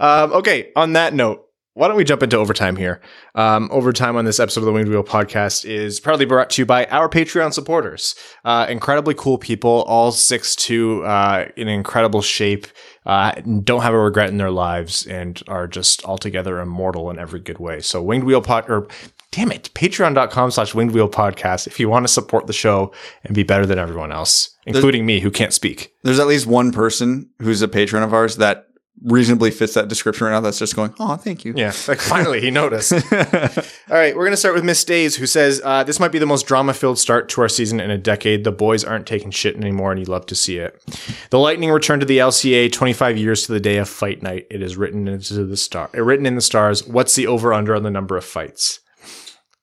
um, 0.00 0.32
okay, 0.32 0.70
on 0.76 0.92
that 0.92 1.14
note, 1.14 1.47
why 1.78 1.86
don't 1.86 1.96
we 1.96 2.02
jump 2.02 2.24
into 2.24 2.36
overtime 2.36 2.74
here? 2.74 3.00
Um, 3.36 3.68
overtime 3.70 4.16
on 4.16 4.24
this 4.24 4.40
episode 4.40 4.62
of 4.62 4.66
the 4.66 4.72
Winged 4.72 4.88
Wheel 4.88 5.04
podcast 5.04 5.64
is 5.64 6.00
proudly 6.00 6.26
brought 6.26 6.50
to 6.50 6.62
you 6.62 6.66
by 6.66 6.86
our 6.86 7.08
Patreon 7.08 7.54
supporters. 7.54 8.16
Uh, 8.44 8.66
incredibly 8.68 9.14
cool 9.14 9.38
people, 9.38 9.84
all 9.86 10.10
six 10.10 10.56
two, 10.56 11.04
uh, 11.04 11.46
in 11.56 11.68
incredible 11.68 12.20
shape, 12.20 12.66
uh, 13.06 13.30
don't 13.62 13.82
have 13.82 13.94
a 13.94 13.98
regret 13.98 14.28
in 14.28 14.38
their 14.38 14.50
lives, 14.50 15.06
and 15.06 15.40
are 15.46 15.68
just 15.68 16.04
altogether 16.04 16.58
immortal 16.58 17.10
in 17.10 17.18
every 17.18 17.38
good 17.38 17.60
way. 17.60 17.80
So 17.80 18.02
Winged 18.02 18.24
Wheel 18.24 18.42
pod 18.42 18.68
or 18.68 18.88
damn 19.30 19.52
it, 19.52 19.70
patreon.com 19.74 20.50
slash 20.50 20.74
winged 20.74 20.92
wheel 20.92 21.08
podcast 21.08 21.66
if 21.66 21.78
you 21.78 21.88
want 21.88 22.04
to 22.06 22.12
support 22.12 22.46
the 22.46 22.52
show 22.52 22.92
and 23.24 23.34
be 23.34 23.42
better 23.42 23.66
than 23.66 23.78
everyone 23.78 24.10
else, 24.10 24.56
including 24.66 25.04
me 25.06 25.20
who 25.20 25.30
can't 25.30 25.52
speak. 25.52 25.92
There's 26.02 26.18
at 26.18 26.26
least 26.26 26.46
one 26.46 26.72
person 26.72 27.30
who's 27.40 27.62
a 27.62 27.68
patron 27.68 28.02
of 28.02 28.14
ours 28.14 28.36
that 28.36 28.67
reasonably 29.02 29.50
fits 29.50 29.74
that 29.74 29.88
description 29.88 30.26
right 30.26 30.32
now. 30.32 30.40
That's 30.40 30.58
just 30.58 30.74
going, 30.74 30.94
oh, 30.98 31.16
thank 31.16 31.44
you. 31.44 31.54
Yeah, 31.56 31.72
like 31.86 32.00
finally 32.00 32.40
he 32.40 32.50
noticed. 32.50 32.92
All 33.12 33.96
right, 33.96 34.14
we're 34.14 34.24
going 34.24 34.32
to 34.32 34.36
start 34.36 34.54
with 34.54 34.64
Miss 34.64 34.84
Days, 34.84 35.16
who 35.16 35.26
says, 35.26 35.60
uh, 35.64 35.84
This 35.84 36.00
might 36.00 36.12
be 36.12 36.18
the 36.18 36.26
most 36.26 36.46
drama 36.46 36.74
filled 36.74 36.98
start 36.98 37.28
to 37.30 37.40
our 37.40 37.48
season 37.48 37.80
in 37.80 37.90
a 37.90 37.98
decade. 37.98 38.44
The 38.44 38.52
boys 38.52 38.84
aren't 38.84 39.06
taking 39.06 39.30
shit 39.30 39.56
anymore, 39.56 39.90
and 39.92 40.00
you 40.00 40.06
love 40.06 40.26
to 40.26 40.34
see 40.34 40.58
it. 40.58 40.82
The 41.30 41.38
Lightning 41.38 41.70
return 41.70 42.00
to 42.00 42.06
the 42.06 42.18
LCA 42.18 42.72
25 42.72 43.16
years 43.16 43.46
to 43.46 43.52
the 43.52 43.60
day 43.60 43.76
of 43.78 43.88
fight 43.88 44.22
night. 44.22 44.46
It 44.50 44.62
is 44.62 44.76
written 44.76 45.08
into 45.08 45.44
the 45.44 45.56
star, 45.56 45.90
uh, 45.96 46.02
written 46.02 46.26
in 46.26 46.34
the 46.34 46.40
stars. 46.40 46.86
What's 46.86 47.14
the 47.14 47.26
over 47.26 47.52
under 47.52 47.74
on 47.74 47.82
the 47.82 47.90
number 47.90 48.16
of 48.16 48.24
fights? 48.24 48.80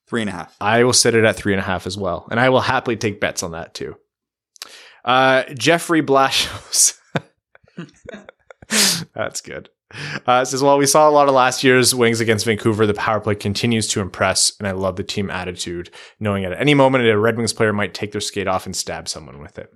Three 0.07 0.21
and 0.21 0.29
a 0.29 0.33
half. 0.33 0.55
I 0.61 0.83
will 0.83 0.93
set 0.93 1.15
it 1.15 1.25
at 1.25 1.35
three 1.35 1.53
and 1.53 1.59
a 1.59 1.65
half 1.65 1.87
as 1.87 1.97
well, 1.97 2.27
and 2.29 2.39
I 2.39 2.49
will 2.49 2.61
happily 2.61 2.95
take 2.95 3.19
bets 3.19 3.41
on 3.41 3.51
that 3.51 3.73
too. 3.73 3.95
Uh, 5.03 5.43
Jeffrey 5.53 6.01
Blashos. 6.01 6.97
That's 9.13 9.41
good. 9.41 9.69
Uh, 10.27 10.41
it 10.41 10.47
says, 10.47 10.63
well, 10.63 10.77
we 10.77 10.87
saw 10.87 11.07
a 11.07 11.11
lot 11.11 11.27
of 11.27 11.35
last 11.35 11.63
year's 11.63 11.93
Wings 11.93 12.19
against 12.19 12.45
Vancouver. 12.45 12.87
The 12.87 12.95
power 12.95 13.19
play 13.19 13.35
continues 13.35 13.87
to 13.89 14.01
impress, 14.01 14.53
and 14.57 14.67
I 14.67 14.71
love 14.71 14.95
the 14.95 15.03
team 15.03 15.29
attitude, 15.29 15.91
knowing 16.19 16.43
at 16.43 16.59
any 16.59 16.73
moment 16.73 17.05
a 17.05 17.17
Red 17.17 17.37
Wings 17.37 17.53
player 17.53 17.71
might 17.71 17.93
take 17.93 18.11
their 18.11 18.21
skate 18.21 18.47
off 18.47 18.65
and 18.65 18.75
stab 18.75 19.07
someone 19.07 19.39
with 19.39 19.59
it. 19.59 19.71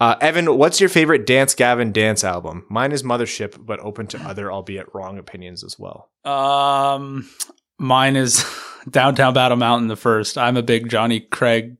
Uh, 0.00 0.16
Evan, 0.20 0.56
what's 0.56 0.80
your 0.80 0.88
favorite 0.88 1.26
Dance 1.26 1.54
Gavin 1.54 1.92
Dance 1.92 2.24
album? 2.24 2.64
Mine 2.70 2.92
is 2.92 3.02
Mothership, 3.02 3.56
but 3.64 3.80
open 3.80 4.06
to 4.08 4.20
other, 4.22 4.50
albeit 4.50 4.92
wrong 4.94 5.18
opinions 5.18 5.62
as 5.62 5.78
well. 5.78 6.10
Um, 6.24 7.28
mine 7.78 8.16
is 8.16 8.44
Downtown 8.90 9.34
Battle 9.34 9.58
Mountain. 9.58 9.88
The 9.88 9.96
first. 9.96 10.38
I'm 10.38 10.56
a 10.56 10.62
big 10.62 10.88
Johnny 10.88 11.20
Craig 11.20 11.76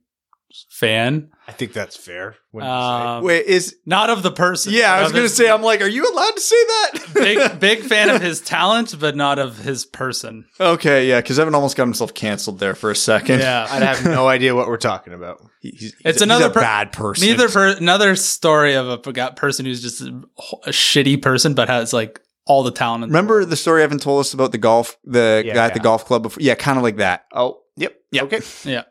fan. 0.69 1.31
I 1.47 1.51
think 1.51 1.73
that's 1.73 1.95
fair. 1.95 2.35
wouldn't 2.51 2.69
say? 2.71 2.75
Um, 2.75 3.23
Wait, 3.23 3.45
is 3.45 3.75
not 3.85 4.09
of 4.09 4.23
the 4.23 4.31
person. 4.31 4.73
yeah? 4.73 4.93
I 4.93 5.03
was 5.03 5.11
gonna 5.11 5.29
say, 5.29 5.49
I'm 5.49 5.61
like, 5.61 5.79
are 5.81 5.87
you 5.87 6.11
allowed 6.11 6.31
to 6.31 6.41
say 6.41 6.55
that? 6.55 6.91
big 7.13 7.59
big 7.59 7.79
fan 7.81 8.09
of 8.09 8.21
his 8.21 8.41
talent, 8.41 8.95
but 8.99 9.15
not 9.15 9.37
of 9.37 9.59
his 9.59 9.85
person. 9.85 10.45
okay, 10.59 11.07
yeah, 11.07 11.21
because 11.21 11.37
Evan 11.37 11.53
almost 11.53 11.77
got 11.77 11.83
himself 11.83 12.13
canceled 12.15 12.59
there 12.59 12.73
for 12.73 12.89
a 12.89 12.95
second. 12.95 13.39
Yeah. 13.41 13.67
I'd 13.69 13.83
have 13.83 14.03
no 14.03 14.27
idea 14.35 14.55
what 14.55 14.67
we're 14.67 14.77
talking 14.77 15.13
about. 15.13 15.39
He- 15.61 15.69
he's, 15.71 15.93
It's 16.03 16.15
he's 16.15 16.21
another 16.23 16.47
a 16.47 16.49
per- 16.49 16.61
bad 16.61 16.91
person. 16.91 17.27
Neither 17.27 17.47
per- 17.49 17.77
another 17.77 18.15
story 18.15 18.73
of 18.73 18.87
a 18.87 18.97
forgot 19.03 19.35
person 19.35 19.65
who's 19.65 19.81
just 19.81 20.01
a, 20.01 20.21
a 20.65 20.71
shitty 20.71 21.21
person, 21.21 21.53
but 21.53 21.67
has 21.69 21.93
like 21.93 22.21
all 22.47 22.63
the 22.63 22.71
talent. 22.71 23.03
in 23.03 23.09
the 23.09 23.13
Remember 23.13 23.45
the 23.45 23.55
story 23.55 23.81
Evan 23.83 23.99
told 23.99 24.19
us 24.19 24.33
about 24.33 24.51
the 24.51 24.57
golf, 24.57 24.97
the 25.03 25.43
Yeah, 25.45 25.53
guy 25.53 25.65
at 25.67 25.73
the 25.73 25.79
golf 25.79 26.05
club 26.05 26.23
before? 26.23 26.41
Yeah, 26.41 26.55
kind 26.55 26.77
of 26.77 26.83
like 26.83 26.97
that. 26.97 27.25
Oh, 27.31 27.59
yep. 27.77 27.99
Yeah. 28.11 28.23
Okay. 28.23 28.41
Yeah. 28.63 28.83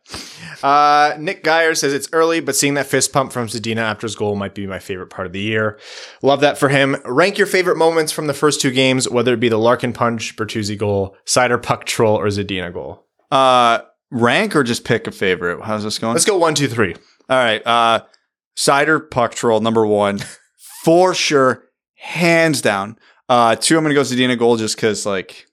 Uh, 0.62 1.16
Nick 1.18 1.42
Geyer 1.42 1.74
says 1.74 1.92
it's 1.92 2.08
early, 2.12 2.40
but 2.40 2.56
seeing 2.56 2.74
that 2.74 2.86
fist 2.86 3.12
pump 3.12 3.32
from 3.32 3.46
Zadina 3.46 3.78
after 3.78 4.06
his 4.06 4.16
goal 4.16 4.36
might 4.36 4.54
be 4.54 4.66
my 4.66 4.78
favorite 4.78 5.10
part 5.10 5.26
of 5.26 5.32
the 5.32 5.40
year. 5.40 5.78
Love 6.22 6.40
that 6.40 6.58
for 6.58 6.68
him. 6.68 6.96
Rank 7.04 7.38
your 7.38 7.46
favorite 7.46 7.76
moments 7.76 8.12
from 8.12 8.26
the 8.26 8.34
first 8.34 8.60
two 8.60 8.70
games, 8.70 9.08
whether 9.08 9.34
it 9.34 9.40
be 9.40 9.48
the 9.48 9.58
Larkin 9.58 9.92
punch, 9.92 10.36
Bertuzzi 10.36 10.78
goal, 10.78 11.16
Seider 11.26 11.62
puck 11.62 11.84
troll, 11.84 12.16
or 12.18 12.26
Zadina 12.26 12.72
goal. 12.72 13.06
Uh, 13.30 13.80
rank 14.10 14.54
or 14.54 14.62
just 14.62 14.84
pick 14.84 15.06
a 15.06 15.10
favorite? 15.10 15.62
How's 15.64 15.84
this 15.84 15.98
going? 15.98 16.12
Let's 16.14 16.24
go 16.24 16.36
one, 16.36 16.54
two, 16.54 16.68
three. 16.68 16.94
All 17.28 17.38
right. 17.38 17.66
Uh, 17.66 18.04
Seider 18.56 19.10
puck 19.10 19.34
troll 19.34 19.60
number 19.60 19.86
one 19.86 20.20
for 20.84 21.14
sure, 21.14 21.64
hands 21.96 22.60
down. 22.60 22.98
Uh, 23.28 23.56
two, 23.56 23.76
I'm 23.76 23.82
gonna 23.82 23.94
go 23.94 24.02
Zadina 24.02 24.38
goal 24.38 24.56
just 24.56 24.76
because 24.76 25.06
like 25.06 25.46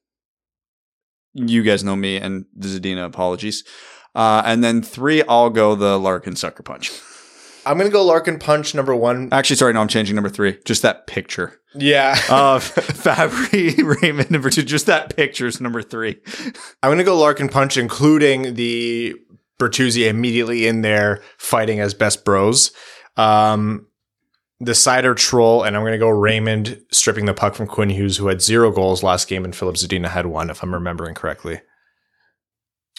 you 1.33 1.63
guys 1.63 1.83
know 1.83 1.95
me 1.95 2.17
and 2.17 2.45
the 2.55 2.67
Zadina 2.67 3.05
apologies. 3.05 3.63
Uh, 4.13 4.41
and 4.45 4.63
then 4.63 4.81
three, 4.81 5.23
I'll 5.23 5.49
go 5.49 5.75
the 5.75 5.97
Larkin 5.97 6.35
sucker 6.35 6.63
punch. 6.63 6.91
I'm 7.65 7.77
gonna 7.77 7.91
go 7.91 8.03
Larkin 8.03 8.39
punch 8.39 8.73
number 8.73 8.95
one. 8.95 9.29
Actually, 9.31 9.57
sorry, 9.57 9.73
no, 9.73 9.81
I'm 9.81 9.87
changing 9.87 10.15
number 10.15 10.29
three. 10.29 10.57
Just 10.65 10.81
that 10.81 11.05
picture 11.05 11.61
Yeah, 11.75 12.13
of 12.31 12.63
Fabbri 12.73 14.01
Raymond 14.01 14.31
number 14.31 14.49
two. 14.49 14.63
Just 14.63 14.87
that 14.87 15.15
picture 15.15 15.45
is 15.45 15.61
number 15.61 15.83
three. 15.83 16.19
I'm 16.81 16.89
gonna 16.91 17.03
go 17.03 17.17
Larkin 17.17 17.49
punch, 17.49 17.77
including 17.77 18.55
the 18.55 19.13
Bertuzzi 19.59 20.09
immediately 20.09 20.65
in 20.65 20.81
there 20.81 21.21
fighting 21.37 21.79
as 21.79 21.93
best 21.93 22.25
bros. 22.25 22.71
Um, 23.15 23.85
the 24.63 24.73
Seider 24.73 25.15
troll, 25.15 25.63
and 25.63 25.75
I'm 25.75 25.83
gonna 25.83 25.97
go 25.97 26.09
Raymond 26.09 26.79
stripping 26.91 27.25
the 27.25 27.33
puck 27.33 27.55
from 27.55 27.67
Quinn 27.67 27.89
Hughes, 27.89 28.17
who 28.17 28.27
had 28.27 28.41
zero 28.41 28.71
goals 28.71 29.01
last 29.03 29.27
game, 29.27 29.43
and 29.43 29.55
Filip 29.55 29.75
Zadina 29.75 30.07
had 30.07 30.27
one, 30.27 30.49
if 30.49 30.61
I'm 30.61 30.73
remembering 30.73 31.15
correctly. 31.15 31.61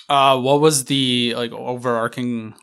Uh, 0.08 0.38
what 0.40 0.60
was 0.60 0.86
the 0.86 1.34
like 1.36 1.52
overarching? 1.52 2.54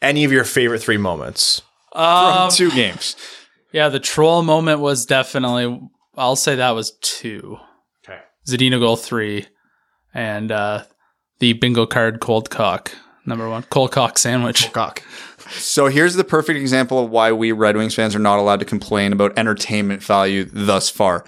Any 0.00 0.24
of 0.24 0.32
your 0.32 0.44
favorite 0.44 0.78
three 0.80 0.96
moments? 0.96 1.62
From 1.92 2.02
Um, 2.02 2.50
two 2.50 2.70
games. 2.70 3.16
yeah, 3.72 3.88
the 3.88 4.00
troll 4.00 4.42
moment 4.42 4.80
was 4.80 5.04
definitely. 5.06 5.80
I'll 6.16 6.36
say 6.36 6.54
that 6.54 6.70
was 6.70 6.92
two. 7.02 7.58
Okay. 8.08 8.20
Zadina 8.48 8.78
goal 8.78 8.96
three, 8.96 9.46
and 10.14 10.52
uh, 10.52 10.84
the 11.40 11.52
bingo 11.54 11.84
card 11.84 12.20
cold 12.20 12.48
cock 12.48 12.92
number 13.26 13.48
one 13.48 13.64
cold 13.64 13.90
cock 13.92 14.18
sandwich. 14.18 14.72
Cock. 14.72 15.02
So 15.50 15.86
here's 15.86 16.14
the 16.14 16.24
perfect 16.24 16.58
example 16.58 17.02
of 17.02 17.10
why 17.10 17.32
we 17.32 17.52
Red 17.52 17.76
Wings 17.76 17.94
fans 17.94 18.14
are 18.14 18.20
not 18.20 18.38
allowed 18.38 18.60
to 18.60 18.66
complain 18.66 19.12
about 19.12 19.38
entertainment 19.38 20.02
value 20.02 20.44
thus 20.44 20.88
far. 20.90 21.24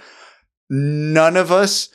None 0.69 1.35
of 1.37 1.51
us 1.51 1.89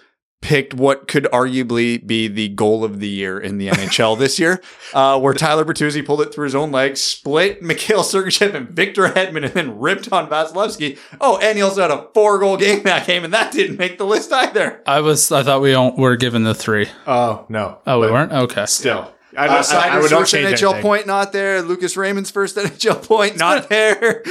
picked 0.45 0.75
what 0.75 1.09
could 1.09 1.25
arguably 1.33 2.07
be 2.07 2.29
the 2.29 2.51
goal 2.51 2.85
of 2.85 3.01
the 3.01 3.09
year 3.09 3.39
in 3.39 3.57
the 3.57 3.68
NHL 3.68 4.18
this 4.18 4.39
year, 4.39 4.61
uh, 4.95 5.18
where 5.18 5.33
Tyler 5.33 5.64
Bertuzzi 5.64 6.05
pulled 6.05 6.20
it 6.20 6.35
through 6.35 6.45
his 6.45 6.55
own 6.55 6.70
legs, 6.70 7.01
split 7.01 7.62
Mikhail 7.62 8.03
Sergachev 8.03 8.55
and 8.55 8.68
Victor 8.68 9.09
Hedman, 9.09 9.45
and 9.45 9.55
then 9.55 9.81
ripped 9.81 10.12
on 10.12 10.29
Vasilevskiy. 10.29 10.99
Oh, 11.18 11.39
and 11.39 11.57
he 11.57 11.62
also 11.62 11.81
had 11.81 11.91
a 11.91 12.09
four 12.12 12.39
goal 12.39 12.59
game 12.59 12.83
that 12.83 13.07
game, 13.07 13.25
and 13.25 13.33
that 13.33 13.53
didn't 13.53 13.79
make 13.79 13.97
the 13.97 14.05
list 14.05 14.33
either. 14.33 14.83
I 14.87 15.01
was. 15.01 15.33
I 15.33 15.43
thought 15.43 15.62
we 15.62 15.70
don't, 15.70 15.97
were 15.97 16.16
given 16.16 16.45
the 16.45 16.55
three. 16.55 16.89
Oh 17.07 17.47
no. 17.49 17.79
Oh, 17.87 18.01
we 18.01 18.09
But 18.09 18.12
weren't. 18.12 18.33
Okay. 18.33 18.66
Still, 18.66 19.14
I, 19.37 19.47
Uh, 19.49 19.53
I, 19.53 19.59
I, 19.59 19.61
Seider's 19.62 20.03
would 20.03 20.11
not 20.11 20.20
first 20.20 20.32
change 20.32 20.47
NHL 20.61 20.64
anything. 20.70 20.82
point 20.82 21.07
not 21.07 21.32
there. 21.32 21.62
Lucas 21.62 21.97
Raymond's 21.97 22.30
first 22.30 22.57
NHL 22.59 23.03
point 23.03 23.37
not 23.39 23.68
there. 23.68 24.22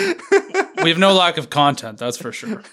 we 0.83 0.89
have 0.89 0.99
no 0.99 1.13
lack 1.13 1.37
of 1.37 1.49
content. 1.49 1.97
That's 1.97 2.17
for 2.17 2.31
sure. 2.31 2.63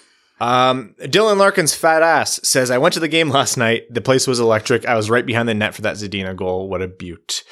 Um, 0.40 0.94
Dylan 1.00 1.36
Larkin's 1.36 1.74
fat 1.74 2.02
ass 2.02 2.40
says, 2.42 2.70
I 2.70 2.78
went 2.78 2.94
to 2.94 3.00
the 3.00 3.08
game 3.08 3.28
last 3.28 3.56
night. 3.58 3.92
The 3.92 4.00
place 4.00 4.26
was 4.26 4.40
electric. 4.40 4.86
I 4.86 4.94
was 4.96 5.10
right 5.10 5.26
behind 5.26 5.48
the 5.48 5.54
net 5.54 5.74
for 5.74 5.82
that 5.82 5.96
Zadina 5.96 6.34
goal. 6.34 6.68
What 6.68 6.80
a 6.80 6.88
beaut. 6.88 7.42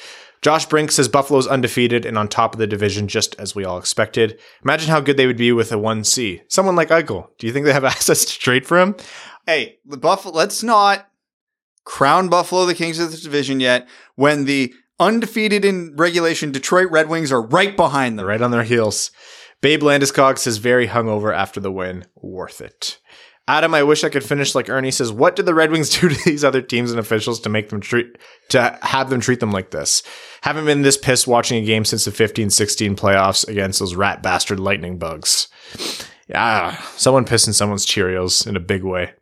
Josh 0.41 0.65
Brink 0.65 0.89
says 0.91 1.07
Buffalo's 1.09 1.47
undefeated 1.47 2.05
and 2.05 2.17
on 2.17 2.29
top 2.29 2.53
of 2.55 2.59
the 2.59 2.65
division, 2.65 3.07
just 3.09 3.35
as 3.37 3.53
we 3.53 3.65
all 3.65 3.77
expected. 3.77 4.39
Imagine 4.63 4.89
how 4.89 5.01
good 5.01 5.17
they 5.17 5.27
would 5.27 5.37
be 5.37 5.51
with 5.51 5.71
a 5.71 5.75
1C. 5.75 6.41
Someone 6.47 6.77
like 6.77 6.87
Eichel. 6.89 7.27
Do 7.37 7.45
you 7.45 7.51
think 7.53 7.65
they 7.65 7.73
have 7.73 7.83
assets 7.85 8.23
to 8.25 8.39
trade 8.39 8.65
for 8.65 8.79
him? 8.79 8.95
hey, 9.45 9.79
the 9.85 9.97
Buffalo. 9.97 10.33
Let's 10.35 10.61
not 10.63 11.08
crown 11.85 12.29
Buffalo 12.29 12.65
the 12.65 12.75
kings 12.75 12.99
of 12.99 13.11
the 13.11 13.17
division 13.17 13.59
yet. 13.59 13.87
When 14.15 14.45
the 14.45 14.73
undefeated 14.99 15.63
in 15.63 15.95
regulation 15.95 16.51
Detroit 16.51 16.91
Red 16.91 17.09
Wings 17.09 17.31
are 17.31 17.41
right 17.41 17.75
behind 17.75 18.19
them. 18.19 18.25
right 18.25 18.41
on 18.41 18.51
their 18.51 18.63
heels. 18.63 19.11
Babe 19.61 19.81
Landeskog 19.81 20.37
says, 20.37 20.57
very 20.57 20.87
hungover 20.87 21.35
after 21.35 21.59
the 21.59 21.71
win. 21.71 22.05
Worth 22.15 22.61
it. 22.61 22.99
Adam, 23.47 23.73
I 23.73 23.81
wish 23.81 24.03
I 24.03 24.09
could 24.09 24.23
finish 24.23 24.53
like 24.53 24.69
Erne 24.69 24.91
says. 24.91 25.11
What 25.11 25.35
did 25.35 25.47
the 25.47 25.55
Red 25.55 25.71
Wings 25.71 25.89
do 25.99 26.07
to 26.07 26.23
these 26.23 26.43
other 26.43 26.61
teams 26.61 26.91
and 26.91 26.99
officials 26.99 27.39
to 27.41 27.49
make 27.49 27.69
them 27.69 27.81
treat 27.81 28.17
to 28.49 28.77
have 28.83 29.09
them 29.09 29.19
treat 29.19 29.39
them 29.39 29.51
like 29.51 29.71
this? 29.71 30.03
Haven't 30.41 30.65
been 30.65 30.83
this 30.83 30.97
pissed 30.97 31.27
watching 31.27 31.61
a 31.61 31.65
game 31.65 31.83
since 31.83 32.05
the 32.05 32.11
15-16 32.11 32.95
playoffs 32.95 33.47
against 33.47 33.79
those 33.79 33.95
rat 33.95 34.21
bastard 34.21 34.59
lightning 34.59 34.99
bugs. 34.99 35.47
Yeah, 36.27 36.79
someone 36.95 37.25
pissing 37.25 37.55
someone's 37.55 37.87
Cheerios 37.87 38.45
in 38.45 38.55
a 38.55 38.61
big 38.61 38.83
way. 38.83 39.13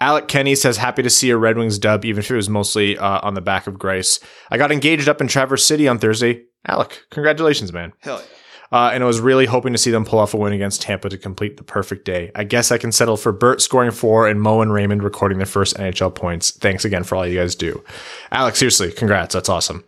Alec 0.00 0.28
Kenny 0.28 0.54
says, 0.54 0.78
happy 0.78 1.02
to 1.02 1.10
see 1.10 1.30
a 1.30 1.36
Red 1.36 1.58
Wings 1.58 1.78
dub, 1.78 2.04
even 2.04 2.20
if 2.20 2.30
it 2.30 2.36
was 2.36 2.48
mostly 2.48 2.96
uh, 2.96 3.20
on 3.22 3.34
the 3.34 3.42
back 3.42 3.66
of 3.66 3.74
Greiss. 3.74 4.22
I 4.50 4.56
got 4.56 4.72
engaged 4.72 5.08
up 5.08 5.20
in 5.20 5.28
Traverse 5.28 5.64
City 5.64 5.86
on 5.86 5.98
Thursday. 5.98 6.44
Alec, 6.66 7.04
congratulations, 7.10 7.72
man. 7.72 7.92
Hell 8.00 8.18
yeah. 8.18 8.36
Uh, 8.72 8.90
and 8.94 9.02
I 9.02 9.06
was 9.06 9.20
really 9.20 9.46
hoping 9.46 9.72
to 9.72 9.78
see 9.78 9.90
them 9.90 10.04
pull 10.04 10.20
off 10.20 10.32
a 10.32 10.36
win 10.36 10.52
against 10.52 10.82
Tampa 10.82 11.08
to 11.08 11.18
complete 11.18 11.56
the 11.56 11.64
perfect 11.64 12.04
day. 12.04 12.30
I 12.36 12.44
guess 12.44 12.70
I 12.70 12.78
can 12.78 12.92
settle 12.92 13.16
for 13.16 13.32
Burt 13.32 13.60
scoring 13.60 13.90
four 13.90 14.28
and 14.28 14.40
Mo 14.40 14.60
and 14.60 14.72
Raymond 14.72 15.02
recording 15.02 15.38
their 15.38 15.46
first 15.46 15.76
NHL 15.76 16.14
points. 16.14 16.52
Thanks 16.52 16.84
again 16.84 17.02
for 17.02 17.16
all 17.16 17.26
you 17.26 17.38
guys 17.38 17.56
do. 17.56 17.82
Alec, 18.30 18.54
seriously, 18.54 18.92
congrats. 18.92 19.34
That's 19.34 19.48
awesome. 19.48 19.84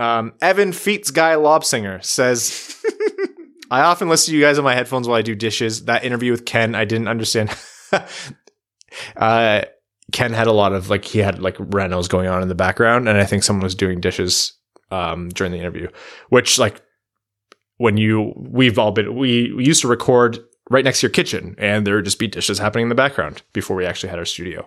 Um, 0.00 0.32
Evan 0.40 0.72
Feats 0.72 1.12
Guy 1.12 1.34
Lobsinger 1.34 2.04
says, 2.04 2.84
I 3.70 3.82
often 3.82 4.08
listen 4.08 4.32
to 4.32 4.36
you 4.36 4.44
guys 4.44 4.58
on 4.58 4.64
my 4.64 4.74
headphones 4.74 5.06
while 5.06 5.18
I 5.18 5.22
do 5.22 5.36
dishes. 5.36 5.84
That 5.84 6.04
interview 6.04 6.32
with 6.32 6.44
Ken, 6.44 6.74
I 6.74 6.84
didn't 6.84 7.08
understand. 7.08 7.56
uh, 9.16 9.62
Ken 10.12 10.32
had 10.32 10.46
a 10.46 10.52
lot 10.52 10.72
of 10.72 10.90
like, 10.90 11.04
he 11.04 11.18
had 11.18 11.40
like 11.40 11.56
renos 11.56 12.08
going 12.08 12.28
on 12.28 12.42
in 12.42 12.48
the 12.48 12.54
background. 12.54 13.08
And 13.08 13.18
I 13.18 13.24
think 13.24 13.42
someone 13.42 13.64
was 13.64 13.74
doing 13.74 14.00
dishes 14.00 14.52
um, 14.90 15.28
during 15.30 15.52
the 15.52 15.58
interview, 15.58 15.88
which 16.28 16.58
like, 16.58 16.82
when 17.82 17.96
you 17.96 18.32
we've 18.36 18.78
all 18.78 18.92
been 18.92 19.16
we, 19.16 19.52
we 19.54 19.64
used 19.64 19.80
to 19.80 19.88
record 19.88 20.38
right 20.70 20.84
next 20.84 21.00
to 21.00 21.06
your 21.06 21.10
kitchen 21.10 21.56
and 21.58 21.84
there 21.84 21.96
would 21.96 22.04
just 22.04 22.20
be 22.20 22.28
dishes 22.28 22.60
happening 22.60 22.84
in 22.84 22.88
the 22.88 22.94
background 22.94 23.42
before 23.52 23.76
we 23.76 23.84
actually 23.84 24.08
had 24.08 24.20
our 24.20 24.24
studio 24.24 24.66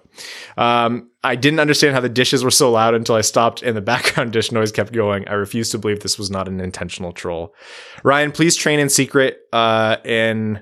um, 0.58 1.10
i 1.24 1.34
didn't 1.34 1.62
understand 1.62 1.94
how 1.94 2.02
the 2.02 2.10
dishes 2.10 2.44
were 2.44 2.52
so 2.52 2.70
loud 2.70 2.94
until 2.94 3.16
i 3.16 3.22
stopped 3.22 3.64
and 3.64 3.78
the 3.78 3.82
background 3.94 4.34
dish 4.34 4.52
noise 4.52 4.72
kept 4.72 4.92
going 4.92 5.26
i 5.30 5.34
refuse 5.34 5.70
to 5.70 5.78
believe 5.78 6.02
this 6.02 6.20
was 6.20 6.30
not 6.30 6.50
an 6.50 6.60
intentional 6.60 7.14
troll 7.14 7.56
ryan 8.04 8.34
please 8.34 8.56
train 8.56 8.80
in 8.80 8.90
secret 8.90 9.38
uh, 9.54 9.96
in 10.04 10.60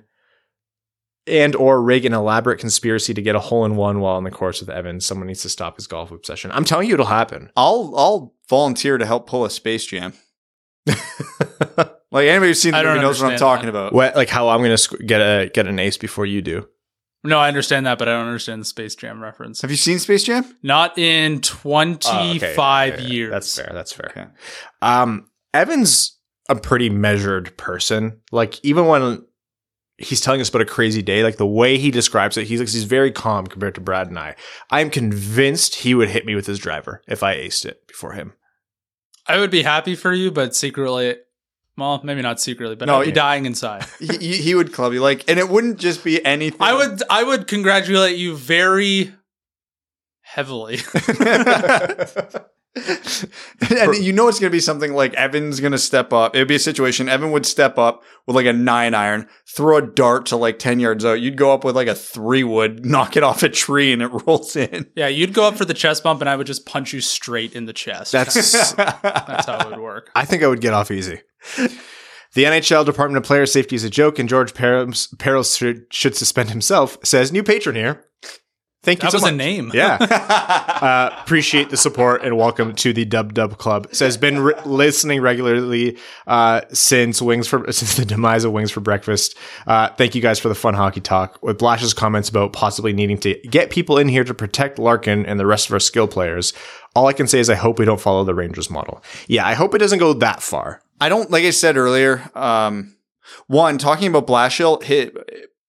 and 1.28 1.56
or 1.56 1.82
rig 1.82 2.06
an 2.06 2.14
elaborate 2.14 2.60
conspiracy 2.60 3.14
to 3.14 3.22
get 3.22 3.36
a 3.36 3.40
hole 3.40 3.64
in 3.66 3.76
one 3.76 4.00
while 4.00 4.18
in 4.18 4.24
the 4.24 4.32
course 4.32 4.60
with 4.60 4.70
Evans. 4.70 5.06
Someone 5.06 5.28
needs 5.28 5.42
to 5.44 5.50
stop 5.50 5.76
his 5.78 5.88
golf 5.88 6.12
obsession. 6.12 6.52
I'm 6.52 6.66
telling 6.66 6.88
you, 6.88 6.94
it'll 6.96 7.06
happen. 7.06 7.50
I'll 7.56 7.94
I'll 7.96 8.34
volunteer 8.50 8.98
to 8.98 9.06
help 9.06 9.28
pull 9.28 9.46
a 9.46 9.50
Space 9.50 9.86
Jam. 9.86 10.14
Like 12.12 12.28
anybody 12.28 12.52
who's 12.52 12.62
seen 12.62 12.74
the 12.74 12.84
movie 12.84 13.00
knows 13.00 13.20
what 13.24 13.32
I'm 13.32 13.40
talking 13.40 13.66
that. 13.66 13.70
about. 13.72 13.92
what, 13.92 14.16
like 14.16 14.30
how 14.30 14.50
I'm 14.50 14.62
gonna 14.62 14.78
sc- 14.78 15.04
get 15.04 15.20
a 15.20 15.50
get 15.52 15.66
an 15.66 15.80
ace 15.80 15.98
before 15.98 16.28
you 16.28 16.44
do. 16.44 16.70
No, 17.24 17.40
I 17.40 17.48
understand 17.48 17.88
that, 17.88 17.98
but 17.98 18.08
I 18.08 18.12
don't 18.12 18.28
understand 18.28 18.62
the 18.62 18.66
Space 18.66 18.94
Jam 18.94 19.20
reference. 19.20 19.64
Have 19.64 19.72
you 19.72 19.78
seen 19.78 19.98
Space 19.98 20.24
Jam? 20.24 20.46
Not 20.62 20.96
in 21.00 21.38
Oh, 21.38 21.40
25 21.42 22.94
okay. 22.94 23.04
years. 23.06 23.32
That's 23.32 23.56
fair. 23.56 23.72
That's 23.74 23.94
fair. 23.94 24.10
Okay. 24.12 24.26
Um, 24.84 25.28
Evan's 25.56 26.20
a 26.50 26.56
pretty 26.56 26.92
measured 26.92 27.58
person. 27.58 28.20
Like 28.32 28.64
even 28.64 28.86
when 28.86 29.26
he's 30.04 30.22
telling 30.22 30.42
us 30.42 30.50
about 30.50 30.62
a 30.62 30.66
crazy 30.66 31.02
day. 31.02 31.24
Like 31.24 31.38
the 31.38 31.46
way 31.46 31.78
he 31.78 31.92
describes 31.92 32.38
it, 32.38 32.48
he's 32.48 32.60
like, 32.60 32.70
he's 32.70 32.84
very 32.84 33.12
calm 33.12 33.48
compared 33.48 33.76
to 33.76 33.82
Brad 33.82 34.08
and 34.08 34.20
I. 34.20 34.36
I'm 34.70 34.90
convinced 34.90 35.76
he 35.76 35.94
would 35.94 36.10
hit 36.10 36.26
me 36.26 36.36
with 36.36 36.46
his 36.46 36.60
driver 36.60 37.02
if 37.08 37.24
I 37.24 37.36
aced 37.38 37.66
it 37.66 37.88
before 37.88 38.14
him. 38.14 38.34
I 39.28 39.38
would 39.40 39.52
be 39.52 39.64
happy 39.64 39.96
for 39.96 40.12
you, 40.14 40.32
but 40.32 40.56
secretly, 40.56 41.16
well, 41.78 42.02
maybe 42.04 42.22
not 42.22 42.40
secretly, 42.40 42.76
but 42.76 42.86
No, 42.86 43.02
I'd 43.02 43.06
be 43.06 43.12
dying 43.12 43.46
inside. 43.46 43.86
he 44.00 44.38
he 44.38 44.56
would 44.56 44.74
club 44.74 44.94
you 44.94 45.02
like, 45.02 45.30
and 45.30 45.40
it 45.40 45.50
wouldn't 45.50 45.80
just 45.80 46.04
be 46.04 46.24
anything. 46.26 46.62
I 46.62 46.74
would, 46.74 47.02
I 47.10 47.24
would 47.24 47.48
congratulate 47.48 48.18
you 48.18 48.36
very 48.36 49.14
heavily. 50.22 50.80
and 53.70 53.96
you 53.98 54.12
know 54.12 54.28
it's 54.28 54.40
going 54.40 54.50
to 54.50 54.56
be 54.56 54.60
something 54.60 54.94
like 54.94 55.14
Evan's 55.14 55.60
going 55.60 55.74
to 55.74 55.78
step 55.78 56.12
up. 56.12 56.36
It 56.36 56.40
would 56.40 56.48
be 56.48 56.56
a 56.56 56.60
situation 56.60 57.08
Evan 57.08 57.32
would 57.32 57.46
step 57.46 57.78
up 57.78 58.04
with 58.26 58.36
like 58.36 58.48
a 58.48 58.54
nine 58.54 58.96
iron, 58.96 59.28
throw 59.48 59.78
a 59.78 59.82
dart 59.82 60.26
to 60.28 60.38
like 60.38 60.58
10 60.58 60.80
yards 60.80 61.06
out. 61.06 61.22
You'd 61.22 61.38
go 61.38 61.54
up 61.54 61.64
with 61.64 61.76
like 61.76 61.88
a 61.88 61.94
three 61.94 62.44
wood, 62.44 62.84
knock 62.86 63.16
it 63.16 63.24
off 63.24 63.44
a 63.44 63.50
tree, 63.50 63.94
and 63.94 64.02
it 64.02 64.08
rolls 64.08 64.56
in. 64.56 64.90
yeah, 64.96 65.08
you'd 65.08 65.34
go 65.34 65.48
up 65.48 65.56
for 65.56 65.66
the 65.66 65.74
chest 65.74 66.04
bump, 66.04 66.22
and 66.22 66.30
I 66.30 66.36
would 66.36 66.48
just 66.48 66.66
punch 66.66 66.94
you 66.94 67.02
straight 67.02 67.54
in 67.54 67.66
the 67.66 67.74
chest. 67.74 68.12
That's 68.12 68.34
that's 68.34 68.72
how 69.46 69.60
it 69.60 69.70
would 69.70 69.80
work. 69.80 70.10
I 70.16 70.26
think 70.26 70.42
I 70.42 70.48
would 70.48 70.62
get 70.62 70.74
off 70.74 70.90
easy. 70.90 71.22
The 72.34 72.46
NHL 72.46 72.86
Department 72.86 73.18
of 73.18 73.24
Player 73.28 73.46
Safety 73.46 73.76
is 73.76 73.84
a 73.84 73.90
joke, 73.90 74.18
and 74.18 74.28
George 74.28 74.54
Parros, 74.54 75.14
Parros 75.18 75.56
should, 75.56 75.86
should 75.92 76.16
suspend 76.16 76.50
himself. 76.50 76.98
Says 77.04 77.32
new 77.32 77.44
patron 77.44 77.76
here. 77.76 78.06
Thank 78.84 79.02
you 79.02 79.08
That 79.08 79.12
so 79.12 79.16
was 79.16 79.22
much. 79.24 79.34
a 79.34 79.36
name. 79.38 79.72
Yeah. 79.74 79.96
uh, 80.02 81.18
appreciate 81.22 81.70
the 81.70 81.78
support 81.78 82.22
and 82.22 82.36
welcome 82.36 82.76
to 82.76 82.92
the 82.92 83.06
Dub 83.06 83.34
Dub 83.34 83.58
Club. 83.58 83.88
Says 83.94 84.18
been 84.18 84.40
re- 84.42 84.54
listening 84.66 85.22
regularly 85.22 85.98
uh, 86.28 86.62
since 86.74 87.22
Wings 87.22 87.48
for 87.48 87.64
since 87.72 87.96
the 87.96 88.04
demise 88.04 88.44
of 88.44 88.52
Wings 88.52 88.72
for 88.72 88.82
Breakfast. 88.82 89.38
Uh, 89.66 89.88
thank 89.90 90.16
you 90.16 90.22
guys 90.22 90.38
for 90.38 90.50
the 90.50 90.56
fun 90.56 90.74
hockey 90.74 91.00
talk. 91.00 91.42
With 91.42 91.60
Blash's 91.60 91.94
comments 91.94 92.28
about 92.28 92.52
possibly 92.52 92.92
needing 92.92 93.18
to 93.20 93.36
get 93.50 93.70
people 93.70 93.98
in 93.98 94.10
here 94.10 94.26
to 94.26 94.34
protect 94.34 94.78
Larkin 94.78 95.26
and 95.26 95.40
the 95.40 95.46
rest 95.46 95.68
of 95.70 95.74
our 95.74 95.80
skill 95.80 96.08
players, 96.08 96.52
all 96.94 97.08
I 97.08 97.14
can 97.14 97.26
say 97.28 97.40
is 97.40 97.50
I 97.50 97.56
hope 97.56 97.80
we 97.80 97.86
don't 97.86 98.02
follow 98.02 98.26
the 98.26 98.36
Rangers 98.36 98.70
model. 98.70 99.02
Yeah, 99.28 99.48
I 99.48 99.54
hope 99.54 99.74
it 99.74 99.78
doesn't 99.78 100.00
go 100.00 100.12
that 100.16 100.44
far. 100.44 100.82
I 101.00 101.08
don't, 101.08 101.32
like 101.32 101.46
I 101.46 101.52
said 101.52 101.78
earlier, 101.78 102.30
um, 102.36 102.96
one, 103.48 103.78
talking 103.78 104.08
about 104.08 104.28
Blashill, 104.28 104.82
it, 104.90 105.16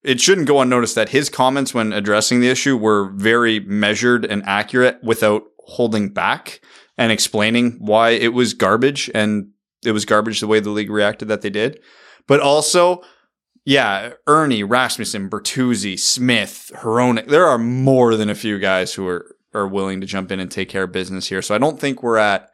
it 0.04 0.20
shouldn't 0.20 0.46
go 0.46 0.60
unnoticed 0.60 0.94
that 0.94 1.08
his 1.08 1.30
comments 1.30 1.72
when 1.72 1.92
addressing 1.92 2.40
the 2.40 2.48
issue 2.48 2.76
were 2.76 3.10
very 3.14 3.60
measured 3.60 4.24
and 4.24 4.42
accurate 4.44 5.02
without 5.02 5.44
holding 5.60 6.10
back 6.10 6.60
and 6.98 7.10
explaining 7.10 7.72
why 7.78 8.10
it 8.10 8.34
was 8.34 8.54
garbage 8.54 9.10
and 9.14 9.50
it 9.84 9.92
was 9.92 10.04
garbage 10.04 10.40
the 10.40 10.46
way 10.46 10.60
the 10.60 10.70
league 10.70 10.90
reacted 10.90 11.28
that 11.28 11.40
they 11.40 11.50
did. 11.50 11.80
But 12.26 12.40
also, 12.40 13.02
yeah, 13.64 14.12
Erne, 14.26 14.64
Rasmussen, 14.64 15.30
Bertuzzi, 15.30 15.98
Smith, 15.98 16.70
Hronek, 16.76 17.28
there 17.28 17.46
are 17.46 17.58
more 17.58 18.16
than 18.16 18.28
a 18.28 18.34
few 18.34 18.58
guys 18.58 18.94
who 18.94 19.06
are, 19.08 19.36
are 19.54 19.66
willing 19.66 20.00
to 20.00 20.06
jump 20.06 20.30
in 20.30 20.38
and 20.38 20.50
take 20.50 20.68
care 20.68 20.84
of 20.84 20.92
business 20.92 21.28
here. 21.28 21.42
So 21.42 21.54
I 21.54 21.58
don't 21.58 21.80
think 21.80 22.02
we're 22.02 22.18
at 22.18 22.50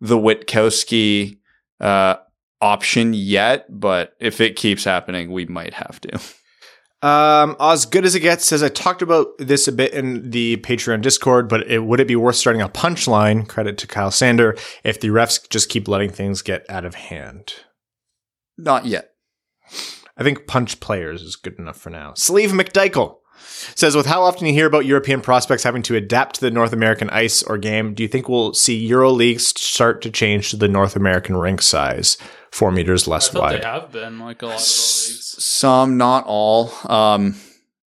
the 0.00 0.16
Witkowski 0.16 1.38
uh, 1.80 2.16
option 2.60 3.12
yet, 3.12 3.66
but 3.68 4.14
if 4.18 4.40
it 4.40 4.56
keeps 4.56 4.84
happening, 4.84 5.30
we 5.30 5.44
might 5.44 5.74
have 5.74 6.00
to. 6.00 6.18
Um, 7.02 7.56
as 7.60 7.84
good 7.84 8.06
as 8.06 8.14
it 8.14 8.20
gets 8.20 8.46
says 8.46 8.62
I 8.62 8.68
talked 8.68 9.02
about 9.02 9.36
this 9.38 9.68
a 9.68 9.72
bit 9.72 9.92
in 9.92 10.30
the 10.30 10.56
Patreon 10.58 11.02
Discord, 11.02 11.48
but 11.48 11.70
it, 11.70 11.80
would 11.80 12.00
it 12.00 12.08
be 12.08 12.16
worth 12.16 12.36
starting 12.36 12.62
a 12.62 12.68
punchline? 12.68 13.46
Credit 13.46 13.76
to 13.78 13.86
Kyle 13.86 14.10
Sander 14.10 14.56
if 14.82 15.00
the 15.00 15.08
refs 15.08 15.48
just 15.50 15.68
keep 15.68 15.88
letting 15.88 16.10
things 16.10 16.42
get 16.42 16.68
out 16.70 16.84
of 16.84 16.94
hand. 16.94 17.54
Not 18.56 18.86
yet. 18.86 19.10
I 20.16 20.22
think 20.22 20.46
punch 20.46 20.80
players 20.80 21.22
is 21.22 21.36
good 21.36 21.58
enough 21.58 21.76
for 21.76 21.90
now. 21.90 22.14
Sleeve 22.14 22.50
McDykel 22.50 23.18
says, 23.74 23.94
with 23.94 24.06
how 24.06 24.22
often 24.22 24.46
you 24.46 24.54
hear 24.54 24.66
about 24.66 24.86
European 24.86 25.20
prospects 25.20 25.62
having 25.62 25.82
to 25.82 25.96
adapt 25.96 26.36
to 26.36 26.40
the 26.40 26.50
North 26.50 26.72
American 26.72 27.10
ice 27.10 27.42
or 27.42 27.58
game, 27.58 27.92
do 27.92 28.02
you 28.02 28.08
think 28.08 28.28
we'll 28.28 28.54
see 28.54 28.76
Euro 28.86 29.10
leagues 29.10 29.48
start 29.48 30.00
to 30.02 30.10
change 30.10 30.50
to 30.50 30.56
the 30.56 30.68
North 30.68 30.96
American 30.96 31.36
rink 31.36 31.60
size, 31.60 32.16
four 32.56 32.72
meters 32.72 33.06
I 33.06 33.10
less 33.12 33.28
thought 33.28 33.42
wide? 33.42 33.62
they 33.62 33.66
have 33.66 33.92
been 33.92 34.18
like 34.18 34.40
a 34.40 34.46
lot 34.46 34.54
of 34.54 34.58
those 34.58 35.08
leagues. 35.08 35.44
Some, 35.44 35.98
not 35.98 36.24
all. 36.26 36.72
Um, 36.86 37.36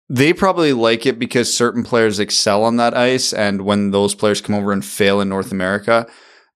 they 0.08 0.32
probably 0.32 0.72
like 0.72 1.04
it 1.04 1.18
because 1.18 1.52
certain 1.52 1.82
players 1.82 2.20
excel 2.20 2.64
on 2.64 2.76
that 2.76 2.96
ice, 2.96 3.32
and 3.32 3.62
when 3.62 3.90
those 3.90 4.14
players 4.14 4.40
come 4.40 4.54
over 4.54 4.72
and 4.72 4.84
fail 4.84 5.20
in 5.20 5.28
North 5.28 5.50
America, 5.50 6.06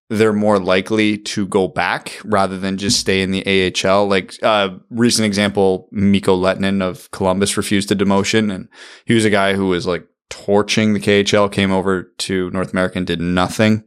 they're 0.09 0.33
more 0.33 0.61
likely 0.61 1.19
to 1.19 1.47
go 1.47 1.66
back 1.66 2.20
rather 2.24 2.59
than 2.59 2.78
just 2.78 3.01
stay 3.01 3.23
in 3.23 3.33
the 3.33 3.73
AHL. 3.85 4.07
Like 4.07 4.35
uh, 4.43 4.77
recent 4.91 5.27
example, 5.27 5.89
Mikko 5.91 6.37
Lehtonen 6.41 6.83
of 6.83 7.11
Columbus 7.11 7.57
refused 7.57 7.91
a 7.91 7.97
demotion, 7.97 8.55
and 8.55 8.69
he 9.05 9.15
was 9.15 9.24
a 9.24 9.31
guy 9.31 9.55
who 9.55 9.66
was 9.69 9.87
like 9.87 10.07
torching 10.31 10.93
the 10.93 11.01
KHL, 11.01 11.51
came 11.51 11.73
over 11.73 12.05
to 12.19 12.51
North 12.51 12.73
America 12.73 12.99
and 12.99 13.07
did 13.07 13.20
nothing. 13.20 13.83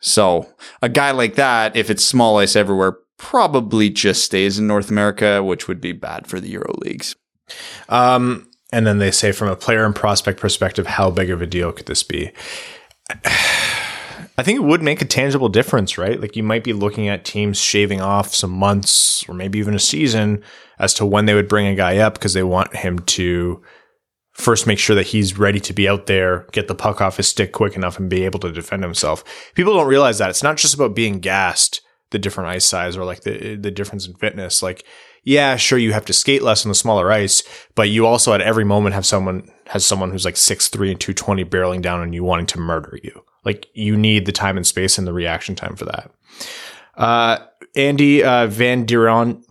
So 0.00 0.48
a 0.82 0.88
guy 0.88 1.12
like 1.12 1.36
that, 1.36 1.76
if 1.76 1.88
it's 1.88 2.04
small 2.04 2.38
ice 2.38 2.56
everywhere, 2.56 2.98
probably 3.16 3.90
just 3.90 4.24
stays 4.24 4.58
in 4.58 4.66
North 4.66 4.90
America, 4.90 5.42
which 5.42 5.68
would 5.68 5.80
be 5.80 5.92
bad 5.92 6.26
for 6.26 6.40
the 6.40 6.48
Euro 6.50 6.74
leagues. 6.78 7.14
Um, 7.88 8.48
and 8.72 8.86
then 8.86 8.98
they 8.98 9.10
say, 9.10 9.32
from 9.32 9.48
a 9.48 9.56
player 9.56 9.84
and 9.84 9.94
prospect 9.94 10.40
perspective, 10.40 10.86
how 10.86 11.10
big 11.10 11.30
of 11.30 11.40
a 11.40 11.46
deal 11.46 11.72
could 11.72 11.86
this 11.86 12.02
be? 12.02 12.32
I 14.36 14.42
think 14.42 14.56
it 14.56 14.64
would 14.64 14.82
make 14.82 15.00
a 15.00 15.04
tangible 15.04 15.48
difference, 15.48 15.96
right? 15.96 16.20
Like 16.20 16.34
you 16.34 16.42
might 16.42 16.64
be 16.64 16.72
looking 16.72 17.06
at 17.08 17.24
teams 17.24 17.56
shaving 17.56 18.00
off 18.00 18.34
some 18.34 18.50
months 18.50 19.24
or 19.28 19.34
maybe 19.34 19.60
even 19.60 19.74
a 19.74 19.78
season 19.78 20.42
as 20.80 20.92
to 20.94 21.06
when 21.06 21.26
they 21.26 21.34
would 21.34 21.46
bring 21.46 21.68
a 21.68 21.76
guy 21.76 21.98
up 21.98 22.14
because 22.14 22.32
they 22.32 22.42
want 22.42 22.74
him 22.74 22.98
to 22.98 23.62
first 24.32 24.66
make 24.66 24.80
sure 24.80 24.96
that 24.96 25.06
he's 25.06 25.38
ready 25.38 25.60
to 25.60 25.72
be 25.72 25.88
out 25.88 26.06
there, 26.06 26.46
get 26.50 26.66
the 26.66 26.74
puck 26.74 27.00
off 27.00 27.18
his 27.18 27.28
stick 27.28 27.52
quick 27.52 27.76
enough 27.76 28.00
and 28.00 28.10
be 28.10 28.24
able 28.24 28.40
to 28.40 28.50
defend 28.50 28.82
himself. 28.82 29.52
People 29.54 29.74
don't 29.74 29.86
realize 29.86 30.18
that 30.18 30.30
it's 30.30 30.42
not 30.42 30.56
just 30.56 30.74
about 30.74 30.96
being 30.96 31.20
gassed, 31.20 31.80
the 32.14 32.18
different 32.20 32.48
ice 32.48 32.64
size 32.64 32.96
or 32.96 33.04
like 33.04 33.22
the 33.22 33.56
the 33.56 33.72
difference 33.72 34.06
in 34.06 34.14
fitness. 34.14 34.62
Like, 34.62 34.84
yeah, 35.24 35.56
sure 35.56 35.78
you 35.78 35.92
have 35.92 36.04
to 36.06 36.12
skate 36.12 36.42
less 36.42 36.64
on 36.64 36.70
the 36.70 36.74
smaller 36.74 37.10
ice, 37.10 37.42
but 37.74 37.90
you 37.90 38.06
also 38.06 38.32
at 38.32 38.40
every 38.40 38.64
moment 38.64 38.94
have 38.94 39.04
someone 39.04 39.50
has 39.66 39.84
someone 39.84 40.12
who's 40.12 40.24
like 40.24 40.36
six 40.36 40.68
three 40.68 40.92
and 40.92 41.00
220 41.00 41.44
barreling 41.44 41.82
down 41.82 42.00
on 42.00 42.12
you 42.12 42.22
wanting 42.22 42.46
to 42.46 42.60
murder 42.60 42.98
you. 43.02 43.24
Like 43.44 43.66
you 43.74 43.96
need 43.96 44.26
the 44.26 44.32
time 44.32 44.56
and 44.56 44.66
space 44.66 44.96
and 44.96 45.06
the 45.06 45.12
reaction 45.12 45.56
time 45.56 45.74
for 45.74 45.86
that. 45.86 46.10
Uh, 46.96 47.38
Andy 47.74 48.22
uh, 48.22 48.46
Van 48.46 48.86
Diron, 48.86 49.43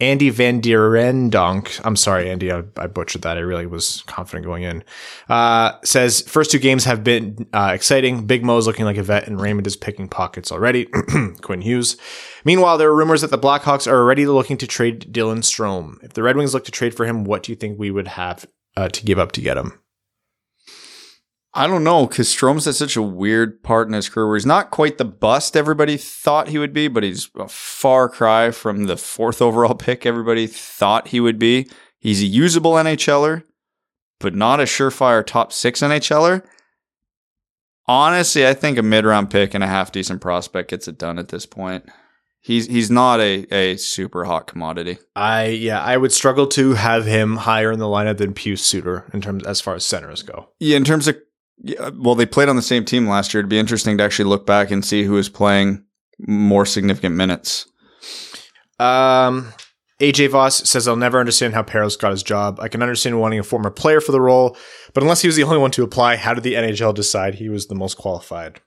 Andy 0.00 0.30
Van 0.30 0.60
Dierendonk. 0.60 1.80
I'm 1.84 1.96
sorry, 1.96 2.30
Andy, 2.30 2.52
I, 2.52 2.62
I 2.76 2.86
butchered 2.86 3.22
that. 3.22 3.36
I 3.36 3.40
really 3.40 3.66
was 3.66 4.02
confident 4.06 4.46
going 4.46 4.62
in. 4.62 4.84
Uh, 5.28 5.72
says 5.82 6.20
first 6.20 6.52
two 6.52 6.60
games 6.60 6.84
have 6.84 7.02
been 7.02 7.48
uh, 7.52 7.72
exciting. 7.74 8.24
Big 8.24 8.44
Mo's 8.44 8.66
looking 8.66 8.84
like 8.84 8.96
a 8.96 9.02
vet, 9.02 9.26
and 9.26 9.40
Raymond 9.40 9.66
is 9.66 9.76
picking 9.76 10.08
pockets 10.08 10.52
already. 10.52 10.86
Quinn 11.42 11.62
Hughes. 11.62 11.96
Meanwhile, 12.44 12.78
there 12.78 12.88
are 12.88 12.96
rumors 12.96 13.22
that 13.22 13.32
the 13.32 13.38
Blackhawks 13.38 13.90
are 13.90 14.00
already 14.00 14.24
looking 14.26 14.56
to 14.58 14.68
trade 14.68 15.12
Dylan 15.12 15.38
Strome. 15.38 16.02
If 16.04 16.12
the 16.12 16.22
Red 16.22 16.36
Wings 16.36 16.54
look 16.54 16.64
to 16.66 16.72
trade 16.72 16.94
for 16.94 17.04
him, 17.04 17.24
what 17.24 17.42
do 17.42 17.50
you 17.50 17.56
think 17.56 17.76
we 17.76 17.90
would 17.90 18.08
have 18.08 18.46
uh, 18.76 18.88
to 18.88 19.04
give 19.04 19.18
up 19.18 19.32
to 19.32 19.40
get 19.40 19.56
him? 19.56 19.80
I 21.58 21.66
don't 21.66 21.82
know 21.82 22.06
because 22.06 22.28
Strome's 22.28 22.68
at 22.68 22.76
such 22.76 22.96
a 22.96 23.02
weird 23.02 23.64
part 23.64 23.88
in 23.88 23.92
his 23.92 24.08
career 24.08 24.28
where 24.28 24.36
he's 24.36 24.46
not 24.46 24.70
quite 24.70 24.96
the 24.96 25.04
bust 25.04 25.56
everybody 25.56 25.96
thought 25.96 26.50
he 26.50 26.58
would 26.58 26.72
be, 26.72 26.86
but 26.86 27.02
he's 27.02 27.30
a 27.36 27.48
far 27.48 28.08
cry 28.08 28.52
from 28.52 28.84
the 28.84 28.96
fourth 28.96 29.42
overall 29.42 29.74
pick 29.74 30.06
everybody 30.06 30.46
thought 30.46 31.08
he 31.08 31.18
would 31.18 31.36
be. 31.36 31.68
He's 31.98 32.22
a 32.22 32.26
usable 32.26 32.74
NHLer, 32.74 33.42
but 34.20 34.36
not 34.36 34.60
a 34.60 34.64
surefire 34.66 35.26
top 35.26 35.52
six 35.52 35.80
NHLer. 35.80 36.44
Honestly, 37.88 38.46
I 38.46 38.54
think 38.54 38.78
a 38.78 38.82
mid 38.82 39.04
round 39.04 39.28
pick 39.28 39.52
and 39.52 39.64
a 39.64 39.66
half 39.68 39.90
decent 39.90 40.20
prospect 40.20 40.70
gets 40.70 40.86
it 40.86 40.96
done 40.96 41.18
at 41.18 41.30
this 41.30 41.44
point. 41.44 41.90
He's 42.40 42.66
he's 42.66 42.88
not 42.88 43.18
a, 43.18 43.52
a 43.52 43.76
super 43.78 44.26
hot 44.26 44.46
commodity. 44.46 44.98
I 45.16 45.46
yeah, 45.46 45.82
I 45.82 45.96
would 45.96 46.12
struggle 46.12 46.46
to 46.48 46.74
have 46.74 47.04
him 47.04 47.38
higher 47.38 47.72
in 47.72 47.80
the 47.80 47.86
lineup 47.86 48.18
than 48.18 48.32
Pius 48.32 48.62
Suter 48.62 49.10
in 49.12 49.20
terms 49.20 49.44
as 49.44 49.60
far 49.60 49.74
as 49.74 49.84
centers 49.84 50.22
go. 50.22 50.50
Yeah, 50.60 50.76
in 50.76 50.84
terms 50.84 51.08
of 51.08 51.16
yeah, 51.60 51.90
well, 51.94 52.14
they 52.14 52.26
played 52.26 52.48
on 52.48 52.56
the 52.56 52.62
same 52.62 52.84
team 52.84 53.08
last 53.08 53.34
year. 53.34 53.40
It'd 53.40 53.50
be 53.50 53.58
interesting 53.58 53.98
to 53.98 54.04
actually 54.04 54.28
look 54.28 54.46
back 54.46 54.70
and 54.70 54.84
see 54.84 55.04
who 55.04 55.16
is 55.16 55.28
playing 55.28 55.84
more 56.18 56.66
significant 56.66 57.14
minutes. 57.14 57.66
Um, 58.78 59.52
AJ 60.00 60.30
Voss 60.30 60.68
says, 60.68 60.86
I'll 60.86 60.96
never 60.96 61.18
understand 61.18 61.54
how 61.54 61.62
Parros 61.62 61.98
got 61.98 62.12
his 62.12 62.22
job. 62.22 62.58
I 62.60 62.68
can 62.68 62.82
understand 62.82 63.20
wanting 63.20 63.40
a 63.40 63.44
former 63.44 63.70
player 63.70 64.00
for 64.00 64.12
the 64.12 64.20
role, 64.20 64.56
but 64.94 65.02
unless 65.02 65.22
he 65.22 65.28
was 65.28 65.36
the 65.36 65.42
only 65.42 65.58
one 65.58 65.72
to 65.72 65.82
apply, 65.82 66.16
how 66.16 66.34
did 66.34 66.44
the 66.44 66.54
NHL 66.54 66.94
decide 66.94 67.34
he 67.34 67.48
was 67.48 67.66
the 67.66 67.74
most 67.74 67.96
qualified? 67.98 68.60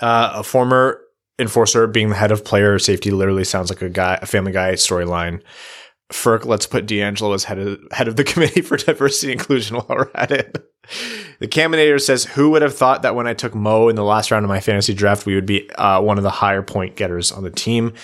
Uh, 0.00 0.32
a 0.34 0.42
former 0.42 1.00
enforcer 1.38 1.86
being 1.86 2.10
the 2.10 2.14
head 2.14 2.30
of 2.30 2.44
player 2.44 2.78
safety 2.78 3.10
literally 3.10 3.44
sounds 3.44 3.70
like 3.70 3.82
a 3.82 3.88
guy, 3.88 4.18
a 4.20 4.26
family 4.26 4.52
guy 4.52 4.72
storyline. 4.72 5.42
Ferk, 6.12 6.44
let's 6.44 6.66
put 6.66 6.86
DeAngelo 6.86 7.34
as 7.34 7.44
head 7.44 7.58
of, 7.58 7.80
head 7.90 8.08
of 8.08 8.16
the 8.16 8.24
committee 8.32 8.60
for 8.60 8.76
diversity 8.76 9.32
and 9.32 9.40
inclusion 9.40 9.76
while 9.76 9.86
we're 9.88 10.10
at 10.14 10.30
it. 10.30 10.58
The 11.42 11.48
Caminator 11.48 12.00
says, 12.00 12.24
Who 12.24 12.50
would 12.50 12.62
have 12.62 12.76
thought 12.76 13.02
that 13.02 13.16
when 13.16 13.26
I 13.26 13.34
took 13.34 13.52
Mo 13.52 13.88
in 13.88 13.96
the 13.96 14.04
last 14.04 14.30
round 14.30 14.44
of 14.44 14.48
my 14.48 14.60
fantasy 14.60 14.94
draft, 14.94 15.26
we 15.26 15.34
would 15.34 15.44
be 15.44 15.68
uh, 15.72 16.00
one 16.00 16.16
of 16.16 16.22
the 16.22 16.30
higher 16.30 16.62
point 16.62 16.94
getters 16.94 17.32
on 17.32 17.42
the 17.42 17.50
team? 17.50 17.94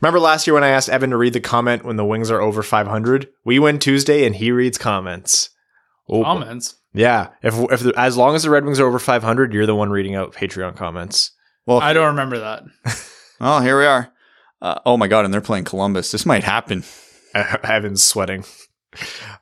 Remember 0.00 0.18
last 0.18 0.46
year 0.46 0.54
when 0.54 0.64
I 0.64 0.70
asked 0.70 0.88
Evan 0.88 1.10
to 1.10 1.18
read 1.18 1.34
the 1.34 1.40
comment 1.40 1.84
when 1.84 1.96
the 1.96 2.06
wings 2.06 2.30
are 2.30 2.40
over 2.40 2.62
500? 2.62 3.28
We 3.44 3.58
win 3.58 3.78
Tuesday 3.78 4.24
and 4.24 4.34
he 4.34 4.50
reads 4.50 4.78
comments. 4.78 5.50
Oh, 6.08 6.22
Comments. 6.22 6.74
Yeah. 6.94 7.28
If, 7.42 7.58
if 7.70 7.80
the, 7.80 7.92
as 7.98 8.16
long 8.16 8.34
as 8.34 8.44
the 8.44 8.50
Red 8.50 8.64
Wings 8.64 8.80
are 8.80 8.86
over 8.86 8.98
500, 8.98 9.52
you're 9.52 9.66
the 9.66 9.74
one 9.74 9.90
reading 9.90 10.14
out 10.14 10.32
Patreon 10.32 10.74
comments. 10.74 11.32
Well, 11.66 11.80
I 11.80 11.92
don't 11.92 12.06
remember 12.06 12.38
that. 12.38 12.62
oh, 13.42 13.60
here 13.60 13.78
we 13.78 13.84
are. 13.84 14.10
Uh, 14.62 14.78
oh 14.86 14.96
my 14.96 15.06
god, 15.06 15.26
and 15.26 15.34
they're 15.34 15.42
playing 15.42 15.64
Columbus. 15.64 16.12
This 16.12 16.24
might 16.24 16.44
happen. 16.44 16.82
Evan's 17.34 18.02
sweating. 18.02 18.46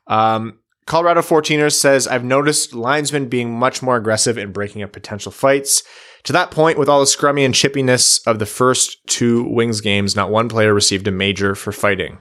Um, 0.07 0.59
Colorado 0.85 1.21
14ers 1.21 1.73
says, 1.73 2.07
I've 2.07 2.23
noticed 2.23 2.75
linesmen 2.75 3.27
being 3.27 3.51
much 3.51 3.81
more 3.81 3.95
aggressive 3.95 4.37
in 4.37 4.51
breaking 4.51 4.83
up 4.83 4.91
potential 4.91 5.31
fights. 5.31 5.83
To 6.25 6.33
that 6.33 6.51
point, 6.51 6.77
with 6.77 6.87
all 6.87 6.99
the 6.99 7.05
scrummy 7.05 7.43
and 7.43 7.55
chippiness 7.55 8.25
of 8.27 8.37
the 8.37 8.45
first 8.45 9.05
two 9.07 9.43
Wings 9.49 9.81
games, 9.81 10.15
not 10.15 10.29
one 10.29 10.47
player 10.47 10.73
received 10.73 11.07
a 11.07 11.11
major 11.11 11.55
for 11.55 11.71
fighting. 11.71 12.19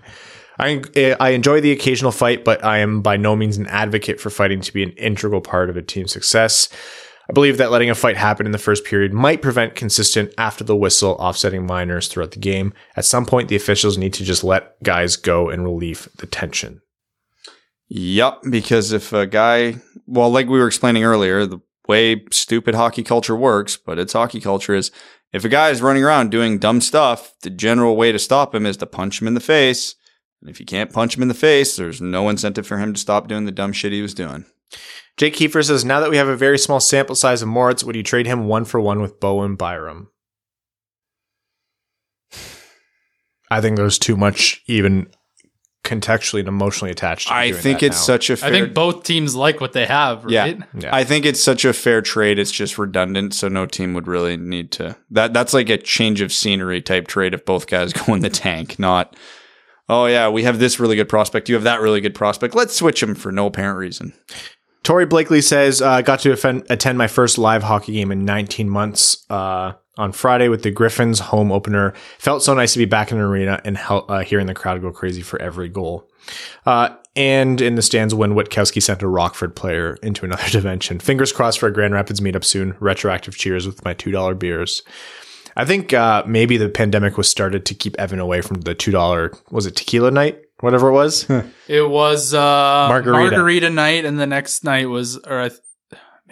I, 0.58 0.82
I 1.20 1.30
enjoy 1.30 1.60
the 1.60 1.72
occasional 1.72 2.12
fight, 2.12 2.44
but 2.44 2.64
I 2.64 2.78
am 2.78 3.02
by 3.02 3.16
no 3.16 3.36
means 3.36 3.58
an 3.58 3.66
advocate 3.66 4.20
for 4.20 4.30
fighting 4.30 4.60
to 4.62 4.72
be 4.72 4.82
an 4.82 4.92
integral 4.92 5.40
part 5.40 5.68
of 5.68 5.76
a 5.76 5.82
team's 5.82 6.12
success. 6.12 6.68
I 7.28 7.32
believe 7.32 7.58
that 7.58 7.70
letting 7.70 7.90
a 7.90 7.94
fight 7.94 8.16
happen 8.16 8.46
in 8.46 8.52
the 8.52 8.58
first 8.58 8.84
period 8.84 9.12
might 9.12 9.42
prevent 9.42 9.74
consistent 9.74 10.32
after 10.38 10.62
the 10.62 10.76
whistle 10.76 11.12
offsetting 11.12 11.66
minors 11.66 12.08
throughout 12.08 12.32
the 12.32 12.38
game. 12.38 12.72
At 12.96 13.06
some 13.06 13.26
point, 13.26 13.48
the 13.48 13.56
officials 13.56 13.98
need 13.98 14.12
to 14.14 14.24
just 14.24 14.44
let 14.44 14.82
guys 14.82 15.16
go 15.16 15.48
and 15.48 15.64
relieve 15.64 16.08
the 16.18 16.26
tension. 16.26 16.80
Yep, 17.88 18.42
because 18.50 18.92
if 18.92 19.12
a 19.12 19.26
guy, 19.26 19.76
well, 20.06 20.30
like 20.30 20.48
we 20.48 20.58
were 20.58 20.66
explaining 20.66 21.04
earlier, 21.04 21.46
the 21.46 21.60
way 21.86 22.24
stupid 22.30 22.74
hockey 22.74 23.02
culture 23.02 23.36
works, 23.36 23.76
but 23.76 23.98
it's 23.98 24.14
hockey 24.14 24.40
culture 24.40 24.74
is 24.74 24.90
if 25.32 25.44
a 25.44 25.48
guy 25.48 25.70
is 25.70 25.82
running 25.82 26.04
around 26.04 26.30
doing 26.30 26.58
dumb 26.58 26.80
stuff, 26.80 27.34
the 27.42 27.50
general 27.50 27.96
way 27.96 28.12
to 28.12 28.18
stop 28.18 28.54
him 28.54 28.66
is 28.66 28.76
to 28.78 28.86
punch 28.86 29.20
him 29.20 29.28
in 29.28 29.34
the 29.34 29.40
face. 29.40 29.96
And 30.40 30.48
if 30.48 30.60
you 30.60 30.66
can't 30.66 30.92
punch 30.92 31.16
him 31.16 31.22
in 31.22 31.28
the 31.28 31.34
face, 31.34 31.76
there's 31.76 32.00
no 32.00 32.28
incentive 32.28 32.66
for 32.66 32.78
him 32.78 32.94
to 32.94 33.00
stop 33.00 33.28
doing 33.28 33.44
the 33.44 33.52
dumb 33.52 33.72
shit 33.72 33.92
he 33.92 34.02
was 34.02 34.14
doing. 34.14 34.44
Jake 35.16 35.34
Kiefer 35.34 35.64
says, 35.64 35.84
now 35.84 36.00
that 36.00 36.10
we 36.10 36.16
have 36.16 36.28
a 36.28 36.36
very 36.36 36.58
small 36.58 36.80
sample 36.80 37.14
size 37.14 37.42
of 37.42 37.48
Moritz, 37.48 37.84
would 37.84 37.96
you 37.96 38.02
trade 38.02 38.26
him 38.26 38.46
one 38.46 38.64
for 38.64 38.80
one 38.80 39.00
with 39.00 39.20
Bowen 39.20 39.56
Byram? 39.56 40.10
I 43.50 43.60
think 43.60 43.76
there's 43.76 43.98
too 43.98 44.16
much 44.16 44.62
even 44.66 45.08
contextually 45.84 46.40
and 46.40 46.48
emotionally 46.48 46.90
attached. 46.90 47.28
To 47.28 47.34
I 47.34 47.50
doing 47.50 47.62
think 47.62 47.80
that 47.80 47.86
it's 47.86 47.96
now. 47.96 48.14
such 48.14 48.30
a 48.30 48.36
fair. 48.36 48.48
I 48.48 48.52
think 48.52 48.74
both 48.74 49.04
teams 49.04 49.34
like 49.36 49.60
what 49.60 49.72
they 49.72 49.86
have, 49.86 50.24
Yeah. 50.28 50.42
right? 50.42 50.58
Yeah. 50.78 50.94
I 50.94 51.04
think 51.04 51.24
it's 51.26 51.40
such 51.42 51.64
a 51.64 51.72
fair 51.72 52.00
trade. 52.02 52.38
It's 52.38 52.50
just 52.50 52.78
redundant, 52.78 53.34
so 53.34 53.48
no 53.48 53.66
team 53.66 53.94
would 53.94 54.08
really 54.08 54.36
need 54.36 54.72
to. 54.72 54.96
That 55.10 55.32
that's 55.32 55.54
like 55.54 55.68
a 55.68 55.78
change 55.78 56.20
of 56.20 56.32
scenery 56.32 56.82
type 56.82 57.06
trade 57.06 57.34
if 57.34 57.44
both 57.44 57.66
guys 57.66 57.92
go 58.06 58.14
in 58.14 58.20
the 58.20 58.30
tank. 58.30 58.78
Not, 58.78 59.14
oh 59.88 60.06
yeah, 60.06 60.28
we 60.28 60.42
have 60.42 60.58
this 60.58 60.80
really 60.80 60.96
good 60.96 61.08
prospect. 61.08 61.48
You 61.48 61.54
have 61.54 61.64
that 61.64 61.80
really 61.80 62.00
good 62.00 62.14
prospect. 62.14 62.54
Let's 62.54 62.74
switch 62.74 63.00
them 63.00 63.14
for 63.14 63.30
no 63.30 63.46
apparent 63.46 63.78
reason. 63.78 64.14
Tori 64.82 65.06
Blakely 65.06 65.40
says, 65.40 65.80
I 65.80 66.00
uh, 66.00 66.02
got 66.02 66.20
to 66.20 66.32
offend, 66.32 66.66
attend 66.68 66.98
my 66.98 67.06
first 67.06 67.38
live 67.38 67.62
hockey 67.62 67.94
game 67.94 68.12
in 68.12 68.26
19 68.26 68.68
months 68.68 69.24
uh, 69.30 69.72
on 69.96 70.12
Friday 70.12 70.48
with 70.48 70.62
the 70.62 70.70
Griffins 70.70 71.18
home 71.20 71.52
opener. 71.52 71.94
Felt 72.18 72.42
so 72.42 72.54
nice 72.54 72.72
to 72.72 72.78
be 72.78 72.84
back 72.84 73.12
in 73.12 73.18
the 73.18 73.24
arena 73.24 73.60
and 73.64 73.76
hel- 73.76 74.06
uh, 74.08 74.20
hearing 74.24 74.46
the 74.46 74.54
crowd 74.54 74.80
go 74.82 74.90
crazy 74.90 75.22
for 75.22 75.40
every 75.40 75.68
goal. 75.68 76.08
Uh, 76.66 76.90
and 77.16 77.60
in 77.60 77.76
the 77.76 77.82
stands 77.82 78.12
when 78.14 78.32
Witkowski 78.34 78.82
sent 78.82 79.02
a 79.02 79.06
Rockford 79.08 79.54
player 79.54 79.96
into 80.02 80.24
another 80.24 80.48
dimension. 80.50 80.98
Fingers 80.98 81.32
crossed 81.32 81.58
for 81.60 81.68
a 81.68 81.72
Grand 81.72 81.94
Rapids 81.94 82.20
meetup 82.20 82.44
soon. 82.44 82.76
Retroactive 82.80 83.36
cheers 83.36 83.66
with 83.66 83.84
my 83.84 83.94
$2 83.94 84.38
beers. 84.38 84.82
I 85.56 85.64
think 85.64 85.92
uh, 85.92 86.24
maybe 86.26 86.56
the 86.56 86.68
pandemic 86.68 87.16
was 87.16 87.28
started 87.30 87.64
to 87.66 87.74
keep 87.74 87.94
Evan 87.96 88.18
away 88.18 88.40
from 88.40 88.62
the 88.62 88.74
$2, 88.74 89.40
was 89.52 89.66
it 89.66 89.76
tequila 89.76 90.10
night? 90.10 90.40
Whatever 90.60 90.88
it 90.88 90.92
was. 90.92 91.28
It 91.68 91.88
was 91.88 92.32
uh, 92.34 92.86
Margarita. 92.88 93.30
margarita. 93.36 93.70
night, 93.70 94.04
and 94.04 94.18
the 94.18 94.26
next 94.26 94.64
night 94.64 94.88
was, 94.88 95.16
or 95.18 95.40
I 95.42 95.48
th- 95.50 95.60
maybe 95.60 95.63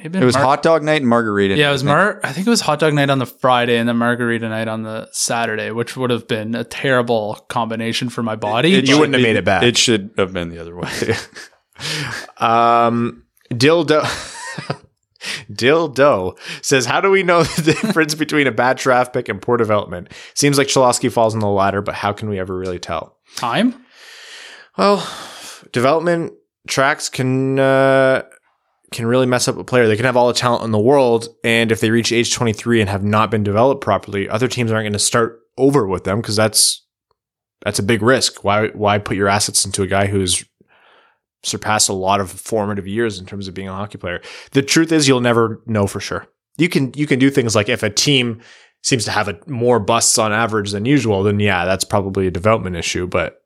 It 0.02 0.24
was 0.24 0.34
Mar- 0.34 0.44
hot 0.44 0.62
dog 0.62 0.82
night 0.82 1.02
and 1.02 1.08
margarita. 1.08 1.54
Yeah, 1.54 1.66
night, 1.66 1.68
it 1.68 1.72
was 1.72 1.82
I 1.82 1.84
think. 1.84 1.96
Mar. 1.96 2.20
I 2.24 2.32
think 2.32 2.46
it 2.46 2.50
was 2.50 2.60
hot 2.60 2.78
dog 2.80 2.94
night 2.94 3.10
on 3.10 3.18
the 3.18 3.26
Friday 3.26 3.78
and 3.78 3.88
then 3.88 3.96
margarita 3.96 4.48
night 4.48 4.68
on 4.68 4.82
the 4.82 5.08
Saturday, 5.12 5.70
which 5.70 5.96
would 5.96 6.10
have 6.10 6.26
been 6.26 6.54
a 6.54 6.64
terrible 6.64 7.44
combination 7.48 8.08
for 8.08 8.22
my 8.22 8.36
body. 8.36 8.74
It 8.74 8.88
You 8.88 8.98
wouldn't 8.98 9.14
have 9.14 9.22
made 9.22 9.36
it 9.36 9.44
back. 9.44 9.62
It 9.62 9.76
should 9.76 10.10
have 10.18 10.32
been 10.32 10.48
the 10.48 10.58
other 10.58 10.76
way. 10.76 10.88
Um, 12.38 13.24
Dildo. 13.50 14.02
Dildo 15.52 16.38
says, 16.62 16.86
How 16.86 17.00
do 17.00 17.10
we 17.10 17.22
know 17.22 17.42
the 17.56 17.76
difference 17.80 18.14
between 18.14 18.46
a 18.46 18.52
bad 18.52 18.76
draft 18.76 19.12
pick 19.12 19.28
and 19.28 19.40
poor 19.40 19.56
development? 19.56 20.08
Seems 20.34 20.58
like 20.58 20.68
Cholowski 20.68 21.10
falls 21.10 21.34
in 21.34 21.40
the 21.40 21.48
latter, 21.48 21.82
but 21.82 21.94
how 21.94 22.12
can 22.12 22.28
we 22.28 22.38
ever 22.38 22.56
really 22.56 22.78
tell? 22.78 23.16
Time. 23.36 23.84
Well, 24.76 25.06
development 25.72 26.32
tracks 26.68 27.08
can 27.08 27.58
uh, 27.58 28.22
can 28.92 29.06
really 29.06 29.26
mess 29.26 29.48
up 29.48 29.56
a 29.56 29.64
player. 29.64 29.86
They 29.86 29.96
can 29.96 30.04
have 30.04 30.16
all 30.16 30.28
the 30.28 30.34
talent 30.34 30.64
in 30.64 30.70
the 30.70 30.78
world, 30.78 31.28
and 31.44 31.72
if 31.72 31.80
they 31.80 31.90
reach 31.90 32.12
age 32.12 32.32
23 32.32 32.80
and 32.80 32.90
have 32.90 33.04
not 33.04 33.30
been 33.30 33.42
developed 33.42 33.82
properly, 33.82 34.28
other 34.28 34.48
teams 34.48 34.70
aren't 34.70 34.84
going 34.84 34.92
to 34.92 34.98
start 34.98 35.40
over 35.58 35.86
with 35.86 36.04
them 36.04 36.20
because 36.20 36.36
that's 36.36 36.84
that's 37.64 37.78
a 37.78 37.82
big 37.82 38.02
risk. 38.02 38.44
Why 38.44 38.68
why 38.68 38.98
put 38.98 39.16
your 39.16 39.28
assets 39.28 39.64
into 39.64 39.82
a 39.82 39.86
guy 39.86 40.06
who's 40.06 40.44
surpassed 41.42 41.88
a 41.88 41.94
lot 41.94 42.20
of 42.20 42.30
formative 42.30 42.86
years 42.86 43.18
in 43.18 43.26
terms 43.26 43.48
of 43.48 43.54
being 43.54 43.68
a 43.68 43.74
hockey 43.74 43.98
player? 43.98 44.20
The 44.52 44.62
truth 44.62 44.92
is, 44.92 45.08
you'll 45.08 45.20
never 45.20 45.62
know 45.66 45.86
for 45.86 46.00
sure. 46.00 46.26
You 46.58 46.68
can 46.68 46.92
you 46.94 47.06
can 47.06 47.18
do 47.18 47.30
things 47.30 47.54
like 47.54 47.68
if 47.68 47.82
a 47.82 47.90
team 47.90 48.40
seems 48.82 49.04
to 49.04 49.10
have 49.10 49.28
a, 49.28 49.38
more 49.46 49.78
busts 49.78 50.18
on 50.18 50.32
average 50.32 50.72
than 50.72 50.84
usual, 50.84 51.22
then 51.22 51.40
yeah, 51.40 51.64
that's 51.64 51.84
probably 51.84 52.26
a 52.26 52.32
development 52.32 52.76
issue, 52.76 53.06
but 53.06 53.41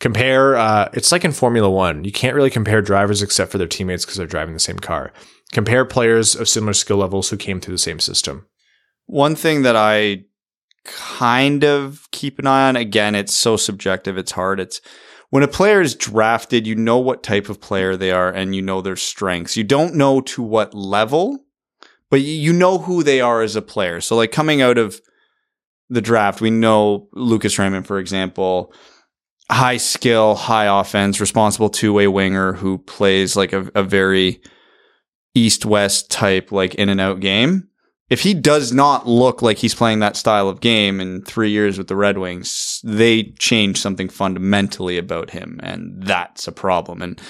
compare 0.00 0.56
uh, 0.56 0.88
it's 0.92 1.12
like 1.12 1.24
in 1.24 1.32
formula 1.32 1.70
one 1.70 2.02
you 2.04 2.12
can't 2.12 2.34
really 2.34 2.50
compare 2.50 2.82
drivers 2.82 3.22
except 3.22 3.52
for 3.52 3.58
their 3.58 3.66
teammates 3.68 4.04
because 4.04 4.16
they're 4.16 4.26
driving 4.26 4.54
the 4.54 4.60
same 4.60 4.78
car 4.78 5.12
compare 5.52 5.84
players 5.84 6.34
of 6.34 6.48
similar 6.48 6.72
skill 6.72 6.96
levels 6.96 7.30
who 7.30 7.36
came 7.36 7.60
through 7.60 7.74
the 7.74 7.78
same 7.78 8.00
system 8.00 8.46
One 9.06 9.36
thing 9.36 9.62
that 9.62 9.76
I 9.76 10.24
kind 10.84 11.64
of 11.64 12.08
keep 12.10 12.38
an 12.38 12.46
eye 12.46 12.68
on, 12.68 12.76
again, 12.76 13.14
it's 13.14 13.34
so 13.34 13.56
subjective, 13.56 14.16
it's 14.16 14.32
hard. 14.32 14.60
It's 14.60 14.80
when 15.30 15.42
a 15.42 15.48
player 15.48 15.80
is 15.80 15.94
drafted, 15.94 16.66
you 16.66 16.74
know 16.74 16.98
what 16.98 17.22
type 17.22 17.48
of 17.48 17.60
player 17.60 17.96
they 17.96 18.10
are 18.12 18.30
and 18.32 18.54
you 18.54 18.62
know 18.62 18.80
their 18.80 18.96
strengths. 18.96 19.56
You 19.56 19.64
don't 19.64 19.94
know 19.94 20.20
to 20.22 20.42
what 20.42 20.72
level, 20.74 21.44
but 22.10 22.20
you- 22.22 22.32
you 22.46 22.52
know 22.52 22.78
who 22.78 23.02
they 23.02 23.20
are 23.20 23.42
as 23.42 23.56
a 23.56 23.62
player. 23.62 24.00
So, 24.00 24.16
like 24.16 24.32
coming 24.32 24.62
out 24.62 24.78
of 24.78 25.00
the 25.88 26.00
draft, 26.00 26.40
we 26.40 26.50
know 26.50 27.08
Lucas 27.12 27.58
Raymond, 27.58 27.86
for 27.86 27.98
example, 27.98 28.72
high 29.50 29.76
skill, 29.76 30.34
high 30.34 30.80
offense, 30.80 31.20
responsible 31.20 31.68
two 31.68 31.92
way 31.92 32.08
winger 32.08 32.52
who 32.52 32.78
plays 32.78 33.36
like 33.36 33.52
a, 33.52 33.70
a 33.74 33.82
very 33.82 34.40
east 35.34 35.64
west 35.64 36.10
type, 36.10 36.52
like 36.52 36.74
in 36.76 36.88
and 36.88 37.00
out 37.00 37.20
game 37.20 37.70
if 38.10 38.22
he 38.22 38.34
does 38.34 38.72
not 38.72 39.06
look 39.06 39.40
like 39.40 39.56
he's 39.56 39.74
playing 39.74 40.00
that 40.00 40.16
style 40.16 40.48
of 40.48 40.60
game 40.60 41.00
in 41.00 41.22
three 41.22 41.50
years 41.50 41.78
with 41.78 41.86
the 41.86 41.94
Red 41.94 42.18
Wings, 42.18 42.80
they 42.82 43.22
change 43.38 43.80
something 43.80 44.08
fundamentally 44.08 44.98
about 44.98 45.30
him, 45.30 45.60
and 45.62 46.02
that's 46.02 46.48
a 46.48 46.52
problem. 46.52 47.00
And 47.00 47.20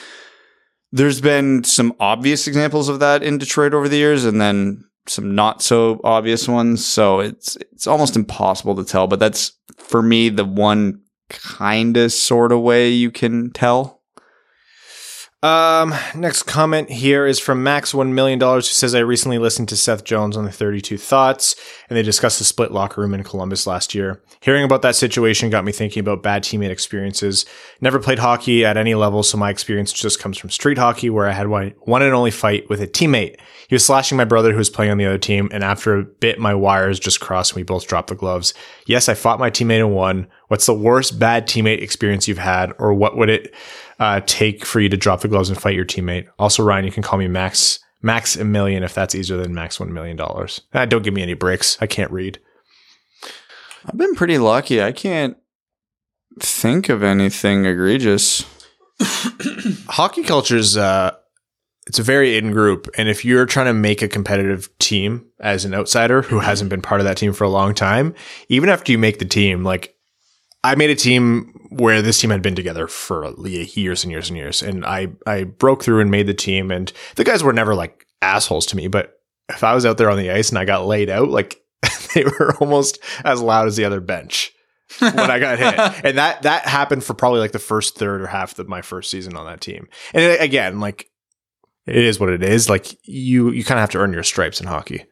there's 0.91 1.21
been 1.21 1.65
some 1.65 1.95
obvious 2.01 2.47
examples 2.47 2.89
of 2.89 2.99
that 3.01 3.23
in 3.23 3.37
Detroit 3.37 3.75
over 3.75 3.91
the 3.91 3.99
years, 3.99 4.25
and 4.25 4.41
then 4.41 4.83
some 5.07 5.35
not 5.35 5.61
so 5.61 6.01
obvious 6.03 6.49
ones. 6.49 6.85
So 6.85 7.21
it's 7.21 7.57
it's 7.57 7.87
almost 7.87 8.17
impossible 8.17 8.75
to 8.77 8.85
tell. 8.85 9.07
But 9.07 9.21
that's 9.21 9.53
for 9.77 10.03
me 10.03 10.31
the 10.31 10.47
one 10.47 11.03
kind 11.31 11.97
of 11.97 12.13
sort 12.13 12.53
of 12.53 12.61
way 12.61 12.91
you 12.91 13.11
can 13.11 13.51
tell. 13.53 14.00
Um 15.43 15.95
next 16.15 16.43
comment 16.43 16.91
here 16.91 17.27
is 17.27 17.39
from 17.39 17.63
max 17.63 17.93
$1 17.93 18.13
million 18.13 18.39
who 18.39 18.61
says 18.61 18.95
i 18.95 18.99
recently 18.99 19.39
listened 19.39 19.71
to 19.71 19.77
seth 19.77 20.05
jones 20.05 20.37
on 20.37 20.45
the 20.45 20.53
32 20.53 20.99
thoughts 20.99 21.55
and 21.91 21.97
they 21.97 22.03
discussed 22.03 22.39
the 22.39 22.45
split 22.45 22.71
locker 22.71 23.01
room 23.01 23.13
in 23.13 23.25
columbus 23.25 23.67
last 23.67 23.95
year. 23.95 24.23
Hearing 24.41 24.65
about 24.65 24.83
that 24.83 24.95
situation 24.95 25.51
got 25.51 25.65
me 25.65 25.73
thinking 25.73 26.01
about 26.01 26.23
bad 26.23 26.45
teammate 26.45 26.71
experiences. 26.71 27.45
Never 27.81 27.99
played 27.99 28.21
hockey 28.21 28.65
at 28.65 28.77
any 28.77 28.95
level 28.95 29.25
so 29.25 29.37
my 29.37 29.51
experience 29.51 29.93
just 29.93 30.21
comes 30.21 30.39
from 30.39 30.51
street 30.51 30.79
hockey 30.79 31.11
where 31.11 31.27
i 31.27 31.33
had 31.33 31.49
one, 31.49 31.75
one 31.81 32.03
and 32.03 32.15
only 32.15 32.31
fight 32.31 32.69
with 32.71 32.81
a 32.81 32.87
teammate. 32.87 33.37
He 33.69 33.75
was 33.75 33.85
slashing 33.85 34.17
my 34.17 34.25
brother 34.25 34.53
who 34.53 34.59
was 34.59 34.71
playing 34.71 34.93
on 34.93 34.99
the 34.99 35.07
other 35.07 35.19
team 35.19 35.49
and 35.53 35.65
after 35.65 35.99
a 35.99 36.05
bit 36.05 36.39
my 36.39 36.55
wires 36.55 37.01
just 37.01 37.21
crossed 37.21 37.53
and 37.53 37.57
we 37.57 37.65
both 37.65 37.89
dropped 37.89 38.09
the 38.09 38.15
gloves. 38.15 38.55
Yes 38.87 39.09
i 39.09 39.15
fought 39.15 39.41
my 39.41 39.51
teammate 39.51 39.81
and 39.81 39.95
won. 39.95 40.29
What's 40.47 40.67
the 40.67 40.75
worst 40.75 41.19
bad 41.19 41.49
teammate 41.49 41.83
experience 41.83 42.29
you've 42.29 42.39
had 42.39 42.73
or 42.79 42.95
what 42.95 43.17
would 43.17 43.29
it 43.29 43.53
uh, 44.01 44.21
take 44.27 44.65
for 44.65 44.81
you 44.81 44.89
to 44.89 44.97
drop 44.97 45.21
the 45.21 45.29
gloves 45.29 45.49
and 45.49 45.61
fight 45.61 45.77
your 45.77 45.85
teammate 45.85 46.27
also 46.39 46.63
ryan 46.63 46.85
you 46.85 46.93
can 46.93 47.03
call 47.03 47.19
me 47.19 47.29
max 47.29 47.79
max 48.03 48.35
a 48.35 48.45
million 48.45 48.83
if 48.83 48.95
that's 48.95 49.15
easier 49.15 49.37
than 49.37 49.55
max 49.55 49.79
one 49.79 49.93
million 49.93 50.17
dollars 50.17 50.63
ah, 50.75 50.85
don't 50.85 51.05
give 51.05 51.15
me 51.15 51.23
any 51.23 51.35
breaks 51.35 51.77
i 51.81 51.87
can't 51.87 52.11
read 52.11 52.39
I've 53.87 53.97
been 53.97 54.15
pretty 54.15 54.39
lucky. 54.39 54.83
I 54.83 54.93
can't 54.93 55.37
think 56.39 56.89
of 56.89 57.03
anything 57.03 57.65
egregious. 57.65 58.45
hockey 59.89 60.23
culture 60.23 60.57
is 60.57 60.77
uh, 60.77 61.15
it's 61.87 61.99
a 61.99 62.03
very 62.03 62.37
in 62.37 62.53
group. 62.53 62.89
And 62.99 63.09
if 63.09 63.25
you're 63.25 63.47
trying 63.47 63.67
to 63.67 63.73
make 63.73 64.03
a 64.03 64.09
competitive 64.09 64.69
team 64.79 65.27
as 65.41 65.65
an 65.65 65.75
outsider 65.75 66.23
who 66.23 66.41
hasn't 66.41 66.71
been 66.71 66.83
part 66.83 67.01
of 67.01 67.07
that 67.07 67.17
team 67.17 67.33
for 67.33 67.45
a 67.45 67.49
long 67.49 67.75
time, 67.75 68.15
even 68.49 68.69
after 68.69 68.93
you 68.93 68.99
make 68.99 69.19
the 69.19 69.25
team, 69.25 69.65
like 69.65 69.97
I 70.63 70.75
made 70.75 70.91
a 70.91 70.95
team 70.95 71.50
where 71.71 72.03
this 72.03 72.21
team 72.21 72.31
had 72.31 72.43
been 72.43 72.57
together 72.57 72.87
for 72.87 73.33
years 73.47 74.05
and 74.05 74.11
years 74.11 74.29
and 74.29 74.37
years. 74.37 74.63
And 74.63 74.85
I, 74.85 75.09
I 75.27 75.45
broke 75.45 75.85
through 75.85 76.01
and 76.01 76.11
made 76.11 76.27
the 76.27 76.35
team 76.35 76.71
and 76.71 76.93
the 77.15 77.25
guys 77.25 77.43
were 77.43 77.53
never 77.53 77.75
like 77.75 78.07
assholes 78.21 78.67
to 78.67 78.77
me, 78.77 78.89
but 78.89 79.21
if 79.49 79.65
I 79.65 79.75
was 79.75 79.87
out 79.87 79.97
there 79.97 80.11
on 80.11 80.19
the 80.19 80.31
ice 80.31 80.51
and 80.51 80.59
I 80.59 80.65
got 80.65 80.87
laid 80.87 81.11
out, 81.11 81.29
like 81.29 81.63
they 82.15 82.25
were 82.25 82.57
almost 82.61 82.99
as 83.25 83.41
loud 83.41 83.69
as 83.69 83.77
the 83.77 83.85
other 83.85 84.01
bench 84.01 84.53
when 84.99 85.19
I 85.19 85.39
got 85.39 85.59
hit. 85.59 86.05
And 86.05 86.19
that, 86.19 86.43
that 86.43 86.67
happened 86.67 87.05
for 87.05 87.15
probably 87.15 87.41
like 87.41 87.53
the 87.53 87.59
first 87.59 87.97
third 87.97 88.21
or 88.21 88.27
half 88.27 88.59
of 88.59 88.69
my 88.69 88.83
first 88.83 89.11
season 89.11 89.37
on 89.37 89.47
that 89.47 89.61
team. 89.61 89.89
And 90.13 90.41
again, 90.41 90.81
like 90.81 91.09
it 91.87 91.97
is 91.97 92.19
what 92.19 92.31
it 92.31 92.43
is. 92.43 92.69
Like 92.69 92.97
you, 93.07 93.51
you 93.51 93.65
kind 93.65 93.79
of 93.79 93.83
have 93.83 93.91
to 93.91 93.99
earn 93.99 94.13
your 94.13 94.25
stripes 94.25 94.61
in 94.61 94.67
hockey. 94.67 95.05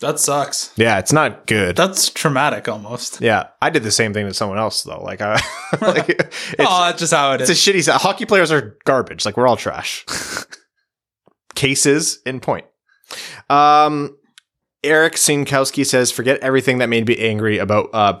That 0.00 0.18
sucks. 0.18 0.72
Yeah, 0.76 0.98
it's 0.98 1.12
not 1.12 1.46
good. 1.46 1.76
That's 1.76 2.08
traumatic 2.08 2.68
almost. 2.68 3.20
yeah, 3.20 3.48
I 3.60 3.68
did 3.68 3.82
the 3.82 3.90
same 3.90 4.14
thing 4.14 4.26
to 4.26 4.32
someone 4.32 4.58
else 4.58 4.82
though. 4.82 5.02
Like, 5.02 5.20
I, 5.20 5.34
like 5.80 6.08
it's, 6.08 6.56
oh, 6.58 6.86
that's 6.86 7.00
just 7.00 7.12
how 7.12 7.32
it 7.32 7.42
it's 7.42 7.50
a 7.50 7.52
shitty. 7.52 7.86
Hockey 7.98 8.24
players 8.24 8.50
are 8.50 8.78
garbage. 8.84 9.26
Like 9.26 9.36
we're 9.36 9.46
all 9.46 9.58
trash. 9.58 10.06
Cases 11.54 12.20
in 12.24 12.40
point. 12.40 12.64
Um, 13.50 14.16
Eric 14.82 15.14
Sinkowski 15.14 15.84
says, 15.84 16.10
"Forget 16.10 16.40
everything 16.40 16.78
that 16.78 16.88
made 16.88 17.06
me 17.06 17.16
angry 17.18 17.58
about 17.58 17.90
uh, 17.92 18.16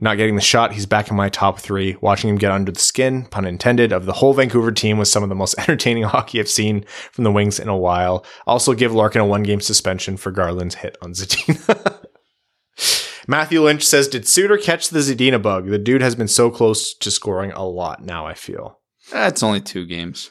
not 0.00 0.16
getting 0.16 0.34
the 0.34 0.40
shot. 0.40 0.72
He's 0.72 0.86
back 0.86 1.08
in 1.08 1.16
my 1.16 1.28
top 1.28 1.60
three. 1.60 1.96
Watching 2.00 2.30
him 2.30 2.36
get 2.36 2.50
under 2.50 2.72
the 2.72 2.80
skin, 2.80 3.26
pun 3.26 3.44
intended, 3.44 3.92
of 3.92 4.04
the 4.04 4.12
whole 4.12 4.34
Vancouver 4.34 4.72
team 4.72 4.98
was 4.98 5.10
some 5.10 5.22
of 5.22 5.28
the 5.28 5.36
most 5.36 5.54
entertaining 5.58 6.02
hockey 6.02 6.40
I've 6.40 6.48
seen 6.48 6.84
from 7.12 7.24
the 7.24 7.32
Wings 7.32 7.60
in 7.60 7.68
a 7.68 7.76
while. 7.76 8.26
Also, 8.46 8.74
give 8.74 8.92
Larkin 8.92 9.20
a 9.20 9.26
one-game 9.26 9.60
suspension 9.60 10.16
for 10.16 10.32
Garland's 10.32 10.76
hit 10.76 10.96
on 11.00 11.12
Zadina." 11.12 12.04
Matthew 13.28 13.62
Lynch 13.62 13.84
says, 13.84 14.08
"Did 14.08 14.26
Suter 14.26 14.58
catch 14.58 14.88
the 14.88 14.98
Zadina 14.98 15.40
bug? 15.40 15.68
The 15.68 15.78
dude 15.78 16.02
has 16.02 16.16
been 16.16 16.28
so 16.28 16.50
close 16.50 16.92
to 16.94 17.10
scoring 17.10 17.52
a 17.52 17.64
lot 17.64 18.04
now. 18.04 18.26
I 18.26 18.34
feel." 18.34 18.80
That's 19.12 19.42
only 19.42 19.60
two 19.60 19.86
games. 19.86 20.30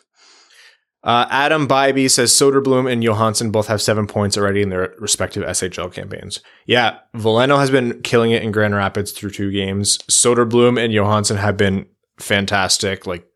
Uh, 1.04 1.26
Adam 1.30 1.68
Bybee 1.68 2.10
says 2.10 2.32
Soderblom 2.32 2.90
and 2.90 3.04
Johansson 3.04 3.52
both 3.52 3.68
have 3.68 3.82
seven 3.82 4.08
points 4.08 4.38
already 4.38 4.62
in 4.62 4.70
their 4.70 4.94
respective 5.00 5.44
SHL 5.44 5.94
campaigns. 5.94 6.40
Yeah, 6.66 7.00
Veleno 7.16 7.60
has 7.60 7.70
been 7.70 8.02
killing 8.04 8.32
it 8.32 8.42
in 8.42 8.52
Grand 8.52 8.74
Rapids 8.74 9.12
through 9.12 9.32
two 9.32 9.52
games. 9.52 9.98
Soderblom 10.10 10.82
and 10.82 10.94
Johansson 10.94 11.38
have 11.38 11.58
been 11.58 11.88
fantastic. 12.20 13.06
Like 13.06 13.28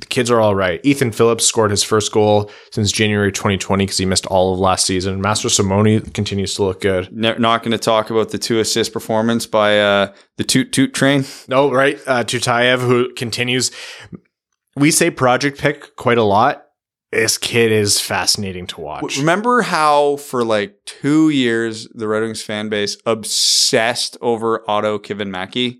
the 0.00 0.06
kids 0.06 0.30
are 0.30 0.40
all 0.40 0.54
right. 0.54 0.80
Ethan 0.82 1.12
Phillips 1.12 1.44
scored 1.44 1.70
his 1.70 1.82
first 1.82 2.10
goal 2.10 2.50
since 2.72 2.90
January 2.90 3.30
2020 3.30 3.84
because 3.84 3.98
he 3.98 4.06
missed 4.06 4.24
all 4.26 4.54
of 4.54 4.58
last 4.58 4.86
season. 4.86 5.20
Master 5.20 5.50
Simone 5.50 6.00
continues 6.12 6.54
to 6.54 6.64
look 6.64 6.80
good. 6.80 7.12
Ne- 7.12 7.36
not 7.38 7.62
going 7.62 7.72
to 7.72 7.78
talk 7.78 8.08
about 8.08 8.30
the 8.30 8.38
two 8.38 8.60
assist 8.60 8.94
performance 8.94 9.44
by 9.44 9.78
uh, 9.78 10.12
the 10.38 10.44
Toot 10.44 10.72
Toot 10.72 10.94
train. 10.94 11.24
No, 11.48 11.70
right. 11.70 12.00
Uh, 12.06 12.24
Tyutyayev, 12.24 12.80
who 12.80 13.12
continues. 13.12 13.70
We 14.74 14.90
say 14.90 15.10
project 15.10 15.58
pick 15.58 15.96
quite 15.96 16.18
a 16.18 16.22
lot. 16.22 16.64
This 17.12 17.38
kid 17.38 17.72
is 17.72 18.00
fascinating 18.00 18.66
to 18.68 18.80
watch. 18.80 19.18
Remember 19.18 19.62
how 19.62 20.16
for 20.16 20.44
like 20.44 20.76
two 20.84 21.28
years 21.28 21.88
the 21.88 22.06
Red 22.06 22.22
Wings 22.22 22.42
fan 22.42 22.68
base 22.68 22.96
obsessed 23.04 24.16
over 24.20 24.68
Otto 24.70 24.98
Kivenmäki, 24.98 25.78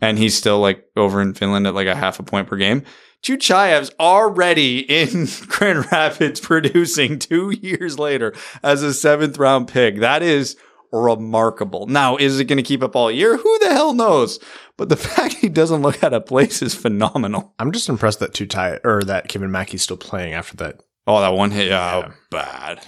and 0.00 0.18
he's 0.18 0.36
still 0.36 0.60
like 0.60 0.84
over 0.94 1.22
in 1.22 1.32
Finland 1.32 1.66
at 1.66 1.74
like 1.74 1.86
a 1.86 1.96
half 1.96 2.20
a 2.20 2.22
point 2.22 2.48
per 2.48 2.56
game. 2.56 2.82
Tyutyayev's 3.22 3.90
already 3.98 4.80
in 4.80 5.26
Grand 5.48 5.90
Rapids 5.90 6.38
producing 6.38 7.18
two 7.18 7.50
years 7.50 7.98
later 7.98 8.34
as 8.62 8.82
a 8.82 8.92
seventh 8.92 9.38
round 9.38 9.68
pick. 9.68 10.00
That 10.00 10.22
is 10.22 10.56
remarkable. 10.92 11.86
Now, 11.86 12.16
is 12.16 12.40
it 12.40 12.44
going 12.44 12.58
to 12.58 12.62
keep 12.62 12.82
up 12.82 12.96
all 12.96 13.10
year? 13.10 13.36
Who 13.36 13.58
the 13.60 13.70
hell 13.70 13.94
knows? 13.94 14.38
But 14.78 14.88
the 14.88 14.96
fact 14.96 15.34
he 15.34 15.50
doesn't 15.50 15.82
look 15.82 16.02
out 16.02 16.14
of 16.14 16.24
place 16.24 16.62
is 16.62 16.74
phenomenal. 16.74 17.52
I'm 17.58 17.72
just 17.72 17.90
impressed 17.90 18.20
that 18.20 18.32
Tutai 18.32 18.80
or 18.84 19.02
that 19.02 19.28
Kivenmäki's 19.28 19.82
still 19.82 19.98
playing 19.98 20.32
after 20.32 20.56
that. 20.56 20.80
Oh, 21.06 21.20
that 21.20 21.34
one 21.34 21.50
hit, 21.50 21.68
yeah, 21.68 21.98
Yeah. 21.98 22.12
bad. 22.30 22.80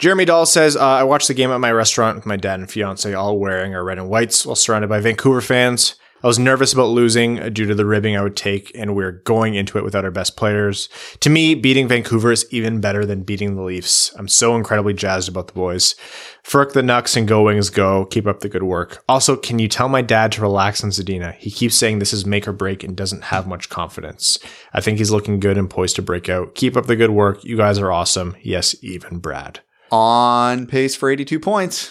Jeremy 0.00 0.24
Dahl 0.24 0.46
says, 0.46 0.76
uh, 0.76 0.80
I 0.80 1.02
watched 1.04 1.28
the 1.28 1.34
game 1.34 1.50
at 1.50 1.60
my 1.60 1.70
restaurant 1.70 2.16
with 2.16 2.24
my 2.26 2.36
dad 2.38 2.58
and 2.58 2.70
fiance 2.70 3.12
all 3.12 3.38
wearing 3.38 3.74
our 3.74 3.84
red 3.84 3.98
and 3.98 4.08
whites 4.08 4.46
while 4.46 4.56
surrounded 4.56 4.88
by 4.88 4.98
Vancouver 5.00 5.42
fans. 5.42 5.94
I 6.22 6.26
was 6.26 6.38
nervous 6.38 6.72
about 6.72 6.90
losing 6.90 7.36
due 7.52 7.64
to 7.64 7.74
the 7.74 7.86
ribbing 7.86 8.16
I 8.16 8.22
would 8.22 8.36
take, 8.36 8.70
and 8.74 8.94
we're 8.94 9.12
going 9.12 9.54
into 9.54 9.78
it 9.78 9.84
without 9.84 10.04
our 10.04 10.10
best 10.10 10.36
players. 10.36 10.88
To 11.20 11.30
me, 11.30 11.54
beating 11.54 11.88
Vancouver 11.88 12.30
is 12.30 12.46
even 12.50 12.80
better 12.80 13.06
than 13.06 13.22
beating 13.22 13.56
the 13.56 13.62
Leafs. 13.62 14.14
I'm 14.16 14.28
so 14.28 14.54
incredibly 14.54 14.92
jazzed 14.92 15.30
about 15.30 15.46
the 15.46 15.54
boys. 15.54 15.94
Ferk 16.44 16.72
the 16.72 16.82
Nucks 16.82 17.16
and 17.16 17.26
Go 17.26 17.44
Wings 17.44 17.70
Go. 17.70 18.04
Keep 18.04 18.26
up 18.26 18.40
the 18.40 18.48
good 18.50 18.64
work. 18.64 19.02
Also, 19.08 19.34
can 19.34 19.58
you 19.58 19.68
tell 19.68 19.88
my 19.88 20.02
dad 20.02 20.32
to 20.32 20.42
relax 20.42 20.84
on 20.84 20.90
Zadina? 20.90 21.34
He 21.36 21.50
keeps 21.50 21.74
saying 21.74 21.98
this 21.98 22.12
is 22.12 22.26
make 22.26 22.46
or 22.46 22.52
break 22.52 22.84
and 22.84 22.96
doesn't 22.96 23.24
have 23.24 23.46
much 23.46 23.70
confidence. 23.70 24.38
I 24.74 24.82
think 24.82 24.98
he's 24.98 25.10
looking 25.10 25.40
good 25.40 25.56
and 25.56 25.70
poised 25.70 25.96
to 25.96 26.02
break 26.02 26.28
out. 26.28 26.54
Keep 26.54 26.76
up 26.76 26.86
the 26.86 26.96
good 26.96 27.10
work. 27.10 27.44
You 27.44 27.56
guys 27.56 27.78
are 27.78 27.90
awesome. 27.92 28.36
Yes, 28.42 28.74
even 28.82 29.18
Brad. 29.18 29.60
On 29.90 30.66
pace 30.66 30.94
for 30.94 31.10
82 31.10 31.40
points. 31.40 31.90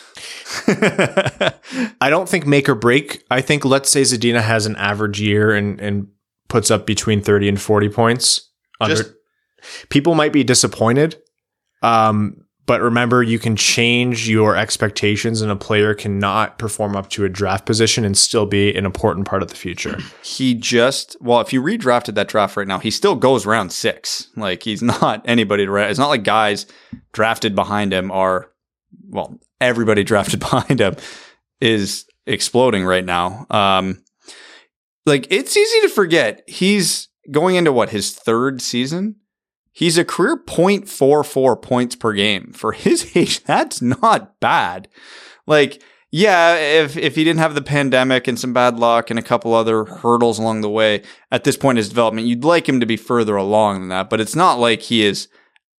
I 0.68 2.10
don't 2.10 2.30
think 2.30 2.46
make 2.48 2.70
or 2.70 2.76
break. 2.76 3.24
I 3.30 3.42
think 3.42 3.66
let's 3.66 3.90
say 3.90 4.02
Zadina 4.02 4.42
has 4.42 4.66
an 4.66 4.76
average 4.78 5.20
year 5.20 5.54
and, 5.54 5.80
and 5.82 6.08
puts 6.48 6.72
up 6.72 6.86
between 6.86 7.22
30 7.22 7.50
and 7.50 7.62
40 7.62 7.90
points. 7.90 8.50
Under, 8.80 8.96
Just- 8.96 9.14
people 9.90 10.16
might 10.16 10.34
be 10.34 10.44
disappointed. 10.44 11.18
Um, 11.82 12.46
but 12.70 12.84
remember, 12.84 13.24
you 13.24 13.40
can 13.40 13.56
change 13.56 14.30
your 14.30 14.56
expectations, 14.56 15.42
and 15.42 15.50
a 15.50 15.56
player 15.56 15.96
cannot 15.96 16.60
perform 16.60 16.96
up 16.96 17.10
to 17.10 17.26
a 17.26 17.30
draft 17.30 17.66
position 17.66 18.06
and 18.06 18.16
still 18.16 18.46
be 18.46 18.76
an 18.76 18.86
important 18.86 19.26
part 19.26 19.42
of 19.42 19.48
the 19.48 19.56
future. 19.56 19.98
he 20.24 20.54
just 20.54 21.18
well, 21.20 21.42
if 21.42 21.52
you 21.52 21.64
redrafted 21.64 22.14
that 22.14 22.28
draft 22.28 22.56
right 22.56 22.68
now, 22.68 22.78
he 22.78 22.92
still 22.92 23.16
goes 23.16 23.48
round 23.48 23.72
six. 23.72 24.28
Like 24.36 24.62
he's 24.62 24.84
not 25.02 25.24
anybody 25.28 25.66
to. 25.66 25.76
It's 25.78 25.98
not 25.98 26.10
like 26.10 26.24
guys 26.24 26.68
drafted 27.12 27.56
behind 27.56 27.92
him 27.92 28.12
are 28.12 28.52
well, 29.10 29.40
everybody 29.60 30.04
drafted 30.12 30.40
behind 30.40 30.80
him 30.80 30.96
is 31.60 32.06
exploding 32.28 32.86
right 32.86 33.04
now. 33.04 33.48
Um, 33.50 34.04
like 35.08 35.26
it's 35.32 35.58
easy 35.58 35.82
to 35.88 35.90
forget 35.90 36.44
he's 36.46 37.08
going 37.32 37.56
into 37.56 37.74
what 37.74 37.90
his 37.90 38.14
third 38.14 38.62
season. 38.62 39.16
He's 39.80 39.98
a 39.98 40.04
career 40.04 40.36
0.44 40.36 41.62
points 41.62 41.96
per 41.96 42.12
game 42.12 42.52
for 42.52 42.74
his 42.74 43.10
age. 43.16 43.42
That's 43.46 43.82
not 43.82 44.38
bad. 44.42 44.90
Like, 45.48 45.82
yeah, 46.12 46.56
if 46.56 46.98
if 46.98 47.16
he 47.16 47.24
didn't 47.24 47.40
have 47.40 47.56
the 47.56 47.62
pandemic 47.62 48.28
and 48.28 48.38
some 48.38 48.52
bad 48.52 48.78
luck 48.78 49.10
and 49.10 49.18
a 49.18 49.22
couple 49.22 49.54
other 49.54 49.86
hurdles 49.86 50.38
along 50.38 50.60
the 50.60 50.70
way 50.70 51.04
at 51.32 51.46
this 51.46 51.56
point 51.56 51.78
in 51.78 51.78
his 51.78 51.88
development, 51.88 52.28
you'd 52.28 52.44
like 52.44 52.68
him 52.68 52.82
to 52.82 52.86
be 52.86 52.98
further 52.98 53.38
along 53.38 53.80
than 53.80 53.88
that. 53.88 54.10
But 54.10 54.20
it's 54.20 54.36
not 54.36 54.60
like 54.60 54.82
he 54.82 55.02
is 55.02 55.30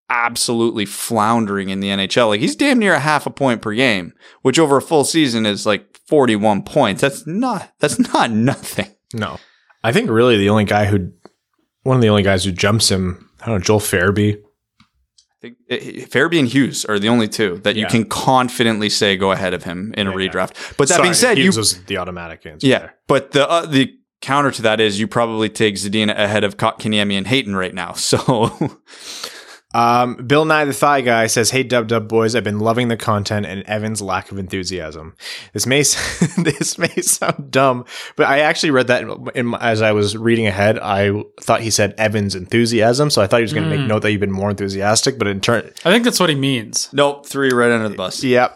absolutely 0.09 0.87
floundering 0.87 1.69
in 1.69 1.81
the 1.81 1.89
NHL. 1.89 2.29
Like 2.29 2.41
he's 2.41 2.57
damn 2.57 2.79
near 2.79 2.95
a 2.95 3.01
half 3.01 3.27
a 3.27 3.31
point 3.31 3.61
per 3.61 3.75
game, 3.75 4.15
which 4.41 4.59
over 4.59 4.79
a 4.79 4.83
full 4.83 5.05
season 5.05 5.45
is 5.45 5.67
like 5.67 5.99
41 6.07 6.63
points. 6.63 7.03
That's 7.03 7.27
not 7.27 7.71
that's 7.81 7.99
not 7.99 8.31
nothing. 8.31 8.89
No, 9.13 9.39
I 9.85 9.93
think 9.93 10.09
really 10.09 10.39
the 10.39 10.49
only 10.49 10.65
guy 10.65 10.87
who, 10.87 11.13
one 11.83 11.97
of 11.97 12.03
the 12.03 12.09
only 12.09 12.23
guys 12.23 12.47
who 12.47 12.53
jumps 12.53 12.91
him, 12.91 13.30
I 13.43 13.47
don't 13.47 13.55
know, 13.57 13.59
Joel 13.61 13.81
Farabee. 13.81 14.37
I 14.43 15.41
think 15.41 15.57
eh, 15.71 15.79
Farabee 16.07 16.39
and 16.39 16.49
Hughes 16.49 16.85
are 16.85 16.99
the 16.99 17.09
only 17.09 17.27
two 17.29 17.59
that 17.65 17.75
you 17.77 17.87
can 17.87 18.05
confidently 18.05 18.91
say 18.91 19.17
go 19.17 19.33
ahead 19.33 19.55
of 19.55 19.63
him 19.65 19.95
in 19.97 20.07
a 20.07 20.11
Yeah, 20.11 20.19
yeah. 20.19 20.29
redraft. 20.31 20.77
But 20.77 20.89
that 20.89 20.95
Sorry, 20.97 21.03
being 21.05 21.15
said, 21.15 21.39
you 21.39 21.45
Hughes 21.45 21.57
was 21.57 21.83
the 21.85 21.97
automatic 21.97 22.45
answer. 22.45 22.67
Yeah, 22.67 22.79
there. 22.81 22.95
but 23.09 23.31
the 23.33 23.49
uh, 23.49 23.65
the 23.67 23.95
counter 24.21 24.51
to 24.51 24.63
that 24.63 24.81
is 24.81 25.01
you 25.01 25.09
probably 25.09 25.49
take 25.49 25.77
Zadina 25.77 26.11
ahead 26.15 26.45
of 26.45 26.59
Kotkaniemi 26.59 27.15
and 27.17 27.27
Hayton 27.27 27.57
right 27.57 27.73
now. 27.75 27.93
So 27.97 28.19
Um, 29.73 30.17
Bill 30.17 30.45
Nye 30.45 30.65
the 30.65 30.73
Thigh 30.73 31.01
Guy 31.01 31.27
says, 31.29 31.51
"Hey 31.51 31.63
Dub 31.63 31.87
Dub 31.87 32.09
boys, 32.09 32.35
I've 32.35 32.43
been 32.43 32.59
loving 32.59 32.89
the 32.89 32.97
content 32.97 33.47
and 33.47 33.63
Evan's 33.65 34.03
lack 34.03 34.33
of 34.33 34.39
enthusiasm. 34.39 35.15
This 35.53 35.65
may 35.67 35.79
this 36.39 36.77
may 36.77 36.89
sound 36.89 37.53
dumb, 37.53 37.85
but 38.17 38.27
I 38.27 38.41
actually 38.41 38.73
read 38.73 38.89
that 38.89 39.03
in, 39.03 39.29
in 39.35 39.55
as 39.61 39.81
I 39.81 39.93
was 39.93 40.17
reading 40.17 40.47
ahead. 40.49 40.79
I 40.81 41.23
thought 41.41 41.61
he 41.61 41.71
said 41.71 41.95
Evan's 41.99 42.35
enthusiasm, 42.35 43.11
so 43.11 43.23
I 43.23 43.29
thought 43.29 43.37
he 43.39 43.43
was 43.45 43.53
going 43.53 43.63
to 43.65 43.71
make 43.71 43.81
Mm. 43.81 43.87
note 43.87 44.03
that 44.03 44.11
you've 44.11 44.21
been 44.21 44.33
more 44.33 44.51
enthusiastic. 44.51 45.19
But 45.19 45.29
in 45.29 45.41
turn, 45.41 45.71
I 45.85 45.91
think 45.93 46.03
that's 46.05 46.19
what 46.19 46.31
he 46.31 46.35
means. 46.35 46.89
nope, 46.93 47.25
three 47.27 47.51
right 47.53 47.71
under 47.71 47.89
the 47.89 47.95
bus. 47.95 48.25
yeah, 48.25 48.49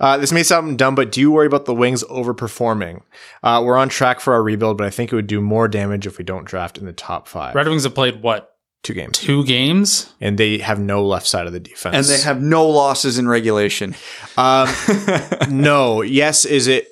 uh, 0.00 0.16
this 0.16 0.32
may 0.32 0.42
sound 0.42 0.78
dumb, 0.78 0.94
but 0.94 1.12
do 1.12 1.20
you 1.20 1.30
worry 1.30 1.46
about 1.46 1.66
the 1.66 1.74
Wings 1.74 2.02
overperforming? 2.04 3.02
Uh, 3.42 3.62
we're 3.64 3.76
on 3.76 3.88
track 3.90 4.18
for 4.20 4.32
our 4.32 4.42
rebuild, 4.42 4.78
but 4.78 4.86
I 4.86 4.90
think 4.90 5.12
it 5.12 5.14
would 5.16 5.26
do 5.26 5.40
more 5.42 5.68
damage 5.68 6.06
if 6.06 6.16
we 6.16 6.24
don't 6.24 6.44
draft 6.46 6.78
in 6.78 6.86
the 6.86 6.92
top 6.94 7.28
five. 7.28 7.54
Red 7.54 7.68
Wings 7.68 7.84
have 7.84 7.94
played 7.94 8.22
what 8.22 8.53
Two 8.84 8.94
games, 8.94 9.18
two 9.18 9.44
games? 9.44 10.12
and 10.20 10.38
they 10.38 10.58
have 10.58 10.78
no 10.78 11.04
left 11.04 11.26
side 11.26 11.48
of 11.48 11.52
the 11.52 11.58
defense, 11.58 11.96
And 11.96 12.04
they 12.06 12.22
have 12.22 12.40
no 12.40 12.68
losses 12.68 13.18
in 13.18 13.26
regulation. 13.26 13.96
Um, 14.36 14.68
no. 15.50 16.02
Yes. 16.02 16.44
Is 16.44 16.68
it? 16.68 16.88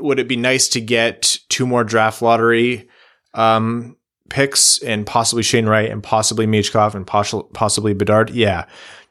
Would 0.00 0.18
it 0.18 0.28
be 0.28 0.36
nice 0.36 0.68
to 0.70 0.80
get 0.80 1.38
two 1.48 1.66
more 1.66 1.84
draft 1.84 2.22
lottery 2.22 2.88
um, 3.34 3.96
picks 4.28 4.82
and 4.82 5.06
possibly 5.06 5.42
Shane 5.42 5.66
Wright 5.66 5.90
and 5.90 6.02
possibly 6.02 6.46
Michkov 6.46 6.94
and 6.94 7.06
possibly 7.06 7.94
Bedard. 7.94 8.30
Yeah. 8.30 8.66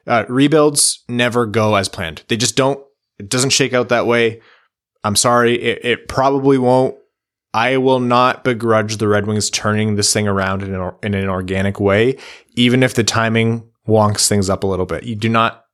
Uh, 0.06 0.24
rebuilds 0.28 1.04
never 1.08 1.46
go 1.46 1.74
as 1.74 1.88
planned. 1.88 2.22
They 2.28 2.36
just 2.36 2.56
don't, 2.56 2.82
it 3.18 3.28
doesn't 3.28 3.50
shake 3.50 3.72
out 3.74 3.88
that 3.88 4.06
way. 4.06 4.40
I'm 5.02 5.16
sorry. 5.16 5.60
It, 5.60 5.84
it 5.84 6.08
probably 6.08 6.58
won't. 6.58 6.96
I 7.56 7.78
will 7.78 8.00
not 8.00 8.44
begrudge 8.44 8.98
the 8.98 9.08
Red 9.08 9.26
Wings 9.26 9.48
turning 9.48 9.96
this 9.96 10.12
thing 10.12 10.28
around 10.28 10.62
in 10.62 10.74
an, 10.74 10.92
in 11.02 11.14
an 11.14 11.30
organic 11.30 11.80
way, 11.80 12.18
even 12.54 12.82
if 12.82 12.92
the 12.92 13.02
timing 13.02 13.66
wonks 13.88 14.28
things 14.28 14.50
up 14.50 14.62
a 14.62 14.66
little 14.66 14.84
bit. 14.84 15.04
You 15.04 15.14
do 15.14 15.30
not. 15.30 15.64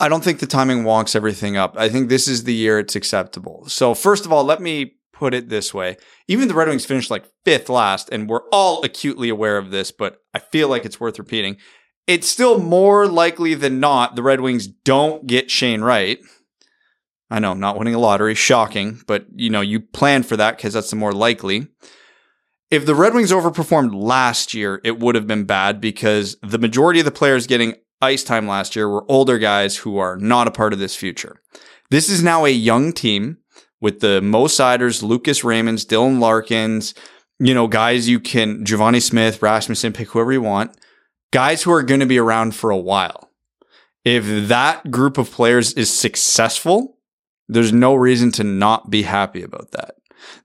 I 0.00 0.08
don't 0.08 0.24
think 0.24 0.38
the 0.38 0.46
timing 0.46 0.84
wonks 0.84 1.14
everything 1.14 1.58
up. 1.58 1.76
I 1.76 1.90
think 1.90 2.08
this 2.08 2.26
is 2.26 2.44
the 2.44 2.54
year 2.54 2.78
it's 2.78 2.96
acceptable. 2.96 3.66
So, 3.68 3.92
first 3.92 4.24
of 4.24 4.32
all, 4.32 4.44
let 4.44 4.62
me 4.62 4.94
put 5.12 5.34
it 5.34 5.50
this 5.50 5.74
way. 5.74 5.98
Even 6.26 6.48
the 6.48 6.54
Red 6.54 6.68
Wings 6.68 6.86
finished 6.86 7.10
like 7.10 7.30
fifth 7.44 7.68
last, 7.68 8.08
and 8.10 8.26
we're 8.26 8.48
all 8.50 8.82
acutely 8.82 9.28
aware 9.28 9.58
of 9.58 9.70
this, 9.70 9.92
but 9.92 10.20
I 10.32 10.38
feel 10.38 10.70
like 10.70 10.86
it's 10.86 10.98
worth 10.98 11.18
repeating. 11.18 11.58
It's 12.06 12.28
still 12.28 12.58
more 12.58 13.06
likely 13.06 13.52
than 13.52 13.78
not 13.78 14.16
the 14.16 14.22
Red 14.22 14.40
Wings 14.40 14.66
don't 14.66 15.26
get 15.26 15.50
Shane 15.50 15.82
Wright. 15.82 16.18
I 17.30 17.40
know, 17.40 17.54
not 17.54 17.78
winning 17.78 17.94
a 17.94 17.98
lottery, 17.98 18.34
shocking, 18.34 19.00
but 19.06 19.26
you 19.34 19.50
know, 19.50 19.60
you 19.60 19.80
plan 19.80 20.22
for 20.22 20.36
that 20.36 20.56
because 20.56 20.74
that's 20.74 20.90
the 20.90 20.96
more 20.96 21.12
likely. 21.12 21.68
If 22.70 22.86
the 22.86 22.94
Red 22.94 23.14
Wings 23.14 23.32
overperformed 23.32 23.94
last 23.94 24.54
year, 24.54 24.80
it 24.84 24.98
would 24.98 25.14
have 25.14 25.26
been 25.26 25.44
bad 25.44 25.80
because 25.80 26.36
the 26.42 26.58
majority 26.58 27.00
of 27.00 27.04
the 27.04 27.12
players 27.12 27.46
getting 27.46 27.74
ice 28.00 28.24
time 28.24 28.46
last 28.46 28.76
year 28.76 28.88
were 28.88 29.10
older 29.10 29.38
guys 29.38 29.78
who 29.78 29.98
are 29.98 30.16
not 30.16 30.48
a 30.48 30.52
part 30.52 30.72
of 30.72 30.78
this 30.78 30.96
future. 30.96 31.40
This 31.90 32.08
is 32.08 32.22
now 32.22 32.44
a 32.44 32.50
young 32.50 32.92
team 32.92 33.38
with 33.80 34.00
the 34.00 34.20
Mo 34.20 34.46
Seiders, 34.46 35.02
Lucas 35.02 35.42
Raymonds, 35.42 35.86
Dylan 35.86 36.18
Larkins, 36.18 36.94
you 37.38 37.54
know, 37.54 37.66
guys 37.66 38.08
you 38.08 38.18
can, 38.18 38.64
Givani 38.64 39.02
Smith, 39.02 39.42
Rasmussen, 39.42 39.92
pick 39.92 40.08
whoever 40.08 40.32
you 40.32 40.42
want, 40.42 40.76
guys 41.32 41.62
who 41.62 41.72
are 41.72 41.82
going 41.82 42.00
to 42.00 42.06
be 42.06 42.18
around 42.18 42.54
for 42.54 42.70
a 42.70 42.76
while. 42.76 43.30
If 44.04 44.48
that 44.48 44.90
group 44.90 45.18
of 45.18 45.30
players 45.30 45.72
is 45.74 45.92
successful, 45.92 46.95
there's 47.48 47.72
no 47.72 47.94
reason 47.94 48.32
to 48.32 48.44
not 48.44 48.90
be 48.90 49.02
happy 49.02 49.42
about 49.42 49.72
that. 49.72 49.96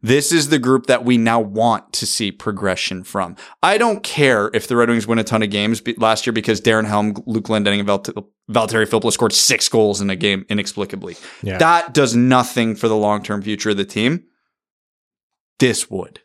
This 0.01 0.31
is 0.31 0.49
the 0.49 0.59
group 0.59 0.87
that 0.87 1.05
we 1.05 1.17
now 1.17 1.39
want 1.39 1.93
to 1.93 2.05
see 2.05 2.31
progression 2.31 3.03
from. 3.03 3.35
I 3.63 3.77
don't 3.77 4.03
care 4.03 4.51
if 4.53 4.67
the 4.67 4.75
Red 4.75 4.89
Wings 4.89 5.07
win 5.07 5.19
a 5.19 5.23
ton 5.23 5.43
of 5.43 5.49
games 5.49 5.81
last 5.97 6.25
year 6.25 6.33
because 6.33 6.61
Darren 6.61 6.85
Helm, 6.85 7.15
Luke 7.25 7.45
Glendening, 7.45 7.79
and 7.79 7.87
Valtteri 7.87 8.87
Filppula 8.87 9.11
scored 9.11 9.33
six 9.33 9.69
goals 9.69 10.01
in 10.01 10.09
a 10.09 10.15
game 10.15 10.45
inexplicably. 10.49 11.15
Yeah. 11.41 11.57
That 11.57 11.93
does 11.93 12.15
nothing 12.15 12.75
for 12.75 12.87
the 12.87 12.97
long 12.97 13.23
term 13.23 13.41
future 13.41 13.71
of 13.71 13.77
the 13.77 13.85
team. 13.85 14.25
This 15.59 15.89
would. 15.89 16.19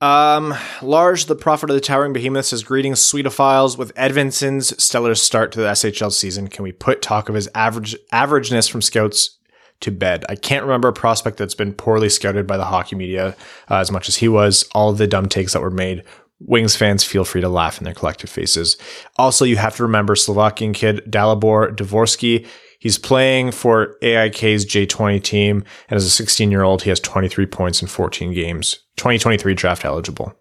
Um, 0.00 0.54
Large, 0.82 1.26
the 1.26 1.36
prophet 1.36 1.70
of 1.70 1.74
the 1.74 1.80
towering 1.80 2.12
behemoth, 2.12 2.46
says 2.46 2.62
greetings, 2.62 3.00
Sweetophiles. 3.00 3.78
With 3.78 3.94
Edvinsson's 3.94 4.82
stellar 4.82 5.14
start 5.14 5.50
to 5.52 5.60
the 5.60 5.68
SHL 5.68 6.12
season, 6.12 6.48
can 6.48 6.62
we 6.62 6.72
put 6.72 7.00
talk 7.00 7.30
of 7.30 7.34
his 7.34 7.48
average 7.54 7.96
averageness 8.12 8.70
from 8.70 8.82
scouts 8.82 9.38
to 9.80 9.90
bed. 9.90 10.24
I 10.28 10.34
can't 10.34 10.64
remember 10.64 10.88
a 10.88 10.92
prospect 10.92 11.36
that's 11.36 11.54
been 11.54 11.72
poorly 11.72 12.08
scouted 12.08 12.46
by 12.46 12.56
the 12.56 12.64
hockey 12.64 12.96
media 12.96 13.36
uh, 13.70 13.76
as 13.76 13.90
much 13.90 14.08
as 14.08 14.16
he 14.16 14.28
was. 14.28 14.68
All 14.72 14.92
the 14.92 15.06
dumb 15.06 15.28
takes 15.28 15.52
that 15.52 15.62
were 15.62 15.70
made. 15.70 16.04
Wings 16.40 16.76
fans 16.76 17.04
feel 17.04 17.24
free 17.24 17.40
to 17.40 17.48
laugh 17.48 17.78
in 17.78 17.84
their 17.84 17.94
collective 17.94 18.30
faces. 18.30 18.76
Also, 19.16 19.44
you 19.44 19.56
have 19.56 19.76
to 19.76 19.82
remember 19.82 20.16
Slovakian 20.16 20.72
kid 20.72 21.02
Dalibor 21.08 21.74
Dvorsky. 21.74 22.46
He's 22.78 22.98
playing 22.98 23.52
for 23.52 23.96
AIK's 24.02 24.66
J20 24.66 25.22
team, 25.22 25.64
and 25.88 25.96
as 25.96 26.04
a 26.04 26.10
16 26.10 26.50
year 26.50 26.62
old, 26.62 26.82
he 26.82 26.90
has 26.90 27.00
23 27.00 27.46
points 27.46 27.80
in 27.80 27.88
14 27.88 28.34
games, 28.34 28.80
2023 28.96 29.54
draft 29.54 29.84
eligible. 29.84 30.34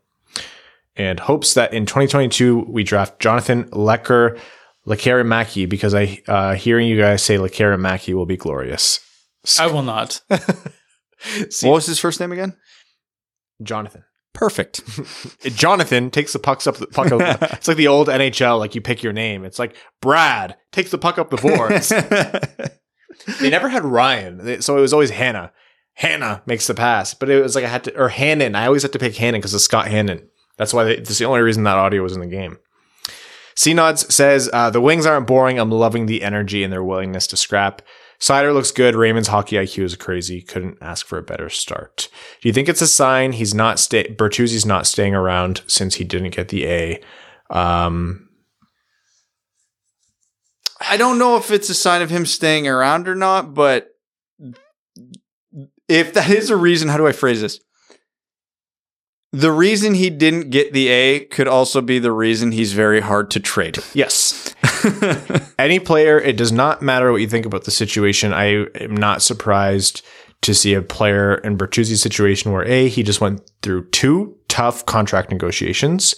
And 0.95 1.19
hopes 1.19 1.53
that 1.53 1.73
in 1.73 1.85
2022 1.85 2.65
we 2.67 2.83
draft 2.83 3.19
Jonathan 3.19 3.63
Lecker 3.71 4.39
Lekkerimaki 4.85 5.67
because 5.67 5.95
I 5.95 6.21
uh, 6.27 6.55
hearing 6.55 6.87
you 6.87 6.99
guys 6.99 7.23
say 7.23 7.37
Lekkerimaki 7.37 8.13
will 8.13 8.25
be 8.25 8.37
glorious. 8.37 8.99
I 9.59 9.67
will 9.67 9.83
not. 9.83 10.21
See, 11.49 11.67
what 11.67 11.75
was 11.75 11.85
his 11.85 11.99
first 11.99 12.19
name 12.19 12.31
again? 12.31 12.55
Jonathan. 13.61 14.03
Perfect. 14.33 14.81
Jonathan 15.55 16.09
takes 16.09 16.33
the 16.33 16.39
pucks 16.39 16.65
up 16.65 16.77
the 16.77 16.87
puck 16.87 17.11
up. 17.11 17.41
it's 17.53 17.67
like 17.67 17.77
the 17.77 17.87
old 17.87 18.07
NHL, 18.07 18.57
like 18.59 18.75
you 18.75 18.81
pick 18.81 19.03
your 19.03 19.13
name. 19.13 19.45
It's 19.45 19.59
like 19.59 19.75
Brad 20.01 20.57
takes 20.71 20.91
the 20.91 20.97
puck 20.97 21.17
up 21.17 21.29
the 21.29 21.37
boards. 21.37 21.89
they 23.39 23.49
never 23.49 23.69
had 23.69 23.85
Ryan, 23.85 24.61
so 24.61 24.77
it 24.77 24.81
was 24.81 24.93
always 24.93 25.11
Hannah. 25.11 25.51
Hannah 25.95 26.41
makes 26.47 26.65
the 26.65 26.73
pass, 26.73 27.13
but 27.13 27.29
it 27.29 27.41
was 27.41 27.55
like 27.55 27.63
I 27.63 27.69
had 27.69 27.83
to 27.83 27.95
or 27.99 28.09
Hannon. 28.09 28.55
I 28.55 28.65
always 28.65 28.81
had 28.81 28.93
to 28.93 28.99
pick 28.99 29.15
Hannon 29.15 29.39
because 29.39 29.53
of 29.53 29.61
Scott 29.61 29.87
Hannon. 29.87 30.27
That's 30.57 30.73
why 30.73 30.83
they, 30.83 30.95
that's 30.97 31.19
the 31.19 31.25
only 31.25 31.41
reason 31.41 31.63
that 31.63 31.77
audio 31.77 32.01
was 32.01 32.13
in 32.13 32.19
the 32.19 32.27
game. 32.27 32.57
C 33.55 33.73
Nods 33.75 34.13
says 34.13 34.49
uh, 34.51 34.71
the 34.71 34.81
wings 34.81 35.05
aren't 35.05 35.27
boring. 35.27 35.59
I'm 35.59 35.69
loving 35.69 36.07
the 36.07 36.23
energy 36.23 36.63
and 36.63 36.73
their 36.73 36.83
willingness 36.83 37.27
to 37.27 37.37
scrap. 37.37 37.83
Seider 38.23 38.53
looks 38.53 38.71
good. 38.71 38.95
Raymond's 38.95 39.27
hockey 39.27 39.57
IQ 39.57 39.83
is 39.83 39.95
crazy. 39.97 40.41
Couldn't 40.41 40.77
ask 40.79 41.05
for 41.05 41.17
a 41.17 41.21
better 41.23 41.49
start. 41.49 42.07
Do 42.41 42.47
you 42.47 42.53
think 42.53 42.69
it's 42.69 42.81
a 42.81 42.87
sign 42.87 43.33
he's 43.33 43.53
not 43.53 43.79
stay 43.79 44.15
Bertuzzi's 44.17 44.65
not 44.65 44.87
staying 44.87 45.13
around 45.13 45.61
since 45.67 45.95
he 45.95 46.05
didn't 46.05 46.29
get 46.29 46.47
the 46.47 46.65
A? 46.65 47.01
Um, 47.49 48.29
I 50.79 50.95
don't 50.95 51.19
know 51.19 51.35
if 51.35 51.51
it's 51.51 51.69
a 51.69 51.73
sign 51.73 52.01
of 52.01 52.09
him 52.09 52.25
staying 52.25 52.65
around 52.65 53.09
or 53.09 53.15
not, 53.15 53.53
but 53.53 53.89
if 55.89 56.13
that 56.13 56.29
is 56.29 56.49
a 56.49 56.55
reason, 56.55 56.87
how 56.87 56.95
do 56.95 57.05
I 57.05 57.11
phrase 57.11 57.41
this? 57.41 57.59
The 59.33 59.51
reason 59.51 59.95
he 59.95 60.11
didn't 60.11 60.51
get 60.51 60.73
the 60.73 60.89
A 60.89 61.25
could 61.25 61.47
also 61.47 61.81
be 61.81 61.97
the 61.97 62.11
reason 62.11 62.51
he's 62.51 62.73
very 62.73 63.01
hard 63.01 63.31
to 63.31 63.39
trade. 63.39 63.79
Yes. 63.95 64.53
Any 65.57 65.79
player, 65.79 66.19
it 66.19 66.37
does 66.37 66.51
not 66.51 66.83
matter 66.83 67.11
what 67.11 67.19
you 67.19 67.27
think 67.27 67.47
about 67.47 67.63
the 67.63 67.71
situation. 67.71 68.31
I 68.31 68.67
am 68.79 68.95
not 68.95 69.23
surprised 69.23 70.05
to 70.41 70.53
see 70.53 70.75
a 70.75 70.83
player 70.83 71.35
in 71.35 71.57
Bertuzzi's 71.57 71.99
situation 71.99 72.51
where 72.51 72.63
A, 72.67 72.87
he 72.87 73.01
just 73.01 73.21
went 73.21 73.49
through 73.63 73.89
two 73.89 74.37
tough 74.49 74.85
contract 74.85 75.31
negotiations 75.31 76.13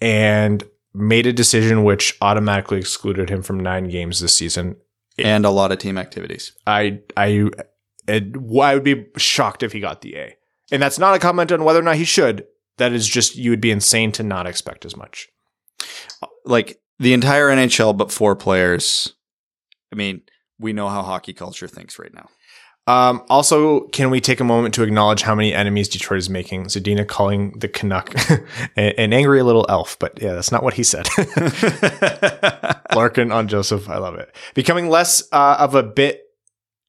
and 0.00 0.62
made 0.94 1.26
a 1.26 1.32
decision 1.32 1.82
which 1.82 2.16
automatically 2.20 2.78
excluded 2.78 3.28
him 3.28 3.42
from 3.42 3.58
nine 3.58 3.88
games 3.88 4.20
this 4.20 4.36
season. 4.36 4.76
And 5.18 5.44
a 5.44 5.50
lot 5.50 5.72
of 5.72 5.78
team 5.78 5.98
activities. 5.98 6.52
I, 6.64 7.00
I, 7.16 7.50
it, 8.06 8.36
I 8.60 8.74
would 8.74 8.84
be 8.84 9.06
shocked 9.16 9.64
if 9.64 9.72
he 9.72 9.80
got 9.80 10.02
the 10.02 10.16
A. 10.16 10.36
And 10.70 10.80
that's 10.80 10.98
not 10.98 11.16
a 11.16 11.18
comment 11.18 11.50
on 11.50 11.64
whether 11.64 11.80
or 11.80 11.82
not 11.82 11.96
he 11.96 12.04
should 12.04 12.46
that 12.82 12.92
is 12.92 13.06
just 13.06 13.36
you 13.36 13.50
would 13.50 13.60
be 13.60 13.70
insane 13.70 14.10
to 14.12 14.24
not 14.24 14.48
expect 14.48 14.84
as 14.84 14.96
much. 14.96 15.28
Like 16.44 16.80
the 16.98 17.12
entire 17.12 17.48
NHL, 17.48 17.96
but 17.96 18.10
four 18.10 18.34
players. 18.34 19.14
I 19.92 19.96
mean, 19.96 20.22
we 20.58 20.72
know 20.72 20.88
how 20.88 21.02
hockey 21.02 21.32
culture 21.32 21.68
thinks 21.68 21.96
right 21.98 22.12
now. 22.12 22.28
Um, 22.88 23.22
also, 23.28 23.82
can 23.88 24.10
we 24.10 24.20
take 24.20 24.40
a 24.40 24.44
moment 24.44 24.74
to 24.74 24.82
acknowledge 24.82 25.22
how 25.22 25.36
many 25.36 25.54
enemies 25.54 25.88
Detroit 25.88 26.18
is 26.18 26.28
making? 26.28 26.64
Zadina 26.64 27.06
calling 27.06 27.56
the 27.60 27.68
Canuck 27.68 28.12
an 28.76 29.12
angry 29.12 29.44
little 29.44 29.64
elf, 29.68 29.96
but 30.00 30.20
yeah, 30.20 30.32
that's 30.32 30.50
not 30.50 30.64
what 30.64 30.74
he 30.74 30.82
said. 30.82 31.06
Larkin 32.96 33.30
on 33.30 33.46
Joseph, 33.46 33.88
I 33.88 33.98
love 33.98 34.16
it. 34.16 34.34
Becoming 34.54 34.88
less 34.88 35.22
uh, 35.30 35.56
of 35.60 35.76
a 35.76 35.84
bit 35.84 36.24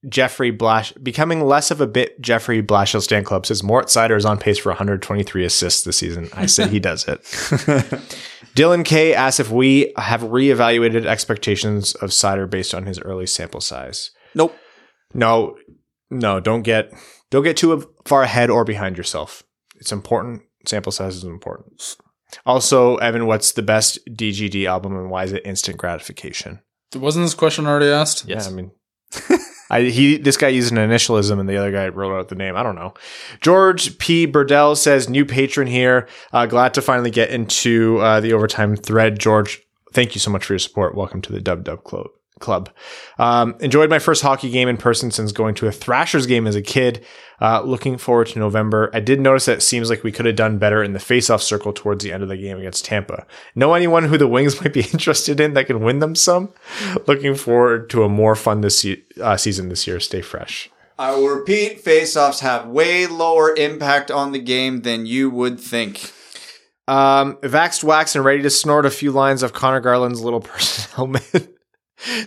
Jeffrey 0.08 0.52
Blash 0.52 0.92
becoming 0.94 1.42
less 1.42 1.72
of 1.72 1.80
a 1.80 1.88
bit 1.88 2.20
Jeffrey 2.20 2.62
Blashill 2.62 3.02
Stan 3.02 3.24
Club 3.24 3.46
says 3.46 3.64
Mort 3.64 3.88
Seider 3.88 4.18
is 4.18 4.26
on 4.26 4.38
pace 4.38 4.58
for 4.58 4.70
123 4.70 5.46
assists 5.46 5.84
this 5.84 5.98
season. 5.98 6.30
I 6.34 6.46
say 6.46 6.68
he 6.68 6.80
does 6.80 7.08
it. 7.08 7.22
Dylan 8.56 8.86
K 8.86 9.14
asks 9.14 9.40
if 9.40 9.50
we 9.50 9.94
have 9.98 10.22
reevaluated 10.22 11.06
expectations 11.06 11.96
of 11.96 12.10
Seider 12.12 12.50
based 12.50 12.74
on 12.74 12.86
his 12.86 13.00
early 13.00 13.26
sample 13.26 13.62
size. 13.62 14.12
Nope. 14.36 14.56
No, 15.14 15.58
no, 16.10 16.40
don't 16.40 16.64
get 16.64 16.94
don't 17.30 17.44
get 17.44 17.58
too 17.58 17.94
far 18.06 18.24
ahead 18.24 18.50
or 18.50 18.64
behind 18.66 18.98
yourself. 18.98 19.44
It's 19.78 19.92
important. 19.92 20.44
Sample 20.66 20.92
size 20.92 21.16
is 21.16 21.24
important. 21.24 21.98
Also, 22.46 22.98
Evan, 22.98 23.26
what's 23.26 23.52
the 23.52 23.62
best 23.62 24.00
DGD 24.10 24.66
album 24.66 24.96
and 24.96 25.10
why 25.10 25.24
is 25.24 25.34
it 25.34 25.46
instant 25.46 25.78
gratification? 25.78 26.62
Wasn't 26.96 27.24
this 27.24 27.34
question 27.34 27.66
already 27.66 27.88
asked? 27.88 28.26
Yes. 28.28 28.46
Yeah, 28.46 28.52
I 28.52 28.56
mean 28.56 28.72
I, 29.70 29.84
he 29.84 30.18
this 30.18 30.38
guy 30.38 30.50
used 30.50 30.72
an 30.72 30.78
initialism 30.78 31.40
and 31.40 31.48
the 31.48 31.58
other 31.58 31.72
guy 31.72 31.88
wrote 31.90 32.18
out 32.18 32.30
the 32.30 32.36
name. 32.36 32.56
I 32.56 32.64
don't 32.64 32.76
know. 32.76 32.94
George 33.42 33.98
P. 33.98 34.28
Burdell 34.28 34.76
says 34.76 35.10
new 35.10 35.26
patron 35.26 35.68
here. 35.68 36.08
Uh, 36.32 36.46
glad 36.46 36.74
to 36.76 36.82
finally 36.82 37.12
get 37.12 37.30
into 37.30 38.00
uh, 38.00 38.20
the 38.20 38.34
overtime 38.34 38.76
thread. 38.76 39.20
George, 39.20 39.62
thank 39.94 40.16
you 40.16 40.20
so 40.20 40.32
much 40.32 40.46
for 40.46 40.54
your 40.54 40.60
support. 40.60 40.96
Welcome 40.96 41.22
to 41.24 41.32
the 41.32 41.42
Dub 41.42 41.64
Dub 41.64 41.84
Club 41.84 42.08
club. 42.44 42.70
Um, 43.18 43.56
enjoyed 43.60 43.90
my 43.90 44.00
first 44.00 44.22
hockey 44.22 44.52
game 44.52 44.68
in 44.68 44.78
person 44.78 45.10
since 45.10 45.32
going 45.32 45.56
to 45.56 45.68
a 45.68 45.72
Thrashers 45.72 46.28
game 46.28 46.46
as 46.46 46.56
a 46.56 46.62
kid. 46.62 47.04
Uh, 47.42 47.62
looking 47.62 47.98
forward 47.98 48.28
to 48.28 48.40
November. 48.40 48.92
I 48.94 49.00
did 49.00 49.20
notice 49.20 49.46
that 49.46 49.58
it 49.58 49.62
seems 49.62 49.90
like 49.90 50.04
we 50.04 50.12
could 50.12 50.26
have 50.26 50.36
done 50.36 50.60
better 50.60 50.84
in 50.84 50.94
the 50.94 51.00
face-off 51.00 51.42
circle 51.42 51.74
towards 51.74 52.04
the 52.04 52.14
end 52.14 52.22
of 52.22 52.30
the 52.30 52.38
game 52.38 52.58
against 52.58 52.86
Tampa. 52.86 53.26
Know 53.56 53.74
anyone 53.74 54.06
who 54.06 54.18
the 54.18 54.28
Wings 54.28 54.62
might 54.62 54.74
be 54.74 54.82
interested 54.82 55.40
in 55.40 55.54
that 55.54 55.68
can 55.68 55.82
win 55.82 56.00
them 56.00 56.16
some? 56.16 56.54
looking 57.08 57.36
forward 57.36 57.90
to 57.90 58.04
a 58.04 58.10
more 58.10 58.36
fun 58.36 58.62
this 58.62 58.86
uh, 59.22 59.38
season 59.38 59.70
this 59.70 59.88
year. 59.88 60.00
Stay 60.00 60.22
fresh. 60.22 60.70
I 61.00 61.16
will 61.16 61.28
repeat: 61.28 61.82
face-offs 61.82 62.42
have 62.42 62.68
way 62.68 63.08
lower 63.08 63.56
impact 63.56 64.12
on 64.12 64.32
the 64.32 64.40
game 64.40 64.82
than 64.82 65.06
you 65.06 65.30
would 65.30 65.60
think. 65.60 66.12
Um, 66.88 67.38
vaxxed 67.38 67.84
wax 67.84 68.16
and 68.16 68.26
ready 68.26 68.42
to 68.44 68.50
snort 68.50 68.86
a 68.86 68.92
few 68.92 69.12
lines 69.12 69.42
of 69.42 69.54
Conor 69.54 69.80
Garland's 69.80 70.22
little 70.22 70.42
person 70.52 70.92
helmet. 70.96 71.53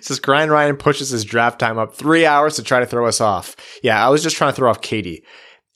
Says 0.01 0.21
Grind 0.21 0.51
Ryan 0.51 0.77
pushes 0.77 1.11
his 1.11 1.25
draft 1.25 1.59
time 1.59 1.79
up 1.79 1.95
three 1.95 2.25
hours 2.25 2.57
to 2.57 2.63
try 2.63 2.81
to 2.81 2.87
throw 2.87 3.07
us 3.07 3.21
off. 3.21 3.57
Yeah, 3.83 4.05
I 4.05 4.11
was 4.11 4.23
just 4.23 4.37
trying 4.37 4.53
to 4.53 4.57
throw 4.57 4.71
off 4.71 4.81
Katie. 4.81 5.25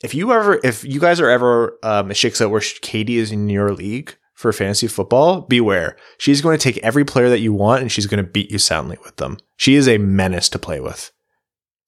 If 0.03 0.15
you 0.15 0.31
ever, 0.33 0.59
if 0.63 0.83
you 0.83 0.99
guys 0.99 1.19
are 1.19 1.29
ever 1.29 1.77
um, 1.83 2.09
it 2.09 2.17
shakes 2.17 2.41
out 2.41 2.49
where 2.49 2.61
Katie 2.81 3.17
is 3.17 3.31
in 3.31 3.49
your 3.49 3.73
league 3.73 4.17
for 4.33 4.51
fantasy 4.51 4.87
football, 4.87 5.41
beware. 5.41 5.95
She's 6.17 6.41
going 6.41 6.57
to 6.57 6.63
take 6.63 6.83
every 6.83 7.05
player 7.05 7.29
that 7.29 7.41
you 7.41 7.53
want 7.53 7.81
and 7.81 7.91
she's 7.91 8.07
going 8.07 8.23
to 8.23 8.29
beat 8.29 8.49
you 8.49 8.57
soundly 8.57 8.97
with 9.03 9.17
them. 9.17 9.37
She 9.57 9.75
is 9.75 9.87
a 9.87 9.99
menace 9.99 10.49
to 10.49 10.59
play 10.59 10.79
with. 10.79 11.11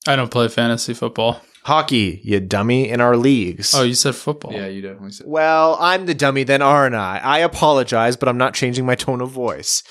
I 0.05 0.15
don't 0.15 0.29
play 0.29 0.47
fantasy 0.49 0.93
football. 0.93 1.41
Hockey, 1.63 2.19
you 2.25 2.41
dummy, 2.41 2.89
in 2.89 2.99
our 2.99 3.15
leagues. 3.15 3.73
Oh, 3.73 3.83
you 3.83 3.95
said 3.95 4.15
football. 4.15 4.51
Yeah, 4.51 4.67
you 4.67 4.81
definitely 4.81 5.11
said. 5.11 5.27
Well, 5.27 5.77
I'm 5.79 6.05
the 6.05 6.13
dummy 6.13 6.43
then, 6.43 6.61
aren't 6.61 6.93
I? 6.93 7.19
I 7.23 7.39
apologize, 7.39 8.17
but 8.17 8.27
I'm 8.27 8.37
not 8.37 8.53
changing 8.53 8.85
my 8.85 8.95
tone 8.95 9.21
of 9.21 9.31
voice. 9.31 9.81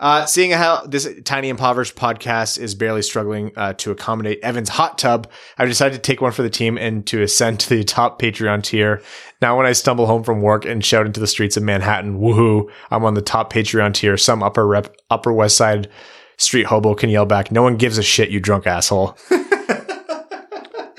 Uh, 0.00 0.26
seeing 0.26 0.50
how 0.50 0.84
this 0.86 1.08
tiny 1.24 1.48
impoverished 1.48 1.94
podcast 1.94 2.58
is 2.58 2.74
barely 2.74 3.02
struggling 3.02 3.52
uh, 3.56 3.72
to 3.74 3.90
accommodate 3.90 4.40
Evan's 4.42 4.70
hot 4.70 4.98
tub, 4.98 5.30
I've 5.56 5.68
decided 5.68 5.94
to 5.94 6.00
take 6.00 6.20
one 6.20 6.32
for 6.32 6.42
the 6.42 6.50
team 6.50 6.76
and 6.76 7.06
to 7.06 7.22
ascend 7.22 7.60
to 7.60 7.68
the 7.68 7.84
top 7.84 8.20
Patreon 8.20 8.62
tier. 8.62 9.02
Now, 9.40 9.56
when 9.56 9.66
I 9.66 9.72
stumble 9.72 10.06
home 10.06 10.24
from 10.24 10.42
work 10.42 10.64
and 10.64 10.84
shout 10.84 11.06
into 11.06 11.20
the 11.20 11.26
streets 11.26 11.56
of 11.56 11.62
Manhattan, 11.62 12.18
woohoo, 12.18 12.70
I'm 12.90 13.04
on 13.04 13.14
the 13.14 13.22
top 13.22 13.52
Patreon 13.52 13.94
tier. 13.94 14.16
Some 14.16 14.42
upper 14.42 14.66
rep, 14.66 14.96
upper 15.10 15.32
West 15.32 15.56
Side 15.56 15.88
street 16.36 16.66
hobo 16.66 16.94
can 16.94 17.10
yell 17.10 17.26
back, 17.26 17.52
"No 17.52 17.62
one 17.62 17.76
gives 17.76 17.98
a 17.98 18.02
shit, 18.02 18.30
you 18.30 18.40
drunk 18.40 18.66
asshole." 18.66 19.16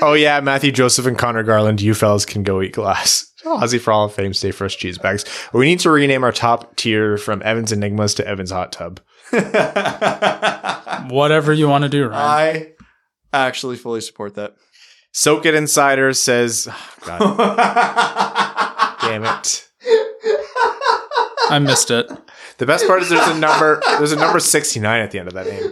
oh 0.01 0.13
yeah, 0.13 0.39
Mathieu 0.39 0.71
Joseph 0.71 1.05
and 1.05 1.17
Conor 1.17 1.43
Garland, 1.43 1.81
you 1.81 1.93
fellas 1.93 2.25
can 2.25 2.43
go 2.43 2.61
eat 2.61 2.73
glass. 2.73 3.31
Oh. 3.45 3.59
Aussie 3.61 3.79
for 3.79 3.93
all 3.93 4.05
of 4.05 4.13
fame, 4.13 4.33
stay 4.33 4.51
fresh 4.51 4.75
cheese 4.77 4.97
bags. 4.97 5.23
We 5.53 5.65
need 5.67 5.79
to 5.81 5.91
rename 5.91 6.23
our 6.23 6.31
top 6.31 6.75
tier 6.75 7.17
from 7.17 7.41
Evans 7.43 7.71
Enigmas 7.71 8.15
to 8.15 8.27
Evans 8.27 8.51
Hot 8.51 8.71
Tub. 8.71 8.99
Whatever 11.11 11.53
you 11.53 11.67
want 11.69 11.83
to 11.83 11.89
do, 11.89 12.07
Ryan. 12.07 12.73
I 13.31 13.45
actually 13.47 13.75
fully 13.75 14.01
support 14.01 14.35
that. 14.35 14.55
Soak 15.11 15.45
It 15.45 15.53
Insider 15.55 16.11
says, 16.13 16.67
oh, 16.71 16.89
God 17.05 18.97
damn 19.01 19.23
it. 19.23 19.67
I 21.49 21.59
missed 21.59 21.91
it. 21.91 22.09
The 22.57 22.65
best 22.65 22.87
part 22.87 23.01
is 23.01 23.09
there's 23.09 23.27
a 23.27 23.37
number 23.37 23.81
there's 23.97 24.11
a 24.11 24.15
number 24.15 24.39
69 24.39 25.01
at 25.01 25.11
the 25.11 25.19
end 25.19 25.27
of 25.27 25.33
that 25.35 25.45
name. 25.47 25.71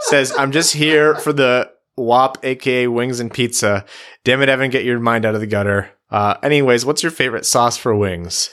Says, 0.00 0.32
I'm 0.38 0.52
just 0.52 0.72
here 0.74 1.16
for 1.16 1.32
the 1.32 1.70
WAP, 1.96 2.38
aka 2.44 2.86
wings 2.86 3.20
and 3.20 3.32
pizza. 3.32 3.84
Damn 4.24 4.42
it, 4.42 4.48
Evan, 4.48 4.70
get 4.70 4.84
your 4.84 4.98
mind 5.00 5.24
out 5.26 5.34
of 5.34 5.40
the 5.40 5.46
gutter. 5.46 5.90
Uh, 6.10 6.34
anyways, 6.42 6.84
what's 6.84 7.02
your 7.02 7.12
favorite 7.12 7.46
sauce 7.46 7.76
for 7.76 7.94
wings? 7.94 8.50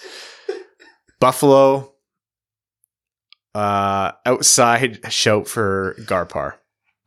Buffalo. 1.20 1.94
Uh, 3.56 4.12
outside 4.26 5.00
shout 5.14 5.48
for 5.48 5.96
Garpar. 6.02 6.54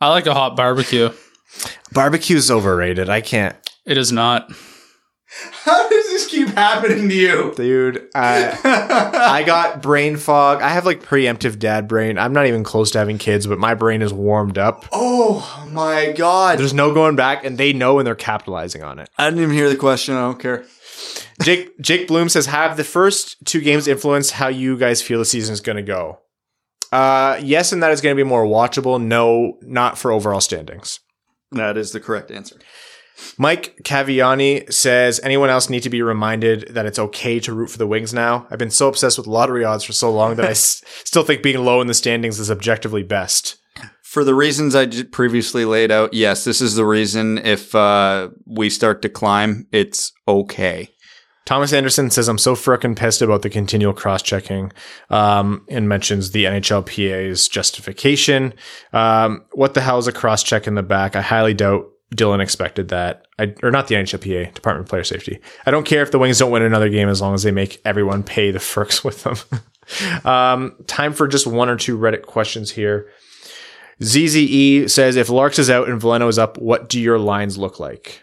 I 0.00 0.10
like 0.10 0.26
a 0.26 0.34
hot 0.34 0.56
barbecue. 0.56 1.10
Barbecue 1.92 2.36
is 2.36 2.50
overrated. 2.50 3.08
I 3.08 3.20
can't, 3.20 3.56
It 3.84 3.98
is 3.98 4.12
not. 4.12 4.50
How 5.64 5.88
does 5.88 6.06
this 6.06 6.26
keep 6.26 6.48
happening 6.48 7.08
to 7.08 7.14
you? 7.14 7.52
dude. 7.56 8.08
I 8.14 8.58
I 8.64 9.42
got 9.42 9.82
brain 9.82 10.16
fog. 10.16 10.62
I 10.62 10.68
have 10.70 10.86
like 10.86 11.02
preemptive 11.02 11.58
dad 11.58 11.88
brain. 11.88 12.18
I'm 12.18 12.32
not 12.32 12.46
even 12.46 12.64
close 12.64 12.90
to 12.92 12.98
having 12.98 13.18
kids, 13.18 13.46
but 13.46 13.58
my 13.58 13.74
brain 13.74 14.02
is 14.02 14.12
warmed 14.12 14.58
up. 14.58 14.86
oh 14.92 15.68
my 15.72 16.12
god! 16.16 16.58
There's 16.58 16.74
no 16.74 16.94
going 16.94 17.16
back, 17.16 17.44
and 17.44 17.58
they 17.58 17.72
know 17.72 17.98
and 17.98 18.06
they're 18.06 18.14
capitalizing 18.14 18.82
on 18.82 18.98
it. 18.98 19.08
I 19.18 19.28
didn't 19.28 19.42
even 19.42 19.54
hear 19.54 19.68
the 19.68 19.76
question. 19.76 20.14
I 20.14 20.22
don't 20.22 20.40
care. 20.40 20.64
Jake 21.42 21.78
Jake 21.80 22.08
Bloom 22.08 22.28
says, 22.28 22.46
"Have 22.46 22.76
the 22.76 22.84
first 22.84 23.36
two 23.44 23.60
games 23.60 23.86
influenced 23.88 24.32
how 24.32 24.48
you 24.48 24.78
guys 24.78 25.02
feel 25.02 25.18
the 25.18 25.24
season 25.24 25.52
is 25.52 25.60
going 25.60 25.76
to 25.76 25.82
go?" 25.82 26.20
Uh, 26.92 27.38
yes, 27.42 27.72
and 27.72 27.82
that 27.82 27.90
is 27.90 28.00
going 28.00 28.16
to 28.16 28.22
be 28.22 28.26
more 28.26 28.44
watchable. 28.46 29.02
No, 29.02 29.58
not 29.62 29.98
for 29.98 30.12
overall 30.12 30.40
standings. 30.40 31.00
That 31.52 31.76
is 31.76 31.92
the 31.92 32.00
correct 32.00 32.30
answer. 32.30 32.56
Mike 33.38 33.76
Caviani 33.82 34.72
says, 34.72 35.20
"Anyone 35.22 35.50
else 35.50 35.70
need 35.70 35.82
to 35.82 35.90
be 35.90 36.02
reminded 36.02 36.68
that 36.70 36.86
it's 36.86 36.98
okay 36.98 37.40
to 37.40 37.52
root 37.52 37.70
for 37.70 37.78
the 37.78 37.86
Wings 37.86 38.12
now? 38.12 38.46
I've 38.50 38.58
been 38.58 38.70
so 38.70 38.88
obsessed 38.88 39.18
with 39.18 39.26
lottery 39.26 39.64
odds 39.64 39.84
for 39.84 39.92
so 39.92 40.10
long 40.12 40.36
that 40.36 40.46
I 40.46 40.50
s- 40.50 40.82
still 41.04 41.22
think 41.22 41.42
being 41.42 41.64
low 41.64 41.80
in 41.80 41.86
the 41.86 41.94
standings 41.94 42.38
is 42.38 42.50
objectively 42.50 43.02
best." 43.02 43.56
For 44.02 44.24
the 44.24 44.34
reasons 44.34 44.74
I 44.74 44.86
previously 45.02 45.66
laid 45.66 45.90
out, 45.90 46.14
yes, 46.14 46.44
this 46.44 46.62
is 46.62 46.74
the 46.74 46.86
reason. 46.86 47.36
If 47.38 47.74
uh, 47.74 48.30
we 48.46 48.70
start 48.70 49.02
to 49.02 49.10
climb, 49.10 49.66
it's 49.72 50.12
okay. 50.26 50.88
Thomas 51.44 51.72
Anderson 51.72 52.10
says, 52.10 52.28
I'm 52.28 52.38
so 52.38 52.54
frickin' 52.54 52.96
pissed 52.96 53.20
about 53.22 53.42
the 53.42 53.50
continual 53.50 53.92
cross 53.92 54.22
checking, 54.22 54.72
um, 55.10 55.64
and 55.68 55.88
mentions 55.88 56.30
the 56.30 56.44
NHLPA's 56.44 57.46
justification. 57.48 58.54
Um, 58.92 59.44
what 59.52 59.74
the 59.74 59.80
hell 59.80 59.98
is 59.98 60.08
a 60.08 60.12
cross 60.12 60.42
check 60.42 60.66
in 60.66 60.74
the 60.74 60.82
back? 60.82 61.14
I 61.14 61.20
highly 61.20 61.54
doubt 61.54 61.86
Dylan 62.14 62.40
expected 62.40 62.88
that. 62.88 63.26
I, 63.38 63.54
or 63.62 63.70
not 63.70 63.88
the 63.88 63.96
NHLPA, 63.96 64.54
Department 64.54 64.86
of 64.86 64.90
Player 64.90 65.04
Safety. 65.04 65.40
I 65.64 65.70
don't 65.70 65.86
care 65.86 66.02
if 66.02 66.12
the 66.12 66.18
Wings 66.18 66.38
don't 66.38 66.50
win 66.50 66.62
another 66.62 66.88
game 66.88 67.08
as 67.08 67.20
long 67.20 67.34
as 67.34 67.42
they 67.42 67.50
make 67.50 67.80
everyone 67.84 68.22
pay 68.22 68.50
the 68.50 68.60
firks 68.60 69.02
with 69.04 69.24
them. 69.24 69.36
um, 70.24 70.76
time 70.86 71.12
for 71.12 71.26
just 71.26 71.46
one 71.46 71.68
or 71.68 71.76
two 71.76 71.98
Reddit 71.98 72.22
questions 72.22 72.70
here. 72.72 73.08
ZZE 74.02 74.90
says, 74.90 75.16
if 75.16 75.30
Larks 75.30 75.58
is 75.58 75.70
out 75.70 75.88
and 75.88 76.00
Veleno 76.00 76.28
is 76.28 76.38
up, 76.38 76.58
what 76.58 76.88
do 76.88 77.00
your 77.00 77.18
lines 77.18 77.56
look 77.56 77.80
like? 77.80 78.22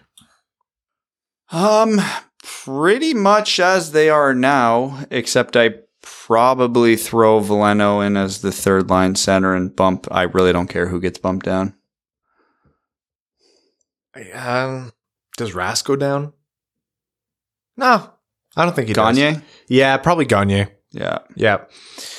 Um, 1.52 2.00
pretty 2.44 3.14
much 3.14 3.60
as 3.60 3.92
they 3.92 4.10
are 4.10 4.34
now, 4.34 5.06
except 5.10 5.58
I 5.58 5.76
probably 6.02 6.96
throw 6.96 7.40
Veleno 7.42 8.06
in 8.06 8.18
as 8.18 8.42
the 8.42 8.52
third 8.52 8.90
line 8.90 9.16
center 9.16 9.56
and 9.56 9.76
bump. 9.76 10.08
I 10.12 10.24
really 10.24 10.54
don't 10.54 10.68
care 10.68 10.88
who 10.88 11.02
gets 11.02 11.18
bumped 11.18 11.46
down. 11.46 11.76
Um, 14.34 14.92
does 15.38 15.54
Rask 15.54 15.86
go 15.86 15.96
down? 15.96 16.34
No, 17.78 18.12
I 18.56 18.66
don't 18.66 18.76
think 18.76 18.88
he 18.88 18.94
does. 18.94 19.18
Gagner? 19.18 19.42
Yeah, 19.68 19.98
probably 19.98 20.26
Gagner. 20.26 20.70
Yeah. 20.94 21.20
Yeah. 21.36 21.64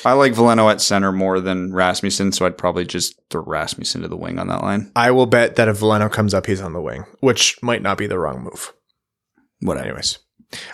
I 0.05 0.15
like 0.15 0.33
Veleno 0.33 0.71
at 0.71 0.81
center 0.81 1.13
more 1.13 1.41
than 1.41 1.73
Rasmussen, 1.73 2.33
so 2.33 2.45
I'd 2.45 2.59
probably 2.59 2.85
just 2.85 3.15
throw 3.31 3.45
Rasmussen 3.45 4.03
to 4.03 4.09
the 4.09 4.17
wing 4.17 4.41
on 4.41 4.49
that 4.49 4.63
line. 4.63 4.91
I 4.97 5.13
will 5.13 5.27
bet 5.27 5.55
that 5.55 5.69
if 5.69 5.79
Veleno 5.79 6.11
comes 6.11 6.35
up, 6.35 6.47
he's 6.47 6.61
on 6.61 6.73
the 6.73 6.83
wing, 6.83 7.05
which 7.21 7.57
might 7.63 7.83
not 7.83 7.99
be 7.99 8.09
the 8.09 8.19
wrong 8.19 8.43
move. 8.43 8.73
Whatever. 9.61 9.87
Anyways. 9.87 10.19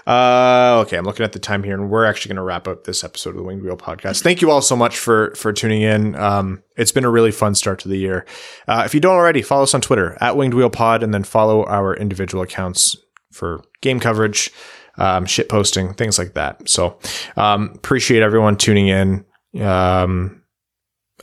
Uh, 0.07 0.83
okay, 0.87 0.97
I'm 0.97 1.05
looking 1.05 1.25
at 1.25 1.33
the 1.33 1.39
time 1.39 1.63
here, 1.63 1.75
and 1.75 1.91
we're 1.91 2.05
actually 2.05 2.31
going 2.31 2.37
to 2.37 2.43
wrap 2.43 2.69
up 2.69 2.85
this 2.85 3.05
episode 3.05 3.31
of 3.31 3.37
the 3.37 3.43
Winged 3.43 3.63
Wheel 3.63 3.77
podcast. 3.77 4.23
Thank 4.23 4.41
you 4.43 4.51
all 4.51 4.63
so 4.63 4.77
much 4.77 4.99
for 4.99 5.35
for 5.35 5.53
tuning 5.53 5.83
in. 5.83 6.15
Um, 6.15 6.63
it's 6.77 6.93
been 6.93 7.05
a 7.05 7.11
really 7.11 7.31
fun 7.31 7.55
start 7.55 7.79
to 7.81 7.89
the 7.89 7.99
year. 7.99 8.27
Uh, 8.67 8.83
if 8.85 8.95
you 8.95 9.01
don't 9.01 9.15
already, 9.15 9.43
follow 9.43 9.65
us 9.65 9.75
on 9.75 9.81
Twitter 9.81 10.17
at 10.21 10.37
Winged 10.37 10.55
Wheel 10.55 10.71
Pod, 10.71 11.03
and 11.03 11.13
then 11.13 11.25
follow 11.25 11.65
our 11.67 11.95
individual 11.95 12.43
accounts 12.43 12.97
for 13.33 13.63
game 13.81 14.01
coverage, 14.01 14.51
um, 14.99 15.27
shit 15.27 15.49
posting, 15.49 15.95
things 15.95 16.19
like 16.19 16.35
that. 16.35 16.69
So, 16.69 16.99
um, 17.37 17.73
appreciate 17.75 18.23
everyone 18.23 18.57
tuning 18.57 18.89
in. 18.89 19.25
Um, 19.61 20.43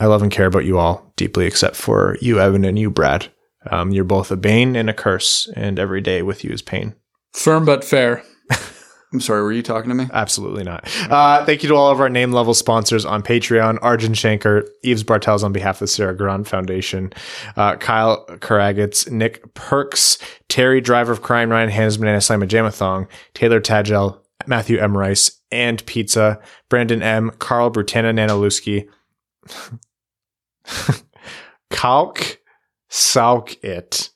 I 0.00 0.06
love 0.06 0.22
and 0.22 0.30
care 0.30 0.46
about 0.46 0.64
you 0.64 0.78
all 0.78 1.12
deeply, 1.16 1.46
except 1.46 1.76
for 1.76 2.16
you, 2.20 2.38
Evan, 2.40 2.64
and 2.64 2.78
you, 2.78 2.90
Brad. 2.90 3.28
Um, 3.70 3.90
you're 3.90 4.04
both 4.04 4.30
a 4.30 4.36
bane 4.36 4.76
and 4.76 4.88
a 4.88 4.94
curse, 4.94 5.50
and 5.56 5.78
every 5.78 6.00
day 6.00 6.22
with 6.22 6.44
you 6.44 6.50
is 6.50 6.62
pain. 6.62 6.94
Firm 7.32 7.64
but 7.64 7.84
fair. 7.84 8.22
I'm 9.12 9.20
sorry, 9.20 9.42
were 9.42 9.52
you 9.52 9.62
talking 9.62 9.88
to 9.88 9.94
me? 9.94 10.06
Absolutely 10.12 10.64
not. 10.64 10.86
Uh, 11.10 11.44
thank 11.46 11.62
you 11.62 11.68
to 11.70 11.74
all 11.74 11.90
of 11.90 11.98
our 12.00 12.10
name 12.10 12.32
level 12.32 12.52
sponsors 12.52 13.06
on 13.06 13.22
Patreon 13.22 13.78
Arjun 13.80 14.12
Shanker, 14.12 14.68
Eves 14.82 15.02
Bartels 15.02 15.42
on 15.42 15.52
behalf 15.52 15.76
of 15.76 15.80
the 15.80 15.86
Sarah 15.86 16.14
Grand 16.14 16.46
Foundation, 16.46 17.12
uh, 17.56 17.76
Kyle 17.76 18.26
Karagitz, 18.26 19.10
Nick 19.10 19.54
Perks, 19.54 20.18
Terry 20.48 20.82
Driver 20.82 21.12
of 21.12 21.22
Crime, 21.22 21.50
Ryan 21.50 21.70
Hansman, 21.70 22.08
and 22.08 22.22
Simon 22.22 22.48
Jamathong, 22.48 23.08
Taylor 23.32 23.60
Tagel, 23.60 24.18
Matthew 24.46 24.78
M. 24.78 24.96
Rice, 24.96 25.40
and 25.50 25.84
Pizza, 25.86 26.38
Brandon 26.68 27.02
M., 27.02 27.30
Carl 27.38 27.70
Brutana 27.70 28.12
Nanaluski, 28.12 28.88
Kalk 31.70 32.38
Sauk 32.90 33.62
It. 33.64 34.10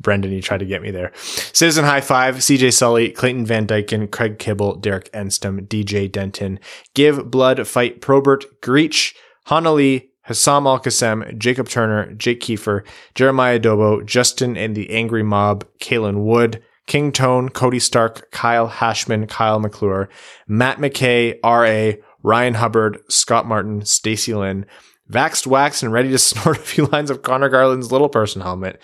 Brendan, 0.00 0.32
you 0.32 0.40
tried 0.40 0.58
to 0.58 0.66
get 0.66 0.82
me 0.82 0.90
there. 0.90 1.12
Citizen 1.14 1.84
High 1.84 2.00
Five, 2.00 2.36
CJ 2.36 2.72
Sully, 2.72 3.10
Clayton 3.10 3.46
Van 3.46 3.66
Dyken, 3.66 4.10
Craig 4.10 4.38
Kibble, 4.38 4.76
Derek 4.76 5.10
Enstom, 5.12 5.66
DJ 5.66 6.10
Denton, 6.10 6.60
Give 6.94 7.30
Blood, 7.30 7.66
Fight 7.66 8.00
Probert, 8.00 8.60
Greach, 8.60 9.14
Hanali, 9.48 10.08
Hassam 10.22 10.66
Al 10.66 10.78
Qassem, 10.78 11.36
Jacob 11.38 11.68
Turner, 11.68 12.12
Jake 12.12 12.40
Kiefer, 12.40 12.84
Jeremiah 13.14 13.58
Dobo, 13.58 14.04
Justin 14.04 14.56
and 14.56 14.76
the 14.76 14.90
Angry 14.90 15.22
Mob, 15.22 15.64
Kalen 15.80 16.24
Wood, 16.24 16.62
King 16.86 17.12
Tone, 17.12 17.48
Cody 17.48 17.78
Stark, 17.78 18.30
Kyle 18.30 18.68
Hashman, 18.68 19.26
Kyle 19.26 19.58
McClure, 19.58 20.08
Matt 20.46 20.78
McKay, 20.78 21.38
R.A., 21.42 21.98
Ryan 22.22 22.54
Hubbard, 22.54 22.98
Scott 23.08 23.46
Martin, 23.46 23.84
Stacy 23.84 24.34
Lynn, 24.34 24.66
Vaxed 25.10 25.46
Wax 25.46 25.82
and 25.82 25.92
ready 25.92 26.10
to 26.10 26.18
snort 26.18 26.58
a 26.58 26.60
few 26.60 26.86
lines 26.86 27.10
of 27.10 27.22
Conor 27.22 27.48
Garland's 27.48 27.90
little 27.90 28.08
person 28.08 28.42
helmet. 28.42 28.80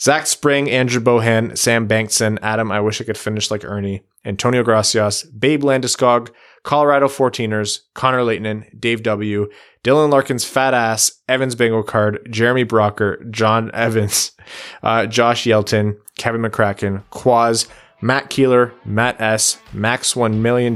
Zach 0.00 0.26
Spring, 0.26 0.70
Andrew 0.70 1.00
Bohan, 1.00 1.56
Sam 1.56 1.88
Bankson, 1.88 2.38
Adam, 2.42 2.70
I 2.70 2.80
wish 2.80 3.00
I 3.00 3.04
could 3.04 3.16
finish 3.16 3.50
like 3.50 3.64
Erne, 3.64 4.00
Antonio 4.24 4.62
Gracias, 4.62 5.22
Babe 5.24 5.62
Landeskog, 5.62 6.30
Colorado 6.64 7.06
14ers, 7.06 7.80
Connor 7.94 8.24
Leighton, 8.24 8.66
Dave 8.78 9.02
W., 9.02 9.48
Dylan 9.82 10.10
Larkin's 10.10 10.44
fat 10.44 10.74
ass, 10.74 11.22
Evans 11.28 11.54
Bingo 11.54 11.82
Card, 11.82 12.28
Jeremy 12.30 12.64
Brocker, 12.64 13.30
John 13.30 13.70
Evans, 13.72 14.32
uh, 14.82 15.06
Josh 15.06 15.46
Yelton, 15.46 15.96
Kevin 16.18 16.42
McCracken, 16.42 17.04
Quaz, 17.10 17.68
Matt 18.02 18.28
Keeler, 18.28 18.74
Matt 18.84 19.20
S., 19.20 19.58
Max 19.72 20.14
$1 20.14 20.34
million, 20.34 20.74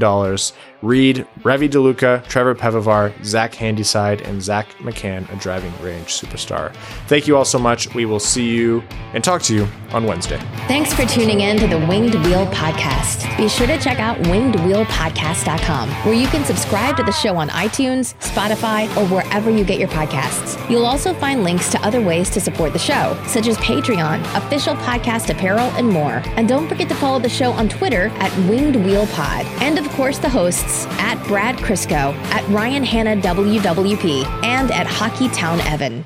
Reed, 0.81 1.27
Revi 1.41 1.69
DeLuca, 1.69 2.27
Trevor 2.27 2.55
Pevivar, 2.55 3.13
Zach 3.23 3.53
Handyside, 3.53 4.21
and 4.21 4.41
Zach 4.41 4.67
McCann, 4.79 5.31
a 5.31 5.35
driving 5.35 5.71
range 5.81 6.07
superstar. 6.07 6.73
Thank 7.07 7.27
you 7.27 7.37
all 7.37 7.45
so 7.45 7.59
much. 7.59 7.93
We 7.93 8.05
will 8.05 8.19
see 8.19 8.49
you 8.49 8.83
and 9.13 9.23
talk 9.23 9.43
to 9.43 9.55
you 9.55 9.67
on 9.91 10.05
Wednesday. 10.05 10.39
Thanks 10.67 10.93
for 10.93 11.05
tuning 11.05 11.41
in 11.41 11.57
to 11.57 11.67
the 11.67 11.77
Winged 11.77 12.15
Wheel 12.25 12.47
Podcast. 12.47 13.37
Be 13.37 13.47
sure 13.47 13.67
to 13.67 13.77
check 13.77 13.99
out 13.99 14.17
wingedwheelpodcast.com, 14.19 15.89
where 15.89 16.15
you 16.15 16.27
can 16.27 16.43
subscribe 16.45 16.97
to 16.97 17.03
the 17.03 17.11
show 17.11 17.35
on 17.35 17.49
iTunes, 17.49 18.15
Spotify, 18.19 18.85
or 18.97 19.05
wherever 19.07 19.51
you 19.51 19.63
get 19.63 19.77
your 19.77 19.89
podcasts. 19.89 20.57
You'll 20.69 20.85
also 20.85 21.13
find 21.13 21.43
links 21.43 21.69
to 21.71 21.81
other 21.85 22.01
ways 22.01 22.29
to 22.31 22.41
support 22.41 22.73
the 22.73 22.79
show, 22.79 23.21
such 23.27 23.47
as 23.47 23.57
Patreon, 23.57 24.21
official 24.35 24.75
podcast 24.75 25.29
apparel, 25.29 25.69
and 25.71 25.87
more. 25.87 26.23
And 26.37 26.47
don't 26.47 26.67
forget 26.67 26.89
to 26.89 26.95
follow 26.95 27.19
the 27.19 27.29
show 27.29 27.51
on 27.51 27.69
Twitter 27.69 28.07
at 28.15 28.35
Winged 28.49 28.77
Wheel 28.77 29.05
Pod. 29.07 29.45
And 29.61 29.77
of 29.77 29.87
course, 29.89 30.17
the 30.17 30.29
hosts 30.29 30.70
at 30.99 31.21
Brad 31.27 31.55
Crisco, 31.57 32.13
at 32.31 32.47
Ryan 32.49 32.83
Hanna 32.83 33.15
WWP, 33.21 34.25
and 34.43 34.71
at 34.71 34.87
Hockey 34.87 35.29
Town 35.29 35.59
Evan. 35.61 36.05